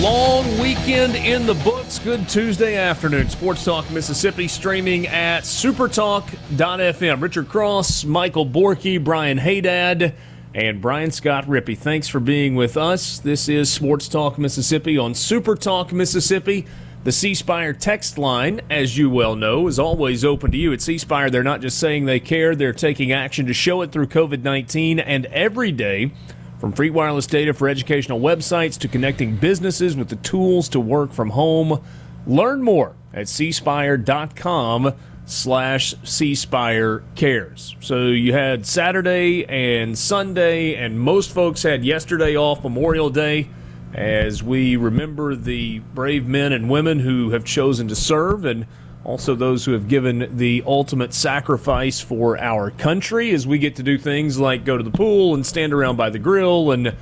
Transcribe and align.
Long 0.00 0.58
weekend 0.58 1.14
in 1.14 1.44
the 1.44 1.52
books. 1.56 1.98
Good 1.98 2.26
Tuesday 2.26 2.74
afternoon. 2.74 3.28
Sports 3.28 3.66
Talk 3.66 3.90
Mississippi 3.90 4.48
streaming 4.48 5.06
at 5.08 5.42
supertalk.fm. 5.42 7.20
Richard 7.20 7.50
Cross, 7.50 8.06
Michael 8.06 8.46
Borky, 8.46 9.02
Brian 9.02 9.36
Haydad, 9.36 10.14
and 10.54 10.80
Brian 10.80 11.10
Scott 11.10 11.44
Rippee. 11.44 11.76
Thanks 11.76 12.08
for 12.08 12.18
being 12.18 12.54
with 12.54 12.78
us. 12.78 13.18
This 13.18 13.50
is 13.50 13.70
Sports 13.70 14.08
Talk 14.08 14.38
Mississippi 14.38 14.96
on 14.96 15.12
Super 15.12 15.54
Talk 15.54 15.92
Mississippi. 15.92 16.64
The 17.04 17.12
C 17.12 17.34
Spire 17.34 17.74
text 17.74 18.16
line, 18.16 18.62
as 18.70 18.96
you 18.96 19.10
well 19.10 19.36
know, 19.36 19.66
is 19.68 19.78
always 19.78 20.24
open 20.24 20.50
to 20.52 20.56
you. 20.56 20.72
At 20.72 20.80
C 20.80 20.96
Spire, 20.96 21.28
they're 21.28 21.42
not 21.42 21.60
just 21.60 21.76
saying 21.78 22.06
they 22.06 22.20
care, 22.20 22.54
they're 22.54 22.72
taking 22.72 23.12
action 23.12 23.44
to 23.48 23.52
show 23.52 23.82
it 23.82 23.92
through 23.92 24.06
COVID 24.06 24.42
19 24.42 24.98
and 24.98 25.26
every 25.26 25.72
day. 25.72 26.12
From 26.60 26.72
free 26.72 26.90
wireless 26.90 27.26
data 27.26 27.54
for 27.54 27.70
educational 27.70 28.20
websites 28.20 28.76
to 28.80 28.88
connecting 28.88 29.36
businesses 29.36 29.96
with 29.96 30.10
the 30.10 30.16
tools 30.16 30.68
to 30.68 30.78
work 30.78 31.10
from 31.10 31.30
home. 31.30 31.82
Learn 32.26 32.62
more 32.62 32.94
at 33.14 33.28
cspire.com 33.28 34.92
slash 35.24 35.94
cspire 35.96 37.02
cares. 37.14 37.74
So 37.80 38.08
you 38.08 38.34
had 38.34 38.66
Saturday 38.66 39.46
and 39.46 39.96
Sunday, 39.96 40.74
and 40.74 41.00
most 41.00 41.32
folks 41.32 41.62
had 41.62 41.82
yesterday 41.82 42.36
off, 42.36 42.62
Memorial 42.62 43.08
Day, 43.08 43.48
as 43.94 44.42
we 44.42 44.76
remember 44.76 45.34
the 45.34 45.78
brave 45.78 46.26
men 46.26 46.52
and 46.52 46.68
women 46.68 46.98
who 46.98 47.30
have 47.30 47.44
chosen 47.46 47.88
to 47.88 47.96
serve 47.96 48.44
and 48.44 48.66
also 49.04 49.34
those 49.34 49.64
who 49.64 49.72
have 49.72 49.88
given 49.88 50.36
the 50.36 50.62
ultimate 50.66 51.14
sacrifice 51.14 52.00
for 52.00 52.38
our 52.38 52.70
country 52.70 53.30
as 53.30 53.46
we 53.46 53.58
get 53.58 53.76
to 53.76 53.82
do 53.82 53.96
things 53.96 54.38
like 54.38 54.64
go 54.64 54.76
to 54.76 54.82
the 54.82 54.90
pool 54.90 55.34
and 55.34 55.46
stand 55.46 55.72
around 55.72 55.96
by 55.96 56.10
the 56.10 56.18
grill 56.18 56.70
and 56.70 56.94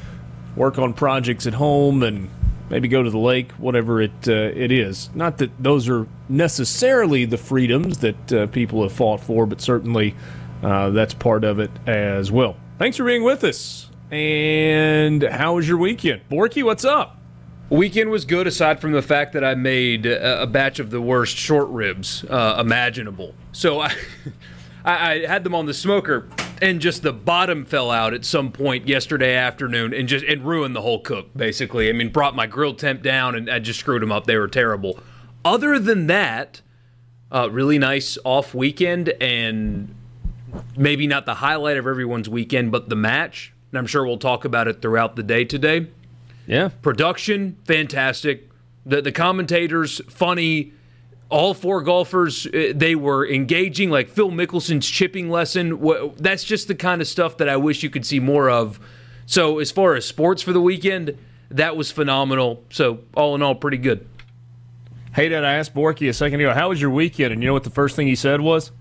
work 0.54 0.78
on 0.78 0.92
projects 0.92 1.46
at 1.46 1.54
home 1.54 2.02
and 2.02 2.30
maybe 2.70 2.88
go 2.88 3.02
to 3.02 3.10
the 3.10 3.18
lake, 3.18 3.52
whatever 3.52 4.00
it 4.00 4.28
uh, 4.28 4.32
it 4.32 4.70
is. 4.70 5.10
Not 5.14 5.38
that 5.38 5.50
those 5.62 5.88
are 5.88 6.06
necessarily 6.28 7.24
the 7.24 7.38
freedoms 7.38 7.98
that 7.98 8.32
uh, 8.32 8.46
people 8.48 8.82
have 8.82 8.92
fought 8.92 9.20
for, 9.20 9.46
but 9.46 9.60
certainly 9.60 10.14
uh, 10.62 10.90
that's 10.90 11.14
part 11.14 11.44
of 11.44 11.58
it 11.58 11.70
as 11.86 12.30
well. 12.30 12.56
Thanks 12.78 12.96
for 12.96 13.04
being 13.04 13.24
with 13.24 13.44
us. 13.44 13.90
And 14.10 15.22
how 15.22 15.56
was 15.56 15.68
your 15.68 15.78
weekend, 15.78 16.22
Borky? 16.30 16.62
What's 16.62 16.84
up? 16.84 17.17
Weekend 17.70 18.10
was 18.10 18.24
good, 18.24 18.46
aside 18.46 18.80
from 18.80 18.92
the 18.92 19.02
fact 19.02 19.34
that 19.34 19.44
I 19.44 19.54
made 19.54 20.06
a, 20.06 20.42
a 20.42 20.46
batch 20.46 20.78
of 20.78 20.88
the 20.90 21.02
worst 21.02 21.36
short 21.36 21.68
ribs 21.68 22.24
uh, 22.24 22.56
imaginable. 22.58 23.34
So 23.52 23.80
I, 23.80 23.94
I, 24.84 25.12
I 25.12 25.26
had 25.26 25.44
them 25.44 25.54
on 25.54 25.66
the 25.66 25.74
smoker, 25.74 26.28
and 26.62 26.80
just 26.80 27.02
the 27.02 27.12
bottom 27.12 27.66
fell 27.66 27.90
out 27.90 28.14
at 28.14 28.24
some 28.24 28.52
point 28.52 28.88
yesterday 28.88 29.34
afternoon, 29.34 29.92
and 29.92 30.08
just 30.08 30.24
and 30.24 30.46
ruined 30.46 30.74
the 30.74 30.80
whole 30.80 31.00
cook. 31.00 31.28
Basically, 31.36 31.90
I 31.90 31.92
mean, 31.92 32.08
brought 32.08 32.34
my 32.34 32.46
grill 32.46 32.74
temp 32.74 33.02
down, 33.02 33.34
and 33.34 33.50
I 33.50 33.58
just 33.58 33.80
screwed 33.80 34.00
them 34.00 34.12
up. 34.12 34.26
They 34.26 34.38
were 34.38 34.48
terrible. 34.48 34.98
Other 35.44 35.78
than 35.78 36.06
that, 36.06 36.62
uh, 37.30 37.50
really 37.50 37.78
nice 37.78 38.16
off 38.24 38.54
weekend, 38.54 39.10
and 39.20 39.94
maybe 40.74 41.06
not 41.06 41.26
the 41.26 41.34
highlight 41.34 41.76
of 41.76 41.86
everyone's 41.86 42.30
weekend, 42.30 42.72
but 42.72 42.88
the 42.88 42.96
match. 42.96 43.52
And 43.70 43.78
I'm 43.78 43.86
sure 43.86 44.06
we'll 44.06 44.16
talk 44.16 44.46
about 44.46 44.68
it 44.68 44.80
throughout 44.80 45.16
the 45.16 45.22
day 45.22 45.44
today. 45.44 45.88
Yeah. 46.48 46.70
Production, 46.82 47.58
fantastic. 47.64 48.48
The 48.84 49.00
the 49.02 49.12
commentators, 49.12 50.00
funny. 50.08 50.72
All 51.30 51.52
four 51.52 51.82
golfers, 51.82 52.46
uh, 52.46 52.72
they 52.74 52.94
were 52.94 53.28
engaging. 53.28 53.90
Like 53.90 54.08
Phil 54.08 54.30
Mickelson's 54.30 54.88
chipping 54.88 55.28
lesson. 55.28 55.78
That's 56.16 56.42
just 56.42 56.68
the 56.68 56.74
kind 56.74 57.02
of 57.02 57.06
stuff 57.06 57.36
that 57.36 57.50
I 57.50 57.58
wish 57.58 57.82
you 57.82 57.90
could 57.90 58.06
see 58.06 58.18
more 58.18 58.48
of. 58.48 58.80
So 59.26 59.58
as 59.58 59.70
far 59.70 59.94
as 59.94 60.06
sports 60.06 60.40
for 60.40 60.54
the 60.54 60.60
weekend, 60.62 61.18
that 61.50 61.76
was 61.76 61.90
phenomenal. 61.90 62.64
So 62.70 63.00
all 63.14 63.34
in 63.34 63.42
all, 63.42 63.54
pretty 63.54 63.76
good. 63.76 64.08
Hey, 65.12 65.28
Dad, 65.28 65.44
I 65.44 65.54
asked 65.54 65.74
Borky 65.74 66.08
a 66.08 66.14
second 66.14 66.40
ago, 66.40 66.54
how 66.54 66.70
was 66.70 66.80
your 66.80 66.90
weekend? 66.90 67.34
And 67.34 67.42
you 67.42 67.48
know 67.48 67.52
what 67.52 67.64
the 67.64 67.70
first 67.70 67.94
thing 67.94 68.06
he 68.06 68.14
said 68.14 68.40
was? 68.40 68.72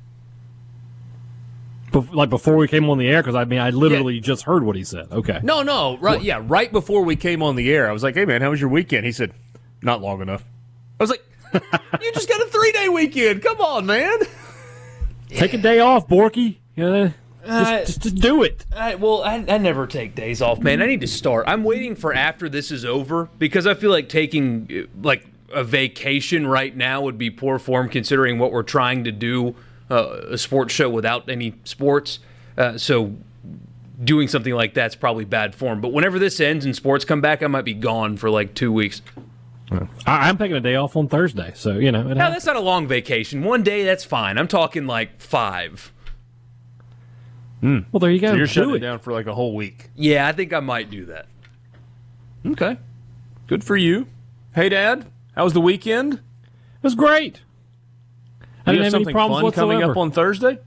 Bef- 1.92 2.14
like 2.14 2.30
before 2.30 2.58
we 2.58 2.68
came 2.68 2.90
on 2.90 2.98
the 2.98 3.08
air, 3.08 3.22
because 3.22 3.36
I 3.36 3.46
mean, 3.46 3.60
I 3.60 3.70
literally 3.70 4.16
yeah. 4.16 4.22
just 4.22 4.44
heard 4.44 4.64
what 4.64 4.76
he 4.76 4.84
said. 4.84 5.12
Okay. 5.12 5.40
No, 5.42 5.64
no, 5.64 5.98
right, 5.98 6.22
yeah, 6.22 6.44
right 6.46 6.72
before 6.72 7.04
we 7.04 7.16
came 7.16 7.42
on 7.42 7.56
the 7.56 7.72
air, 7.72 7.90
I 7.90 7.94
was 7.94 8.04
like, 8.04 8.16
"Hey, 8.16 8.26
man, 8.26 8.42
how 8.42 8.50
was 8.50 8.60
your 8.60 8.70
weekend?" 8.70 9.06
He 9.06 9.12
said, 9.12 9.34
"Not 9.82 10.02
long 10.02 10.22
enough." 10.22 10.44
I 11.00 11.04
was 11.04 11.10
like, 11.10 11.24
"You 11.54 12.12
just 12.14 12.28
got 12.28 12.42
a 12.42 12.46
three 12.46 12.72
day 12.74 12.90
weekend. 12.90 13.42
Come 13.42 13.62
on, 13.62 13.86
man." 13.86 14.20
Take 15.30 15.54
a 15.54 15.58
day 15.58 15.80
off, 15.80 16.08
Borky. 16.08 16.58
Yeah. 16.76 17.12
Just, 17.46 17.72
uh, 17.72 17.80
just, 17.80 18.02
just, 18.02 18.16
do 18.16 18.44
it. 18.44 18.66
I, 18.76 18.96
well, 18.96 19.24
I, 19.24 19.36
I, 19.48 19.58
never 19.58 19.88
take 19.88 20.16
days 20.16 20.42
off, 20.42 20.60
man. 20.60 20.82
I 20.82 20.86
need 20.86 21.00
to 21.02 21.08
start. 21.08 21.46
I'm 21.48 21.64
waiting 21.64 21.96
for 21.96 22.14
after 22.14 22.50
this 22.50 22.72
is 22.72 22.84
over 22.84 23.30
because 23.38 23.66
I 23.66 23.74
feel 23.74 23.90
like 23.90 24.10
taking 24.10 24.88
like 25.02 25.26
a 25.54 25.64
vacation 25.64 26.46
right 26.46 26.76
now 26.76 27.02
would 27.02 27.18
be 27.18 27.30
poor 27.30 27.58
form 27.58 27.88
considering 27.88 28.38
what 28.38 28.52
we're 28.52 28.64
trying 28.64 29.06
to 29.06 29.14
do 29.14 29.56
uh, 29.90 30.22
a 30.30 30.38
sports 30.38 30.74
show 30.74 30.90
without 30.90 31.30
any 31.30 31.54
sports. 31.64 32.20
Uh, 32.58 32.78
so 32.78 33.16
doing 34.04 34.28
something 34.28 34.54
like 34.54 34.74
that's 34.74 34.96
probably 34.96 35.26
bad 35.26 35.56
form. 35.56 35.82
But 35.82 35.94
whenever 35.94 36.20
this 36.20 36.40
ends 36.40 36.66
and 36.66 36.76
sports 36.76 37.06
come 37.06 37.22
back, 37.22 37.42
I 37.42 37.48
might 37.48 37.66
be 37.66 37.74
gone 37.74 38.18
for 38.18 38.30
like 38.30 38.54
two 38.54 38.72
weeks. 38.72 39.02
I, 40.06 40.30
am 40.30 40.38
taking 40.38 40.56
a 40.56 40.62
day 40.62 40.76
off 40.76 40.96
on 40.96 41.10
Thursday, 41.10 41.52
so 41.54 41.74
you 41.74 41.92
know. 41.92 42.04
No, 42.04 42.16
that's 42.16 42.46
not 42.46 42.56
a 42.56 42.62
long 42.62 42.88
vacation. 42.88 43.44
One 43.44 43.64
day, 43.64 43.84
that's 43.84 44.06
fine. 44.06 44.38
I'm 44.38 44.48
talking 44.48 44.88
like 44.88 45.20
five. 45.20 45.92
Mm. 47.62 47.86
Well, 47.92 48.00
there 48.00 48.12
you 48.12 48.20
go. 48.20 48.30
So 48.30 48.36
you're 48.36 48.48
shutting 48.48 48.76
it 48.76 48.80
down 48.80 49.00
for 49.00 49.12
like 49.12 49.26
a 49.26 49.34
whole 49.34 49.56
week. 49.56 49.90
Yeah, 49.96 50.28
I 50.28 50.32
think 50.32 50.54
I 50.54 50.62
might 50.62 50.90
do 50.90 51.06
that. 51.06 51.26
Okay, 52.46 52.78
good 53.48 53.64
for 53.64 53.76
you. 53.76 54.08
Hey, 54.56 54.70
Dad, 54.70 55.06
how 55.36 55.44
was 55.44 55.54
the 55.54 55.62
weekend? 55.62 56.14
It 56.14 56.84
was 56.84 56.96
great. 56.96 57.42
I 58.68 58.72
didn't 58.72 58.84
have 58.84 58.92
something 58.92 59.14
fun 59.14 59.32
whatsoever. 59.32 59.54
coming 59.54 59.84
up 59.84 59.98
on 59.98 60.12
Thursday? 60.12 60.60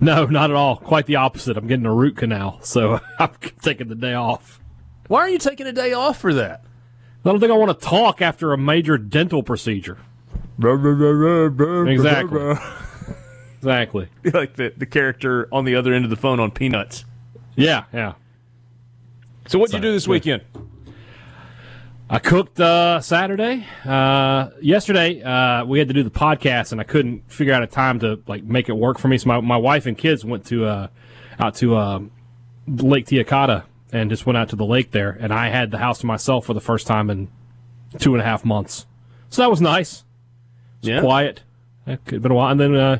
No, 0.00 0.26
not 0.26 0.50
at 0.50 0.56
all. 0.56 0.76
Quite 0.76 1.06
the 1.06 1.16
opposite. 1.16 1.56
I'm 1.56 1.66
getting 1.66 1.86
a 1.86 1.92
root 1.92 2.16
canal, 2.16 2.60
so 2.62 3.00
I'm 3.18 3.32
taking 3.62 3.88
the 3.88 3.94
day 3.94 4.14
off. 4.14 4.60
Why 5.08 5.20
are 5.20 5.28
you 5.28 5.38
taking 5.38 5.66
a 5.66 5.72
day 5.72 5.92
off 5.92 6.20
for 6.20 6.32
that? 6.34 6.62
I 7.24 7.28
don't 7.28 7.40
think 7.40 7.52
I 7.52 7.56
want 7.56 7.78
to 7.78 7.86
talk 7.86 8.22
after 8.22 8.52
a 8.52 8.58
major 8.58 8.98
dental 8.98 9.42
procedure. 9.42 9.98
exactly. 11.88 12.54
exactly. 13.58 14.08
like 14.32 14.54
the, 14.54 14.72
the 14.76 14.86
character 14.86 15.48
on 15.52 15.64
the 15.64 15.76
other 15.76 15.92
end 15.92 16.04
of 16.04 16.10
the 16.10 16.16
phone 16.16 16.40
on 16.40 16.50
Peanuts. 16.50 17.04
Yeah, 17.54 17.84
yeah. 17.92 18.14
So 19.48 19.58
what'd 19.58 19.72
so, 19.72 19.78
you 19.78 19.82
do 19.82 19.92
this 19.92 20.08
weekend? 20.08 20.42
I 22.12 22.18
cooked 22.18 22.60
uh, 22.60 23.00
Saturday. 23.00 23.66
Uh, 23.86 24.50
yesterday, 24.60 25.22
uh, 25.22 25.64
we 25.64 25.78
had 25.78 25.88
to 25.88 25.94
do 25.94 26.02
the 26.02 26.10
podcast, 26.10 26.70
and 26.70 26.78
I 26.78 26.84
couldn't 26.84 27.32
figure 27.32 27.54
out 27.54 27.62
a 27.62 27.66
time 27.66 28.00
to 28.00 28.20
like 28.26 28.44
make 28.44 28.68
it 28.68 28.74
work 28.74 28.98
for 28.98 29.08
me. 29.08 29.16
So 29.16 29.28
my, 29.28 29.40
my 29.40 29.56
wife 29.56 29.86
and 29.86 29.96
kids 29.96 30.22
went 30.22 30.44
to 30.48 30.66
uh, 30.66 30.88
out 31.40 31.54
to 31.56 31.74
uh, 31.74 32.00
Lake 32.68 33.06
Tiak-O'Khata 33.06 33.64
and 33.92 34.10
just 34.10 34.26
went 34.26 34.36
out 34.36 34.50
to 34.50 34.56
the 34.56 34.66
lake 34.66 34.90
there, 34.90 35.16
and 35.18 35.32
I 35.32 35.48
had 35.48 35.70
the 35.70 35.78
house 35.78 36.00
to 36.00 36.06
myself 36.06 36.44
for 36.44 36.52
the 36.52 36.60
first 36.60 36.86
time 36.86 37.08
in 37.08 37.28
two 37.98 38.12
and 38.12 38.20
a 38.20 38.24
half 38.26 38.44
months. 38.44 38.84
So 39.30 39.40
that 39.40 39.48
was 39.48 39.62
nice. 39.62 40.04
It 40.82 40.88
was 40.88 40.88
yeah. 40.90 41.00
quiet. 41.00 41.42
It 41.86 42.04
could 42.04 42.20
been 42.20 42.30
a 42.30 42.34
while, 42.34 42.50
and 42.50 42.60
then 42.60 42.74
uh, 42.74 42.98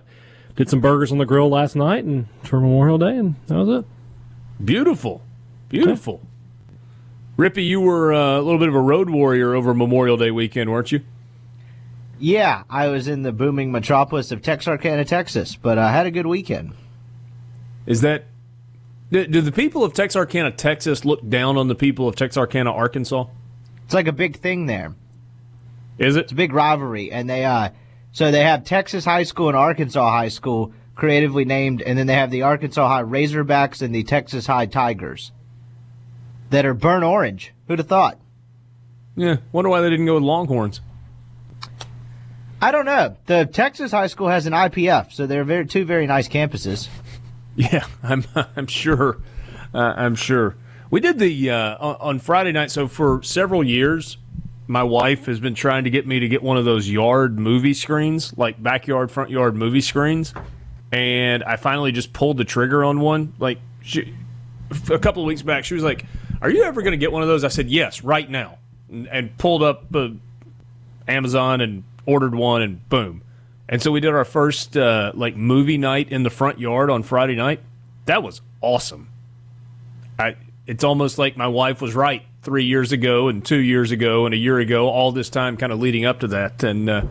did 0.57 0.71
some 0.71 0.81
burgers 0.81 1.13
on 1.13 1.19
the 1.19 1.27
grill 1.27 1.51
last 1.51 1.77
night 1.77 2.05
and 2.05 2.29
for 2.45 2.61
Memorial 2.61 2.97
Day, 2.97 3.19
and 3.19 3.35
that 3.49 3.57
was 3.57 3.81
it. 3.81 3.85
Beautiful, 4.65 5.21
beautiful. 5.69 6.15
Okay. 6.15 6.29
Rippee, 7.37 7.67
you 7.67 7.81
were 7.81 8.13
uh, 8.13 8.39
a 8.39 8.43
little 8.43 8.59
bit 8.59 8.69
of 8.69 8.75
a 8.75 8.81
road 8.81 9.09
warrior 9.09 9.55
over 9.55 9.73
Memorial 9.73 10.17
Day 10.17 10.31
weekend, 10.31 10.71
weren't 10.71 10.93
you? 10.93 11.01
Yeah, 12.19 12.63
I 12.69 12.89
was 12.89 13.09
in 13.09 13.23
the 13.23 13.33
booming 13.33 13.73
metropolis 13.73 14.31
of 14.31 14.43
Texarkana, 14.43 15.05
Texas, 15.05 15.57
but 15.57 15.79
I 15.79 15.91
had 15.91 16.07
a 16.07 16.11
good 16.11 16.27
weekend. 16.27 16.75
Is 17.87 18.03
that 18.03 18.27
Do, 19.11 19.27
do 19.27 19.41
the 19.41 19.51
people 19.51 19.83
of 19.83 19.93
Texarkana, 19.93 20.53
Texas, 20.53 21.05
look 21.05 21.27
down 21.29 21.57
on 21.57 21.69
the 21.69 21.75
people 21.75 22.07
of 22.07 22.15
Texarkana, 22.15 22.71
Arkansas? 22.71 23.27
It's 23.85 23.95
like 23.95 24.07
a 24.07 24.13
big 24.13 24.39
thing 24.39 24.67
there. 24.67 24.95
Is 25.99 26.17
it? 26.17 26.25
It's 26.25 26.33
a 26.33 26.37
big 26.37 26.53
rivalry, 26.53 27.11
and 27.11 27.29
they 27.29 27.45
uh, 27.45 27.71
so 28.13 28.31
they 28.31 28.45
have 28.45 28.65
Texas 28.65 29.05
High 29.05 29.25
School 29.25 29.49
and 29.49 29.57
Arkansas 29.57 30.11
High 30.11 30.29
School 30.29 30.73
creatively 30.95 31.45
named, 31.45 31.83
and 31.83 31.99
then 31.99 32.07
they 32.07 32.15
have 32.15 32.31
the 32.31 32.43
Arkansas 32.43 32.87
High 32.87 33.03
Razorbacks 33.03 33.83
and 33.83 33.95
the 33.95 34.03
Texas 34.05 34.47
High 34.47 34.67
Tigers 34.67 35.33
that 36.53 36.67
are 36.67 36.75
burnt 36.75 37.03
orange. 37.03 37.53
Who'd 37.67 37.79
have 37.79 37.89
thought? 37.89 38.19
Yeah. 39.17 39.37
Wonder 39.53 39.71
why 39.71 39.81
they 39.81 39.91
didn't 39.91 40.07
go 40.07 40.15
with 40.15 40.23
Longhorns. 40.23 40.81
I 42.61 42.71
don't 42.71 42.85
know. 42.85 43.17
The 43.27 43.47
Texas 43.47 43.91
High 43.91 44.07
School 44.07 44.29
has 44.29 44.47
an 44.47 44.53
IPF, 44.53 45.13
so 45.13 45.27
they're 45.27 45.45
very, 45.45 45.67
two 45.67 45.85
very 45.85 46.07
nice 46.07 46.29
campuses. 46.29 46.89
Yeah, 47.57 47.85
I'm. 48.03 48.25
I'm 48.57 48.67
sure. 48.67 49.19
Uh, 49.75 49.93
I'm 49.97 50.15
sure. 50.15 50.57
We 50.91 51.01
did 51.01 51.19
the 51.19 51.51
uh, 51.51 51.77
on 51.77 52.19
Friday 52.19 52.53
night. 52.53 52.71
So 52.71 52.89
for 52.89 53.23
several 53.23 53.65
years, 53.65 54.17
my 54.67 54.83
wife 54.83 55.27
has 55.27 55.41
been 55.41 55.55
trying 55.55 55.85
to 55.85 55.91
get 55.91 56.07
me 56.07 56.21
to 56.21 56.29
get 56.29 56.43
one 56.43 56.57
of 56.57 56.65
those 56.65 56.89
yard 56.89 57.39
movie 57.39 57.75
screens, 57.75 58.37
like 58.39 58.63
backyard, 58.63 59.11
front 59.11 59.31
yard 59.31 59.55
movie 59.55 59.81
screens, 59.81 60.33
and 60.93 61.43
I 61.45 61.57
finally 61.57 61.93
just 61.93 62.13
pulled 62.13 62.37
the 62.37 62.45
trigger 62.45 62.85
on 62.85 63.01
one. 63.01 63.35
Like 63.39 63.59
she, 63.83 64.15
a 64.91 64.99
couple 64.99 65.23
of 65.23 65.27
weeks 65.27 65.43
back, 65.43 65.65
she 65.65 65.75
was 65.75 65.83
like, 65.83 66.07
"Are 66.43 66.51
you 66.51 66.65
ever 66.65 66.83
going 66.83 66.93
to 66.93 66.99
get 66.99 67.13
one 67.13 67.23
of 67.23 67.29
those?" 67.29 67.45
I 67.45 67.49
said, 67.49 67.71
"Yes, 67.71 68.03
right 68.03 68.29
now," 68.29 68.59
and, 68.91 69.37
pulled 69.39 69.63
up 69.63 69.95
uh, 69.95 70.09
Amazon 71.09 71.61
and 71.61 71.85
ordered 72.05 72.35
one, 72.35 72.61
and 72.61 72.87
boom. 72.89 73.23
And 73.69 73.81
so 73.81 73.91
we 73.91 74.01
did 74.01 74.13
our 74.13 74.25
first 74.25 74.77
uh, 74.77 75.13
like 75.15 75.37
movie 75.37 75.79
night 75.79 76.13
in 76.13 76.25
the 76.25 76.31
front 76.31 76.59
yard 76.59 76.91
on 76.91 77.03
Friday 77.03 77.37
night. 77.37 77.61
That 78.05 78.23
was 78.23 78.43
awesome. 78.61 79.09
I 80.19 80.37
it's 80.67 80.85
almost 80.85 81.17
like 81.19 81.37
my 81.37 81.47
wife 81.47 81.81
was 81.81 81.95
right 81.95 82.23
three 82.43 82.65
years 82.65 82.93
ago 82.93 83.29
and 83.29 83.45
two 83.45 83.57
years 83.57 83.93
ago 83.93 84.27
and 84.27 84.35
a 84.35 84.37
year 84.37 84.59
ago. 84.59 84.89
All 84.89 85.13
this 85.13 85.31
time, 85.31 85.57
kind 85.57 85.73
of 85.73 85.81
leading 85.81 86.05
up 86.05 86.21
to 86.21 86.27
that, 86.29 86.63
and 86.63 86.91
uh, 86.91 87.03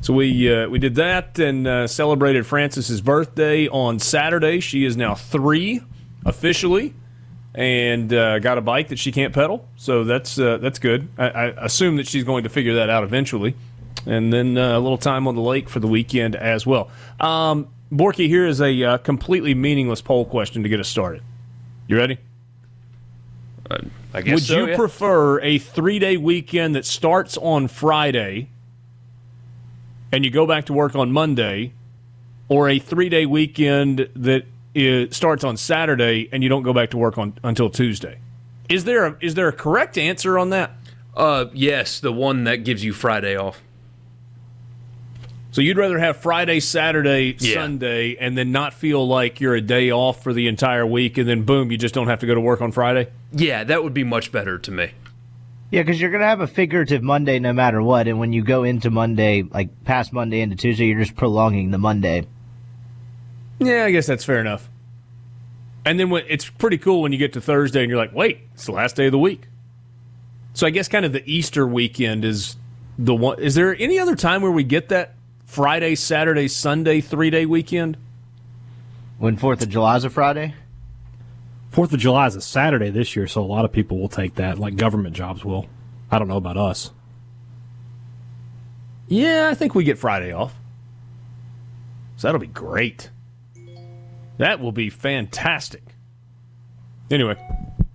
so 0.00 0.14
we 0.14 0.52
uh, 0.52 0.68
we 0.68 0.78
did 0.78 0.94
that 0.96 1.38
and 1.38 1.66
uh, 1.66 1.86
celebrated 1.86 2.46
Francis's 2.46 3.00
birthday 3.00 3.68
on 3.68 3.98
Saturday. 3.98 4.60
She 4.60 4.84
is 4.84 4.96
now 4.96 5.14
three 5.14 5.82
officially, 6.24 6.94
and 7.54 8.12
uh, 8.12 8.38
got 8.38 8.58
a 8.58 8.60
bike 8.60 8.88
that 8.88 8.98
she 8.98 9.12
can't 9.12 9.34
pedal. 9.34 9.66
So 9.76 10.04
that's 10.04 10.38
uh, 10.38 10.58
that's 10.58 10.78
good. 10.78 11.08
I, 11.18 11.28
I 11.28 11.64
assume 11.64 11.96
that 11.96 12.06
she's 12.06 12.24
going 12.24 12.44
to 12.44 12.48
figure 12.48 12.74
that 12.74 12.90
out 12.90 13.04
eventually 13.04 13.54
and 14.06 14.32
then 14.32 14.56
uh, 14.56 14.78
a 14.78 14.80
little 14.80 14.98
time 14.98 15.26
on 15.26 15.34
the 15.34 15.42
lake 15.42 15.68
for 15.68 15.80
the 15.80 15.86
weekend 15.86 16.36
as 16.36 16.66
well. 16.66 16.90
Um, 17.18 17.68
Borky, 17.92 18.28
here 18.28 18.46
is 18.46 18.60
a 18.60 18.82
uh, 18.82 18.98
completely 18.98 19.54
meaningless 19.54 20.00
poll 20.00 20.24
question 20.24 20.62
to 20.62 20.68
get 20.68 20.80
us 20.80 20.88
started. 20.88 21.22
You 21.86 21.96
ready? 21.96 22.18
Uh, 23.68 23.78
I 24.14 24.22
guess 24.22 24.34
Would 24.34 24.44
so, 24.44 24.58
you 24.58 24.70
yeah. 24.70 24.76
prefer 24.76 25.40
a 25.40 25.58
three 25.58 25.98
day 25.98 26.16
weekend 26.16 26.74
that 26.76 26.84
starts 26.84 27.36
on 27.36 27.68
Friday 27.68 28.48
and 30.12 30.24
you 30.24 30.30
go 30.30 30.46
back 30.46 30.66
to 30.66 30.72
work 30.72 30.94
on 30.96 31.12
Monday, 31.12 31.72
or 32.48 32.68
a 32.68 32.78
three 32.78 33.08
day 33.08 33.26
weekend 33.26 34.08
that 34.14 34.44
is, 34.74 35.14
starts 35.16 35.44
on 35.44 35.56
Saturday 35.56 36.28
and 36.32 36.42
you 36.42 36.48
don't 36.48 36.62
go 36.62 36.72
back 36.72 36.90
to 36.90 36.96
work 36.98 37.18
on 37.18 37.38
until 37.42 37.70
Tuesday? 37.70 38.18
Is 38.68 38.84
there 38.84 39.06
a, 39.06 39.16
is 39.20 39.34
there 39.34 39.48
a 39.48 39.52
correct 39.52 39.98
answer 39.98 40.38
on 40.38 40.50
that? 40.50 40.72
Uh, 41.16 41.46
yes, 41.52 42.00
the 42.00 42.12
one 42.12 42.44
that 42.44 42.58
gives 42.58 42.84
you 42.84 42.92
Friday 42.92 43.36
off. 43.36 43.60
So 45.52 45.60
you'd 45.60 45.76
rather 45.76 45.98
have 45.98 46.16
Friday, 46.18 46.60
Saturday, 46.60 47.36
Yeah. 47.40 47.54
Sunday, 47.54 48.16
and 48.20 48.38
then 48.38 48.52
not 48.52 48.72
feel 48.72 49.06
like 49.06 49.40
you're 49.40 49.56
a 49.56 49.60
day 49.60 49.90
off 49.90 50.22
for 50.22 50.32
the 50.32 50.46
entire 50.46 50.86
week, 50.86 51.18
and 51.18 51.28
then 51.28 51.42
boom, 51.42 51.72
you 51.72 51.78
just 51.78 51.92
don't 51.92 52.06
have 52.06 52.20
to 52.20 52.26
go 52.26 52.34
to 52.36 52.40
work 52.40 52.60
on 52.60 52.70
Friday. 52.70 53.08
Yeah, 53.32 53.64
that 53.64 53.82
would 53.82 53.92
be 53.92 54.04
much 54.04 54.30
better 54.30 54.58
to 54.58 54.70
me. 54.70 54.92
Yeah, 55.72 55.82
because 55.82 56.00
you're 56.00 56.10
going 56.10 56.20
to 56.20 56.26
have 56.26 56.40
a 56.40 56.46
figurative 56.46 57.02
Monday 57.02 57.40
no 57.40 57.52
matter 57.52 57.82
what, 57.82 58.06
and 58.06 58.20
when 58.20 58.32
you 58.32 58.44
go 58.44 58.62
into 58.62 58.90
Monday, 58.90 59.42
like 59.42 59.84
past 59.84 60.12
Monday 60.12 60.40
into 60.40 60.54
Tuesday, 60.54 60.86
you're 60.86 61.00
just 61.00 61.16
prolonging 61.16 61.72
the 61.72 61.78
Monday. 61.78 62.26
Yeah, 63.60 63.84
I 63.84 63.90
guess 63.90 64.06
that's 64.06 64.24
fair 64.24 64.40
enough. 64.40 64.68
And 65.84 66.00
then 66.00 66.10
when, 66.10 66.24
it's 66.28 66.48
pretty 66.48 66.78
cool 66.78 67.02
when 67.02 67.12
you 67.12 67.18
get 67.18 67.34
to 67.34 67.40
Thursday 67.40 67.82
and 67.82 67.90
you're 67.90 67.98
like, 67.98 68.14
wait, 68.14 68.40
it's 68.54 68.66
the 68.66 68.72
last 68.72 68.96
day 68.96 69.06
of 69.06 69.12
the 69.12 69.18
week. 69.18 69.42
So 70.54 70.66
I 70.66 70.70
guess 70.70 70.88
kind 70.88 71.04
of 71.04 71.12
the 71.12 71.22
Easter 71.30 71.66
weekend 71.66 72.24
is 72.24 72.56
the 72.98 73.14
one. 73.14 73.38
Is 73.40 73.54
there 73.54 73.74
any 73.76 73.98
other 73.98 74.16
time 74.16 74.42
where 74.42 74.50
we 74.50 74.64
get 74.64 74.88
that 74.88 75.14
Friday, 75.46 75.94
Saturday, 75.94 76.48
Sunday 76.48 77.00
three 77.00 77.30
day 77.30 77.46
weekend? 77.46 77.96
When 79.18 79.36
Fourth 79.36 79.62
of 79.62 79.68
July 79.68 79.96
is 79.96 80.04
a 80.04 80.10
Friday. 80.10 80.54
Fourth 81.70 81.92
of 81.92 82.00
July 82.00 82.26
is 82.26 82.36
a 82.36 82.40
Saturday 82.40 82.90
this 82.90 83.14
year, 83.14 83.26
so 83.26 83.42
a 83.42 83.46
lot 83.46 83.64
of 83.64 83.70
people 83.72 83.98
will 83.98 84.08
take 84.08 84.36
that, 84.36 84.58
like 84.58 84.76
government 84.76 85.14
jobs 85.14 85.44
will. 85.44 85.66
I 86.10 86.18
don't 86.18 86.26
know 86.26 86.36
about 86.36 86.56
us. 86.56 86.90
Yeah, 89.06 89.48
I 89.50 89.54
think 89.54 89.74
we 89.74 89.84
get 89.84 89.98
Friday 89.98 90.32
off. 90.32 90.54
So 92.16 92.26
that'll 92.26 92.40
be 92.40 92.46
great. 92.46 93.10
That 94.40 94.58
will 94.58 94.72
be 94.72 94.88
fantastic. 94.88 95.82
Anyway, 97.10 97.36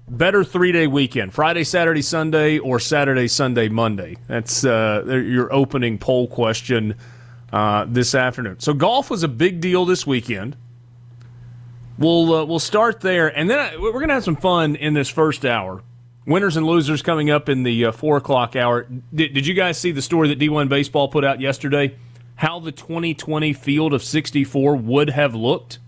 better 0.08 0.44
three 0.44 0.72
day 0.72 0.86
weekend 0.86 1.34
Friday, 1.34 1.64
Saturday, 1.64 2.04
Sunday, 2.04 2.60
or 2.60 2.80
Saturday, 2.80 3.28
Sunday, 3.28 3.68
Monday. 3.68 4.18
That's 4.28 4.64
uh, 4.64 5.04
your 5.08 5.52
opening 5.52 5.98
poll 5.98 6.28
question 6.28 6.98
uh, 7.52 7.86
this 7.88 8.14
afternoon. 8.14 8.60
So, 8.60 8.76
golf 8.76 9.10
was 9.10 9.24
a 9.24 9.28
big 9.28 9.60
deal 9.60 9.86
this 9.86 10.06
weekend. 10.06 10.56
We'll, 11.98 12.32
uh, 12.32 12.46
we'll 12.46 12.60
start 12.60 13.02
there, 13.02 13.28
and 13.28 13.50
then 13.50 13.58
I, 13.58 13.78
we're 13.78 13.94
going 13.94 14.10
to 14.10 14.14
have 14.14 14.24
some 14.24 14.36
fun 14.36 14.76
in 14.76 14.94
this 14.94 15.10
first 15.10 15.46
hour. 15.46 15.82
Winners 16.28 16.58
and 16.58 16.68
losers 16.68 17.02
coming 17.02 17.32
up 17.32 17.50
in 17.50 17.64
the 17.64 17.86
uh, 17.86 17.92
four 17.92 18.18
o'clock 18.18 18.56
hour. 18.56 18.86
Did, 19.12 19.34
did 19.34 19.48
you 19.48 19.56
guys 19.56 19.80
see 19.80 19.92
the 19.92 20.02
story 20.04 20.28
that 20.28 20.38
D1 20.38 20.70
Baseball 20.70 21.08
put 21.08 21.26
out 21.26 21.42
yesterday? 21.42 21.96
How 22.36 22.60
the 22.60 22.72
2020 22.72 23.52
field 23.54 23.96
of 23.96 24.04
64 24.04 24.76
would 24.76 25.10
have 25.10 25.34
looked? 25.34 25.80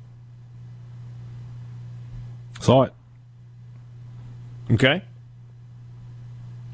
Saw 2.59 2.83
it. 2.83 2.93
Okay. 4.71 5.03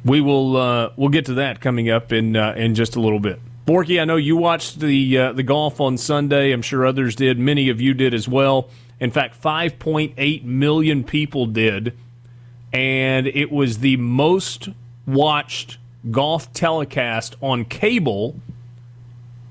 We 0.06 0.22
will 0.22 0.58
uh, 0.58 0.90
we'll 0.98 1.10
get 1.10 1.26
to 1.26 1.36
that 1.36 1.62
coming 1.62 1.90
up 1.90 2.12
in 2.12 2.36
uh, 2.36 2.54
in 2.58 2.76
just 2.76 2.96
a 2.96 3.00
little 3.00 3.20
bit. 3.20 3.40
Borky, 3.66 4.02
I 4.02 4.06
know 4.06 4.18
you 4.18 4.36
watched 4.36 4.80
the 4.80 5.18
uh, 5.18 5.34
the 5.34 5.44
golf 5.44 5.80
on 5.80 5.98
Sunday. 5.98 6.52
I'm 6.52 6.62
sure 6.62 6.86
others 6.86 7.16
did. 7.16 7.40
Many 7.40 7.70
of 7.70 7.80
you 7.80 7.94
did 7.94 8.14
as 8.14 8.28
well. 8.28 8.70
In 9.00 9.12
fact, 9.12 9.42
5.8 9.42 10.44
million 10.44 11.04
people 11.04 11.46
did, 11.46 11.98
and 12.72 13.28
it 13.28 13.52
was 13.52 13.80
the 13.80 13.98
most 13.98 14.70
watched 15.06 15.78
golf 16.12 16.52
telecast 16.54 17.36
on 17.42 17.66
cable 17.66 18.40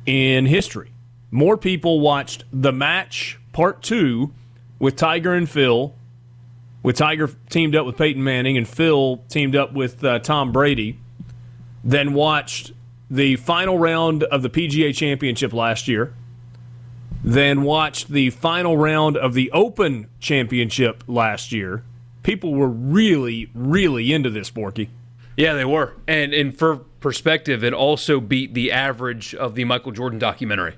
in 0.06 0.47
history. 0.47 0.92
More 1.30 1.56
people 1.56 2.00
watched 2.00 2.45
the 2.52 2.73
match 2.73 3.38
part 3.52 3.83
two 3.83 4.33
with 4.78 4.97
Tiger 4.97 5.33
and 5.33 5.49
Phil 5.49 5.95
with 6.82 6.96
Tiger 6.96 7.30
teamed 7.50 7.76
up 7.76 7.86
with 7.86 7.96
Peyton 7.96 8.22
Manning 8.22 8.56
and 8.56 8.66
Phil 8.66 9.22
teamed 9.28 9.54
up 9.56 9.72
with 9.72 10.02
uh, 10.04 10.18
Tom 10.18 10.52
Brady, 10.52 10.98
then 11.84 12.12
watched 12.14 12.72
the 13.10 13.36
final 13.36 13.78
round 13.78 14.22
of 14.24 14.42
the 14.42 14.50
PGA 14.50 14.94
Championship 14.94 15.52
last 15.52 15.86
year, 15.86 16.14
then 17.22 17.62
watched 17.62 18.08
the 18.08 18.30
final 18.30 18.76
round 18.76 19.16
of 19.16 19.34
the 19.34 19.50
Open 19.52 20.08
Championship 20.18 21.04
last 21.06 21.52
year. 21.52 21.84
People 22.22 22.54
were 22.54 22.68
really, 22.68 23.50
really 23.54 24.12
into 24.12 24.30
this, 24.30 24.50
Borky. 24.50 24.88
Yeah, 25.36 25.54
they 25.54 25.64
were. 25.64 25.94
And 26.06 26.34
and 26.34 26.56
for 26.56 26.76
perspective, 27.00 27.64
it 27.64 27.72
also 27.72 28.20
beat 28.20 28.54
the 28.54 28.70
average 28.70 29.34
of 29.34 29.54
the 29.54 29.64
Michael 29.64 29.92
Jordan 29.92 30.18
documentary. 30.18 30.74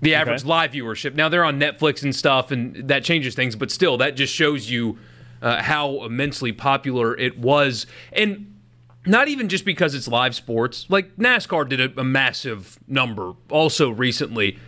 The 0.00 0.14
average 0.14 0.40
Okay. 0.42 0.48
live 0.48 0.72
viewership. 0.72 1.14
Now 1.14 1.28
they're 1.28 1.44
on 1.44 1.58
Netflix 1.60 2.02
and 2.02 2.14
stuff, 2.14 2.50
and 2.50 2.88
that 2.88 3.04
changes 3.04 3.34
things. 3.34 3.56
But 3.56 3.70
still, 3.70 3.98
that 3.98 4.16
just 4.16 4.32
shows 4.34 4.70
you 4.70 4.96
uh, 5.42 5.62
how 5.62 6.04
immensely 6.04 6.52
popular 6.52 7.16
it 7.16 7.38
was, 7.38 7.86
and 8.12 8.46
not 9.06 9.28
even 9.28 9.48
just 9.48 9.64
because 9.64 9.94
it's 9.94 10.08
live 10.08 10.34
sports. 10.34 10.86
Like 10.88 11.16
NASCAR 11.16 11.68
did 11.68 11.80
a, 11.80 12.00
a 12.00 12.04
massive 12.04 12.78
number 12.86 13.32
also 13.50 13.90
recently, 13.90 14.58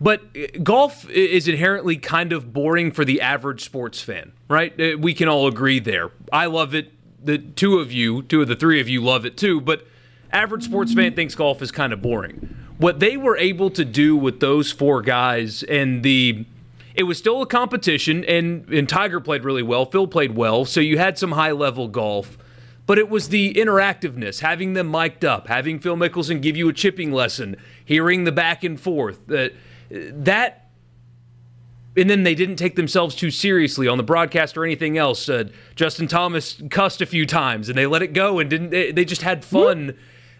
but 0.00 0.22
uh, 0.36 0.58
golf 0.62 1.08
is 1.10 1.48
inherently 1.48 1.96
kind 1.96 2.32
of 2.32 2.52
boring 2.52 2.92
for 2.92 3.04
the 3.04 3.20
average 3.20 3.64
sports 3.64 4.00
fan, 4.00 4.32
right? 4.48 4.72
Uh, 4.80 4.96
We 4.98 5.14
can 5.14 5.28
all 5.28 5.46
agree 5.48 5.80
there. 5.80 6.10
I 6.32 6.46
love 6.46 6.74
it. 6.74 6.92
The 7.22 7.38
two 7.38 7.78
of 7.80 7.92
you, 7.92 8.22
two 8.22 8.40
of 8.42 8.48
the 8.48 8.56
three 8.56 8.80
of 8.80 8.88
you, 8.88 9.02
love 9.02 9.26
it 9.26 9.36
too. 9.36 9.60
But 9.60 9.86
average 10.32 10.64
sports 10.64 10.94
fan 10.94 11.14
thinks 11.14 11.34
golf 11.34 11.60
is 11.60 11.70
kind 11.70 11.92
of 11.92 12.00
boring. 12.00 12.56
What 12.78 12.98
they 12.98 13.18
were 13.18 13.36
able 13.36 13.68
to 13.70 13.84
do 13.84 14.16
with 14.16 14.40
those 14.40 14.72
four 14.72 15.02
guys 15.02 15.62
and 15.64 16.02
the 16.02 16.46
it 16.94 17.04
was 17.04 17.18
still 17.18 17.42
a 17.42 17.46
competition 17.46 18.24
and, 18.24 18.68
and 18.68 18.88
Tiger 18.88 19.20
played 19.20 19.44
really 19.44 19.62
well, 19.62 19.86
Phil 19.86 20.06
played 20.06 20.36
well, 20.36 20.64
so 20.64 20.80
you 20.80 20.98
had 20.98 21.18
some 21.18 21.32
high 21.32 21.52
level 21.52 21.88
golf. 21.88 22.38
But 22.86 22.98
it 22.98 23.08
was 23.08 23.28
the 23.28 23.54
interactiveness, 23.54 24.40
having 24.40 24.72
them 24.72 24.88
mic'd 24.88 25.24
up, 25.24 25.46
having 25.46 25.78
Phil 25.78 25.96
Mickelson 25.96 26.42
give 26.42 26.56
you 26.56 26.68
a 26.68 26.72
chipping 26.72 27.12
lesson, 27.12 27.56
hearing 27.84 28.24
the 28.24 28.32
back 28.32 28.64
and 28.64 28.80
forth. 28.80 29.24
That 29.28 29.52
that 29.90 30.70
and 31.96 32.08
then 32.08 32.22
they 32.22 32.34
didn't 32.34 32.56
take 32.56 32.76
themselves 32.76 33.14
too 33.14 33.30
seriously 33.30 33.86
on 33.86 33.96
the 33.96 34.02
broadcast 34.02 34.56
or 34.56 34.64
anything 34.64 34.96
else. 34.96 35.28
Uh, 35.28 35.44
Justin 35.74 36.08
Thomas 36.08 36.60
cussed 36.70 37.00
a 37.00 37.06
few 37.06 37.26
times, 37.26 37.68
and 37.68 37.76
they 37.76 37.86
let 37.86 38.02
it 38.02 38.12
go 38.12 38.38
and 38.38 38.48
didn't. 38.48 38.70
They, 38.70 38.90
they 38.90 39.04
just 39.04 39.22
had 39.22 39.44
fun. 39.44 39.96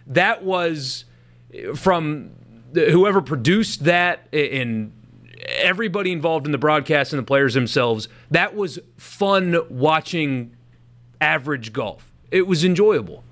That 0.07 0.43
was 0.43 1.05
from 1.75 2.31
whoever 2.73 3.21
produced 3.21 3.83
that 3.83 4.27
and 4.33 4.91
everybody 5.47 6.11
involved 6.11 6.45
in 6.45 6.51
the 6.51 6.57
broadcast 6.57 7.13
and 7.13 7.19
the 7.19 7.25
players 7.25 7.53
themselves. 7.53 8.07
That 8.29 8.55
was 8.55 8.79
fun 8.97 9.57
watching 9.69 10.55
average 11.19 11.73
golf. 11.73 12.11
It 12.31 12.47
was 12.47 12.63
enjoyable. 12.63 13.23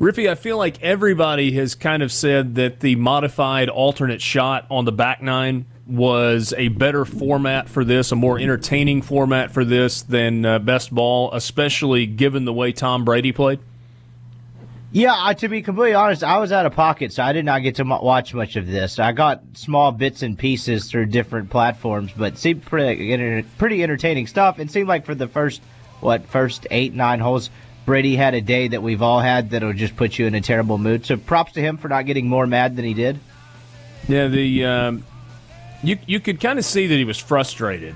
Rippee, 0.00 0.30
I 0.30 0.34
feel 0.34 0.56
like 0.56 0.82
everybody 0.82 1.52
has 1.52 1.74
kind 1.74 2.02
of 2.02 2.10
said 2.10 2.54
that 2.54 2.80
the 2.80 2.96
modified 2.96 3.68
alternate 3.68 4.22
shot 4.22 4.66
on 4.70 4.86
the 4.86 4.92
back 4.92 5.20
nine 5.20 5.66
was 5.86 6.54
a 6.56 6.68
better 6.68 7.04
format 7.04 7.68
for 7.68 7.84
this, 7.84 8.10
a 8.10 8.16
more 8.16 8.38
entertaining 8.38 9.02
format 9.02 9.50
for 9.50 9.64
this 9.64 10.00
than 10.02 10.46
uh, 10.46 10.58
best 10.58 10.94
ball, 10.94 11.30
especially 11.34 12.06
given 12.06 12.46
the 12.46 12.52
way 12.52 12.72
Tom 12.72 13.04
Brady 13.04 13.32
played. 13.32 13.58
Yeah, 14.92 15.32
to 15.32 15.48
be 15.48 15.62
completely 15.62 15.94
honest, 15.94 16.24
I 16.24 16.38
was 16.38 16.50
out 16.50 16.66
of 16.66 16.74
pocket, 16.74 17.12
so 17.12 17.22
I 17.22 17.32
did 17.32 17.44
not 17.44 17.62
get 17.62 17.76
to 17.76 17.84
watch 17.84 18.34
much 18.34 18.56
of 18.56 18.66
this. 18.66 18.98
I 18.98 19.12
got 19.12 19.42
small 19.54 19.92
bits 19.92 20.22
and 20.22 20.36
pieces 20.36 20.90
through 20.90 21.06
different 21.06 21.48
platforms, 21.48 22.10
but 22.16 22.36
seemed 22.36 22.64
pretty 22.64 23.44
pretty 23.56 23.84
entertaining 23.84 24.26
stuff. 24.26 24.58
It 24.58 24.70
seemed 24.70 24.88
like 24.88 25.06
for 25.06 25.14
the 25.14 25.28
first 25.28 25.62
what 26.00 26.26
first 26.26 26.66
eight 26.72 26.92
nine 26.92 27.20
holes, 27.20 27.50
Brady 27.86 28.16
had 28.16 28.34
a 28.34 28.40
day 28.40 28.66
that 28.66 28.82
we've 28.82 29.00
all 29.00 29.20
had 29.20 29.50
that'll 29.50 29.72
just 29.74 29.94
put 29.94 30.18
you 30.18 30.26
in 30.26 30.34
a 30.34 30.40
terrible 30.40 30.76
mood. 30.76 31.06
So 31.06 31.16
props 31.16 31.52
to 31.52 31.60
him 31.60 31.76
for 31.76 31.88
not 31.88 32.06
getting 32.06 32.26
more 32.26 32.48
mad 32.48 32.74
than 32.74 32.84
he 32.84 32.94
did. 32.94 33.20
Yeah, 34.08 34.26
the 34.26 34.64
um, 34.64 35.04
you 35.84 35.98
you 36.06 36.18
could 36.18 36.40
kind 36.40 36.58
of 36.58 36.64
see 36.64 36.88
that 36.88 36.96
he 36.96 37.04
was 37.04 37.18
frustrated, 37.18 37.94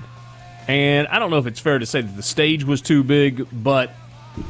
and 0.69 1.09
I 1.09 1.19
don't 1.19 1.29
know 1.29 1.39
if 1.39 1.47
it's 1.47 1.59
fair 1.59 1.77
to 1.77 1.85
say 1.85 1.99
that 1.99 2.15
the 2.15 2.23
stage 2.23 2.63
was 2.63 2.81
too 2.81 3.03
big, 3.03 3.45
but 3.51 3.91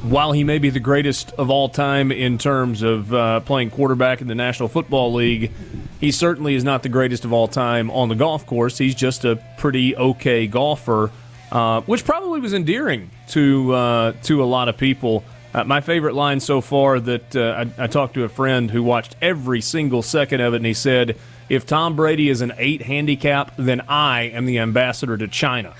while 0.01 0.31
he 0.31 0.43
may 0.43 0.57
be 0.57 0.69
the 0.69 0.79
greatest 0.79 1.31
of 1.33 1.49
all 1.49 1.69
time 1.69 2.11
in 2.11 2.37
terms 2.37 2.81
of 2.81 3.13
uh, 3.13 3.39
playing 3.41 3.69
quarterback 3.69 4.19
in 4.19 4.27
the 4.27 4.35
National 4.35 4.67
Football 4.67 5.13
League, 5.13 5.51
he 5.99 6.11
certainly 6.11 6.55
is 6.55 6.63
not 6.63 6.81
the 6.81 6.89
greatest 6.89 7.23
of 7.23 7.31
all 7.31 7.47
time 7.47 7.91
on 7.91 8.09
the 8.09 8.15
golf 8.15 8.45
course. 8.45 8.77
He's 8.77 8.95
just 8.95 9.25
a 9.25 9.35
pretty 9.57 9.95
okay 9.95 10.47
golfer, 10.47 11.11
uh, 11.51 11.81
which 11.81 12.03
probably 12.03 12.39
was 12.39 12.53
endearing 12.53 13.11
to 13.29 13.73
uh, 13.73 14.11
to 14.23 14.43
a 14.43 14.45
lot 14.45 14.69
of 14.69 14.77
people. 14.77 15.23
Uh, 15.53 15.63
my 15.63 15.81
favorite 15.81 16.15
line 16.15 16.39
so 16.39 16.61
far 16.61 16.99
that 16.99 17.35
uh, 17.35 17.65
I, 17.77 17.83
I 17.83 17.87
talked 17.87 18.15
to 18.15 18.23
a 18.23 18.29
friend 18.29 18.69
who 18.69 18.81
watched 18.83 19.15
every 19.21 19.61
single 19.61 20.01
second 20.01 20.41
of 20.41 20.53
it, 20.53 20.57
and 20.57 20.65
he 20.65 20.73
said, 20.73 21.17
"If 21.47 21.67
Tom 21.67 21.95
Brady 21.95 22.29
is 22.29 22.41
an 22.41 22.53
eight 22.57 22.81
handicap, 22.81 23.53
then 23.57 23.81
I 23.87 24.23
am 24.23 24.45
the 24.45 24.59
ambassador 24.59 25.15
to 25.15 25.27
China." 25.27 25.75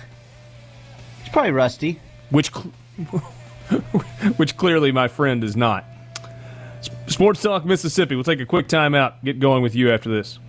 It's 1.21 1.29
probably 1.29 1.51
rusty. 1.51 2.00
Which. 2.29 2.51
which 4.38 4.57
clearly 4.57 4.91
my 4.91 5.07
friend 5.07 5.43
is 5.43 5.55
not. 5.55 5.86
Sports 7.07 7.41
Talk 7.41 7.65
Mississippi. 7.65 8.15
We'll 8.15 8.24
take 8.24 8.39
a 8.39 8.45
quick 8.45 8.67
time 8.67 8.95
out. 8.95 9.24
Get 9.24 9.39
going 9.39 9.63
with 9.63 9.75
you 9.75 9.91
after 9.91 10.10
this. 10.10 10.39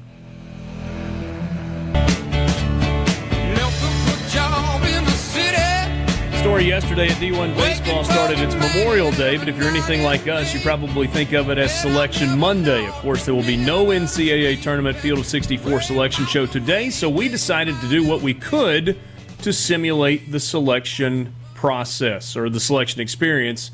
Story 6.40 6.64
yesterday 6.64 7.08
at 7.08 7.16
D1 7.16 7.56
Baseball 7.56 8.04
started 8.04 8.38
its 8.38 8.54
Memorial 8.54 9.11
Day, 9.11 9.37
but 9.37 9.49
if 9.49 9.58
you're 9.58 9.68
anything 9.68 10.04
like 10.04 10.28
us, 10.28 10.54
you 10.54 10.61
probably 10.61 11.08
think 11.08 11.32
of 11.32 11.50
it 11.50 11.58
as 11.58 11.75
Selection 11.80 12.38
Monday. 12.38 12.87
Of 12.87 12.94
course, 12.94 13.25
there 13.26 13.35
will 13.35 13.42
be 13.42 13.56
no 13.56 13.87
NCAA 13.87 14.62
Tournament 14.62 14.96
Field 14.96 15.18
of 15.18 15.26
64 15.26 15.80
selection 15.80 16.25
show 16.26 16.46
today, 16.46 16.88
so 16.88 17.11
we 17.11 17.28
decided 17.28 17.78
to 17.80 17.88
do 17.88 18.06
what 18.06 18.23
we 18.23 18.32
could 18.32 18.96
to 19.42 19.52
simulate 19.52 20.30
the 20.30 20.38
selection 20.38 21.35
process 21.56 22.36
or 22.36 22.48
the 22.48 22.60
selection 22.60 23.00
experience. 23.00 23.70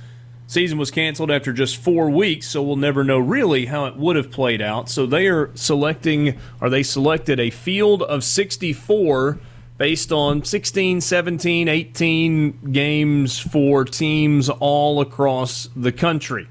Season 0.46 0.78
was 0.78 0.90
canceled 0.90 1.30
after 1.30 1.52
just 1.52 1.76
four 1.76 2.10
weeks, 2.10 2.48
so 2.48 2.62
we'll 2.62 2.76
never 2.76 3.04
know 3.04 3.18
really 3.18 3.66
how 3.66 3.86
it 3.86 3.96
would 3.96 4.16
have 4.16 4.30
played 4.30 4.60
out. 4.60 4.88
So 4.88 5.06
they 5.06 5.26
are 5.26 5.50
selecting, 5.54 6.38
or 6.60 6.70
they 6.70 6.82
selected 6.82 7.40
a 7.40 7.50
field 7.50 8.02
of 8.02 8.22
64 8.22 9.38
based 9.78 10.12
on 10.12 10.44
16, 10.44 11.00
17, 11.00 11.68
18 11.68 12.72
games 12.72 13.38
for 13.38 13.84
teams 13.84 14.48
all 14.48 15.00
across 15.00 15.68
the 15.74 15.92
country. 15.92 16.48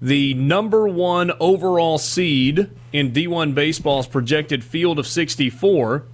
The 0.00 0.34
number 0.34 0.88
one 0.88 1.32
overall 1.38 1.98
seed 1.98 2.70
in 2.92 3.12
D1 3.12 3.54
Baseball's 3.54 4.06
projected 4.06 4.64
field 4.64 4.98
of 4.98 5.06
64 5.06 6.04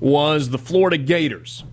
was 0.00 0.50
the 0.50 0.58
Florida 0.58 0.98
Gators. 0.98 1.64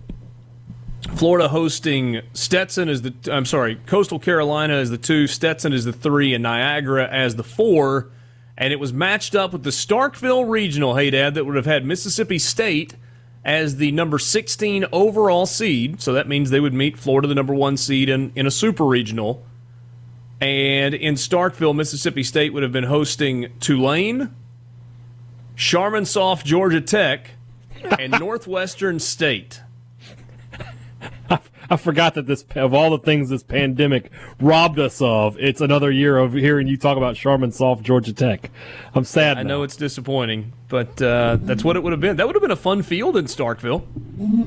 Florida 1.16 1.48
hosting 1.48 2.20
Stetson 2.34 2.90
is 2.90 3.00
the 3.00 3.14
I'm 3.32 3.46
sorry, 3.46 3.76
Coastal 3.86 4.18
Carolina 4.18 4.76
is 4.76 4.90
the 4.90 4.98
two, 4.98 5.26
Stetson 5.26 5.72
is 5.72 5.86
the 5.86 5.92
three, 5.92 6.34
and 6.34 6.42
Niagara 6.42 7.08
as 7.08 7.36
the 7.36 7.42
four. 7.42 8.10
And 8.58 8.70
it 8.70 8.78
was 8.78 8.92
matched 8.92 9.34
up 9.34 9.52
with 9.52 9.62
the 9.62 9.70
Starkville 9.70 10.48
Regional, 10.48 10.94
hey 10.94 11.08
Dad, 11.08 11.34
that 11.34 11.46
would 11.46 11.56
have 11.56 11.64
had 11.64 11.86
Mississippi 11.86 12.38
State 12.38 12.96
as 13.46 13.76
the 13.76 13.92
number 13.92 14.18
16 14.18 14.86
overall 14.92 15.46
seed. 15.46 16.02
So 16.02 16.12
that 16.12 16.28
means 16.28 16.50
they 16.50 16.60
would 16.60 16.74
meet 16.74 16.98
Florida, 16.98 17.28
the 17.28 17.34
number 17.34 17.54
one 17.54 17.78
seed, 17.78 18.10
in, 18.10 18.30
in 18.34 18.46
a 18.46 18.50
super 18.50 18.84
regional. 18.84 19.46
And 20.40 20.94
in 20.94 21.14
Starkville, 21.14 21.74
Mississippi 21.74 22.24
State 22.24 22.52
would 22.52 22.62
have 22.62 22.72
been 22.72 22.84
hosting 22.84 23.52
Tulane, 23.60 24.34
Charmansoft, 25.56 26.44
Georgia 26.44 26.82
Tech, 26.82 27.30
and 27.98 28.12
Northwestern 28.20 28.98
State. 28.98 29.60
I 31.70 31.76
forgot 31.76 32.14
that 32.14 32.26
this 32.26 32.44
of 32.54 32.74
all 32.74 32.90
the 32.90 32.98
things 32.98 33.30
this 33.30 33.42
pandemic 33.42 34.10
robbed 34.40 34.78
us 34.78 35.00
of, 35.00 35.38
it's 35.38 35.60
another 35.60 35.90
year 35.90 36.18
of 36.18 36.32
hearing 36.32 36.68
you 36.68 36.76
talk 36.76 36.96
about 36.96 37.16
Charmansoft, 37.16 37.82
Georgia 37.82 38.12
Tech. 38.12 38.50
I'm 38.94 39.04
sad. 39.04 39.38
I 39.38 39.42
now. 39.42 39.48
know 39.48 39.62
it's 39.62 39.76
disappointing, 39.76 40.52
but 40.68 41.00
uh, 41.02 41.38
that's 41.40 41.64
what 41.64 41.76
it 41.76 41.82
would 41.82 41.92
have 41.92 42.00
been. 42.00 42.16
That 42.16 42.26
would 42.26 42.36
have 42.36 42.42
been 42.42 42.50
a 42.50 42.56
fun 42.56 42.82
field 42.82 43.16
in 43.16 43.26
Starkville. 43.26 43.84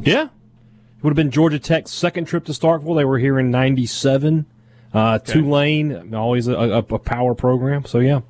Yeah, 0.06 0.26
it 0.26 1.04
would 1.04 1.12
have 1.12 1.16
been 1.16 1.32
Georgia 1.32 1.60
Tech's 1.60 1.92
second 1.92 2.26
trip 2.26 2.46
to 2.46 2.52
Starkville. 2.52 2.96
They 2.96 3.06
were 3.06 3.20
here 3.20 3.40
in 3.40 3.52
'97. 3.52 4.46
Uh, 4.94 5.20
okay. 5.22 5.34
Tulane, 5.34 6.16
always 6.16 6.48
a, 6.48 6.54
a, 6.56 6.78
a, 6.80 7.00
power 7.00 7.36
program. 7.36 7.86
So 7.86 8.00
yeah, 8.00 8.22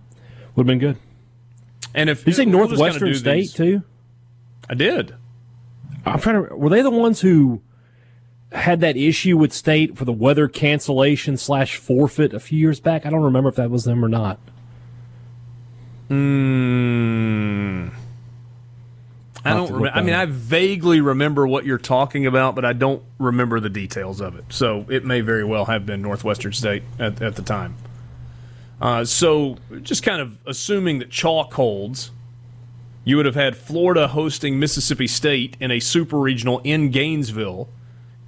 would 0.56 0.64
have 0.64 0.68
been 0.68 0.80
good. 0.80 0.98
And 1.96 2.10
if 2.10 2.28
you 2.28 2.34
say 2.34 2.46
Northwestern 2.46 3.16
State 3.16 3.40
these, 3.40 3.54
too, 3.54 3.84
I 4.70 4.74
did. 4.74 5.16
I'm 6.06 6.20
trying 6.20 6.48
to. 6.48 6.56
Were 6.56 6.70
they 6.70 6.82
the 6.82 6.92
ones 6.92 7.22
who? 7.22 7.62
Had 8.52 8.80
that 8.82 8.98
issue 8.98 9.38
with 9.38 9.54
state 9.54 9.98
for 9.98 10.06
the 10.06 10.12
weather 10.12 10.48
cancellation 10.48 11.38
slash 11.38 11.76
forfeit 11.76 12.34
a 12.34 12.40
few 12.40 12.58
years 12.58 12.80
back. 12.80 13.06
I 13.06 13.10
don't 13.10 13.24
remember 13.24 13.50
if 13.50 13.56
that 13.56 13.70
was 13.70 13.84
them 13.84 14.04
or 14.04 14.10
not. 14.10 14.40
Hmm. 16.08 17.90
I 19.46 19.54
don't 19.54 19.72
remember. 19.72 19.98
I 19.98 20.02
mean, 20.02 20.16
I 20.16 20.26
vaguely 20.26 21.00
remember 21.00 21.48
what 21.48 21.66
you're 21.66 21.78
talking 21.78 22.26
about, 22.26 22.56
but 22.56 22.66
I 22.66 22.74
don't 22.74 23.04
remember 23.20 23.60
the 23.60 23.70
details 23.70 24.20
of 24.20 24.36
it. 24.36 24.46
So 24.50 24.86
it 24.90 25.06
may 25.06 25.22
very 25.22 25.46
well 25.46 25.66
have 25.66 25.86
been 25.86 26.02
Northwestern 26.02 26.52
State 26.52 26.84
at, 26.98 27.22
at 27.22 27.36
the 27.36 27.42
time. 27.42 27.76
Uh, 28.82 29.06
so 29.06 29.58
just 29.82 30.04
kind 30.04 30.22
of 30.22 30.38
assuming 30.46 31.00
that 31.00 31.10
chalk 31.10 31.54
holds, 31.54 32.12
you 33.04 33.18
would 33.18 33.26
have 33.26 33.36
had 33.36 33.56
Florida 33.56 34.08
hosting 34.10 34.60
Mississippi 34.60 35.08
State 35.08 35.56
in 35.60 35.72
a 35.72 35.80
super 35.80 36.18
regional 36.18 36.60
in 36.64 36.90
Gainesville 36.90 37.70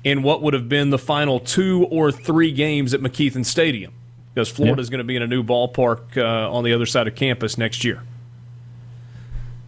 in 0.03 0.23
what 0.23 0.41
would 0.41 0.53
have 0.53 0.67
been 0.67 0.89
the 0.89 0.97
final 0.97 1.39
two 1.39 1.87
or 1.91 2.11
three 2.11 2.51
games 2.51 2.93
at 2.93 3.01
McKethan 3.01 3.45
Stadium 3.45 3.93
because 4.33 4.49
Florida 4.49 4.81
is 4.81 4.89
going 4.89 4.99
to 4.99 5.03
be 5.03 5.15
in 5.15 5.21
a 5.21 5.27
new 5.27 5.43
ballpark 5.43 6.17
uh, 6.17 6.51
on 6.51 6.63
the 6.63 6.73
other 6.73 6.85
side 6.85 7.07
of 7.07 7.15
campus 7.15 7.57
next 7.57 7.83
year. 7.83 8.01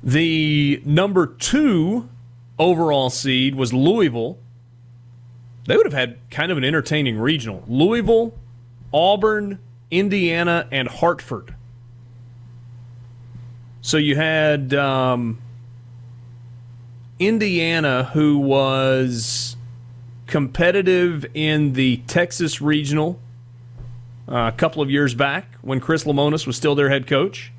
The 0.01 0.81
number 0.85 1.27
two 1.27 2.09
overall 2.57 3.09
seed 3.09 3.55
was 3.55 3.73
Louisville. 3.73 4.37
They 5.65 5.77
would 5.77 5.85
have 5.85 5.93
had 5.93 6.17
kind 6.29 6.51
of 6.51 6.57
an 6.57 6.63
entertaining 6.63 7.17
regional. 7.17 7.63
Louisville, 7.67 8.33
Auburn, 8.93 9.59
Indiana, 9.91 10.67
and 10.71 10.87
Hartford. 10.87 11.55
So 13.81 13.97
you 13.97 14.15
had 14.15 14.73
um, 14.73 15.41
Indiana, 17.19 18.05
who 18.13 18.37
was 18.37 19.55
competitive 20.33 21.27
in 21.35 21.73
the 21.73 21.97
Texas 22.07 22.59
Regional 22.59 23.19
uh, 24.27 24.49
a 24.51 24.57
couple 24.57 24.81
of 24.81 24.89
years 24.89 25.13
back 25.13 25.45
when 25.61 25.79
Chris 25.79 26.05
Lemonis 26.05 26.47
was 26.47 26.57
still 26.57 26.73
their 26.73 26.89
head 26.89 27.05
coach. 27.05 27.51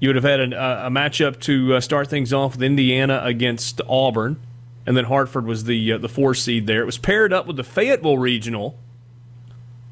You 0.00 0.08
would 0.08 0.16
have 0.16 0.24
had 0.24 0.40
an, 0.40 0.52
uh, 0.52 0.82
a 0.86 0.90
matchup 0.90 1.38
to 1.42 1.76
uh, 1.76 1.80
start 1.80 2.08
things 2.08 2.32
off 2.32 2.56
with 2.56 2.64
Indiana 2.64 3.20
against 3.22 3.80
Auburn, 3.88 4.40
and 4.86 4.96
then 4.96 5.04
Hartford 5.04 5.46
was 5.46 5.62
the 5.64 5.92
uh, 5.92 5.98
the 5.98 6.08
four 6.08 6.34
seed 6.34 6.66
there. 6.66 6.82
It 6.82 6.86
was 6.86 6.98
paired 6.98 7.32
up 7.32 7.46
with 7.46 7.54
the 7.54 7.62
Fayetteville 7.62 8.18
Regional, 8.18 8.76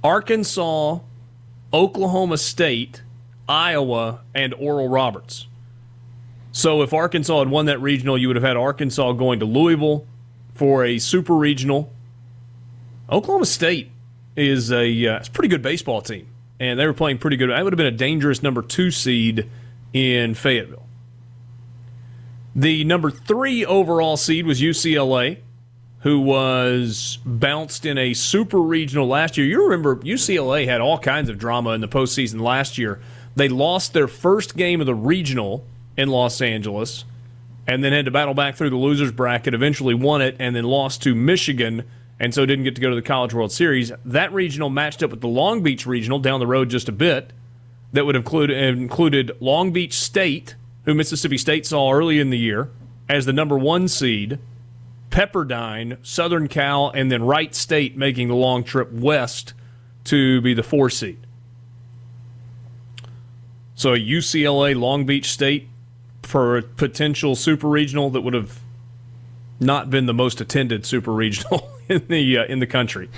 Arkansas, 0.02 0.98
Oklahoma 1.72 2.36
State, 2.36 3.02
Iowa, 3.48 4.22
and 4.34 4.52
Oral 4.54 4.88
Roberts. 4.88 5.46
So 6.50 6.82
if 6.82 6.92
Arkansas 6.92 7.38
had 7.38 7.48
won 7.48 7.66
that 7.66 7.80
regional, 7.80 8.18
you 8.18 8.26
would 8.26 8.34
have 8.34 8.42
had 8.42 8.56
Arkansas 8.56 9.12
going 9.12 9.38
to 9.38 9.46
Louisville 9.46 10.04
for 10.56 10.84
a 10.84 10.98
super 10.98 11.34
regional. 11.34 11.92
Oklahoma 13.10 13.46
State 13.46 13.90
is 14.36 14.72
a 14.72 15.06
uh, 15.06 15.16
it's 15.18 15.28
a 15.28 15.30
pretty 15.30 15.48
good 15.48 15.62
baseball 15.62 16.02
team, 16.02 16.26
and 16.58 16.78
they 16.78 16.86
were 16.86 16.94
playing 16.94 17.18
pretty 17.18 17.36
good. 17.36 17.50
That 17.50 17.62
would 17.62 17.72
have 17.72 17.78
been 17.78 17.86
a 17.86 17.90
dangerous 17.90 18.42
number 18.42 18.62
two 18.62 18.90
seed 18.90 19.48
in 19.92 20.34
Fayetteville. 20.34 20.86
The 22.54 22.84
number 22.84 23.10
three 23.10 23.64
overall 23.66 24.16
seed 24.16 24.46
was 24.46 24.60
UCLA, 24.60 25.38
who 26.00 26.20
was 26.20 27.18
bounced 27.24 27.84
in 27.84 27.98
a 27.98 28.14
super 28.14 28.60
regional 28.60 29.06
last 29.06 29.36
year. 29.36 29.46
You 29.46 29.64
remember 29.64 29.96
UCLA 29.96 30.66
had 30.66 30.80
all 30.80 30.98
kinds 30.98 31.28
of 31.28 31.38
drama 31.38 31.70
in 31.70 31.82
the 31.82 31.88
postseason 31.88 32.40
last 32.40 32.78
year. 32.78 32.98
They 33.34 33.48
lost 33.48 33.92
their 33.92 34.08
first 34.08 34.56
game 34.56 34.80
of 34.80 34.86
the 34.86 34.94
regional 34.94 35.66
in 35.98 36.08
Los 36.08 36.40
Angeles 36.40 37.04
and 37.66 37.82
then 37.82 37.92
had 37.92 38.04
to 38.04 38.10
battle 38.10 38.34
back 38.34 38.56
through 38.56 38.70
the 38.70 38.76
losers 38.76 39.12
bracket, 39.12 39.54
eventually 39.54 39.94
won 39.94 40.22
it, 40.22 40.36
and 40.38 40.54
then 40.54 40.64
lost 40.64 41.02
to 41.02 41.14
Michigan, 41.14 41.84
and 42.20 42.32
so 42.32 42.46
didn't 42.46 42.64
get 42.64 42.74
to 42.76 42.80
go 42.80 42.90
to 42.90 42.96
the 42.96 43.02
College 43.02 43.34
World 43.34 43.52
Series. 43.52 43.92
That 44.04 44.32
regional 44.32 44.70
matched 44.70 45.02
up 45.02 45.10
with 45.10 45.20
the 45.20 45.28
Long 45.28 45.62
Beach 45.62 45.86
regional 45.86 46.18
down 46.18 46.40
the 46.40 46.46
road 46.46 46.70
just 46.70 46.88
a 46.88 46.92
bit 46.92 47.32
that 47.92 48.06
would 48.06 48.14
have 48.14 48.24
included, 48.24 48.78
included 48.78 49.36
Long 49.40 49.72
Beach 49.72 49.94
State, 49.94 50.54
who 50.84 50.94
Mississippi 50.94 51.38
State 51.38 51.66
saw 51.66 51.90
early 51.90 52.20
in 52.20 52.30
the 52.30 52.38
year 52.38 52.70
as 53.08 53.26
the 53.26 53.32
number 53.32 53.58
one 53.58 53.88
seed, 53.88 54.38
Pepperdine, 55.10 55.98
Southern 56.02 56.48
Cal, 56.48 56.90
and 56.90 57.10
then 57.10 57.24
Wright 57.24 57.54
State 57.54 57.96
making 57.96 58.28
the 58.28 58.34
long 58.34 58.64
trip 58.64 58.92
west 58.92 59.54
to 60.04 60.40
be 60.40 60.54
the 60.54 60.62
four 60.62 60.90
seed. 60.90 61.18
So 63.74 63.94
UCLA, 63.94 64.78
Long 64.78 65.04
Beach 65.04 65.30
State, 65.30 65.68
for 66.26 66.56
a 66.56 66.62
potential 66.62 67.36
super 67.36 67.68
regional 67.68 68.10
that 68.10 68.22
would 68.22 68.34
have 68.34 68.60
not 69.60 69.88
been 69.90 70.06
the 70.06 70.14
most 70.14 70.40
attended 70.40 70.84
super 70.84 71.12
regional 71.12 71.70
in 71.88 72.06
the 72.08 72.38
uh, 72.38 72.44
in 72.44 72.58
the 72.58 72.66
country, 72.66 73.08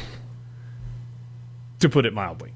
to 1.81 1.89
put 1.89 2.05
it 2.05 2.13
mildly. 2.13 2.53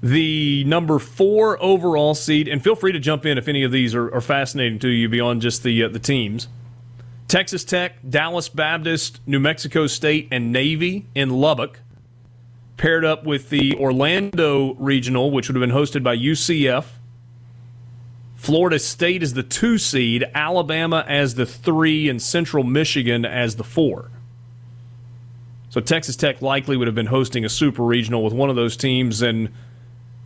The 0.00 0.62
number 0.64 1.00
four 1.00 1.60
overall 1.60 2.14
seed, 2.14 2.46
and 2.46 2.62
feel 2.62 2.76
free 2.76 2.92
to 2.92 3.00
jump 3.00 3.26
in 3.26 3.36
if 3.36 3.48
any 3.48 3.64
of 3.64 3.72
these 3.72 3.94
are, 3.94 4.14
are 4.14 4.20
fascinating 4.20 4.78
to 4.80 4.88
you 4.88 5.08
beyond 5.08 5.42
just 5.42 5.64
the 5.64 5.82
uh, 5.82 5.88
the 5.88 5.98
teams. 5.98 6.48
Texas 7.26 7.64
Tech, 7.64 7.96
Dallas 8.08 8.48
Baptist, 8.48 9.20
New 9.26 9.40
Mexico 9.40 9.86
State, 9.86 10.28
and 10.30 10.50
Navy 10.50 11.06
in 11.14 11.28
Lubbock 11.28 11.80
paired 12.78 13.04
up 13.04 13.24
with 13.24 13.50
the 13.50 13.74
Orlando 13.74 14.74
Regional, 14.74 15.30
which 15.32 15.48
would 15.48 15.56
have 15.56 15.68
been 15.68 15.76
hosted 15.76 16.02
by 16.02 16.16
UCF 16.16 16.84
Florida 18.38 18.78
State 18.78 19.24
is 19.24 19.34
the 19.34 19.42
two 19.42 19.78
seed, 19.78 20.24
Alabama 20.32 21.04
as 21.08 21.34
the 21.34 21.44
three, 21.44 22.08
and 22.08 22.22
Central 22.22 22.62
Michigan 22.62 23.24
as 23.24 23.56
the 23.56 23.64
four. 23.64 24.10
So 25.70 25.80
Texas 25.80 26.14
Tech 26.14 26.40
likely 26.40 26.76
would 26.76 26.86
have 26.86 26.94
been 26.94 27.06
hosting 27.06 27.44
a 27.44 27.48
super 27.48 27.82
regional 27.82 28.22
with 28.22 28.32
one 28.32 28.48
of 28.48 28.54
those 28.54 28.76
teams 28.76 29.22
and 29.22 29.50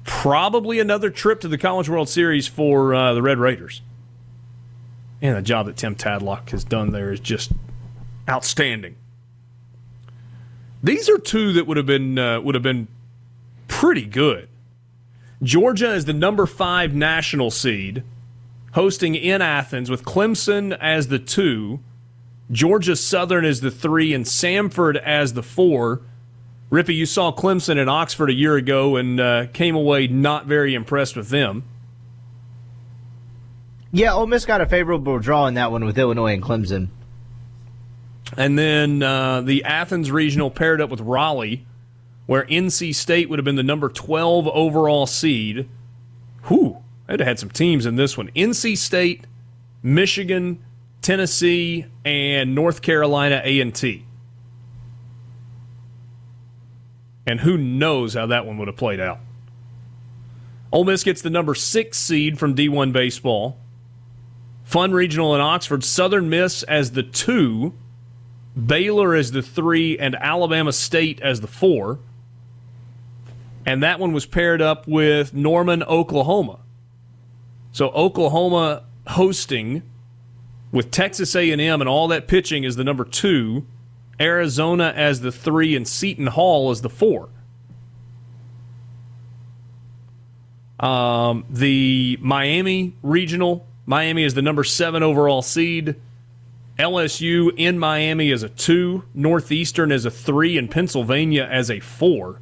probably 0.05 0.79
another 0.79 1.09
trip 1.09 1.41
to 1.41 1.49
the 1.49 1.57
College 1.57 1.89
World 1.89 2.09
Series 2.09 2.47
for 2.47 2.95
uh, 2.95 3.15
the 3.15 3.23
Red 3.23 3.39
Raiders. 3.39 3.81
And 5.23 5.35
the 5.35 5.43
job 5.43 5.65
that 5.67 5.79
Tim 5.79 5.97
Tadlock 5.97 6.51
has 6.51 6.65
done 6.65 6.93
there 6.93 7.13
is 7.13 7.19
just 7.19 7.51
outstanding. 8.29 8.95
These 10.83 11.09
are 11.09 11.19
two 11.19 11.55
that 11.55 11.67
would 11.67 11.79
have 11.79 11.87
been 11.87 12.19
uh, 12.19 12.43
would 12.43 12.55
have 12.55 12.63
been 12.63 12.89
pretty 13.69 14.05
good. 14.05 14.49
Georgia 15.43 15.93
is 15.93 16.05
the 16.05 16.13
number 16.13 16.47
five 16.47 16.95
national 16.95 17.51
seed, 17.51 18.05
hosting 18.73 19.15
in 19.15 19.43
Athens 19.43 19.91
with 19.91 20.05
Clemson 20.05 20.77
as 20.81 21.09
the 21.09 21.19
two. 21.19 21.81
Georgia 22.51 22.95
Southern 22.95 23.45
is 23.45 23.61
the 23.61 23.71
three, 23.71 24.15
and 24.15 24.25
Samford 24.25 24.97
as 25.03 25.33
the 25.33 25.43
four. 25.43 26.03
Rippee, 26.71 26.95
you 26.95 27.07
saw 27.07 27.33
Clemson 27.33 27.81
at 27.81 27.89
Oxford 27.89 28.31
a 28.31 28.35
year 28.35 28.57
ago 28.57 28.97
and 28.97 29.21
uh, 29.21 29.47
came 29.53 29.75
away 29.75 30.07
not 30.07 30.47
very 30.47 30.75
impressed 30.75 31.17
with 31.17 31.29
them. 31.29 31.65
Yeah, 33.91 34.15
Ole 34.15 34.27
Miss 34.27 34.47
got 34.47 34.61
a 34.61 34.67
favorable 34.67 35.19
draw 35.19 35.47
in 35.47 35.55
that 35.55 35.71
one 35.71 35.85
with 35.85 35.99
Illinois 35.99 36.33
and 36.33 36.43
Clemson. 36.43 36.89
And 38.39 38.59
then 38.59 39.03
uh, 39.03 39.43
the 39.43 39.65
Athens 39.65 40.11
regional 40.11 40.51
paired 40.51 40.81
up 40.81 40.89
with 40.89 41.01
Raleigh 41.01 41.67
where 42.27 42.45
NC 42.45 42.95
State 42.95 43.29
would 43.29 43.39
have 43.39 43.45
been 43.45 43.57
the 43.57 43.63
number 43.63 43.89
12 43.89 44.49
overall 44.49 45.07
seed. 45.07 45.69
Whew, 46.45 46.79
they'd 47.07 47.21
have 47.21 47.27
had 47.27 47.39
some 47.39 47.51
teams 47.51 47.87
in 47.87 47.97
this 47.97 48.17
one. 48.17 48.31
NC 48.37 48.77
State, 48.79 49.27
Michigan, 49.83 50.63
Tennessee, 51.01 51.87
and 52.05 52.55
North 52.55 52.81
Carolina 52.83 53.43
A&T. 53.45 54.05
And 57.27 57.41
who 57.41 57.57
knows 57.57 58.15
how 58.15 58.27
that 58.27 58.47
one 58.47 58.59
would 58.59 58.69
have 58.69 58.77
played 58.77 59.01
out. 59.01 59.21
Ole 60.73 60.85
Miss 60.85 61.05
gets 61.05 61.23
the 61.23 61.31
number 61.31 61.55
six 61.55 61.99
seed 61.99 62.39
from 62.39 62.55
D1 62.55 62.93
baseball. 62.93 63.59
Fun 64.65 64.93
Regional 64.93 65.35
in 65.35 65.41
Oxford. 65.41 65.85
Southern 65.85 66.31
Miss 66.31 66.63
as 66.63 66.93
the 66.93 67.03
two. 67.03 67.75
Baylor 68.67 69.15
as 69.15 69.33
the 69.33 69.43
three. 69.43 69.99
And 69.99 70.17
Alabama 70.17 70.73
State 70.73 71.21
as 71.21 71.41
the 71.41 71.47
four 71.47 71.99
and 73.65 73.83
that 73.83 74.01
one 74.01 74.13
was 74.13 74.27
paired 74.27 74.61
up 74.61 74.87
with 74.89 75.35
Norman, 75.35 75.83
Oklahoma. 75.85 76.61
So 77.73 77.89
Oklahoma 77.91 78.85
hosting 79.09 79.83
with 80.71 80.91
Texas 80.91 81.35
A&M 81.35 81.61
and 81.61 81.89
all 81.89 82.09
that 82.09 82.27
pitching 82.27 82.65
is 82.65 82.77
the 82.77 82.85
number 82.85 83.05
two, 83.05 83.67
Arizona 84.21 84.93
as 84.97 85.21
the 85.21 85.33
three, 85.33 85.77
and 85.77 85.87
Seton 85.87 86.29
Hall 86.29 86.71
as 86.71 86.83
the 86.83 86.91
four. 86.91 87.29
Um, 90.81 91.45
the 91.49 92.19
Miami 92.21 92.95
regional, 93.03 93.67
Miami 93.87 94.25
is 94.25 94.35
the 94.35 94.43
number 94.43 94.65
seven 94.65 95.03
overall 95.03 95.43
seed. 95.43 95.97
LSU 96.79 97.53
in 97.57 97.79
Miami 97.79 98.33
as 98.33 98.43
a 98.43 98.49
two, 98.49 99.05
Northeastern 99.15 99.93
as 99.93 100.05
a 100.05 100.11
three, 100.11 100.59
and 100.59 100.71
Pennsylvania 100.71 101.47
as 101.51 101.71
a 101.71 101.79
four. 101.81 102.41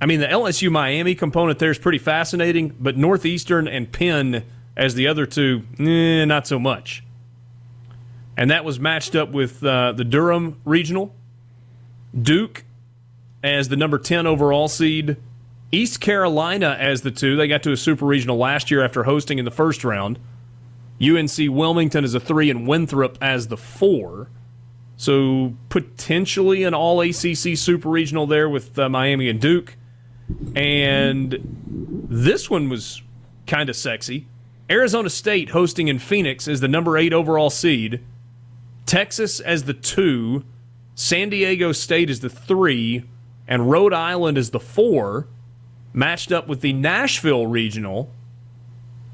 I 0.00 0.06
mean, 0.06 0.20
the 0.20 0.26
LSU 0.26 0.70
Miami 0.70 1.14
component 1.14 1.58
there 1.58 1.70
is 1.70 1.78
pretty 1.78 1.98
fascinating, 1.98 2.74
but 2.78 2.96
Northeastern 2.96 3.66
and 3.66 3.90
Penn 3.90 4.44
as 4.76 4.94
the 4.94 5.08
other 5.08 5.26
two, 5.26 5.64
eh, 5.80 6.24
not 6.24 6.46
so 6.46 6.58
much. 6.58 7.02
And 8.36 8.50
that 8.50 8.64
was 8.64 8.78
matched 8.78 9.16
up 9.16 9.30
with 9.30 9.64
uh, 9.64 9.92
the 9.92 10.04
Durham 10.04 10.60
Regional, 10.64 11.12
Duke 12.16 12.64
as 13.42 13.68
the 13.68 13.76
number 13.76 13.98
10 13.98 14.26
overall 14.26 14.68
seed, 14.68 15.16
East 15.72 16.00
Carolina 16.00 16.76
as 16.78 17.02
the 17.02 17.10
two. 17.10 17.36
They 17.36 17.48
got 17.48 17.62
to 17.64 17.72
a 17.72 17.76
super 17.76 18.06
regional 18.06 18.36
last 18.36 18.70
year 18.70 18.84
after 18.84 19.04
hosting 19.04 19.38
in 19.38 19.44
the 19.44 19.50
first 19.50 19.84
round. 19.84 20.18
UNC 21.02 21.36
Wilmington 21.38 22.04
as 22.04 22.14
a 22.14 22.20
three, 22.20 22.50
and 22.50 22.66
Winthrop 22.66 23.18
as 23.20 23.48
the 23.48 23.56
four. 23.56 24.30
So 24.96 25.54
potentially 25.68 26.64
an 26.64 26.74
all 26.74 27.00
ACC 27.00 27.56
super 27.56 27.88
regional 27.88 28.26
there 28.26 28.48
with 28.48 28.78
uh, 28.78 28.88
Miami 28.88 29.28
and 29.28 29.40
Duke. 29.40 29.76
And 30.54 31.38
this 32.10 32.50
one 32.50 32.68
was 32.68 33.02
kind 33.46 33.68
of 33.68 33.76
sexy. 33.76 34.26
Arizona 34.70 35.08
State 35.08 35.50
hosting 35.50 35.88
in 35.88 35.98
Phoenix 35.98 36.46
is 36.46 36.60
the 36.60 36.68
number 36.68 36.98
eight 36.98 37.12
overall 37.12 37.50
seed. 37.50 38.00
Texas 38.84 39.40
as 39.40 39.64
the 39.64 39.74
two. 39.74 40.44
San 40.94 41.30
Diego 41.30 41.72
State 41.72 42.10
is 42.10 42.20
the 42.20 42.28
three. 42.28 43.04
And 43.46 43.70
Rhode 43.70 43.94
Island 43.94 44.36
is 44.36 44.50
the 44.50 44.60
four. 44.60 45.26
Matched 45.94 46.32
up 46.32 46.48
with 46.48 46.60
the 46.60 46.74
Nashville 46.74 47.46
Regional. 47.46 48.10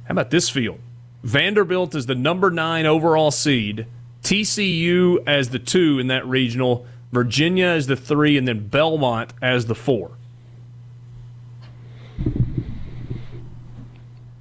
How 0.05 0.13
about 0.13 0.31
this 0.31 0.51
field? 0.51 0.81
Vanderbilt 1.23 1.95
is 1.95 2.07
the 2.07 2.15
number 2.15 2.51
nine 2.51 2.85
overall 2.85 3.31
seed. 3.31 3.87
TCU 4.23 5.23
as 5.27 5.51
the 5.51 5.59
two 5.59 5.99
in 5.99 6.09
that 6.09 6.27
regional. 6.27 6.85
Virginia 7.13 7.67
as 7.67 7.87
the 7.87 7.97
three. 7.97 8.37
And 8.37 8.49
then 8.49 8.67
Belmont 8.67 9.33
as 9.41 9.67
the 9.67 9.75
four. 9.75 10.13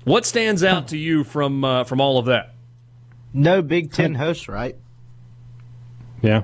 What 0.05 0.25
stands 0.25 0.63
out 0.63 0.89
to 0.89 0.97
you 0.97 1.23
from 1.23 1.63
uh, 1.63 1.83
from 1.86 2.01
all 2.01 2.17
of 2.17 2.25
that? 2.25 2.53
No 3.33 3.62
Big 3.62 3.91
Ten 3.91 4.15
hosts, 4.15 4.47
right? 4.47 4.75
Yeah. 6.21 6.43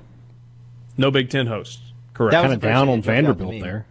No 0.98 1.12
Big 1.12 1.30
Ten 1.30 1.48
hosts. 1.48 1.82
Correct. 2.14 2.34
Kind 2.34 2.54
of 2.54 2.60
down 2.60 2.90
on 2.90 3.02
Vanderbilt 3.02 3.60
there. 3.62 3.86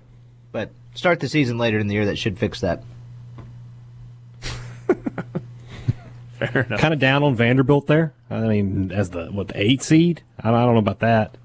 But 0.53 0.71
start 0.95 1.21
the 1.21 1.29
season 1.29 1.59
later 1.59 1.79
in 1.79 1.87
the 1.87 1.95
year. 1.95 2.07
That 2.07 2.19
should 2.19 2.39
fix 2.39 2.61
that. 2.61 2.83
Fair 6.39 6.63
enough. 6.63 6.81
Kind 6.81 6.95
of 6.95 7.01
down 7.01 7.23
on 7.23 7.35
Vanderbilt 7.35 7.87
there. 7.87 8.15
I 8.31 8.41
mean, 8.41 8.93
as 8.93 9.11
the 9.11 9.27
what 9.27 9.49
the 9.49 9.61
eight 9.61 9.83
seed. 9.83 10.23
I 10.41 10.51
don't, 10.51 10.61
I 10.61 10.65
don't 10.65 10.75
know 10.75 10.81
about 10.81 11.01
that. 11.01 11.37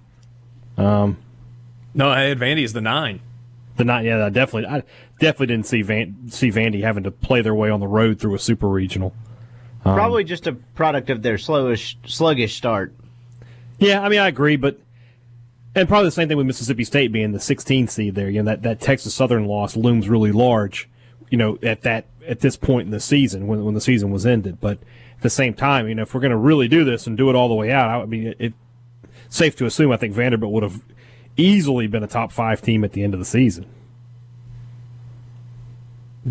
Um, 0.78 1.18
no, 1.94 2.10
I 2.10 2.22
had 2.22 2.40
Vandy 2.40 2.64
as 2.64 2.74
the 2.74 2.82
nine. 2.82 3.20
The 3.76 3.84
nine, 3.84 4.06
yeah, 4.06 4.26
I 4.26 4.30
definitely, 4.30 4.70
I 4.70 4.84
definitely 5.20 5.48
didn't 5.48 5.68
see 5.68 5.82
Van 5.82 6.30
see 6.30 6.52
Vandy 6.52 6.82
having 6.82 7.04
to 7.04 7.12
play 7.12 7.42
their 7.42 7.56
way 7.56 7.70
on 7.70 7.80
the 7.80 7.88
road 7.88 8.20
through 8.20 8.36
a 8.36 8.40
super 8.40 8.68
regional. 8.68 9.14
Um, 9.86 9.96
Probably 9.96 10.24
just 10.24 10.48
a 10.48 10.54
product 10.54 11.10
of 11.10 11.22
their 11.22 11.36
slowish, 11.36 11.96
sluggish 12.06 12.56
start. 12.56 12.94
Yeah, 13.80 14.02
I 14.02 14.10
mean, 14.10 14.20
I 14.20 14.28
agree, 14.28 14.56
but 14.56 14.80
and 15.76 15.88
probably 15.88 16.08
the 16.08 16.12
same 16.12 16.28
thing 16.28 16.38
with 16.38 16.46
Mississippi 16.46 16.84
State 16.84 17.12
being 17.12 17.32
the 17.32 17.40
16th 17.40 17.90
seed 17.90 18.16
there. 18.16 18.30
You 18.30 18.44
know, 18.44 18.52
that, 18.52 18.62
that 18.62 18.80
Texas 18.80 19.14
Southern 19.14 19.46
loss 19.46 19.76
looms 19.76 20.08
really 20.08 20.32
large. 20.32 20.90
You 21.30 21.38
know, 21.38 21.58
at 21.64 21.82
that 21.82 22.06
at 22.28 22.40
this 22.40 22.56
point 22.56 22.86
in 22.86 22.92
the 22.92 23.00
season 23.00 23.48
when 23.48 23.66
when 23.66 23.74
the 23.74 23.82
season 23.82 24.12
was 24.12 24.26
ended, 24.26 24.62
but 24.62 24.78
at 25.18 25.22
the 25.22 25.30
same 25.30 25.54
time, 25.54 25.88
you 25.88 25.96
know, 25.96 26.04
if 26.04 26.14
we're 26.14 26.22
going 26.22 26.32
to 26.32 26.38
really 26.38 26.68
do 26.68 26.84
this 26.84 27.08
and 27.08 27.18
do 27.18 27.30
it 27.30 27.36
all 27.36 27.50
the 27.50 27.56
way 27.56 27.72
out, 27.72 28.02
I 28.02 28.06
mean, 28.06 28.28
it, 28.28 28.38
it 28.40 28.54
safe 29.30 29.56
to 29.58 29.66
assume 29.66 29.92
I 29.92 29.98
think 29.98 30.14
Vanderbilt 30.14 30.54
would 30.54 30.64
have 30.64 30.82
easily 31.36 31.88
been 31.88 32.04
a 32.04 32.08
top 32.08 32.32
five 32.32 32.62
team 32.62 32.84
at 32.84 32.94
the 32.94 33.04
end 33.04 33.14
of 33.14 33.20
the 33.20 33.26
season. 33.26 33.66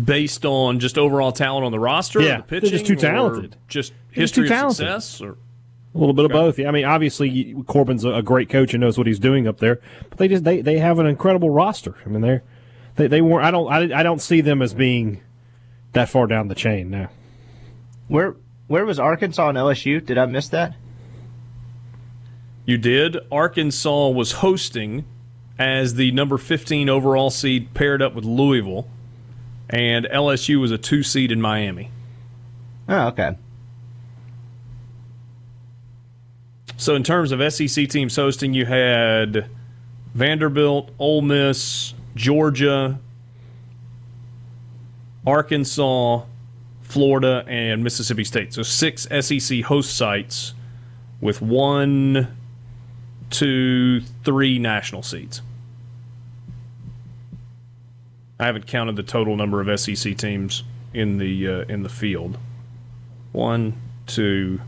Based 0.01 0.43
on 0.45 0.79
just 0.79 0.97
overall 0.97 1.31
talent 1.31 1.65
on 1.65 1.71
the 1.71 1.79
roster, 1.79 2.19
Yeah, 2.19 2.27
the 2.27 2.43
they're 2.47 2.61
pitching, 2.61 2.69
just 2.69 2.85
too 2.87 2.95
talented. 2.95 3.55
just 3.67 3.91
They're 3.91 4.23
just 4.23 4.35
history 4.35 4.47
too 4.47 4.53
of 4.55 4.71
success, 4.75 5.21
or 5.21 5.37
A 5.93 5.97
little 5.97 6.13
bit 6.15 6.25
of 6.25 6.31
both. 6.31 6.57
Yeah, 6.57 6.67
I 6.69 6.71
mean, 6.71 6.85
obviously 6.85 7.55
Corbin's 7.67 8.03
a, 8.03 8.09
a 8.13 8.21
great 8.23 8.49
coach 8.49 8.73
and 8.73 8.81
knows 8.81 8.97
what 8.97 9.05
he's 9.05 9.19
doing 9.19 9.47
up 9.47 9.59
there, 9.59 9.79
but 10.09 10.17
they 10.17 10.27
just 10.27 10.43
they, 10.43 10.61
they 10.61 10.79
have 10.79 10.97
an 10.97 11.05
incredible 11.05 11.51
roster. 11.51 11.95
I 12.05 12.09
mean, 12.09 12.21
they're 12.21 12.41
they 12.95 13.05
they 13.07 13.21
weren't. 13.21 13.45
I 13.45 13.51
don't 13.51 13.71
I, 13.71 13.99
I 13.99 14.03
don't 14.03 14.19
see 14.21 14.41
them 14.41 14.61
as 14.63 14.73
being 14.73 15.21
that 15.91 16.09
far 16.09 16.25
down 16.25 16.47
the 16.47 16.55
chain 16.55 16.89
now. 16.89 17.09
Where 18.07 18.35
where 18.67 18.85
was 18.85 18.97
Arkansas 18.99 19.49
and 19.49 19.57
LSU? 19.57 20.03
Did 20.03 20.17
I 20.17 20.25
miss 20.25 20.47
that? 20.49 20.75
You 22.65 22.77
did. 22.77 23.17
Arkansas 23.31 24.07
was 24.09 24.33
hosting 24.33 25.05
as 25.59 25.95
the 25.95 26.11
number 26.11 26.37
15 26.37 26.89
overall 26.89 27.29
seed 27.29 27.73
paired 27.73 28.01
up 28.01 28.15
with 28.15 28.25
Louisville, 28.25 28.87
and 29.69 30.05
LSU 30.05 30.59
was 30.59 30.71
a 30.71 30.77
two 30.77 31.03
seed 31.03 31.31
in 31.31 31.41
Miami. 31.41 31.89
Oh, 32.87 33.07
okay. 33.07 33.37
So, 36.77 36.95
in 36.95 37.03
terms 37.03 37.31
of 37.31 37.53
SEC 37.53 37.87
teams 37.87 38.15
hosting, 38.15 38.53
you 38.53 38.65
had 38.65 39.49
Vanderbilt, 40.13 40.91
Ole 40.99 41.21
Miss, 41.21 41.93
Georgia, 42.15 42.99
Arkansas, 45.25 46.23
Florida, 46.81 47.45
and 47.47 47.83
Mississippi 47.83 48.23
State. 48.23 48.53
So, 48.53 48.63
six 48.63 49.07
SEC 49.21 49.61
host 49.61 49.95
sites 49.95 50.53
with 51.21 51.41
one, 51.41 52.35
two, 53.29 54.01
three 54.25 54.59
national 54.59 55.03
seeds. 55.03 55.41
I 58.43 58.47
haven't 58.47 58.67
counted 58.67 58.97
the 58.97 59.03
total 59.03 59.37
number 59.37 59.61
of 59.61 59.79
SEC 59.79 60.17
teams 60.17 60.63
in 60.93 61.17
the 61.17 61.47
uh, 61.47 61.61
in 61.69 61.83
the 61.83 61.87
field. 61.87 62.37
One, 63.31 63.73
two. 64.05 64.59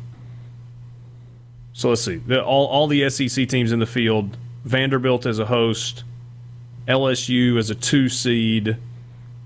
So 1.73 1.89
let's 1.89 2.01
see. 2.01 2.15
The, 2.15 2.41
all 2.41 2.67
all 2.67 2.87
the 2.87 3.09
SEC 3.09 3.49
teams 3.49 3.73
in 3.73 3.79
the 3.79 3.85
field. 3.85 4.37
Vanderbilt 4.63 5.25
as 5.25 5.39
a 5.39 5.45
host, 5.45 6.05
LSU 6.87 7.59
as 7.59 7.69
a 7.69 7.75
two 7.75 8.07
seed, 8.07 8.77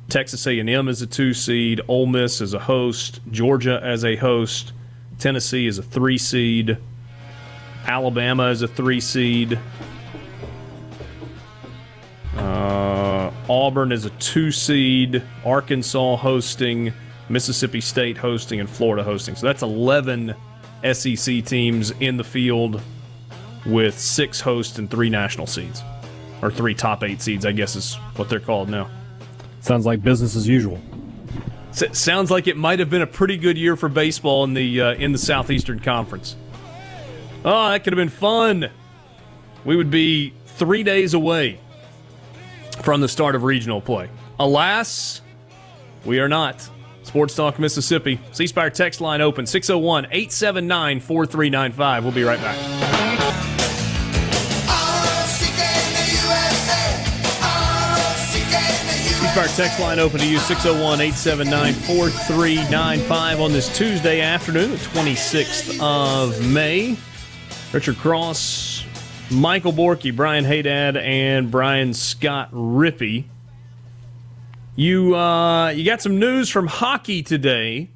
Texas 0.10 0.46
A&M 0.46 0.88
as 0.88 1.02
a 1.02 1.08
two 1.08 1.34
seed, 1.34 1.82
Ole 1.88 2.06
Miss 2.06 2.40
as 2.40 2.54
a 2.54 2.60
host, 2.60 3.22
Georgia 3.32 3.82
as 3.84 4.06
a 4.06 4.16
host, 4.16 4.74
Tennessee 5.18 5.66
as 5.66 5.80
a 5.80 5.84
three 5.84 6.20
seed, 6.20 6.78
Alabama 7.88 8.44
as 8.44 8.62
a 8.62 8.68
three 8.68 9.02
seed. 9.02 9.58
Uh, 12.38 12.89
Auburn 13.50 13.92
is 13.92 14.06
a 14.06 14.12
two 14.12 14.52
seed, 14.52 15.24
Arkansas 15.44 16.18
hosting, 16.18 16.94
Mississippi 17.30 17.82
State 17.82 18.16
hosting, 18.16 18.60
and 18.60 18.70
Florida 18.70 19.04
hosting. 19.04 19.36
So 19.36 19.48
that's 19.48 19.64
11 19.64 20.36
SEC 20.94 21.44
teams 21.44 21.92
in 22.00 22.18
the 22.18 22.24
field 22.24 22.82
with 23.66 23.98
six 23.98 24.40
hosts 24.40 24.78
and 24.78 24.90
three 24.90 25.10
national 25.10 25.48
seeds. 25.48 25.82
Or 26.42 26.52
three 26.52 26.74
top 26.74 27.04
eight 27.04 27.22
seeds, 27.22 27.46
I 27.46 27.52
guess 27.52 27.76
is 27.76 27.96
what 28.16 28.30
they're 28.30 28.40
called 28.40 28.70
now. 28.70 28.90
Sounds 29.62 29.86
like 29.86 30.02
business 30.02 30.36
as 30.36 30.48
usual. 30.48 30.80
S- 31.72 31.98
sounds 31.98 32.32
like 32.32 32.48
it 32.48 32.56
might 32.56 32.80
have 32.80 32.90
been 32.90 33.02
a 33.02 33.08
pretty 33.08 33.36
good 33.36 33.58
year 33.58 33.76
for 33.76 33.90
baseball 33.90 34.46
in 34.46 34.54
the 34.54 34.82
uh, 34.82 34.94
in 34.94 35.12
the 35.12 35.18
Southeastern 35.18 35.80
Conference. 35.80 36.38
Oh, 37.44 37.70
that 37.70 37.84
could 37.84 37.92
have 37.92 37.98
been 37.98 38.08
fun. 38.08 38.70
We 39.66 39.76
would 39.76 39.92
be 39.92 40.34
three 40.46 40.84
days 40.84 41.14
away 41.14 41.60
from 42.84 43.02
the 43.02 43.08
start 43.08 43.36
of 43.36 43.44
regional 43.44 43.82
play. 43.82 44.10
Alas, 44.40 45.22
we 46.06 46.20
are 46.20 46.30
not. 46.30 46.68
Sports 47.04 47.36
Talk 47.36 47.58
Mississippi. 47.60 48.20
C 48.32 48.46
Spire 48.48 48.70
text 48.70 49.02
line 49.02 49.22
open 49.22 49.46
601 49.46 50.06
879 50.06 51.00
4395. 51.00 52.04
We'll 52.04 52.14
be 52.14 52.24
right 52.24 52.40
back. 52.40 52.56
C 59.20 59.28
Spire 59.28 59.48
text 59.48 59.80
line 59.80 60.00
open 60.00 60.20
to 60.20 60.28
you 60.28 60.38
601 60.40 61.02
879 61.02 61.74
4395 61.74 63.42
on 63.42 63.52
this 63.52 63.76
Tuesday 63.76 64.22
afternoon, 64.22 64.72
the 64.72 64.78
26th 64.78 65.80
of 65.82 66.46
May. 66.46 66.98
Richard 67.74 67.98
Cross, 67.98 68.69
Michael 69.32 69.74
Borky, 69.74 70.16
Brian 70.16 70.44
Haydad, 70.44 71.00
and 71.00 71.52
Brian 71.52 71.94
Scott 71.94 72.52
Rippee. 72.52 73.26
You 74.76 75.16
uh, 75.16 75.70
you 75.70 75.86
got 75.86 76.02
some 76.02 76.18
news 76.18 76.50
from 76.50 76.66
hockey 76.66 77.22
today. 77.22 77.90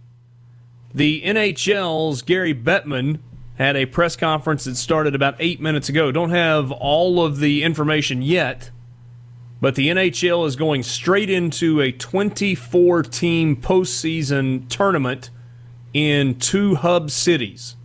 The 0.93 1.23
NHL's 1.23 2.21
Gary 2.21 2.53
Bettman 2.53 3.17
had 3.55 3.75
a 3.75 3.87
press 3.87 4.15
conference 4.15 4.65
that 4.65 4.75
started 4.75 5.15
about 5.15 5.35
eight 5.39 5.59
minutes 5.59 5.89
ago. 5.89 6.11
Don't 6.11 6.29
have 6.29 6.71
all 6.71 7.25
of 7.25 7.39
the 7.39 7.63
information 7.63 8.21
yet, 8.21 8.69
but 9.59 9.73
the 9.73 9.89
NHL 9.89 10.45
is 10.45 10.55
going 10.55 10.83
straight 10.83 11.31
into 11.31 11.81
a 11.81 11.91
24 11.91 13.03
team 13.03 13.55
postseason 13.55 14.69
tournament 14.69 15.31
in 15.93 16.37
two 16.37 16.75
hub 16.75 17.09
cities. 17.09 17.75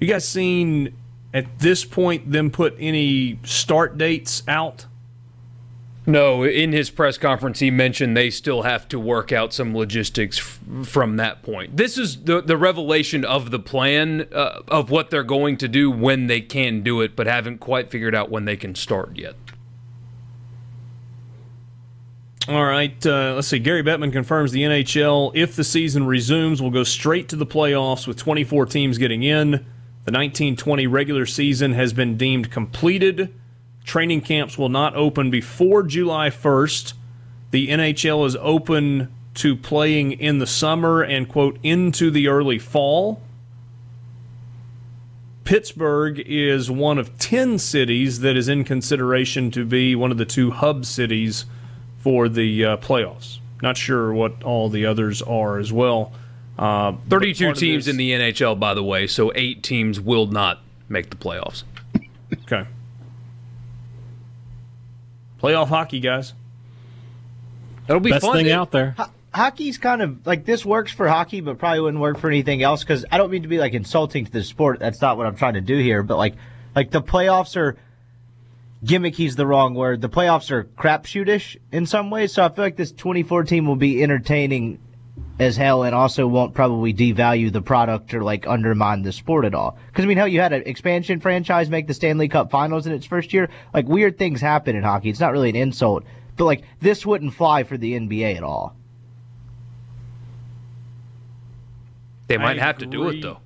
You 0.00 0.06
guys 0.06 0.26
seen 0.26 0.94
at 1.34 1.58
this 1.58 1.84
point 1.84 2.30
them 2.30 2.50
put 2.50 2.74
any 2.78 3.38
start 3.44 3.98
dates 3.98 4.42
out? 4.46 4.86
No, 6.06 6.42
in 6.42 6.72
his 6.72 6.88
press 6.88 7.18
conference, 7.18 7.58
he 7.58 7.70
mentioned 7.70 8.16
they 8.16 8.30
still 8.30 8.62
have 8.62 8.88
to 8.88 8.98
work 8.98 9.30
out 9.30 9.52
some 9.52 9.76
logistics 9.76 10.38
f- 10.38 10.86
from 10.86 11.16
that 11.18 11.42
point. 11.42 11.76
This 11.76 11.98
is 11.98 12.24
the 12.24 12.40
the 12.40 12.56
revelation 12.56 13.26
of 13.26 13.50
the 13.50 13.58
plan 13.58 14.26
uh, 14.32 14.62
of 14.68 14.88
what 14.90 15.10
they're 15.10 15.22
going 15.22 15.58
to 15.58 15.68
do 15.68 15.90
when 15.90 16.26
they 16.26 16.40
can 16.40 16.82
do 16.82 17.02
it, 17.02 17.14
but 17.14 17.26
haven't 17.26 17.58
quite 17.58 17.90
figured 17.90 18.14
out 18.14 18.30
when 18.30 18.46
they 18.46 18.56
can 18.56 18.74
start 18.74 19.18
yet. 19.18 19.34
All 22.48 22.64
right, 22.64 23.04
uh, 23.04 23.34
let's 23.34 23.48
see. 23.48 23.58
Gary 23.58 23.82
Bettman 23.82 24.10
confirms 24.10 24.52
the 24.52 24.62
NHL, 24.62 25.32
if 25.34 25.54
the 25.54 25.64
season 25.64 26.06
resumes, 26.06 26.62
will 26.62 26.70
go 26.70 26.84
straight 26.84 27.28
to 27.28 27.36
the 27.36 27.44
playoffs 27.44 28.06
with 28.06 28.16
24 28.16 28.64
teams 28.64 28.96
getting 28.96 29.22
in. 29.22 29.66
The 30.08 30.12
1920 30.12 30.86
regular 30.86 31.26
season 31.26 31.74
has 31.74 31.92
been 31.92 32.16
deemed 32.16 32.50
completed. 32.50 33.30
Training 33.84 34.22
camps 34.22 34.56
will 34.56 34.70
not 34.70 34.96
open 34.96 35.30
before 35.30 35.82
July 35.82 36.30
1st. 36.30 36.94
The 37.50 37.68
NHL 37.68 38.26
is 38.26 38.34
open 38.36 39.14
to 39.34 39.54
playing 39.54 40.12
in 40.12 40.38
the 40.38 40.46
summer 40.46 41.02
and, 41.02 41.28
quote, 41.28 41.58
into 41.62 42.10
the 42.10 42.26
early 42.26 42.58
fall. 42.58 43.20
Pittsburgh 45.44 46.20
is 46.20 46.70
one 46.70 46.96
of 46.96 47.18
10 47.18 47.58
cities 47.58 48.20
that 48.20 48.34
is 48.34 48.48
in 48.48 48.64
consideration 48.64 49.50
to 49.50 49.66
be 49.66 49.94
one 49.94 50.10
of 50.10 50.16
the 50.16 50.24
two 50.24 50.52
hub 50.52 50.86
cities 50.86 51.44
for 51.98 52.30
the 52.30 52.64
uh, 52.64 52.76
playoffs. 52.78 53.40
Not 53.60 53.76
sure 53.76 54.10
what 54.14 54.42
all 54.42 54.70
the 54.70 54.86
others 54.86 55.20
are 55.20 55.58
as 55.58 55.70
well. 55.70 56.14
Uh, 56.58 56.92
32 57.08 57.54
teams 57.54 57.84
this- 57.86 57.92
in 57.92 57.96
the 57.98 58.10
NHL, 58.12 58.58
by 58.58 58.74
the 58.74 58.82
way, 58.82 59.06
so 59.06 59.30
eight 59.34 59.62
teams 59.62 60.00
will 60.00 60.26
not 60.26 60.60
make 60.88 61.10
the 61.10 61.16
playoffs. 61.16 61.62
Okay. 62.44 62.66
Playoff 65.42 65.68
hockey, 65.68 66.00
guys. 66.00 66.34
It'll 67.88 68.00
be 68.00 68.10
Best 68.10 68.24
fun. 68.24 68.34
thing 68.36 68.44
dude. 68.46 68.52
out 68.52 68.70
there. 68.72 68.94
hockey's 69.32 69.78
kind 69.78 70.02
of 70.02 70.26
like 70.26 70.44
this 70.44 70.64
works 70.64 70.92
for 70.92 71.06
hockey, 71.08 71.40
but 71.40 71.58
probably 71.58 71.80
wouldn't 71.80 72.00
work 72.00 72.18
for 72.18 72.28
anything 72.28 72.62
else. 72.62 72.82
Because 72.82 73.04
I 73.10 73.18
don't 73.18 73.30
mean 73.30 73.42
to 73.42 73.48
be 73.48 73.58
like 73.58 73.72
insulting 73.72 74.24
to 74.26 74.30
the 74.32 74.42
sport. 74.42 74.78
That's 74.80 75.00
not 75.00 75.16
what 75.16 75.26
I'm 75.26 75.36
trying 75.36 75.54
to 75.54 75.60
do 75.60 75.78
here. 75.78 76.02
But 76.02 76.16
like, 76.16 76.34
like 76.74 76.90
the 76.90 77.00
playoffs 77.02 77.56
are 77.56 77.76
gimmicky's 78.84 79.36
the 79.36 79.46
wrong 79.46 79.74
word. 79.74 80.00
The 80.00 80.08
playoffs 80.08 80.50
are 80.50 80.64
crapshootish 80.64 81.56
in 81.72 81.86
some 81.86 82.10
ways. 82.10 82.32
So 82.32 82.44
I 82.44 82.48
feel 82.48 82.64
like 82.64 82.76
this 82.76 82.90
2014 82.92 83.46
team 83.48 83.66
will 83.66 83.76
be 83.76 84.02
entertaining 84.02 84.78
as 85.38 85.56
hell, 85.56 85.84
and 85.84 85.94
also 85.94 86.26
won't 86.26 86.54
probably 86.54 86.92
devalue 86.92 87.52
the 87.52 87.62
product 87.62 88.12
or 88.12 88.22
like 88.22 88.46
undermine 88.46 89.02
the 89.02 89.12
sport 89.12 89.44
at 89.44 89.54
all. 89.54 89.78
Because 89.86 90.04
I 90.04 90.08
mean, 90.08 90.16
hell, 90.16 90.28
you 90.28 90.40
had 90.40 90.52
an 90.52 90.62
expansion 90.66 91.20
franchise 91.20 91.70
make 91.70 91.86
the 91.86 91.94
Stanley 91.94 92.28
Cup 92.28 92.50
Finals 92.50 92.86
in 92.86 92.92
its 92.92 93.06
first 93.06 93.32
year. 93.32 93.48
Like 93.72 93.86
weird 93.86 94.18
things 94.18 94.40
happen 94.40 94.76
in 94.76 94.82
hockey. 94.82 95.10
It's 95.10 95.20
not 95.20 95.32
really 95.32 95.50
an 95.50 95.56
insult, 95.56 96.04
but 96.36 96.44
like 96.44 96.64
this 96.80 97.06
wouldn't 97.06 97.34
fly 97.34 97.62
for 97.62 97.76
the 97.76 97.92
NBA 97.92 98.36
at 98.36 98.42
all. 98.42 98.74
They 102.26 102.36
might 102.36 102.58
have 102.58 102.78
to 102.78 102.86
do 102.86 103.08
it 103.08 103.22
though. 103.22 103.38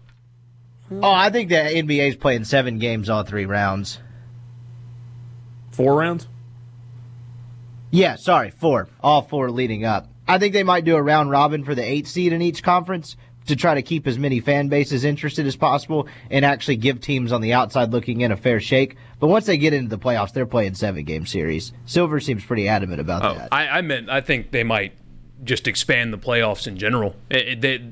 Oh, 0.90 1.12
I 1.12 1.30
think 1.30 1.48
the 1.48 1.54
NBA's 1.54 2.16
playing 2.16 2.44
seven 2.44 2.78
games 2.78 3.08
all 3.08 3.22
three 3.22 3.46
rounds. 3.46 3.98
Four 5.70 5.96
rounds? 5.96 6.28
Yeah, 7.90 8.16
sorry, 8.16 8.50
four. 8.50 8.88
All 9.02 9.22
four 9.22 9.50
leading 9.50 9.84
up. 9.84 10.11
I 10.28 10.38
think 10.38 10.52
they 10.52 10.62
might 10.62 10.84
do 10.84 10.96
a 10.96 11.02
round 11.02 11.30
robin 11.30 11.64
for 11.64 11.74
the 11.74 11.82
eight 11.84 12.06
seed 12.06 12.32
in 12.32 12.40
each 12.42 12.62
conference 12.62 13.16
to 13.46 13.56
try 13.56 13.74
to 13.74 13.82
keep 13.82 14.06
as 14.06 14.18
many 14.18 14.38
fan 14.38 14.68
bases 14.68 15.02
interested 15.02 15.46
as 15.46 15.56
possible 15.56 16.06
and 16.30 16.44
actually 16.44 16.76
give 16.76 17.00
teams 17.00 17.32
on 17.32 17.40
the 17.40 17.52
outside 17.52 17.90
looking 17.90 18.20
in 18.20 18.30
a 18.30 18.36
fair 18.36 18.60
shake. 18.60 18.96
But 19.18 19.26
once 19.26 19.46
they 19.46 19.56
get 19.56 19.72
into 19.72 19.88
the 19.88 19.98
playoffs, 19.98 20.32
they're 20.32 20.46
playing 20.46 20.74
seven 20.74 21.04
game 21.04 21.26
series. 21.26 21.72
Silver 21.84 22.20
seems 22.20 22.44
pretty 22.44 22.68
adamant 22.68 23.00
about 23.00 23.24
Oh, 23.24 23.34
that. 23.34 23.48
I, 23.50 23.66
I 23.68 23.80
meant 23.80 24.08
I 24.08 24.20
think 24.20 24.52
they 24.52 24.62
might 24.62 24.92
just 25.42 25.66
expand 25.66 26.12
the 26.12 26.18
playoffs 26.18 26.68
in 26.68 26.76
general 26.76 27.16
it, 27.28 27.64
it, 27.64 27.82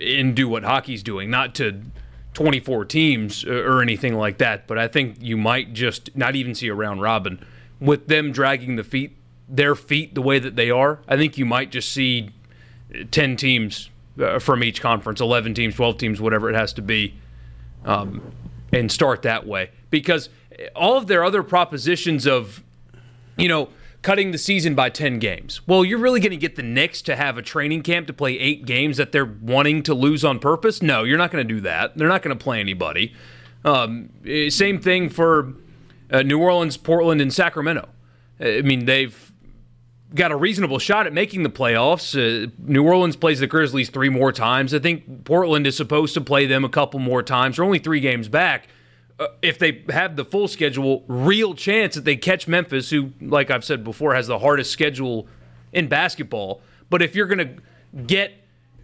and 0.00 0.34
do 0.34 0.48
what 0.48 0.62
hockey's 0.62 1.02
doing, 1.02 1.28
not 1.28 1.54
to 1.56 1.82
24 2.32 2.86
teams 2.86 3.44
or 3.44 3.82
anything 3.82 4.14
like 4.14 4.38
that. 4.38 4.66
But 4.66 4.78
I 4.78 4.88
think 4.88 5.16
you 5.20 5.36
might 5.36 5.74
just 5.74 6.16
not 6.16 6.34
even 6.34 6.54
see 6.54 6.68
a 6.68 6.74
round 6.74 7.02
robin 7.02 7.44
with 7.78 8.06
them 8.08 8.32
dragging 8.32 8.76
the 8.76 8.84
feet 8.84 9.17
their 9.48 9.74
feet 9.74 10.14
the 10.14 10.22
way 10.22 10.38
that 10.38 10.56
they 10.56 10.70
are. 10.70 11.00
I 11.08 11.16
think 11.16 11.38
you 11.38 11.46
might 11.46 11.70
just 11.70 11.92
see 11.92 12.30
10 13.10 13.36
teams 13.36 13.90
uh, 14.20 14.38
from 14.38 14.62
each 14.62 14.80
conference, 14.80 15.20
11 15.20 15.54
teams, 15.54 15.74
12 15.74 15.98
teams, 15.98 16.20
whatever 16.20 16.50
it 16.50 16.54
has 16.54 16.72
to 16.74 16.82
be, 16.82 17.14
um, 17.84 18.32
and 18.72 18.90
start 18.90 19.22
that 19.22 19.46
way 19.46 19.70
because 19.90 20.28
all 20.74 20.96
of 20.96 21.06
their 21.06 21.24
other 21.24 21.42
propositions 21.42 22.26
of 22.26 22.62
you 23.38 23.48
know, 23.48 23.68
cutting 24.02 24.32
the 24.32 24.38
season 24.38 24.74
by 24.74 24.90
10 24.90 25.18
games. 25.18 25.66
Well, 25.66 25.84
you're 25.84 25.98
really 25.98 26.20
going 26.20 26.32
to 26.32 26.36
get 26.36 26.56
the 26.56 26.62
Knicks 26.62 27.00
to 27.02 27.16
have 27.16 27.38
a 27.38 27.42
training 27.42 27.82
camp 27.82 28.06
to 28.08 28.12
play 28.12 28.38
eight 28.38 28.66
games 28.66 28.98
that 28.98 29.12
they're 29.12 29.24
wanting 29.24 29.82
to 29.84 29.94
lose 29.94 30.24
on 30.24 30.38
purpose? 30.38 30.82
No, 30.82 31.04
you're 31.04 31.18
not 31.18 31.30
going 31.30 31.46
to 31.46 31.54
do 31.54 31.60
that. 31.62 31.96
They're 31.96 32.08
not 32.08 32.22
going 32.22 32.36
to 32.36 32.42
play 32.42 32.60
anybody. 32.60 33.14
Um, 33.64 34.10
eh, 34.26 34.50
same 34.50 34.80
thing 34.80 35.08
for 35.08 35.54
uh, 36.10 36.22
New 36.22 36.40
Orleans, 36.40 36.76
Portland, 36.76 37.20
and 37.20 37.32
Sacramento. 37.32 37.88
I 38.40 38.62
mean, 38.62 38.84
they've 38.84 39.27
got 40.14 40.32
a 40.32 40.36
reasonable 40.36 40.78
shot 40.78 41.06
at 41.06 41.12
making 41.12 41.42
the 41.42 41.50
playoffs. 41.50 42.16
Uh, 42.16 42.50
New 42.58 42.84
Orleans 42.84 43.16
plays 43.16 43.40
the 43.40 43.46
Grizzlies 43.46 43.90
three 43.90 44.08
more 44.08 44.32
times. 44.32 44.72
I 44.72 44.78
think 44.78 45.24
Portland 45.24 45.66
is 45.66 45.76
supposed 45.76 46.14
to 46.14 46.20
play 46.20 46.46
them 46.46 46.64
a 46.64 46.68
couple 46.68 47.00
more 47.00 47.22
times. 47.22 47.56
They're 47.56 47.64
only 47.64 47.78
three 47.78 48.00
games 48.00 48.28
back 48.28 48.68
uh, 49.18 49.28
if 49.42 49.58
they 49.58 49.82
have 49.90 50.16
the 50.16 50.24
full 50.24 50.48
schedule, 50.48 51.04
real 51.08 51.54
chance 51.54 51.94
that 51.94 52.04
they 52.04 52.16
catch 52.16 52.46
Memphis, 52.46 52.90
who, 52.90 53.12
like 53.20 53.50
I've 53.50 53.64
said 53.64 53.82
before, 53.82 54.14
has 54.14 54.26
the 54.26 54.38
hardest 54.38 54.70
schedule 54.70 55.26
in 55.72 55.88
basketball. 55.88 56.62
But 56.88 57.02
if 57.02 57.14
you're 57.14 57.26
going 57.26 57.56
to 57.56 58.00
get 58.02 58.32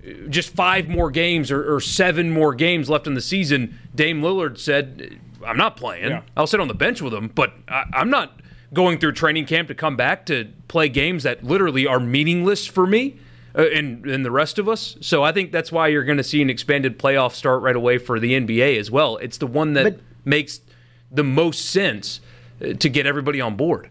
uh, 0.04 0.28
just 0.28 0.50
five 0.50 0.88
more 0.88 1.10
games 1.10 1.50
or, 1.50 1.74
or, 1.74 1.80
seven 1.80 2.30
more 2.30 2.54
games 2.54 2.90
left 2.90 3.06
in 3.06 3.14
the 3.14 3.20
season, 3.20 3.78
Dame 3.94 4.22
Lillard 4.22 4.58
said, 4.58 5.20
I'm 5.46 5.56
not 5.56 5.76
playing. 5.76 6.10
Yeah. 6.10 6.22
I'll 6.36 6.46
sit 6.46 6.60
on 6.60 6.68
the 6.68 6.74
bench 6.74 7.00
with 7.00 7.14
him, 7.14 7.28
but 7.28 7.52
I, 7.68 7.84
I'm 7.92 8.10
not 8.10 8.40
going 8.74 8.98
through 8.98 9.12
training 9.12 9.46
camp 9.46 9.68
to 9.68 9.74
come 9.74 9.96
back 9.96 10.26
to 10.26 10.48
play 10.68 10.88
games 10.88 11.22
that 11.22 11.42
literally 11.44 11.86
are 11.86 11.98
meaningless 12.00 12.66
for 12.66 12.86
me. 12.86 13.18
Uh, 13.56 13.68
and, 13.72 14.04
and 14.06 14.24
the 14.24 14.32
rest 14.32 14.58
of 14.58 14.68
us. 14.68 14.96
So 15.00 15.22
I 15.22 15.30
think 15.30 15.52
that's 15.52 15.70
why 15.70 15.86
you're 15.86 16.02
going 16.02 16.16
to 16.18 16.24
see 16.24 16.42
an 16.42 16.50
expanded 16.50 16.98
playoff 16.98 17.34
start 17.34 17.62
right 17.62 17.76
away 17.76 17.98
for 17.98 18.18
the 18.18 18.32
NBA 18.32 18.76
as 18.80 18.90
well. 18.90 19.16
It's 19.18 19.38
the 19.38 19.46
one 19.46 19.74
that 19.74 19.84
But- 19.84 20.00
makes 20.24 20.60
the 21.08 21.22
most 21.22 21.66
sense 21.66 22.20
uh, 22.60 22.72
to 22.72 22.88
get 22.88 23.06
everybody 23.06 23.40
on 23.40 23.54
board. 23.54 23.90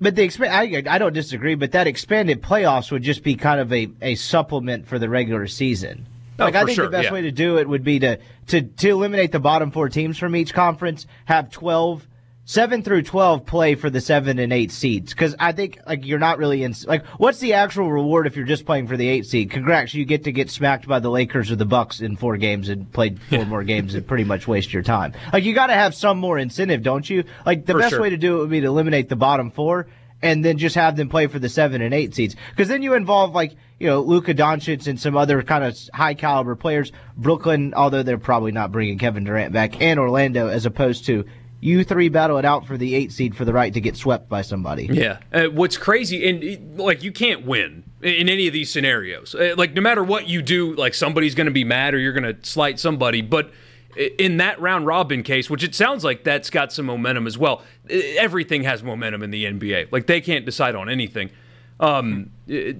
But 0.00 0.14
the 0.14 0.22
exp- 0.28 0.48
I, 0.48 0.94
I 0.94 0.98
don't 0.98 1.12
disagree, 1.12 1.56
but 1.56 1.72
that 1.72 1.88
expanded 1.88 2.40
playoffs 2.40 2.92
would 2.92 3.02
just 3.02 3.24
be 3.24 3.34
kind 3.34 3.58
of 3.60 3.72
a, 3.72 3.90
a 4.00 4.14
supplement 4.14 4.86
for 4.86 5.00
the 5.00 5.08
regular 5.08 5.48
season. 5.48 6.06
Oh, 6.38 6.44
Like 6.44 6.54
I 6.54 6.62
think 6.64 6.76
sure, 6.76 6.84
the 6.86 6.92
best 6.92 7.06
yeah. 7.06 7.12
way 7.12 7.22
to 7.22 7.32
do 7.32 7.58
it 7.58 7.68
would 7.68 7.82
be 7.82 7.98
to, 7.98 8.18
to 8.46 8.62
to 8.62 8.88
eliminate 8.90 9.32
the 9.32 9.40
bottom 9.40 9.72
four 9.72 9.88
teams 9.88 10.18
from 10.18 10.36
each 10.36 10.54
conference, 10.54 11.06
have 11.24 11.50
12 11.50 12.06
7 12.50 12.82
through 12.82 13.02
12 13.02 13.46
play 13.46 13.76
for 13.76 13.90
the 13.90 14.00
7 14.00 14.40
and 14.40 14.52
8 14.52 14.72
seeds 14.72 15.14
cuz 15.14 15.36
I 15.38 15.52
think 15.52 15.78
like 15.86 16.04
you're 16.04 16.18
not 16.18 16.38
really 16.38 16.64
in 16.64 16.74
like 16.88 17.06
what's 17.16 17.38
the 17.38 17.52
actual 17.52 17.92
reward 17.92 18.26
if 18.26 18.34
you're 18.34 18.44
just 18.44 18.66
playing 18.66 18.88
for 18.88 18.96
the 18.96 19.06
8 19.06 19.24
seed? 19.24 19.50
Congrats, 19.52 19.94
you 19.94 20.04
get 20.04 20.24
to 20.24 20.32
get 20.32 20.50
smacked 20.50 20.88
by 20.88 20.98
the 20.98 21.10
Lakers 21.10 21.52
or 21.52 21.54
the 21.54 21.64
Bucks 21.64 22.00
in 22.00 22.16
4 22.16 22.38
games 22.38 22.68
and 22.68 22.90
played 22.90 23.20
four 23.22 23.44
more 23.44 23.62
games 23.62 23.94
and 23.94 24.04
pretty 24.08 24.24
much 24.24 24.48
waste 24.48 24.72
your 24.72 24.82
time. 24.82 25.12
Like 25.32 25.44
you 25.44 25.54
got 25.54 25.68
to 25.68 25.74
have 25.74 25.94
some 25.94 26.18
more 26.18 26.38
incentive, 26.38 26.82
don't 26.82 27.08
you? 27.08 27.22
Like 27.46 27.66
the 27.66 27.74
For 27.74 27.78
best 27.78 27.90
sure. 27.90 28.00
way 28.00 28.10
to 28.10 28.16
do 28.16 28.38
it 28.38 28.38
would 28.40 28.50
be 28.50 28.60
to 28.62 28.66
eliminate 28.66 29.08
the 29.08 29.14
bottom 29.14 29.52
4 29.52 29.86
and 30.20 30.44
then 30.44 30.58
just 30.58 30.74
have 30.74 30.96
them 30.96 31.08
play 31.08 31.28
for 31.28 31.38
the 31.38 31.48
seven 31.48 31.80
and 31.80 31.94
eight 31.94 32.16
seeds. 32.16 32.34
Because 32.50 32.66
then 32.66 32.82
you 32.82 32.94
involve 32.94 33.32
like 33.32 33.54
you 33.78 33.86
know 33.86 34.00
Luka 34.00 34.34
Doncic 34.34 34.88
and 34.88 34.98
some 34.98 35.16
other 35.16 35.42
kind 35.42 35.62
of 35.62 35.78
high 35.94 36.14
caliber 36.14 36.56
players. 36.56 36.90
Brooklyn, 37.16 37.74
although 37.76 38.02
they're 38.02 38.18
probably 38.18 38.50
not 38.50 38.72
bringing 38.72 38.98
Kevin 38.98 39.22
Durant 39.22 39.52
back, 39.52 39.80
and 39.80 40.00
Orlando, 40.00 40.48
as 40.48 40.66
opposed 40.66 41.06
to 41.06 41.24
you 41.60 41.84
three 41.84 42.08
battle 42.08 42.38
it 42.38 42.44
out 42.44 42.66
for 42.66 42.76
the 42.76 42.94
eight 42.94 43.12
seed 43.12 43.36
for 43.36 43.44
the 43.44 43.52
right 43.52 43.72
to 43.74 43.80
get 43.80 43.96
swept 43.96 44.28
by 44.28 44.42
somebody. 44.42 44.86
Yeah. 44.86 45.18
Uh, 45.32 45.44
what's 45.46 45.76
crazy, 45.76 46.28
and 46.28 46.78
like 46.78 47.02
you 47.02 47.12
can't 47.12 47.44
win 47.44 47.84
in 48.02 48.28
any 48.28 48.46
of 48.46 48.52
these 48.52 48.72
scenarios. 48.72 49.34
Uh, 49.34 49.54
Like 49.56 49.74
no 49.74 49.82
matter 49.82 50.02
what 50.02 50.26
you 50.28 50.40
do, 50.42 50.74
like 50.74 50.94
somebody's 50.94 51.34
going 51.34 51.46
to 51.46 51.52
be 51.52 51.64
mad 51.64 51.94
or 51.94 51.98
you're 51.98 52.14
going 52.14 52.34
to 52.34 52.36
slight 52.48 52.80
somebody. 52.80 53.20
But 53.20 53.52
in 53.96 54.38
that 54.38 54.60
round 54.60 54.86
robin 54.86 55.22
case, 55.22 55.50
which 55.50 55.64
it 55.64 55.74
sounds 55.74 56.04
like 56.04 56.24
that's 56.24 56.48
got 56.50 56.72
some 56.72 56.86
momentum 56.86 57.26
as 57.26 57.36
well. 57.36 57.62
Everything 57.88 58.62
has 58.62 58.82
momentum 58.82 59.22
in 59.22 59.30
the 59.30 59.44
NBA. 59.44 59.92
Like 59.92 60.06
they 60.06 60.20
can't 60.20 60.44
decide 60.46 60.74
on 60.74 60.88
anything. 60.88 61.30
Um, 61.78 62.30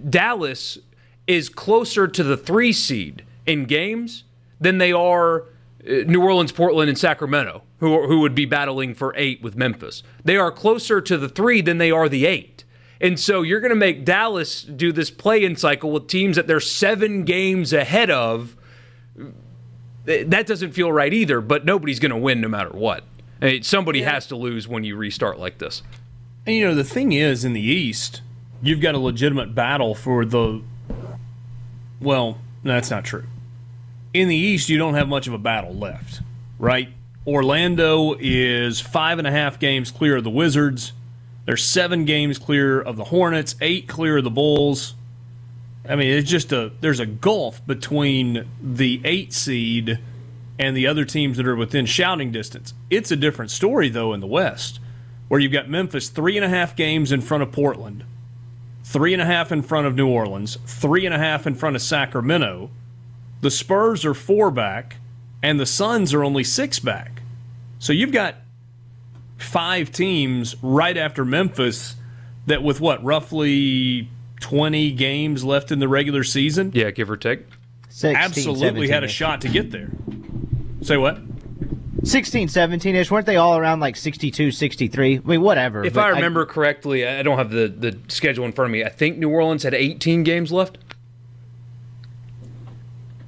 Dallas 0.09 0.79
is 1.27 1.49
closer 1.49 2.07
to 2.09 2.23
the 2.23 2.37
three 2.37 2.73
seed 2.73 3.25
in 3.47 3.65
games 3.65 4.25
than 4.61 4.79
they 4.79 4.93
are 4.93 5.45
Uh, 5.87 6.05
New 6.07 6.23
Orleans, 6.23 6.53
Portland, 6.53 6.89
and 6.89 6.99
Sacramento, 6.99 7.63
who 7.79 7.95
are, 7.95 8.07
who 8.07 8.21
would 8.21 8.35
be 8.35 8.45
battling 8.45 8.95
for 8.95 9.15
eight 9.17 9.43
with 9.43 9.57
Memphis. 9.57 10.03
They 10.25 10.37
are 10.37 10.53
closer 10.53 11.01
to 11.01 11.17
the 11.17 11.29
three 11.29 11.63
than 11.63 11.79
they 11.79 11.91
are 11.91 12.09
the 12.09 12.27
eight. 12.27 12.65
And 13.01 13.19
so 13.19 13.41
you're 13.41 13.61
going 13.61 13.71
to 13.71 13.77
make 13.77 14.05
Dallas 14.05 14.63
do 14.63 14.93
this 14.93 15.11
play-in 15.11 15.57
cycle 15.57 15.91
with 15.91 16.07
teams 16.07 16.37
that 16.37 16.47
they're 16.47 16.61
seven 16.61 17.25
games 17.25 17.73
ahead 17.73 18.11
of. 18.11 18.57
That 20.05 20.47
doesn't 20.47 20.73
feel 20.73 20.93
right 20.93 21.13
either. 21.13 21.41
But 21.41 21.65
nobody's 21.65 21.99
going 21.99 22.11
to 22.11 22.19
win 22.19 22.43
no 22.43 22.49
matter 22.49 22.71
what. 22.71 23.05
I 23.41 23.45
mean, 23.47 23.63
somebody 23.63 24.03
has 24.03 24.27
to 24.27 24.37
lose 24.37 24.69
when 24.69 24.85
you 24.85 24.97
restart 24.97 25.39
like 25.39 25.59
this. 25.59 25.83
And 26.47 26.57
you 26.57 26.67
know, 26.67 26.75
the 26.75 26.85
thing 26.85 27.13
is, 27.13 27.43
in 27.43 27.55
the 27.55 27.61
East, 27.63 28.21
you've 28.61 28.83
got 28.83 28.95
a 28.95 28.99
legitimate 28.99 29.55
battle 29.55 29.95
for 29.95 30.27
the. 30.27 30.63
Well, 32.01 32.39
no, 32.63 32.75
that's 32.75 32.91
not 32.91 33.05
true. 33.05 33.25
In 34.13 34.29
the 34.29 34.37
East, 34.37 34.69
you 34.69 34.77
don't 34.77 34.95
have 34.95 35.09
much 35.09 35.29
of 35.29 35.35
a 35.35 35.39
battle 35.39 35.75
left, 35.75 36.21
right? 36.59 36.89
Orlando 37.27 38.17
is 38.19 38.81
five 38.81 39.19
and 39.19 39.27
a 39.27 39.31
half 39.31 39.61
games 39.61 39.91
clear 39.91 40.17
of 40.17 40.25
the 40.25 40.31
Wizards. 40.31 40.93
They're 41.47 41.57
seven 41.57 42.05
games 42.05 42.39
clear 42.39 42.81
of 42.81 42.97
the 42.97 43.05
Hornets, 43.05 43.55
eight 43.61 43.87
clear 43.87 44.19
of 44.19 44.25
the 44.25 44.31
Bulls. 44.31 44.95
I 45.89 45.97
mean, 45.97 46.09
it's 46.09 46.29
just 46.29 46.53
a 46.53 46.73
there's 46.81 47.01
a 47.01 47.07
gulf 47.07 47.65
between 47.67 48.47
the 48.61 49.01
eight 49.05 49.33
seed 49.33 49.99
and 50.59 50.77
the 50.77 50.87
other 50.87 51.05
teams 51.05 51.37
that 51.37 51.47
are 51.47 51.57
within 51.57 51.87
shouting 51.87 52.33
distance. 52.33 52.75
It's 52.91 53.11
a 53.11 53.17
different 53.17 53.51
story 53.51 53.89
though 53.89 54.13
in 54.13 54.21
the 54.21 54.27
West, 54.27 54.81
where 55.29 55.41
you've 55.41 55.53
got 55.53 55.69
Memphis 55.69 56.09
three 56.09 56.37
and 56.37 56.45
a 56.45 56.49
half 56.49 56.75
games 56.75 57.13
in 57.13 57.21
front 57.21 57.43
of 57.43 57.53
Portland, 57.53 58.05
three 58.83 59.13
and 59.13 59.23
a 59.23 59.27
half 59.27 59.53
in 59.53 59.63
front 59.63 59.87
of 59.87 59.95
New 59.95 60.09
Orleans, 60.09 60.59
three 60.67 61.07
and 61.07 61.15
a 61.15 61.19
half 61.19 61.47
in 61.47 61.55
front 61.55 61.77
of 61.77 61.83
Sacramento. 61.83 62.71
The 63.41 63.51
Spurs 63.51 64.05
are 64.05 64.15
four 64.15 64.51
back, 64.51 64.97
and 65.43 65.59
the 65.59 65.67
Suns 65.67 66.13
are 66.13 66.23
only 66.23 66.45
six 66.45 66.79
back. 66.79 67.23
So 67.79 67.93
you've 67.93 68.13
got 68.13 68.37
five 69.39 69.91
teams 69.91 70.55
right 70.63 70.97
after 70.97 71.25
Memphis 71.25 71.97
that 72.47 72.63
with 72.63 72.81
what 72.81 73.03
roughly 73.03 74.11
20 74.41 74.93
games 74.93 75.45
left 75.45 75.71
in 75.71 75.79
the 75.79 75.89
regular 75.89 76.25
season 76.25 76.73
Yeah, 76.75 76.91
give 76.91 77.11
or 77.11 77.17
take. 77.17 77.41
16, 77.89 78.17
absolutely 78.17 78.89
had 78.89 79.05
a 79.05 79.09
shot 79.09 79.41
to 79.43 79.49
get 79.49 79.71
there. 79.71 79.91
Say 80.83 80.97
what? 80.97 81.19
16, 82.05 82.49
17 82.49 82.97
ish. 82.97 83.11
Weren't 83.11 83.27
they 83.27 83.37
all 83.37 83.59
around 83.59 83.81
like 83.81 83.97
62, 83.97 84.53
63? 84.53 85.17
I 85.17 85.21
mean, 85.21 85.43
whatever. 85.43 85.85
If 85.85 85.99
I 85.99 86.09
remember 86.09 86.47
correctly, 86.47 87.07
I 87.07 87.23
don't 87.23 87.37
have 87.37 87.51
the, 87.51 87.69
the 87.69 87.99
schedule 88.09 88.45
in 88.47 88.53
front 88.53 88.71
of 88.71 88.73
me. 88.73 88.85
I 88.85 88.89
think 88.89 89.19
New 89.19 89.29
Orleans 89.29 89.63
had 89.65 89.75
18 89.75 90.23
games 90.23 90.51
left. 90.51 90.79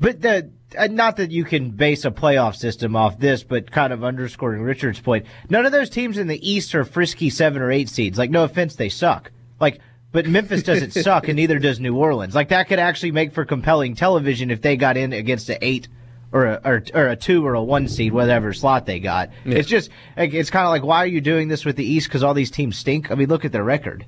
But 0.03 0.21
the 0.21 0.51
uh, 0.77 0.88
not 0.88 1.17
that 1.19 1.31
you 1.31 1.45
can 1.45 1.71
base 1.71 2.05
a 2.05 2.11
playoff 2.11 2.57
system 2.57 2.97
off 2.97 3.21
this, 3.21 3.45
but 3.45 3.71
kind 3.71 3.93
of 3.93 4.03
underscoring 4.03 4.62
Richard's 4.62 4.99
point. 4.99 5.27
None 5.49 5.65
of 5.65 5.71
those 5.71 5.88
teams 5.88 6.19
in 6.19 6.27
the 6.27 6.51
East 6.51 6.75
are 6.75 6.85
frisky 6.85 7.31
seven 7.31 7.62
or 7.62 7.71
eight 7.71 7.88
seeds. 7.88 8.19
Like, 8.19 8.31
no 8.31 8.43
offense, 8.43 8.75
they 8.75 8.88
suck. 8.88 9.31
Like, 9.61 9.79
but 10.11 10.27
Memphis 10.27 10.65
doesn't 10.65 10.91
suck, 11.05 11.29
and 11.29 11.37
neither 11.37 11.61
does 11.61 11.79
New 11.79 11.95
Orleans. 11.97 12.35
Like, 12.35 12.49
that 12.49 12.67
could 12.67 12.81
actually 12.81 13.12
make 13.12 13.33
for 13.33 13.45
compelling 13.45 13.95
television 13.95 14.51
if 14.51 14.61
they 14.61 14.77
got 14.77 14.97
in 14.97 15.12
against 15.12 15.49
an 15.51 15.59
eight 15.62 15.87
or 16.33 16.47
a, 16.47 16.61
or, 16.65 16.83
or 16.95 17.09
a 17.09 17.17
two 17.17 17.47
or 17.47 17.55
a 17.55 17.62
one 17.62 17.87
seed, 17.87 18.12
whatever 18.12 18.53
slot 18.53 18.87
they 18.87 18.99
got. 18.99 19.31
It's 19.59 19.69
just, 19.69 19.88
like, 20.17 20.35
it's 20.35 20.51
kind 20.51 20.65
of 20.65 20.71
like, 20.71 20.83
why 20.83 20.99
are 21.05 21.07
you 21.07 21.21
doing 21.21 21.47
this 21.47 21.65
with 21.65 21.77
the 21.77 21.85
East? 21.85 22.09
Because 22.09 22.25
all 22.25 22.35
these 22.35 22.51
teams 22.51 22.77
stink. 22.77 23.12
I 23.12 23.15
mean, 23.15 23.29
look 23.29 23.45
at 23.45 23.53
their 23.53 23.62
record. 23.62 24.05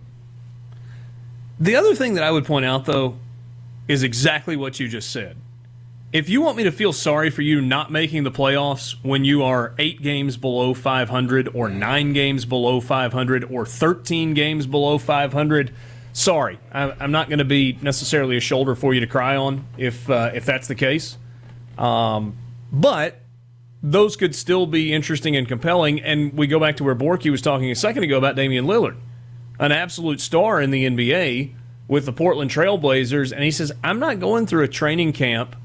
The 1.61 1.77
other 1.77 1.95
thing 1.95 2.15
that 2.15 2.25
I 2.25 2.33
would 2.33 2.47
point 2.47 2.65
out, 2.65 2.85
though, 2.85 3.17
is 3.87 4.03
exactly 4.03 4.57
what 4.57 4.81
you 4.81 4.89
just 4.89 5.13
said. 5.13 5.37
If 6.15 6.29
you 6.29 6.41
want 6.41 6.57
me 6.57 6.63
to 6.63 6.71
feel 6.71 6.93
sorry 6.93 7.29
for 7.29 7.43
you 7.43 7.61
not 7.61 7.91
making 7.91 8.23
the 8.23 8.31
playoffs 8.31 8.95
when 9.03 9.25
you 9.25 9.43
are 9.43 9.75
eight 9.79 10.01
games 10.01 10.37
below 10.37 10.73
500 10.73 11.49
or 11.53 11.69
nine 11.69 12.13
games 12.13 12.45
below 12.45 12.81
500 12.81 13.43
or 13.51 13.67
13 13.67 14.33
games 14.33 14.69
below 14.69 14.97
500, 14.97 15.75
sorry, 16.13 16.61
I'm 16.73 17.11
not 17.11 17.29
going 17.29 17.41
to 17.41 17.45
be 17.45 17.77
necessarily 17.83 18.37
a 18.37 18.41
shoulder 18.41 18.77
for 18.77 18.95
you 18.95 19.01
to 19.01 19.09
cry 19.09 19.35
on 19.35 19.67
if 19.77 20.09
uh, 20.09 20.31
if 20.33 20.45
that's 20.45 20.69
the 20.69 20.77
case. 20.77 21.19
Um, 21.77 22.39
but 22.71 23.21
those 23.83 24.15
could 24.15 24.37
still 24.37 24.67
be 24.67 24.93
interesting 24.93 25.35
and 25.35 25.49
compelling. 25.49 26.01
And 26.01 26.33
we 26.35 26.47
go 26.47 26.61
back 26.61 26.77
to 26.77 26.85
where 26.85 26.95
Borky 26.95 27.29
was 27.29 27.43
talking 27.43 27.73
a 27.73 27.75
second 27.75 28.05
ago 28.05 28.19
about 28.19 28.37
Damian 28.37 28.67
Lillard, 28.67 28.97
an 29.59 29.73
absolute 29.73 30.21
star 30.21 30.61
in 30.61 30.71
the 30.71 30.87
NBA 30.87 31.55
with 31.89 32.07
the 32.07 32.13
Portland 32.13 32.53
Trailblazers, 32.53 33.33
and 33.33 33.43
he 33.43 33.51
says, 33.51 33.73
"I'm 33.83 33.99
not 33.99 34.21
going 34.21 34.47
through 34.47 34.63
a 34.63 34.69
training 34.69 35.13
camp." 35.13 35.57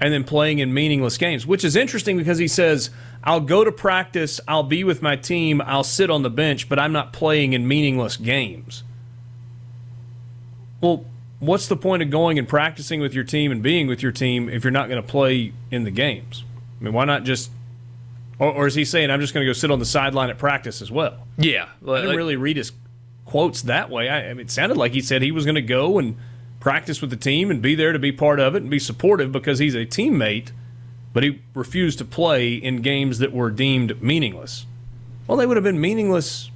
And 0.00 0.12
then 0.12 0.24
playing 0.24 0.58
in 0.58 0.72
meaningless 0.72 1.18
games, 1.18 1.46
which 1.46 1.64
is 1.64 1.76
interesting 1.76 2.16
because 2.16 2.38
he 2.38 2.48
says, 2.48 2.90
I'll 3.22 3.40
go 3.40 3.64
to 3.64 3.70
practice, 3.70 4.40
I'll 4.48 4.62
be 4.62 4.82
with 4.82 5.02
my 5.02 5.16
team, 5.16 5.60
I'll 5.60 5.84
sit 5.84 6.10
on 6.10 6.22
the 6.22 6.30
bench, 6.30 6.68
but 6.68 6.78
I'm 6.78 6.92
not 6.92 7.12
playing 7.12 7.52
in 7.52 7.68
meaningless 7.68 8.16
games. 8.16 8.82
Well, 10.80 11.04
what's 11.38 11.68
the 11.68 11.76
point 11.76 12.02
of 12.02 12.08
going 12.08 12.38
and 12.38 12.48
practicing 12.48 13.00
with 13.00 13.12
your 13.12 13.24
team 13.24 13.52
and 13.52 13.62
being 13.62 13.86
with 13.86 14.02
your 14.02 14.12
team 14.12 14.48
if 14.48 14.64
you're 14.64 14.70
not 14.70 14.88
going 14.88 15.02
to 15.02 15.06
play 15.06 15.52
in 15.70 15.84
the 15.84 15.90
games? 15.90 16.44
I 16.80 16.84
mean, 16.84 16.94
why 16.94 17.04
not 17.04 17.24
just. 17.24 17.50
Or, 18.38 18.50
or 18.50 18.66
is 18.66 18.74
he 18.74 18.86
saying, 18.86 19.10
I'm 19.10 19.20
just 19.20 19.34
going 19.34 19.44
to 19.44 19.48
go 19.48 19.52
sit 19.52 19.70
on 19.70 19.78
the 19.78 19.84
sideline 19.84 20.30
at 20.30 20.38
practice 20.38 20.80
as 20.80 20.90
well? 20.90 21.26
Yeah. 21.36 21.68
I 21.86 22.00
didn't 22.00 22.16
really 22.16 22.36
read 22.36 22.56
his 22.56 22.72
quotes 23.26 23.60
that 23.62 23.90
way. 23.90 24.08
I, 24.08 24.30
I 24.30 24.32
mean, 24.32 24.46
it 24.46 24.50
sounded 24.50 24.78
like 24.78 24.92
he 24.92 25.02
said 25.02 25.20
he 25.20 25.30
was 25.30 25.44
going 25.44 25.56
to 25.56 25.62
go 25.62 25.98
and 25.98 26.16
practice 26.60 27.00
with 27.00 27.10
the 27.10 27.16
team 27.16 27.50
and 27.50 27.60
be 27.60 27.74
there 27.74 27.92
to 27.92 27.98
be 27.98 28.12
part 28.12 28.38
of 28.38 28.54
it 28.54 28.62
and 28.62 28.70
be 28.70 28.78
supportive 28.78 29.32
because 29.32 29.58
he's 29.58 29.74
a 29.74 29.86
teammate, 29.86 30.50
but 31.12 31.22
he 31.22 31.40
refused 31.54 31.98
to 31.98 32.04
play 32.04 32.54
in 32.54 32.82
games 32.82 33.18
that 33.18 33.32
were 33.32 33.50
deemed 33.50 34.00
meaningless. 34.02 34.66
Well, 35.26 35.36
they 35.38 35.46
would 35.46 35.56
have 35.56 35.64
been 35.64 35.80
meaningless. 35.80 36.50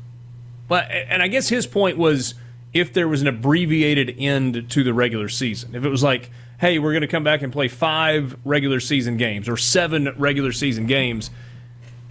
But 0.69 0.91
and 0.91 1.23
I 1.23 1.29
guess 1.29 1.49
his 1.49 1.67
point 1.67 1.99
was 1.99 2.35
if 2.73 2.93
there 2.93 3.09
was 3.09 3.23
an 3.23 3.29
abbreviated 3.29 4.15
end 4.19 4.69
to 4.71 4.85
the 4.85 4.93
regular 4.93 5.29
season. 5.29 5.75
If 5.75 5.85
it 5.85 5.89
was 5.89 6.03
like, 6.03 6.31
hey, 6.59 6.79
we're 6.79 6.93
going 6.93 7.03
to 7.03 7.09
come 7.09 7.25
back 7.25 7.43
and 7.43 7.53
play 7.53 7.69
five 7.69 8.37
regular 8.45 8.81
season 8.81 9.17
games 9.17 9.49
or 9.49 9.57
seven 9.57 10.13
regular 10.17 10.53
season 10.53 10.87
games, 10.87 11.31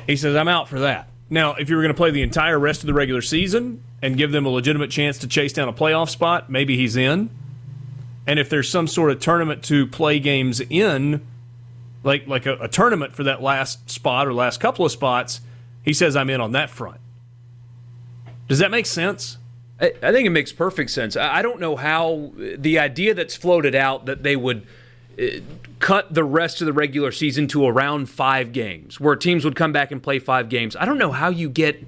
he 0.07 0.15
says, 0.15 0.35
I'm 0.35 0.47
out 0.47 0.69
for 0.69 0.79
that. 0.79 1.09
Now, 1.29 1.55
if 1.55 1.69
you 1.69 1.75
were 1.75 1.81
going 1.81 1.93
to 1.93 1.97
play 1.97 2.11
the 2.11 2.21
entire 2.21 2.59
rest 2.59 2.81
of 2.81 2.87
the 2.87 2.93
regular 2.93 3.21
season 3.21 3.83
and 4.01 4.17
give 4.17 4.31
them 4.31 4.45
a 4.45 4.49
legitimate 4.49 4.91
chance 4.91 5.17
to 5.19 5.27
chase 5.27 5.53
down 5.53 5.67
a 5.67 5.73
playoff 5.73 6.09
spot, 6.09 6.49
maybe 6.49 6.77
he's 6.77 6.95
in. 6.95 7.29
And 8.25 8.39
if 8.39 8.49
there's 8.49 8.69
some 8.69 8.87
sort 8.87 9.11
of 9.11 9.19
tournament 9.19 9.63
to 9.65 9.85
play 9.87 10.19
games 10.19 10.61
in, 10.61 11.25
like 12.03 12.27
like 12.27 12.45
a, 12.45 12.55
a, 12.55 12.67
tournament 12.67 13.13
for 13.13 13.23
that 13.23 13.41
last 13.41 13.89
spot 13.89 14.27
or 14.27 14.33
last 14.33 14.59
couple 14.59 14.85
of 14.85 14.91
spots, 14.91 15.41
he 15.83 15.93
says 15.93 16.15
I'm 16.15 16.29
in 16.29 16.41
on 16.41 16.51
that 16.53 16.69
front. 16.69 16.99
Does 18.47 18.59
that 18.59 18.71
make 18.71 18.85
sense? 18.85 19.37
I, 19.79 19.93
I 20.01 20.11
think 20.11 20.25
it 20.25 20.31
makes 20.31 20.51
perfect 20.51 20.91
sense. 20.91 21.15
I, 21.17 21.37
I 21.37 21.41
don't 21.41 21.59
know 21.59 21.75
how 21.75 22.31
the 22.35 22.79
idea 22.79 23.13
that's 23.13 23.35
floated 23.35 23.75
out 23.75 24.05
that 24.05 24.23
they 24.23 24.35
would 24.35 24.65
uh, 25.19 25.25
cut 25.79 26.13
the 26.13 26.23
rest 26.23 26.61
of 26.61 26.65
the 26.65 26.73
regular 26.73 27.11
season 27.11 27.47
to 27.49 27.65
around 27.65 28.09
five 28.09 28.53
games, 28.53 28.99
where 28.99 29.15
teams 29.15 29.43
would 29.43 29.55
come 29.55 29.73
back 29.73 29.91
and 29.91 30.01
play 30.01 30.19
five 30.19 30.49
games. 30.49 30.75
I 30.77 30.85
don't 30.85 30.97
know 30.97 31.11
how 31.11 31.29
you 31.29 31.49
get 31.49 31.85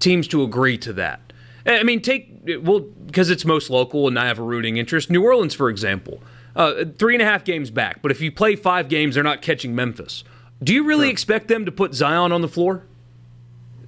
teams 0.00 0.28
to 0.28 0.42
agree 0.42 0.76
to 0.78 0.92
that. 0.94 1.20
I 1.64 1.82
mean, 1.82 2.02
take 2.02 2.31
well 2.60 2.80
because 2.80 3.30
it's 3.30 3.44
most 3.44 3.70
local 3.70 4.08
and 4.08 4.18
I 4.18 4.26
have 4.26 4.38
a 4.38 4.42
rooting 4.42 4.76
interest. 4.76 5.10
New 5.10 5.22
Orleans, 5.22 5.54
for 5.54 5.68
example, 5.68 6.22
uh, 6.56 6.84
three 6.98 7.14
and 7.14 7.22
a 7.22 7.26
half 7.26 7.44
games 7.44 7.70
back, 7.70 8.02
but 8.02 8.10
if 8.10 8.20
you 8.20 8.32
play 8.32 8.56
five 8.56 8.88
games, 8.88 9.14
they're 9.14 9.24
not 9.24 9.42
catching 9.42 9.74
Memphis. 9.74 10.24
Do 10.62 10.72
you 10.72 10.84
really 10.84 11.06
sure. 11.06 11.12
expect 11.12 11.48
them 11.48 11.64
to 11.64 11.72
put 11.72 11.94
Zion 11.94 12.32
on 12.32 12.40
the 12.40 12.48
floor? 12.48 12.84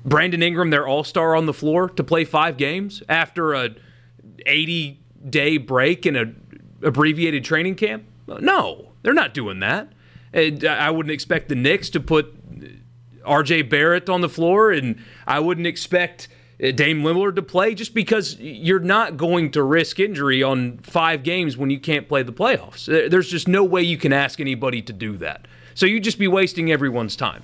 Brandon 0.05 0.43
Ingram, 0.43 0.71
their 0.71 0.87
All 0.87 1.05
Star, 1.05 1.35
on 1.35 1.47
the 1.47 1.55
floor 1.55 1.89
to 1.89 2.05
play 2.05 2.25
five 2.25 2.57
games 2.57 3.03
after 3.09 3.55
a 3.55 3.71
80 4.45 5.01
day 5.29 5.57
break 5.57 6.05
in 6.05 6.17
a 6.17 6.33
abbreviated 6.87 7.45
training 7.45 7.77
camp? 7.77 8.05
No, 8.27 8.93
they're 9.03 9.15
not 9.15 9.35
doing 9.35 9.61
that. 9.61 9.93
And 10.33 10.65
I 10.65 10.91
wouldn't 10.91 11.13
expect 11.13 11.49
the 11.49 11.55
Knicks 11.55 11.89
to 11.91 12.01
put 12.01 12.35
R.J. 13.25 13.63
Barrett 13.63 14.09
on 14.09 14.21
the 14.21 14.29
floor, 14.29 14.71
and 14.71 15.03
I 15.27 15.41
wouldn't 15.41 15.67
expect 15.67 16.29
uh, 16.29 16.34
Uh, 16.63 16.71
Dame 16.71 17.03
Lillard 17.03 17.35
to 17.37 17.43
play 17.43 17.75
just 17.75 17.95
because 17.95 18.39
you're 18.39 18.79
not 18.79 19.17
going 19.17 19.51
to 19.53 19.63
risk 19.63 19.99
injury 19.99 20.43
on 20.43 20.79
five 20.79 21.23
games 21.23 21.57
when 21.57 21.71
you 21.71 21.81
can't 21.81 22.09
play 22.09 22.23
the 22.23 22.33
playoffs. 22.33 22.87
There's 22.87 23.29
just 23.29 23.49
no 23.49 23.65
way 23.65 23.83
you 23.83 23.97
can 23.97 24.13
ask 24.13 24.41
anybody 24.41 24.81
to 24.83 24.93
do 24.93 25.17
that. 25.19 25.47
So 25.75 25.87
you'd 25.87 26.05
just 26.05 26.19
be 26.19 26.29
wasting 26.29 26.71
everyone's 26.71 27.17
time. 27.17 27.43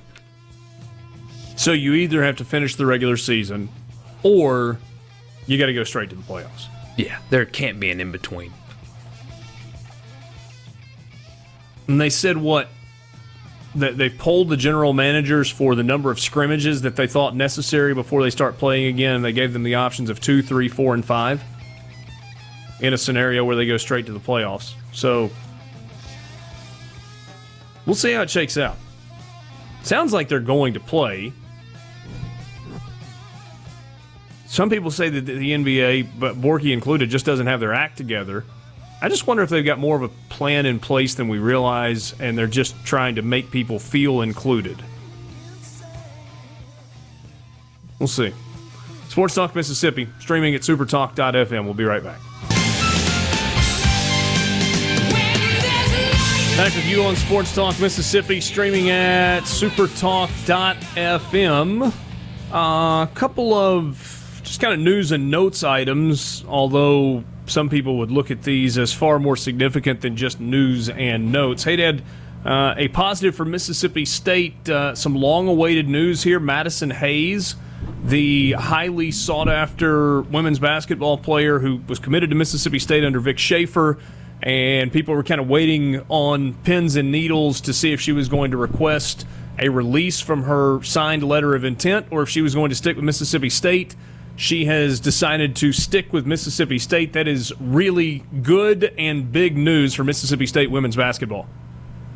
So 1.57 1.73
you 1.73 1.95
either 1.95 2.23
have 2.23 2.37
to 2.37 2.45
finish 2.45 2.77
the 2.77 2.87
regular 2.87 3.17
season 3.17 3.69
or 4.23 4.79
you 5.47 5.59
got 5.59 5.67
to 5.67 5.75
go 5.75 5.85
straight 5.85 6.11
to 6.11 6.17
the 6.17 6.23
playoffs. 6.23 6.67
Yeah, 6.97 7.19
there 7.31 7.45
can't 7.45 7.81
be 7.81 7.91
an 7.91 8.01
in 8.01 8.13
between. 8.13 8.53
And 11.89 12.01
they 12.01 12.11
said 12.11 12.37
what 12.37 12.69
that 13.75 13.97
they 13.97 14.11
polled 14.11 14.49
the 14.49 14.57
general 14.57 14.93
managers 14.93 15.49
for 15.49 15.75
the 15.75 15.83
number 15.83 16.11
of 16.11 16.19
scrimmages 16.19 16.83
that 16.83 16.97
they 16.97 17.07
thought 17.07 17.37
necessary 17.37 17.95
before 17.95 18.23
they 18.23 18.31
start 18.31 18.59
playing 18.59 18.87
again, 18.87 19.17
and 19.17 19.25
they 19.25 19.33
gave 19.33 19.53
them 19.53 19.63
the 19.63 19.77
options 19.77 20.11
of 20.11 20.21
two, 20.21 20.43
three, 20.43 20.69
four, 20.69 20.95
and 20.95 21.05
five 21.05 21.43
in 22.81 22.93
a 22.93 22.99
scenario 22.99 23.45
where 23.45 23.57
they 23.57 23.67
go 23.67 23.77
straight 23.77 24.07
to 24.07 24.13
the 24.13 24.21
playoffs. 24.21 24.75
So 24.93 25.31
we'll 27.87 27.95
see 27.95 28.13
how 28.13 28.23
it 28.23 28.31
shakes 28.31 28.59
out. 28.59 28.77
Sounds 29.83 30.13
like 30.13 30.29
they're 30.29 30.41
going 30.41 30.75
to 30.75 30.81
play. 30.81 31.33
Some 34.47 34.69
people 34.69 34.91
say 34.91 35.09
that 35.09 35.27
the 35.27 35.53
NBA, 35.53 36.09
but 36.19 36.35
Borky 36.41 36.73
included, 36.73 37.09
just 37.09 37.25
doesn't 37.25 37.47
have 37.47 37.61
their 37.61 37.73
act 37.73 37.97
together. 37.97 38.45
I 39.03 39.09
just 39.09 39.27
wonder 39.27 39.43
if 39.43 39.49
they've 39.49 39.65
got 39.65 39.79
more 39.79 39.97
of 39.97 40.03
a 40.03 40.09
plan 40.29 40.67
in 40.67 40.79
place 40.79 41.15
than 41.15 41.29
we 41.29 41.39
realize, 41.39 42.15
and 42.21 42.37
they're 42.37 42.47
just 42.47 42.75
trying 42.85 43.15
to 43.15 43.23
make 43.23 43.51
people 43.51 43.79
feel 43.79 44.21
included. 44.21 44.83
We'll 47.99 48.09
see. 48.09 48.35
Sports 49.09 49.35
Talk 49.35 49.55
Mississippi, 49.55 50.07
streaming 50.21 50.55
at 50.55 50.61
supertalk.fm. 50.61 51.65
We'll 51.65 51.75
be 51.75 51.85
right 51.85 52.03
back. 52.03 52.21
Back 56.57 56.75
with 56.75 56.87
you 56.87 57.05
on 57.05 57.15
Sports 57.17 57.55
Talk 57.55 57.81
Mississippi, 57.81 58.43
streaming 58.43 58.91
at 58.91 59.45
supertalk.fm. 59.45 61.93
A 62.53 62.55
uh, 62.55 63.07
couple 63.07 63.55
of 63.55 64.20
just 64.51 64.61
kind 64.61 64.75
of 64.75 64.81
news 64.81 65.13
and 65.13 65.31
notes 65.31 65.63
items, 65.63 66.45
although 66.49 67.23
some 67.47 67.69
people 67.69 67.99
would 67.99 68.11
look 68.11 68.33
at 68.33 68.43
these 68.43 68.79
as 68.79 68.93
far 68.93 69.21
more 69.21 69.37
significant 69.37 70.01
than 70.01 70.17
just 70.17 70.41
news 70.41 70.89
and 70.89 71.31
notes. 71.31 71.63
Hey, 71.63 71.77
Dad, 71.77 72.03
uh, 72.45 72.75
a 72.77 72.89
positive 72.89 73.37
for 73.37 73.45
Mississippi 73.45 74.05
State. 74.05 74.69
Uh, 74.69 74.93
some 74.97 75.15
long 75.15 75.47
awaited 75.47 75.89
news 75.89 76.25
here. 76.25 76.41
Madison 76.41 76.91
Hayes, 76.91 77.55
the 78.03 78.51
highly 78.55 79.13
sought 79.13 79.49
after 79.49 80.23
women's 80.23 80.59
basketball 80.59 81.17
player 81.17 81.61
who 81.61 81.77
was 81.87 82.01
committed 82.01 82.31
to 82.31 82.35
Mississippi 82.35 82.81
State 82.81 83.05
under 83.05 83.21
Vic 83.21 83.39
Schaefer. 83.39 83.99
And 84.43 84.93
people 84.93 85.15
were 85.15 85.23
kind 85.23 85.41
of 85.41 85.49
waiting 85.49 86.05
on 86.09 86.55
pins 86.65 86.97
and 86.97 87.13
needles 87.13 87.61
to 87.61 87.73
see 87.73 87.93
if 87.93 88.01
she 88.01 88.11
was 88.11 88.29
going 88.29 88.51
to 88.51 88.57
request 88.57 89.29
a 89.61 89.69
release 89.69 90.21
from 90.21 90.43
her 90.43 90.83
signed 90.83 91.23
letter 91.23 91.55
of 91.55 91.63
intent 91.63 92.09
or 92.11 92.23
if 92.23 92.29
she 92.29 92.43
was 92.43 92.57
going 92.57 92.71
to 92.71 92.75
stick 92.75 92.97
with 92.97 93.05
Mississippi 93.05 93.49
State. 93.49 93.95
She 94.41 94.65
has 94.65 95.01
decided 95.01 95.55
to 95.57 95.71
stick 95.71 96.15
with 96.15 96.25
Mississippi 96.25 96.79
State. 96.79 97.13
That 97.13 97.29
is 97.29 97.53
really 97.61 98.25
good 98.41 98.95
and 98.97 99.31
big 99.31 99.55
news 99.55 99.93
for 99.93 100.03
Mississippi 100.03 100.47
State 100.47 100.71
women's 100.71 100.97
basketball. 100.97 101.47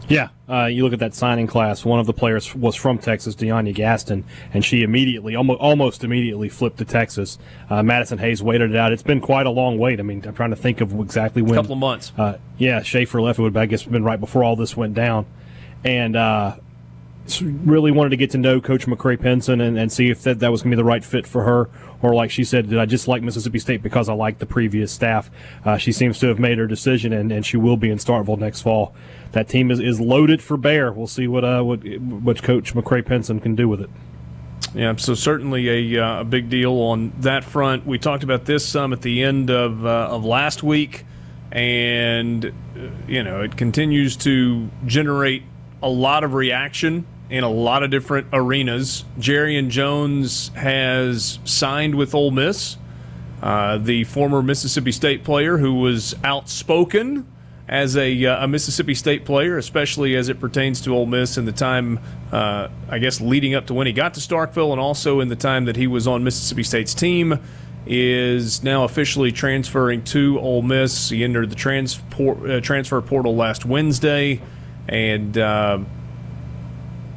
Yeah, 0.09 0.31
uh, 0.49 0.65
you 0.65 0.85
look 0.85 0.95
at 0.95 1.01
that 1.01 1.15
signing 1.15 1.47
class. 1.47 1.85
One 1.85 2.01
of 2.01 2.07
the 2.07 2.15
players 2.15 2.55
was 2.55 2.77
from 2.77 2.97
Texas, 2.97 3.35
Deyona 3.35 3.75
Gaston, 3.75 4.25
and 4.55 4.65
she 4.65 4.83
immediately, 4.83 5.37
almost, 5.37 5.61
almost 5.61 6.03
immediately, 6.03 6.49
flipped 6.49 6.79
to 6.79 6.87
Texas. 6.87 7.39
Uh, 7.69 7.83
Madison 7.83 8.17
Hayes 8.17 8.43
waited 8.43 8.71
it 8.71 8.77
out. 8.79 8.91
It's 8.91 9.03
been 9.03 9.21
quite 9.21 9.45
a 9.45 9.51
long 9.51 9.77
wait. 9.77 10.01
I 10.01 10.03
mean, 10.03 10.25
I'm 10.27 10.35
trying 10.35 10.49
to 10.49 10.57
think 10.57 10.81
of 10.81 10.99
exactly 10.99 11.43
when. 11.43 11.59
A 11.59 11.61
couple 11.61 11.75
of 11.75 11.79
months. 11.79 12.11
Uh, 12.17 12.39
yeah, 12.57 12.81
Schaefer 12.81 13.21
left. 13.21 13.39
It 13.39 13.43
would, 13.43 13.55
I 13.55 13.67
guess, 13.67 13.83
been 13.83 14.03
right 14.03 14.19
before 14.19 14.45
all 14.45 14.57
this 14.57 14.75
went 14.75 14.95
down, 14.95 15.27
and 15.85 16.17
uh, 16.17 16.57
really 17.43 17.91
wanted 17.91 18.11
to 18.11 18.17
get 18.17 18.31
to 18.33 18.39
know 18.39 18.61
Coach 18.61 18.87
McCray 18.87 19.19
Penson 19.19 19.61
and, 19.61 19.79
and 19.79 19.91
see 19.91 20.11
if 20.11 20.23
that, 20.25 20.41
that 20.41 20.51
was 20.51 20.63
going 20.63 20.71
to 20.73 20.77
be 20.77 20.81
the 20.81 20.85
right 20.85 21.05
fit 21.05 21.27
for 21.27 21.45
her. 21.45 21.71
Or, 22.03 22.15
like 22.15 22.31
she 22.31 22.45
said, 22.45 22.69
did 22.69 22.79
I 22.79 22.85
just 22.85 23.09
like 23.09 23.23
Mississippi 23.23 23.59
State 23.59 23.83
because 23.83 24.09
I 24.11 24.13
like 24.13 24.39
the 24.39 24.47
previous 24.47 24.93
staff? 24.93 25.31
Uh, 25.65 25.79
she 25.79 25.91
seems 25.91 26.19
to 26.19 26.27
have 26.27 26.39
made 26.39 26.59
her 26.59 26.67
decision, 26.67 27.15
and, 27.15 27.33
and 27.33 27.47
she 27.47 27.57
will 27.57 27.79
be 27.79 27.91
in 27.91 27.97
Starkville 27.97 28.39
next 28.39 28.61
fall. 28.61 28.95
That 29.33 29.49
team 29.49 29.71
is, 29.71 29.81
is 29.81 30.01
loaded 30.01 30.43
for 30.43 30.59
bear. 30.59 30.93
We'll 30.93 31.07
see 31.07 31.27
what 31.27 31.45
uh, 31.45 31.63
what, 31.63 31.79
what 31.99 32.43
Coach 32.43 32.75
McCray 32.75 33.05
Penson 33.05 33.41
can 33.41 33.55
do 33.55 33.69
with 33.69 33.81
it. 33.81 33.91
Yeah, 34.75 34.97
so 34.97 35.15
certainly 35.15 35.97
a, 35.97 36.03
uh, 36.05 36.21
a 36.21 36.25
big 36.25 36.51
deal 36.51 36.73
on 36.75 37.13
that 37.21 37.45
front. 37.45 37.87
We 37.87 37.99
talked 37.99 38.23
about 38.25 38.45
this 38.45 38.67
some 38.67 38.93
at 38.93 39.01
the 39.01 39.23
end 39.23 39.51
of, 39.51 39.87
uh, 39.87 40.09
of 40.11 40.25
last 40.25 40.63
week. 40.63 41.05
and 41.55 42.45
uh, 42.45 42.51
you 43.07 43.23
know 43.23 43.41
it 43.41 43.57
continues 43.57 44.17
to 44.17 44.69
generate 44.85 45.45
a 45.83 45.89
lot 45.89 46.25
of 46.25 46.35
reaction 46.35 47.07
in 47.31 47.45
a 47.45 47.49
lot 47.49 47.83
of 47.83 47.91
different 47.91 48.27
arenas. 48.33 49.05
Jarrian 49.19 49.69
Jones 49.69 50.49
has 50.55 51.39
signed 51.45 51.95
with 51.95 52.15
Ole 52.15 52.31
Miss. 52.31 52.77
Uh, 53.43 53.79
the 53.79 54.05
former 54.05 54.43
Mississippi 54.43 54.93
State 54.93 55.25
player 55.25 55.59
who 55.59 55.75
was 55.75 56.15
outspoken 56.25 57.27
as 57.69 57.97
a, 57.97 58.25
uh, 58.27 58.45
a, 58.45 58.49
Mississippi 58.49 58.95
State 58.95 59.25
player, 59.25 59.59
especially 59.59 60.17
as 60.17 60.29
it 60.29 60.39
pertains 60.39 60.81
to 60.83 60.95
Ole 60.95 61.07
Miss 61.07 61.37
in 61.37 61.45
the 61.45 61.53
time, 61.53 61.99
uh, 62.33 62.69
I 62.89 62.99
guess, 62.99 63.21
leading 63.21 63.55
up 63.55 63.67
to 63.67 63.75
when 63.75 63.87
he 63.87 63.93
got 63.93 64.15
to 64.15 64.21
Starkville 64.21 64.73
and 64.73 64.81
also 64.81 65.21
in 65.21 65.29
the 65.29 65.37
time 65.37 65.65
that 65.65 65.77
he 65.77 65.87
was 65.87 66.07
on 66.07 66.25
Mississippi 66.25 66.63
State's 66.63 66.95
team, 66.95 67.39
is 67.87 68.63
now 68.63 68.85
officially 68.85 69.31
transferring 69.31 70.03
to 70.05 70.39
Ole 70.41 70.63
Miss. 70.63 71.11
He 71.11 71.23
entered 71.23 71.51
the 71.51 71.57
transport, 71.57 72.49
uh, 72.49 72.61
transfer 72.61 73.01
portal 73.03 73.37
last 73.37 73.67
Wednesday 73.67 74.41
and 74.89 75.37
uh, 75.37 75.79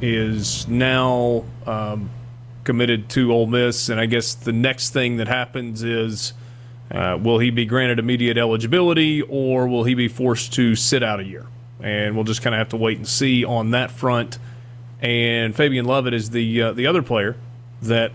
is 0.00 0.66
now 0.68 1.44
um, 1.66 2.10
committed 2.64 3.08
to 3.10 3.32
Ole 3.32 3.46
Miss. 3.46 3.88
And 3.88 4.00
I 4.00 4.06
guess 4.06 4.34
the 4.34 4.52
next 4.52 4.90
thing 4.90 5.16
that 5.16 5.28
happens 5.28 5.82
is 5.82 6.32
uh, 6.90 7.18
will 7.20 7.38
he 7.38 7.50
be 7.50 7.64
granted 7.64 7.98
immediate 7.98 8.38
eligibility 8.38 9.22
or 9.22 9.66
will 9.66 9.84
he 9.84 9.94
be 9.94 10.08
forced 10.08 10.52
to 10.54 10.74
sit 10.74 11.02
out 11.02 11.20
a 11.20 11.24
year? 11.24 11.46
And 11.80 12.14
we'll 12.14 12.24
just 12.24 12.42
kind 12.42 12.54
of 12.54 12.58
have 12.58 12.70
to 12.70 12.76
wait 12.76 12.98
and 12.98 13.06
see 13.06 13.44
on 13.44 13.70
that 13.72 13.90
front. 13.90 14.38
And 15.00 15.54
Fabian 15.54 15.84
Lovett 15.84 16.12
is 16.12 16.30
the 16.30 16.62
uh, 16.62 16.72
the 16.72 16.86
other 16.86 17.02
player 17.02 17.36
that 17.82 18.12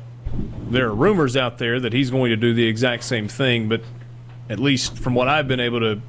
there 0.69 0.87
are 0.87 0.95
rumors 0.95 1.37
out 1.37 1.57
there 1.57 1.79
that 1.79 1.93
he's 1.93 2.09
going 2.11 2.29
to 2.29 2.35
do 2.35 2.53
the 2.53 2.65
exact 2.67 3.03
same 3.03 3.27
thing, 3.27 3.69
but 3.69 3.81
at 4.49 4.59
least 4.59 4.97
from 4.97 5.13
what 5.13 5.27
I've 5.27 5.47
been 5.47 5.59
able 5.59 5.79
to 5.79 6.01